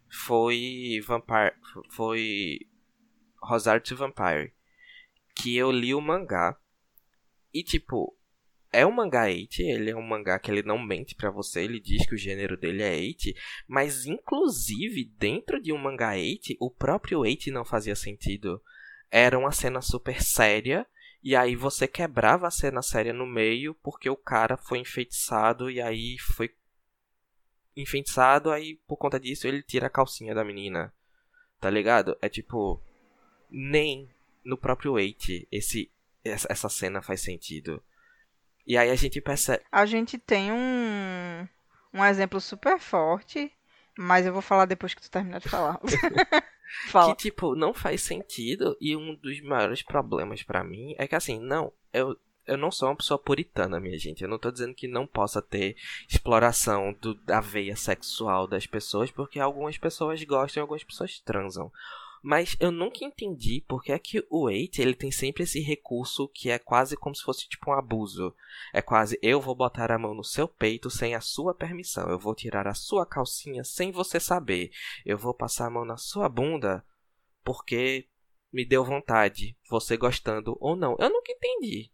foi 0.10 1.02
Vampire, 1.06 1.54
foi 1.90 2.60
Rosário 3.42 3.82
to 3.82 3.96
Vampire, 3.96 4.54
que 5.36 5.58
eu 5.58 5.72
li 5.72 5.96
o 5.96 6.02
mangá 6.02 6.56
e 7.52 7.64
tipo 7.64 8.16
é 8.74 8.86
um 8.86 8.92
mangá 8.92 9.26
8, 9.26 9.62
ele 9.62 9.92
é 9.92 9.96
um 9.96 10.02
mangá 10.02 10.38
que 10.40 10.50
ele 10.52 10.64
não 10.64 10.78
mente 10.78 11.16
para 11.16 11.30
você, 11.30 11.62
ele 11.62 11.80
diz 11.80 12.06
que 12.08 12.16
o 12.16 12.18
gênero 12.18 12.58
dele 12.58 12.82
é 12.82 12.92
8, 12.92 13.30
mas 13.68 14.06
inclusive 14.06 15.06
dentro 15.18 15.62
de 15.62 15.72
um 15.72 15.78
mangá 15.78 16.14
8, 16.14 16.58
o 16.60 16.72
próprio 16.72 17.20
8 17.20 17.52
não 17.52 17.64
fazia 17.64 17.96
sentido. 17.96 18.62
Era 19.12 19.38
uma 19.38 19.52
cena 19.52 19.80
super 19.80 20.22
séria, 20.22 20.86
e 21.24 21.36
aí 21.36 21.56
você 21.56 21.88
quebrava 21.88 22.48
a 22.48 22.52
cena 22.52 22.82
séria 22.82 23.14
no 23.14 23.26
meio 23.26 23.76
porque 23.76 24.10
o 24.10 24.18
cara 24.18 24.58
foi 24.58 24.80
enfeitiçado 24.80 25.70
e 25.70 25.80
aí 25.80 26.18
foi 26.20 26.54
enfeitiçado, 27.78 28.52
aí 28.52 28.76
por 28.88 28.98
conta 28.98 29.20
disso 29.20 29.48
ele 29.48 29.64
tira 29.64 29.88
a 29.88 29.90
calcinha 29.90 30.36
da 30.36 30.44
menina. 30.44 30.94
Tá 31.62 31.70
ligado? 31.70 32.18
É 32.22 32.28
tipo 32.28 32.82
nem 33.50 34.10
no 34.44 34.58
próprio 34.58 34.94
8 34.94 35.48
esse 35.52 35.90
essa 36.24 36.70
cena 36.70 37.02
faz 37.02 37.22
sentido. 37.22 37.82
E 38.66 38.78
aí 38.78 38.90
a 38.90 38.96
gente 38.96 39.20
percebe. 39.22 39.64
A 39.72 39.86
gente 39.86 40.18
tem 40.18 40.52
um, 40.52 41.48
um 41.94 42.06
exemplo 42.06 42.40
super 42.40 42.80
forte, 42.80 43.52
mas 43.98 44.26
eu 44.26 44.34
vou 44.34 44.42
falar 44.42 44.66
depois 44.66 44.94
que 44.94 45.02
tu 45.02 45.12
terminar 45.12 45.40
de 45.40 45.50
falar. 45.50 45.80
Fala. 46.90 47.16
Que, 47.16 47.24
tipo, 47.24 47.56
não 47.56 47.74
faz 47.74 48.02
sentido. 48.02 48.76
E 48.80 48.96
um 48.96 49.16
dos 49.16 49.42
maiores 49.42 49.82
problemas 49.82 50.44
para 50.44 50.64
mim 50.64 50.96
é 50.98 51.08
que, 51.08 51.16
assim, 51.16 51.40
não, 51.40 51.72
eu, 51.94 52.18
eu 52.48 52.58
não 52.58 52.72
sou 52.72 52.90
uma 52.90 52.96
pessoa 52.96 53.18
puritana, 53.18 53.80
minha 53.80 53.98
gente. 53.98 54.24
Eu 54.24 54.30
não 54.30 54.40
tô 54.40 54.52
dizendo 54.52 54.74
que 54.74 54.88
não 54.88 55.06
possa 55.06 55.42
ter 55.42 55.76
exploração 56.10 56.94
do, 57.00 57.14
da 57.16 57.40
veia 57.40 57.76
sexual 57.76 58.48
das 58.48 58.66
pessoas, 58.66 59.12
porque 59.12 59.40
algumas 59.40 59.78
pessoas 59.78 60.24
gostam 60.24 60.62
e 60.62 60.64
algumas 60.64 60.84
pessoas 60.84 61.20
transam. 61.20 61.72
Mas 62.24 62.56
eu 62.58 62.72
nunca 62.72 63.04
entendi 63.04 63.66
porque 63.68 63.92
é 63.92 64.00
que 64.00 64.26
o 64.30 64.50
Eight, 64.50 64.82
ele 64.82 64.96
tem 64.96 65.12
sempre 65.12 65.44
esse 65.44 65.60
recurso 65.60 66.30
que 66.30 66.50
é 66.50 66.58
quase 66.58 66.96
como 66.96 67.14
se 67.14 67.22
fosse 67.22 67.50
tipo 67.50 67.70
um 67.70 67.74
abuso. 67.74 68.34
É 68.74 68.82
quase, 68.82 69.20
eu 69.22 69.42
vou 69.42 69.54
botar 69.54 69.92
a 69.92 70.00
mão 70.00 70.14
no 70.14 70.24
seu 70.24 70.48
peito 70.48 70.90
sem 70.90 71.16
a 71.16 71.20
sua 71.20 71.54
permissão. 71.54 72.10
Eu 72.10 72.18
vou 72.18 72.34
tirar 72.34 72.66
a 72.66 72.74
sua 72.74 73.06
calcinha 73.06 73.66
sem 73.66 73.92
você 73.92 74.22
saber. 74.22 74.72
Eu 75.06 75.18
vou 75.18 75.34
passar 75.34 75.68
a 75.68 75.70
mão 75.70 75.84
na 75.84 75.98
sua 75.98 76.30
bunda 76.30 76.86
porque 77.44 78.08
me 78.54 78.64
deu 78.64 78.86
vontade, 78.86 79.58
você 79.70 79.98
gostando 79.98 80.56
ou 80.62 80.78
não. 80.78 80.96
Eu 81.00 81.10
nunca 81.10 81.30
entendi. 81.30 81.92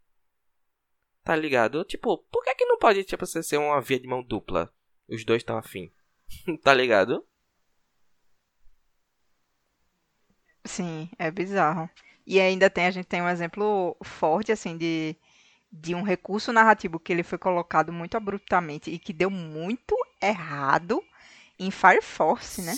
Tá 1.24 1.36
ligado? 1.36 1.84
Tipo, 1.84 2.20
por 2.32 2.44
que 2.44 2.54
que 2.54 2.66
não 2.66 2.78
pode 2.78 3.04
tipo, 3.04 3.26
ser 3.26 3.58
uma 3.58 3.82
via 3.82 4.00
de 4.00 4.08
mão 4.08 4.22
dupla? 4.22 4.72
Os 5.08 5.26
dois 5.26 5.42
estão 5.42 5.58
afim. 5.58 5.92
tá 6.62 6.72
ligado? 6.72 7.26
Sim, 10.66 11.10
é 11.18 11.32
bizarro. 11.32 11.90
E 12.26 12.40
ainda 12.40 12.70
tem, 12.70 12.86
a 12.86 12.92
gente 12.92 13.06
tem 13.06 13.22
um 13.22 13.30
exemplo 13.30 13.98
forte, 14.04 14.52
assim, 14.52 14.78
de, 14.78 15.16
de 15.72 15.96
um 15.96 16.04
recurso 16.04 16.54
narrativo 16.54 17.00
que 17.00 17.12
ele 17.12 17.24
foi 17.24 17.38
colocado 17.38 17.92
muito 17.92 18.16
abruptamente 18.16 18.92
e 18.92 19.00
que 19.00 19.14
deu 19.14 19.30
muito 19.30 19.96
errado 20.22 21.02
em 21.58 21.72
Fire 21.72 22.02
Force, 22.02 22.62
né? 22.62 22.76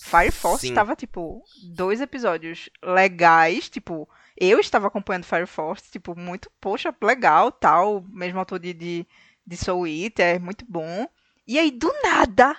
Fire 0.00 0.32
Force 0.32 0.66
estava, 0.66 0.96
tipo, 0.96 1.44
dois 1.74 2.00
episódios 2.00 2.70
legais, 2.82 3.68
tipo, 3.68 4.08
eu 4.36 4.58
estava 4.58 4.86
acompanhando 4.86 5.24
Fire 5.26 5.46
Force, 5.46 5.90
tipo, 5.90 6.18
muito, 6.18 6.50
poxa, 6.60 6.94
legal, 7.02 7.52
tal, 7.52 8.02
mesmo 8.08 8.38
autor 8.38 8.58
de, 8.58 8.72
de, 8.72 9.06
de 9.46 9.56
Soul 9.56 9.86
Eater, 9.86 10.40
muito 10.40 10.64
bom. 10.68 11.06
E 11.46 11.58
aí, 11.58 11.70
do 11.70 11.92
nada, 12.02 12.56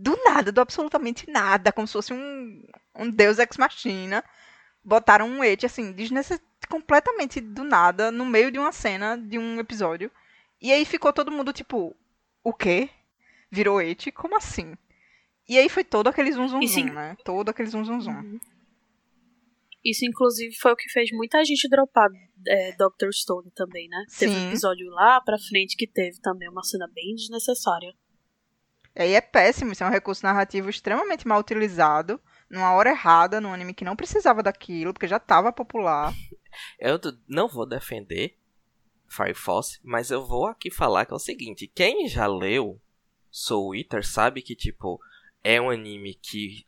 do 0.00 0.16
nada, 0.24 0.50
do 0.50 0.60
absolutamente 0.60 1.30
nada, 1.30 1.72
como 1.72 1.86
se 1.86 1.92
fosse 1.92 2.12
um, 2.12 2.62
um 2.96 3.10
deus 3.10 3.38
ex 3.38 3.56
machina. 3.56 4.24
Botaram 4.82 5.28
um 5.28 5.44
et 5.44 5.64
assim, 5.64 5.92
desnecess... 5.92 6.40
completamente 6.68 7.40
do 7.40 7.64
nada, 7.64 8.10
no 8.10 8.24
meio 8.24 8.50
de 8.50 8.58
uma 8.58 8.72
cena 8.72 9.16
de 9.16 9.38
um 9.38 9.60
episódio. 9.60 10.10
E 10.60 10.72
aí 10.72 10.84
ficou 10.84 11.12
todo 11.12 11.30
mundo 11.30 11.52
tipo, 11.52 11.94
o 12.42 12.52
quê? 12.52 12.88
Virou 13.50 13.80
et? 13.80 14.10
Como 14.12 14.36
assim? 14.36 14.76
E 15.48 15.58
aí 15.58 15.68
foi 15.68 15.84
todo 15.84 16.08
aquele 16.08 16.32
zum 16.32 16.48
zum, 16.48 16.66
zum 16.66 16.84
né? 16.84 17.16
Todo 17.24 17.48
aquele 17.50 17.68
zum 17.68 17.84
zum 17.84 18.00
zum. 18.00 18.12
Uhum. 18.12 18.40
Isso, 19.84 20.04
inclusive, 20.04 20.54
foi 20.60 20.72
o 20.72 20.76
que 20.76 20.90
fez 20.90 21.10
muita 21.10 21.42
gente 21.44 21.68
dropar 21.68 22.08
é, 22.46 22.72
Doctor 22.76 23.12
Stone 23.12 23.50
também, 23.54 23.88
né? 23.88 24.04
Sim. 24.08 24.26
Teve 24.26 24.38
um 24.38 24.48
episódio 24.48 24.86
lá 24.90 25.20
pra 25.22 25.38
frente 25.38 25.76
que 25.76 25.86
teve 25.86 26.20
também 26.20 26.48
uma 26.48 26.62
cena 26.62 26.86
bem 26.94 27.14
desnecessária. 27.14 27.94
E 29.00 29.02
aí 29.02 29.14
é 29.14 29.20
péssimo, 29.22 29.72
isso 29.72 29.82
é 29.82 29.86
um 29.86 29.90
recurso 29.90 30.26
narrativo 30.26 30.68
extremamente 30.68 31.26
mal 31.26 31.40
utilizado, 31.40 32.20
numa 32.50 32.74
hora 32.74 32.90
errada, 32.90 33.40
num 33.40 33.50
anime 33.50 33.72
que 33.72 33.82
não 33.82 33.96
precisava 33.96 34.42
daquilo, 34.42 34.92
porque 34.92 35.08
já 35.08 35.16
estava 35.16 35.50
popular. 35.50 36.12
Eu 36.78 37.00
não 37.26 37.48
vou 37.48 37.64
defender 37.64 38.36
Fire 39.08 39.32
Force, 39.32 39.80
mas 39.82 40.10
eu 40.10 40.26
vou 40.26 40.46
aqui 40.46 40.70
falar 40.70 41.06
que 41.06 41.14
é 41.14 41.16
o 41.16 41.18
seguinte, 41.18 41.66
quem 41.66 42.08
já 42.08 42.26
leu 42.26 42.78
Soul 43.30 43.74
Eater 43.74 44.04
sabe 44.04 44.42
que, 44.42 44.54
tipo, 44.54 45.00
é 45.42 45.58
um 45.60 45.70
anime 45.70 46.12
que 46.14 46.66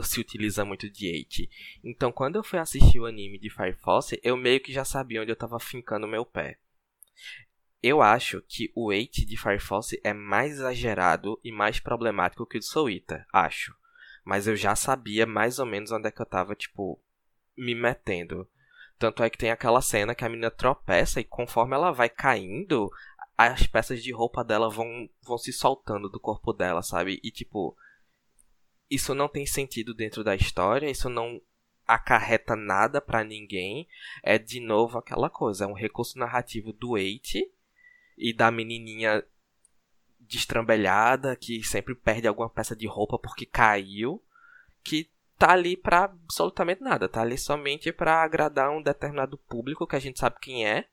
se 0.00 0.20
utiliza 0.20 0.64
muito 0.64 0.88
de 0.88 1.06
Eight. 1.06 1.50
Então, 1.82 2.10
quando 2.10 2.36
eu 2.36 2.44
fui 2.44 2.58
assistir 2.58 2.98
o 2.98 3.06
anime 3.06 3.38
de 3.38 3.50
Fire 3.50 3.74
Force, 3.74 4.18
eu 4.22 4.36
meio 4.36 4.60
que 4.60 4.72
já 4.72 4.84
sabia 4.84 5.20
onde 5.20 5.32
eu 5.32 5.36
tava 5.36 5.60
fincando 5.60 6.08
meu 6.08 6.24
pé. 6.24 6.58
Eu 7.86 8.00
acho 8.00 8.40
que 8.40 8.72
o 8.74 8.86
8 8.86 9.26
de 9.26 9.36
Fire 9.36 9.60
Force 9.60 10.00
é 10.02 10.14
mais 10.14 10.52
exagerado 10.52 11.38
e 11.44 11.52
mais 11.52 11.78
problemático 11.78 12.46
que 12.46 12.56
o 12.56 12.60
de 12.60 12.94
Eater, 12.94 13.26
acho. 13.30 13.76
Mas 14.24 14.46
eu 14.46 14.56
já 14.56 14.74
sabia 14.74 15.26
mais 15.26 15.58
ou 15.58 15.66
menos 15.66 15.92
onde 15.92 16.08
é 16.08 16.10
que 16.10 16.22
eu 16.22 16.24
tava, 16.24 16.54
tipo, 16.54 16.98
me 17.54 17.74
metendo. 17.74 18.48
Tanto 18.98 19.22
é 19.22 19.28
que 19.28 19.36
tem 19.36 19.50
aquela 19.50 19.82
cena 19.82 20.14
que 20.14 20.24
a 20.24 20.30
menina 20.30 20.50
tropeça 20.50 21.20
e 21.20 21.24
conforme 21.24 21.74
ela 21.74 21.92
vai 21.92 22.08
caindo, 22.08 22.90
as 23.36 23.66
peças 23.66 24.02
de 24.02 24.14
roupa 24.14 24.42
dela 24.42 24.70
vão, 24.70 25.06
vão 25.20 25.36
se 25.36 25.52
soltando 25.52 26.08
do 26.08 26.18
corpo 26.18 26.54
dela, 26.54 26.82
sabe? 26.82 27.20
E 27.22 27.30
tipo, 27.30 27.76
isso 28.88 29.14
não 29.14 29.28
tem 29.28 29.44
sentido 29.44 29.92
dentro 29.92 30.24
da 30.24 30.34
história, 30.34 30.88
isso 30.88 31.10
não 31.10 31.38
acarreta 31.86 32.56
nada 32.56 32.98
para 32.98 33.22
ninguém. 33.22 33.86
É 34.22 34.38
de 34.38 34.58
novo 34.58 34.96
aquela 34.96 35.28
coisa, 35.28 35.64
é 35.64 35.68
um 35.68 35.74
recurso 35.74 36.18
narrativo 36.18 36.72
do 36.72 36.92
8 36.92 37.52
e 38.16 38.32
da 38.32 38.50
menininha 38.50 39.24
destrambelhada 40.20 41.36
que 41.36 41.62
sempre 41.62 41.94
perde 41.94 42.26
alguma 42.26 42.48
peça 42.48 42.74
de 42.74 42.86
roupa 42.86 43.18
porque 43.18 43.44
caiu, 43.44 44.22
que 44.82 45.10
tá 45.38 45.52
ali 45.52 45.76
para 45.76 46.04
absolutamente 46.04 46.82
nada, 46.82 47.08
tá 47.08 47.20
ali 47.20 47.36
somente 47.36 47.92
para 47.92 48.22
agradar 48.22 48.70
um 48.70 48.82
determinado 48.82 49.36
público 49.36 49.86
que 49.86 49.96
a 49.96 50.00
gente 50.00 50.18
sabe 50.18 50.36
quem 50.40 50.66
é. 50.66 50.86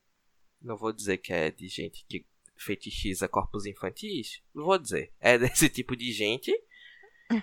Não 0.60 0.76
vou 0.76 0.92
dizer 0.92 1.18
que 1.18 1.32
é 1.32 1.50
de 1.50 1.68
gente 1.68 2.04
que 2.08 2.24
fetichiza 2.56 3.28
corpos 3.28 3.66
infantis, 3.66 4.42
não 4.54 4.64
vou 4.64 4.78
dizer. 4.78 5.12
É 5.20 5.36
desse 5.38 5.68
tipo 5.68 5.96
de 5.96 6.12
gente. 6.12 6.52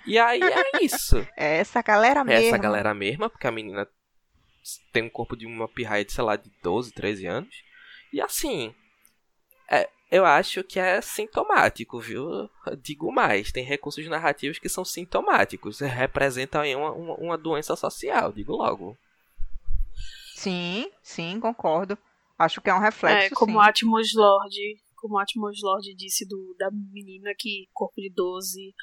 E 0.06 0.18
aí 0.18 0.42
é 0.42 0.64
isso. 0.84 1.18
É 1.36 1.58
essa 1.58 1.82
galera 1.82 2.24
mesmo. 2.24 2.46
É 2.46 2.48
essa 2.48 2.58
galera 2.58 2.94
mesma, 2.94 3.30
porque 3.30 3.48
a 3.48 3.52
menina 3.52 3.88
tem 4.94 5.04
um 5.04 5.10
corpo 5.10 5.36
de 5.36 5.46
uma 5.46 5.68
pirraia 5.68 6.06
de, 6.06 6.12
sei 6.12 6.24
lá, 6.24 6.36
de 6.36 6.52
12, 6.62 6.94
13 6.94 7.26
anos. 7.26 7.64
E 8.14 8.22
assim, 8.22 8.74
é, 9.70 9.90
eu 10.12 10.26
acho 10.26 10.64
que 10.64 10.80
é 10.80 11.02
sintomático, 11.02 12.00
viu? 12.00 12.50
Digo 12.82 13.12
mais, 13.12 13.52
tem 13.52 13.64
recursos 13.64 14.06
narrativos 14.08 14.58
que 14.58 14.70
são 14.70 14.84
sintomáticos, 14.84 15.80
representam 15.82 16.62
aí 16.62 16.76
uma, 16.76 16.92
uma, 16.92 17.16
uma 17.16 17.38
doença 17.38 17.76
social, 17.76 18.32
digo 18.32 18.54
logo. 18.54 18.98
Sim, 20.36 20.90
sim, 21.04 21.40
concordo. 21.40 21.98
Acho 22.38 22.62
que 22.62 22.70
é 22.70 22.74
um 22.74 22.80
reflexo. 22.80 23.34
É, 23.34 23.36
como 23.36 23.62
sim. 23.62 23.70
Atmos 23.70 24.14
Lord, 24.16 24.56
como 24.96 25.20
Atmos 25.20 25.60
Lord 25.62 25.94
disse 25.96 26.26
do, 26.26 26.56
da 26.58 26.70
menina 26.72 27.34
que 27.38 27.68
corpo 27.74 28.00
de 28.02 28.10
12 28.10 28.74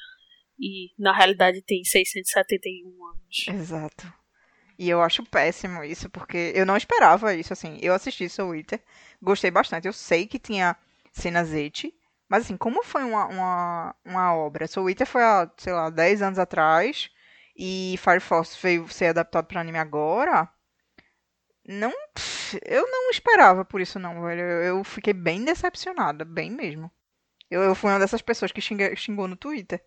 e 0.59 0.91
na 0.97 1.11
realidade 1.15 1.61
tem 1.63 1.83
671 1.83 3.05
anos. 3.05 3.61
Exato. 3.61 4.13
E 4.77 4.89
eu 4.89 5.01
acho 5.01 5.23
péssimo 5.23 5.83
isso, 5.83 6.09
porque 6.09 6.51
eu 6.55 6.65
não 6.65 6.77
esperava 6.77 7.33
isso, 7.33 7.51
assim. 7.53 7.79
Eu 7.81 7.93
assisti 7.93 8.29
Soul 8.29 8.55
Eater, 8.55 8.81
gostei 9.21 9.49
bastante. 9.51 9.87
Eu 9.87 9.93
sei 9.93 10.27
que 10.27 10.37
tinha 10.39 10.75
cenas 11.11 11.53
et, 11.53 11.93
mas 12.29 12.43
assim, 12.43 12.57
como 12.57 12.83
foi 12.83 13.03
uma, 13.03 13.25
uma, 13.27 13.95
uma 14.05 14.35
obra? 14.35 14.67
Soul 14.67 14.89
Eater 14.89 15.07
foi 15.07 15.23
há, 15.23 15.49
sei 15.57 15.73
lá, 15.73 15.89
10 15.89 16.21
anos 16.21 16.39
atrás, 16.39 17.09
e 17.55 17.95
Fire 17.99 18.19
Force 18.19 18.57
veio 18.61 18.87
ser 18.89 19.07
adaptado 19.07 19.47
para 19.47 19.61
anime 19.61 19.79
agora. 19.79 20.47
Não. 21.67 21.91
Eu 22.65 22.89
não 22.89 23.09
esperava 23.09 23.65
por 23.65 23.81
isso, 23.81 23.99
não, 23.99 24.21
velho. 24.21 24.41
Eu 24.41 24.83
fiquei 24.83 25.13
bem 25.13 25.43
decepcionada, 25.43 26.23
bem 26.23 26.49
mesmo. 26.51 26.91
Eu, 27.49 27.61
eu 27.63 27.75
fui 27.75 27.89
uma 27.89 27.99
dessas 27.99 28.21
pessoas 28.21 28.51
que 28.51 28.61
xingue, 28.61 28.95
xingou 28.95 29.27
no 29.27 29.35
Twitter. 29.35 29.83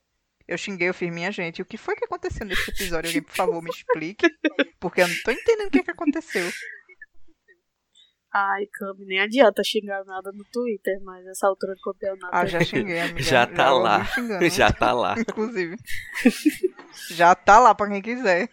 Eu 0.50 0.58
xinguei, 0.58 0.88
eu 0.88 0.94
fiz, 0.94 1.12
minha 1.12 1.30
gente, 1.30 1.62
o 1.62 1.64
que 1.64 1.76
foi 1.76 1.94
que 1.94 2.04
aconteceu 2.04 2.44
nesse 2.44 2.72
episódio? 2.72 3.08
Alguém, 3.08 3.22
por 3.22 3.30
favor, 3.36 3.62
me 3.62 3.70
explique. 3.70 4.26
Porque 4.80 5.00
eu 5.00 5.06
não 5.06 5.14
tô 5.22 5.30
entendendo 5.30 5.68
o 5.68 5.70
que, 5.70 5.84
que 5.84 5.92
aconteceu. 5.92 6.50
Ai, 8.34 8.66
Cami, 8.72 9.06
nem 9.06 9.20
adianta 9.20 9.62
xingar 9.62 10.04
nada 10.04 10.32
no 10.32 10.44
Twitter, 10.50 11.00
mas 11.04 11.24
essa 11.28 11.46
altura 11.46 11.74
do 11.76 11.80
campeonato. 11.80 12.34
Ah, 12.34 12.44
já 12.44 12.64
xinguei, 12.64 12.98
amiga. 13.00 13.22
Já 13.22 13.46
tá 13.46 13.66
já 13.66 13.70
lá. 13.70 14.06
Já 14.50 14.72
tá 14.72 14.92
lá. 14.92 15.14
Inclusive. 15.22 15.76
já 17.10 17.32
tá 17.36 17.60
lá 17.60 17.72
pra 17.72 17.88
quem 17.88 18.02
quiser. 18.02 18.48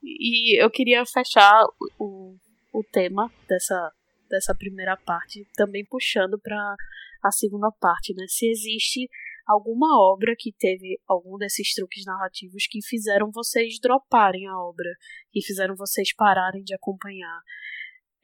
E 0.00 0.62
eu 0.62 0.70
queria 0.70 1.04
fechar 1.04 1.64
o, 1.98 2.36
o 2.72 2.84
tema 2.92 3.28
dessa, 3.48 3.92
dessa 4.30 4.54
primeira 4.54 4.96
parte, 4.96 5.44
também 5.56 5.84
puxando 5.84 6.38
para 6.38 6.76
a 7.24 7.32
segunda 7.32 7.72
parte, 7.80 8.14
né? 8.14 8.26
Se 8.28 8.48
existe 8.48 9.08
alguma 9.46 9.88
obra 10.12 10.34
que 10.36 10.52
teve 10.52 11.00
algum 11.06 11.38
desses 11.38 11.72
truques 11.72 12.04
narrativos 12.04 12.66
que 12.68 12.84
fizeram 12.84 13.30
vocês 13.30 13.78
droparem 13.80 14.46
a 14.46 14.58
obra, 14.58 14.90
que 15.30 15.40
fizeram 15.40 15.76
vocês 15.76 16.12
pararem 16.14 16.64
de 16.64 16.74
acompanhar. 16.74 17.40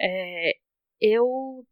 É, 0.01 0.53
eu 1.01 1.65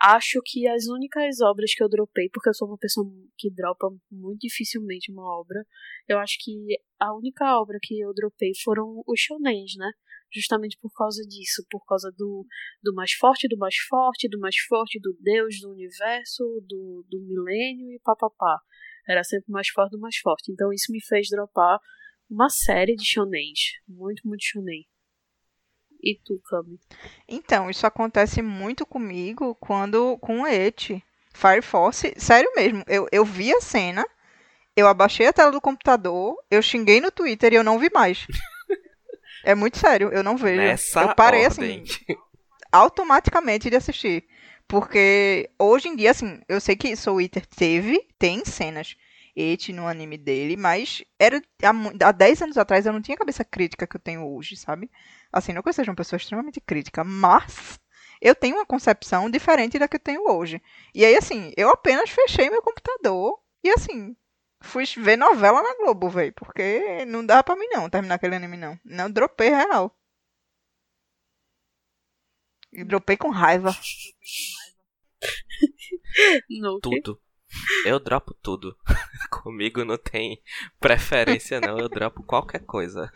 acho 0.00 0.40
que 0.44 0.66
as 0.66 0.86
únicas 0.86 1.40
obras 1.40 1.72
que 1.72 1.82
eu 1.82 1.88
dropei, 1.88 2.28
porque 2.30 2.48
eu 2.48 2.54
sou 2.54 2.68
uma 2.68 2.76
pessoa 2.76 3.06
que 3.38 3.48
dropa 3.50 3.88
muito 4.10 4.40
dificilmente 4.40 5.12
uma 5.12 5.24
obra, 5.38 5.64
eu 6.08 6.18
acho 6.18 6.36
que 6.40 6.52
a 6.98 7.14
única 7.14 7.58
obra 7.60 7.78
que 7.80 8.00
eu 8.00 8.12
dropei 8.12 8.52
foram 8.62 9.02
os 9.06 9.20
shonens, 9.20 9.74
né? 9.76 9.90
Justamente 10.32 10.76
por 10.82 10.92
causa 10.92 11.22
disso, 11.22 11.64
por 11.70 11.84
causa 11.86 12.10
do, 12.10 12.44
do 12.82 12.92
mais 12.92 13.12
forte, 13.12 13.46
do 13.48 13.56
mais 13.56 13.76
forte, 13.88 14.28
do 14.28 14.40
mais 14.40 14.56
forte, 14.68 14.98
do 15.00 15.16
Deus, 15.20 15.60
do 15.60 15.70
universo, 15.70 16.42
do, 16.66 17.06
do 17.08 17.20
milênio 17.20 17.92
e 17.92 18.00
papapá 18.00 18.60
era 19.08 19.22
sempre 19.24 19.50
mais 19.50 19.68
forte 19.68 19.92
do 19.92 20.00
mais 20.00 20.16
forte. 20.16 20.52
Então 20.52 20.72
isso 20.72 20.92
me 20.92 21.02
fez 21.04 21.28
dropar 21.30 21.78
uma 22.28 22.48
série 22.48 22.94
de 22.94 23.04
shonens. 23.04 23.60
Muito, 23.88 24.26
muito 24.26 24.44
shonen. 24.44 24.84
E 26.02 26.20
tu, 26.24 26.40
Kami? 26.44 26.78
Então, 27.26 27.70
isso 27.70 27.86
acontece 27.86 28.40
muito 28.42 28.84
comigo 28.86 29.54
quando 29.56 30.18
com 30.18 30.42
o 30.42 30.46
Et. 30.46 31.02
Fire 31.34 31.62
Force, 31.62 32.14
sério 32.16 32.50
mesmo, 32.56 32.82
eu, 32.86 33.06
eu 33.12 33.22
vi 33.22 33.52
a 33.52 33.60
cena 33.60 34.06
eu 34.76 34.86
abaixei 34.86 35.26
a 35.26 35.32
tela 35.32 35.50
do 35.50 35.60
computador, 35.60 36.36
eu 36.50 36.60
xinguei 36.60 37.00
no 37.00 37.10
Twitter 37.10 37.54
e 37.54 37.56
eu 37.56 37.64
não 37.64 37.78
vi 37.78 37.90
mais. 37.92 38.26
é 39.42 39.54
muito 39.54 39.78
sério, 39.78 40.10
eu 40.12 40.22
não 40.22 40.36
vejo. 40.36 40.60
Nessa 40.60 41.00
eu 41.00 41.14
parei 41.14 41.46
ordem. 41.46 41.82
assim, 41.82 42.16
automaticamente 42.70 43.70
de 43.70 43.76
assistir. 43.76 44.24
Porque 44.68 45.50
hoje 45.58 45.88
em 45.88 45.96
dia, 45.96 46.10
assim, 46.10 46.40
eu 46.48 46.60
sei 46.60 46.76
que 46.76 46.96
Soul 46.96 47.20
Eater 47.20 47.46
teve, 47.46 48.06
tem 48.18 48.44
cenas 48.44 48.96
et 49.36 49.68
no 49.72 49.86
anime 49.86 50.16
dele, 50.16 50.56
mas 50.56 51.04
era 51.18 51.40
há, 51.62 52.08
há 52.08 52.12
10 52.12 52.42
anos 52.42 52.58
atrás 52.58 52.86
eu 52.86 52.92
não 52.92 53.02
tinha 53.02 53.14
a 53.14 53.18
cabeça 53.18 53.44
crítica 53.44 53.86
que 53.86 53.96
eu 53.96 54.00
tenho 54.00 54.26
hoje, 54.26 54.56
sabe? 54.56 54.90
Assim, 55.32 55.52
não 55.52 55.62
que 55.62 55.68
eu 55.68 55.72
seja 55.72 55.90
uma 55.90 55.96
pessoa 55.96 56.16
extremamente 56.16 56.60
crítica, 56.60 57.04
mas 57.04 57.78
eu 58.20 58.34
tenho 58.34 58.56
uma 58.56 58.66
concepção 58.66 59.30
diferente 59.30 59.78
da 59.78 59.86
que 59.86 59.96
eu 59.96 60.00
tenho 60.00 60.28
hoje. 60.28 60.60
E 60.94 61.04
aí, 61.04 61.14
assim, 61.16 61.52
eu 61.56 61.68
apenas 61.70 62.10
fechei 62.10 62.48
meu 62.48 62.62
computador 62.62 63.38
e, 63.62 63.70
assim, 63.70 64.16
fui 64.62 64.84
ver 64.96 65.16
novela 65.16 65.62
na 65.62 65.76
Globo, 65.76 66.08
velho, 66.08 66.32
porque 66.32 67.04
não 67.06 67.24
dá 67.24 67.42
pra 67.42 67.56
mim 67.56 67.68
não 67.70 67.90
terminar 67.90 68.14
aquele 68.16 68.36
anime, 68.36 68.56
não. 68.56 68.78
Não, 68.84 69.10
dropei 69.10 69.50
real. 69.50 69.94
E 72.76 72.84
dropei 72.84 73.16
com 73.16 73.30
raiva. 73.30 73.74
Quê? 76.14 76.42
Tudo. 76.82 77.20
Eu 77.86 77.98
dropo 77.98 78.34
tudo. 78.34 78.76
Comigo 79.30 79.84
não 79.84 79.96
tem 79.96 80.42
preferência, 80.78 81.60
não. 81.60 81.78
Eu 81.78 81.88
dropo 81.88 82.22
qualquer 82.22 82.60
coisa. 82.60 83.10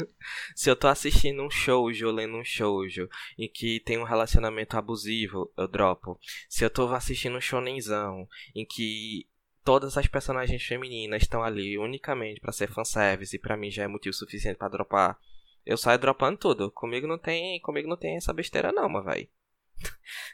Se 0.54 0.70
eu 0.70 0.76
tô 0.76 0.88
assistindo 0.88 1.42
um 1.42 1.50
shoujo, 1.50 2.06
ou 2.06 2.12
lendo 2.12 2.36
um 2.36 2.44
shoujo, 2.44 3.08
em 3.38 3.48
que 3.48 3.80
tem 3.80 3.98
um 3.98 4.04
relacionamento 4.04 4.78
abusivo, 4.78 5.52
eu 5.56 5.68
dropo. 5.68 6.18
Se 6.48 6.64
eu 6.64 6.70
tô 6.70 6.88
assistindo 6.94 7.36
um 7.36 7.40
shonenzão, 7.40 8.26
em 8.54 8.64
que 8.64 9.26
todas 9.62 9.98
as 9.98 10.06
personagens 10.06 10.62
femininas 10.62 11.22
estão 11.22 11.42
ali 11.42 11.76
unicamente 11.76 12.40
pra 12.40 12.52
ser 12.52 12.70
fanservice, 12.72 13.36
e 13.36 13.38
pra 13.38 13.56
mim 13.56 13.70
já 13.70 13.82
é 13.82 13.88
motivo 13.88 14.14
suficiente 14.14 14.56
pra 14.56 14.68
dropar, 14.68 15.18
eu 15.66 15.76
saio 15.76 15.98
dropando 15.98 16.38
tudo. 16.38 16.70
Comigo 16.70 17.06
não 17.06 17.18
tem, 17.18 17.60
comigo 17.60 17.88
não 17.88 17.96
tem 17.96 18.16
essa 18.16 18.32
besteira 18.32 18.72
não, 18.72 18.88
mas 18.88 19.04
vai. 19.04 19.28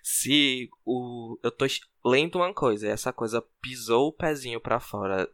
Se 0.02 0.68
o 0.85 1.39
eu 1.43 1.51
tô 1.51 1.66
lendo 2.05 2.36
uma 2.36 2.52
coisa 2.55 2.86
e 2.86 2.90
essa 2.90 3.12
coisa 3.12 3.43
pisou 3.60 4.09
o 4.09 4.12
pezinho 4.12 4.60
pra 4.60 4.81
fora 4.81 5.28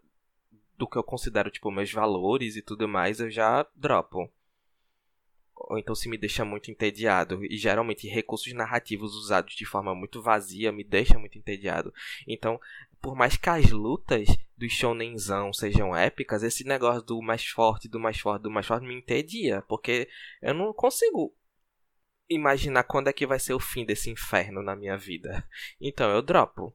do 0.76 0.86
que 0.86 0.96
eu 0.96 1.04
considero 1.04 1.50
tipo 1.50 1.70
meus 1.70 1.92
valores 1.92 2.56
e 2.56 2.62
tudo 2.62 2.88
mais, 2.88 3.20
eu 3.20 3.30
já 3.30 3.66
dropo. 3.76 4.30
Ou 5.54 5.78
então 5.78 5.94
se 5.94 6.08
me 6.08 6.18
deixa 6.18 6.44
muito 6.44 6.70
entediado 6.70 7.44
e 7.44 7.56
geralmente 7.56 8.08
recursos 8.08 8.52
narrativos 8.52 9.14
usados 9.14 9.54
de 9.54 9.64
forma 9.64 9.94
muito 9.94 10.20
vazia 10.20 10.72
me 10.72 10.82
deixa 10.82 11.18
muito 11.18 11.38
entediado. 11.38 11.94
Então, 12.26 12.60
por 13.00 13.14
mais 13.14 13.36
que 13.36 13.48
as 13.48 13.70
lutas 13.70 14.28
do 14.56 14.68
shonenzão 14.68 15.52
sejam 15.52 15.94
épicas, 15.94 16.42
esse 16.42 16.64
negócio 16.64 17.02
do 17.02 17.20
mais 17.20 17.44
forte, 17.46 17.88
do 17.88 18.00
mais 18.00 18.18
forte, 18.18 18.42
do 18.42 18.50
mais 18.50 18.66
forte 18.66 18.86
me 18.86 18.94
entedia, 18.94 19.62
porque 19.68 20.08
eu 20.40 20.54
não 20.54 20.72
consigo 20.72 21.34
imaginar 22.34 22.84
quando 22.84 23.08
é 23.08 23.12
que 23.12 23.26
vai 23.26 23.38
ser 23.38 23.54
o 23.54 23.60
fim 23.60 23.84
desse 23.84 24.10
inferno 24.10 24.62
na 24.62 24.76
minha 24.76 24.96
vida. 24.96 25.46
Então 25.80 26.10
eu 26.10 26.22
dropo. 26.22 26.74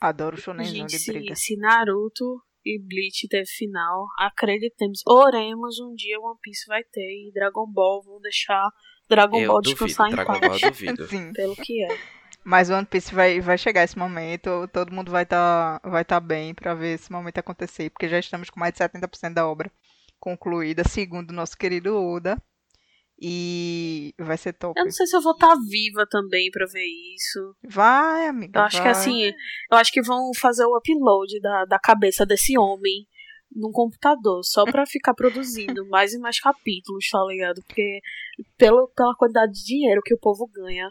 Adoro 0.00 0.36
shonenzão 0.36 0.74
Gente, 0.74 0.98
de 0.98 1.12
briga. 1.12 1.34
se, 1.34 1.54
se 1.54 1.56
Naruto 1.56 2.40
e 2.64 2.78
Bleach 2.78 3.26
teve 3.28 3.46
final, 3.46 4.06
acreditemos, 4.18 5.00
oremos 5.06 5.80
um 5.80 5.94
dia 5.94 6.20
One 6.20 6.38
Piece 6.40 6.66
vai 6.66 6.84
ter 6.84 7.00
e 7.00 7.32
Dragon 7.32 7.66
Ball 7.66 8.02
vão 8.02 8.20
deixar 8.20 8.70
Dragon 9.08 9.40
eu 9.40 9.48
Ball 9.48 9.62
duvido, 9.62 9.86
descansar 9.86 10.08
em 10.08 10.14
Dragon 10.14 10.40
paz. 10.40 10.60
Ball 10.60 10.70
duvido. 10.70 11.06
Sim. 11.08 11.32
Pelo 11.32 11.56
que 11.56 11.84
é. 11.84 11.98
Mas 12.44 12.70
One 12.70 12.86
Piece 12.86 13.12
vai, 13.12 13.40
vai 13.40 13.58
chegar 13.58 13.82
esse 13.82 13.98
momento, 13.98 14.68
todo 14.72 14.92
mundo 14.92 15.10
vai 15.10 15.24
estar 15.24 15.80
vai 15.82 16.04
tá 16.04 16.20
bem 16.20 16.54
pra 16.54 16.74
ver 16.74 16.94
esse 16.94 17.10
momento 17.10 17.38
acontecer, 17.38 17.90
porque 17.90 18.08
já 18.08 18.18
estamos 18.18 18.48
com 18.50 18.60
mais 18.60 18.72
de 18.72 18.78
70% 18.78 19.34
da 19.34 19.46
obra 19.46 19.70
concluída, 20.18 20.82
segundo 20.84 21.30
o 21.30 21.34
nosso 21.34 21.56
querido 21.56 21.96
Oda. 21.96 22.40
E 23.20 24.14
vai 24.16 24.38
ser 24.38 24.52
top. 24.52 24.78
Eu 24.78 24.84
não 24.84 24.92
sei 24.92 25.04
se 25.04 25.16
eu 25.16 25.20
vou 25.20 25.32
estar 25.32 25.56
viva 25.68 26.06
também 26.08 26.50
pra 26.52 26.66
ver 26.66 26.86
isso. 27.16 27.56
Vai, 27.64 28.28
amiga. 28.28 28.60
Eu 28.60 28.62
acho 28.64 28.76
que 28.76 28.82
vai. 28.82 28.92
assim, 28.92 29.24
eu 29.72 29.76
acho 29.76 29.92
que 29.92 30.00
vão 30.00 30.30
fazer 30.38 30.64
o 30.64 30.76
upload 30.76 31.40
da, 31.40 31.64
da 31.64 31.78
cabeça 31.80 32.24
desse 32.24 32.56
homem 32.56 33.08
num 33.50 33.72
computador, 33.72 34.44
só 34.44 34.64
pra 34.64 34.86
ficar 34.86 35.14
produzindo 35.14 35.84
mais 35.88 36.12
e 36.12 36.18
mais 36.18 36.38
capítulos, 36.38 37.08
tá 37.10 37.18
ligado? 37.24 37.60
Porque 37.66 38.00
pelo, 38.56 38.88
pela 38.94 39.16
quantidade 39.16 39.52
de 39.52 39.64
dinheiro 39.64 40.02
que 40.04 40.14
o 40.14 40.18
povo 40.18 40.46
ganha, 40.46 40.88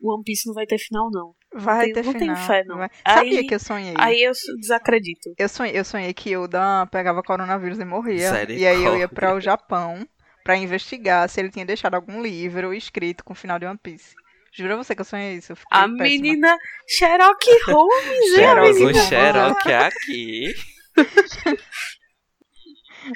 o 0.00 0.12
One 0.12 0.24
Piece 0.24 0.46
não 0.46 0.54
vai 0.54 0.66
ter 0.66 0.78
final, 0.78 1.10
não. 1.10 1.34
Vai 1.54 1.82
tenho- 1.84 1.94
ter 1.94 2.04
não 2.04 2.12
tenho 2.12 2.34
final. 2.36 2.46
fé, 2.46 2.64
não. 2.64 2.76
vai. 2.78 2.88
Aí- 3.04 3.14
Sabia 3.16 3.46
que 3.46 3.54
eu 3.54 3.58
sonhei? 3.60 3.94
Aí 3.98 4.22
eu 4.22 4.32
desacredito. 4.60 5.34
Eu 5.38 5.48
sonhei, 5.48 5.78
eu 5.78 5.84
sonhei 5.84 6.12
que 6.14 6.36
Oda 6.36 6.86
pegava 6.90 7.22
coronavírus 7.22 7.78
e 7.78 7.84
morria. 7.84 8.14
Misericórdia. 8.30 8.56
E 8.56 8.66
aí 8.66 8.84
eu 8.84 8.96
ia 8.98 9.08
para 9.08 9.34
o 9.34 9.40
Japão 9.40 10.06
pra 10.44 10.56
investigar 10.56 11.28
se 11.28 11.40
ele 11.40 11.50
tinha 11.50 11.64
deixado 11.64 11.94
algum 11.94 12.20
livro 12.22 12.72
escrito 12.74 13.22
com 13.24 13.32
o 13.32 13.36
final 13.36 13.58
de 13.58 13.66
One 13.66 13.78
Piece. 13.82 14.14
Juro 14.54 14.76
você 14.76 14.94
que 14.94 15.00
eu 15.00 15.04
sonhei 15.04 15.36
isso. 15.36 15.52
eu 15.52 15.56
A 15.70 15.80
péssima. 15.82 16.02
menina 16.02 16.58
Sherlock 16.86 17.46
Holmes, 17.66 18.32
é 18.34 18.36
Sherlock 18.36 18.72
menina. 18.74 18.82
O 18.82 18.92
Holmes. 18.92 19.08
Xerox 19.08 19.66
aqui. 19.66 20.54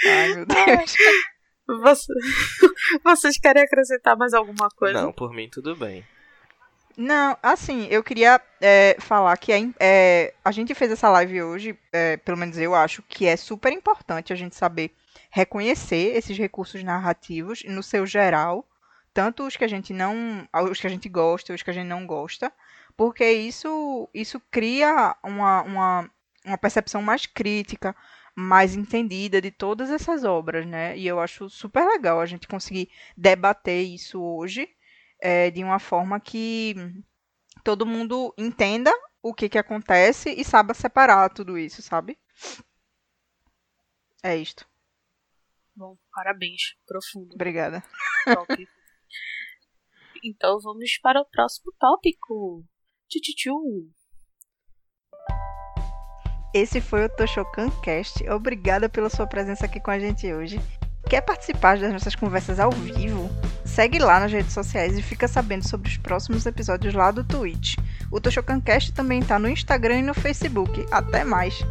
Ai, 0.08 0.34
meu 0.34 0.46
Deus. 0.46 0.94
Você- 1.82 2.12
Vocês 3.04 3.38
querem 3.38 3.62
acrescentar 3.62 4.16
mais 4.16 4.32
alguma 4.32 4.68
coisa? 4.76 5.02
Não, 5.02 5.12
por 5.12 5.32
mim 5.32 5.48
tudo 5.50 5.74
bem. 5.76 6.04
Não, 6.96 7.36
assim, 7.42 7.86
eu 7.90 8.02
queria 8.02 8.40
é, 8.58 8.96
falar 8.98 9.36
que 9.36 9.52
é, 9.52 9.70
é, 9.78 10.34
a 10.42 10.50
gente 10.50 10.74
fez 10.74 10.90
essa 10.90 11.10
live 11.10 11.42
hoje, 11.42 11.78
é, 11.92 12.16
pelo 12.16 12.38
menos 12.38 12.56
eu 12.56 12.74
acho 12.74 13.02
que 13.02 13.26
é 13.26 13.36
super 13.36 13.70
importante 13.70 14.32
a 14.32 14.36
gente 14.36 14.56
saber 14.56 14.90
reconhecer 15.30 16.16
esses 16.16 16.38
recursos 16.38 16.82
narrativos 16.82 17.62
no 17.64 17.82
seu 17.82 18.06
geral, 18.06 18.66
tanto 19.12 19.46
os 19.46 19.56
que 19.56 19.64
a 19.64 19.68
gente 19.68 19.92
não, 19.92 20.48
os 20.70 20.80
que 20.80 20.86
a 20.86 20.90
gente 20.90 21.06
gosta, 21.06 21.52
os 21.52 21.62
que 21.62 21.68
a 21.68 21.72
gente 21.74 21.86
não 21.86 22.06
gosta, 22.06 22.50
porque 22.96 23.30
isso, 23.30 24.08
isso 24.14 24.40
cria 24.50 25.14
uma, 25.22 25.62
uma, 25.64 26.10
uma 26.46 26.58
percepção 26.58 27.02
mais 27.02 27.26
crítica, 27.26 27.94
mais 28.34 28.74
entendida 28.74 29.38
de 29.38 29.50
todas 29.50 29.90
essas 29.90 30.24
obras, 30.24 30.64
né? 30.66 30.96
E 30.96 31.06
eu 31.06 31.20
acho 31.20 31.50
super 31.50 31.86
legal 31.86 32.20
a 32.22 32.26
gente 32.26 32.48
conseguir 32.48 32.88
debater 33.14 33.82
isso 33.82 34.22
hoje 34.22 34.66
é, 35.20 35.50
de 35.50 35.62
uma 35.62 35.78
forma 35.78 36.20
que 36.20 36.74
todo 37.64 37.86
mundo 37.86 38.34
entenda 38.38 38.92
o 39.22 39.34
que, 39.34 39.48
que 39.48 39.58
acontece 39.58 40.30
e 40.30 40.44
saiba 40.44 40.72
separar 40.72 41.28
tudo 41.30 41.58
isso, 41.58 41.82
sabe? 41.82 42.18
É 44.22 44.36
isto. 44.36 44.66
Bom, 45.74 45.96
parabéns. 46.12 46.76
Profundo. 46.86 47.34
Obrigada. 47.34 47.82
Top. 48.24 48.68
então 50.24 50.58
vamos 50.60 50.98
para 51.02 51.20
o 51.20 51.24
próximo 51.24 51.72
tópico. 51.78 52.64
Tchutchu. 53.08 53.90
Esse 56.54 56.80
foi 56.80 57.04
o 57.04 57.08
Toshokan 57.14 57.70
Cast. 57.82 58.26
Obrigada 58.30 58.88
pela 58.88 59.10
sua 59.10 59.26
presença 59.26 59.66
aqui 59.66 59.78
com 59.78 59.90
a 59.90 59.98
gente 59.98 60.32
hoje. 60.32 60.58
Quer 61.08 61.20
participar 61.20 61.78
das 61.78 61.92
nossas 61.92 62.14
conversas 62.14 62.58
ao 62.58 62.70
vivo? 62.70 63.28
Segue 63.66 63.98
lá 63.98 64.20
nas 64.20 64.32
redes 64.32 64.52
sociais 64.52 64.96
e 64.96 65.02
fica 65.02 65.28
sabendo 65.28 65.68
sobre 65.68 65.88
os 65.88 65.96
próximos 65.96 66.46
episódios 66.46 66.94
lá 66.94 67.10
do 67.10 67.24
Twitch. 67.24 67.76
O 68.10 68.20
Toshokan 68.20 68.60
Cast 68.60 68.92
também 68.92 69.18
está 69.18 69.38
no 69.38 69.48
Instagram 69.48 69.98
e 69.98 70.02
no 70.02 70.14
Facebook. 70.14 70.86
Até 70.90 71.24
mais! 71.24 71.64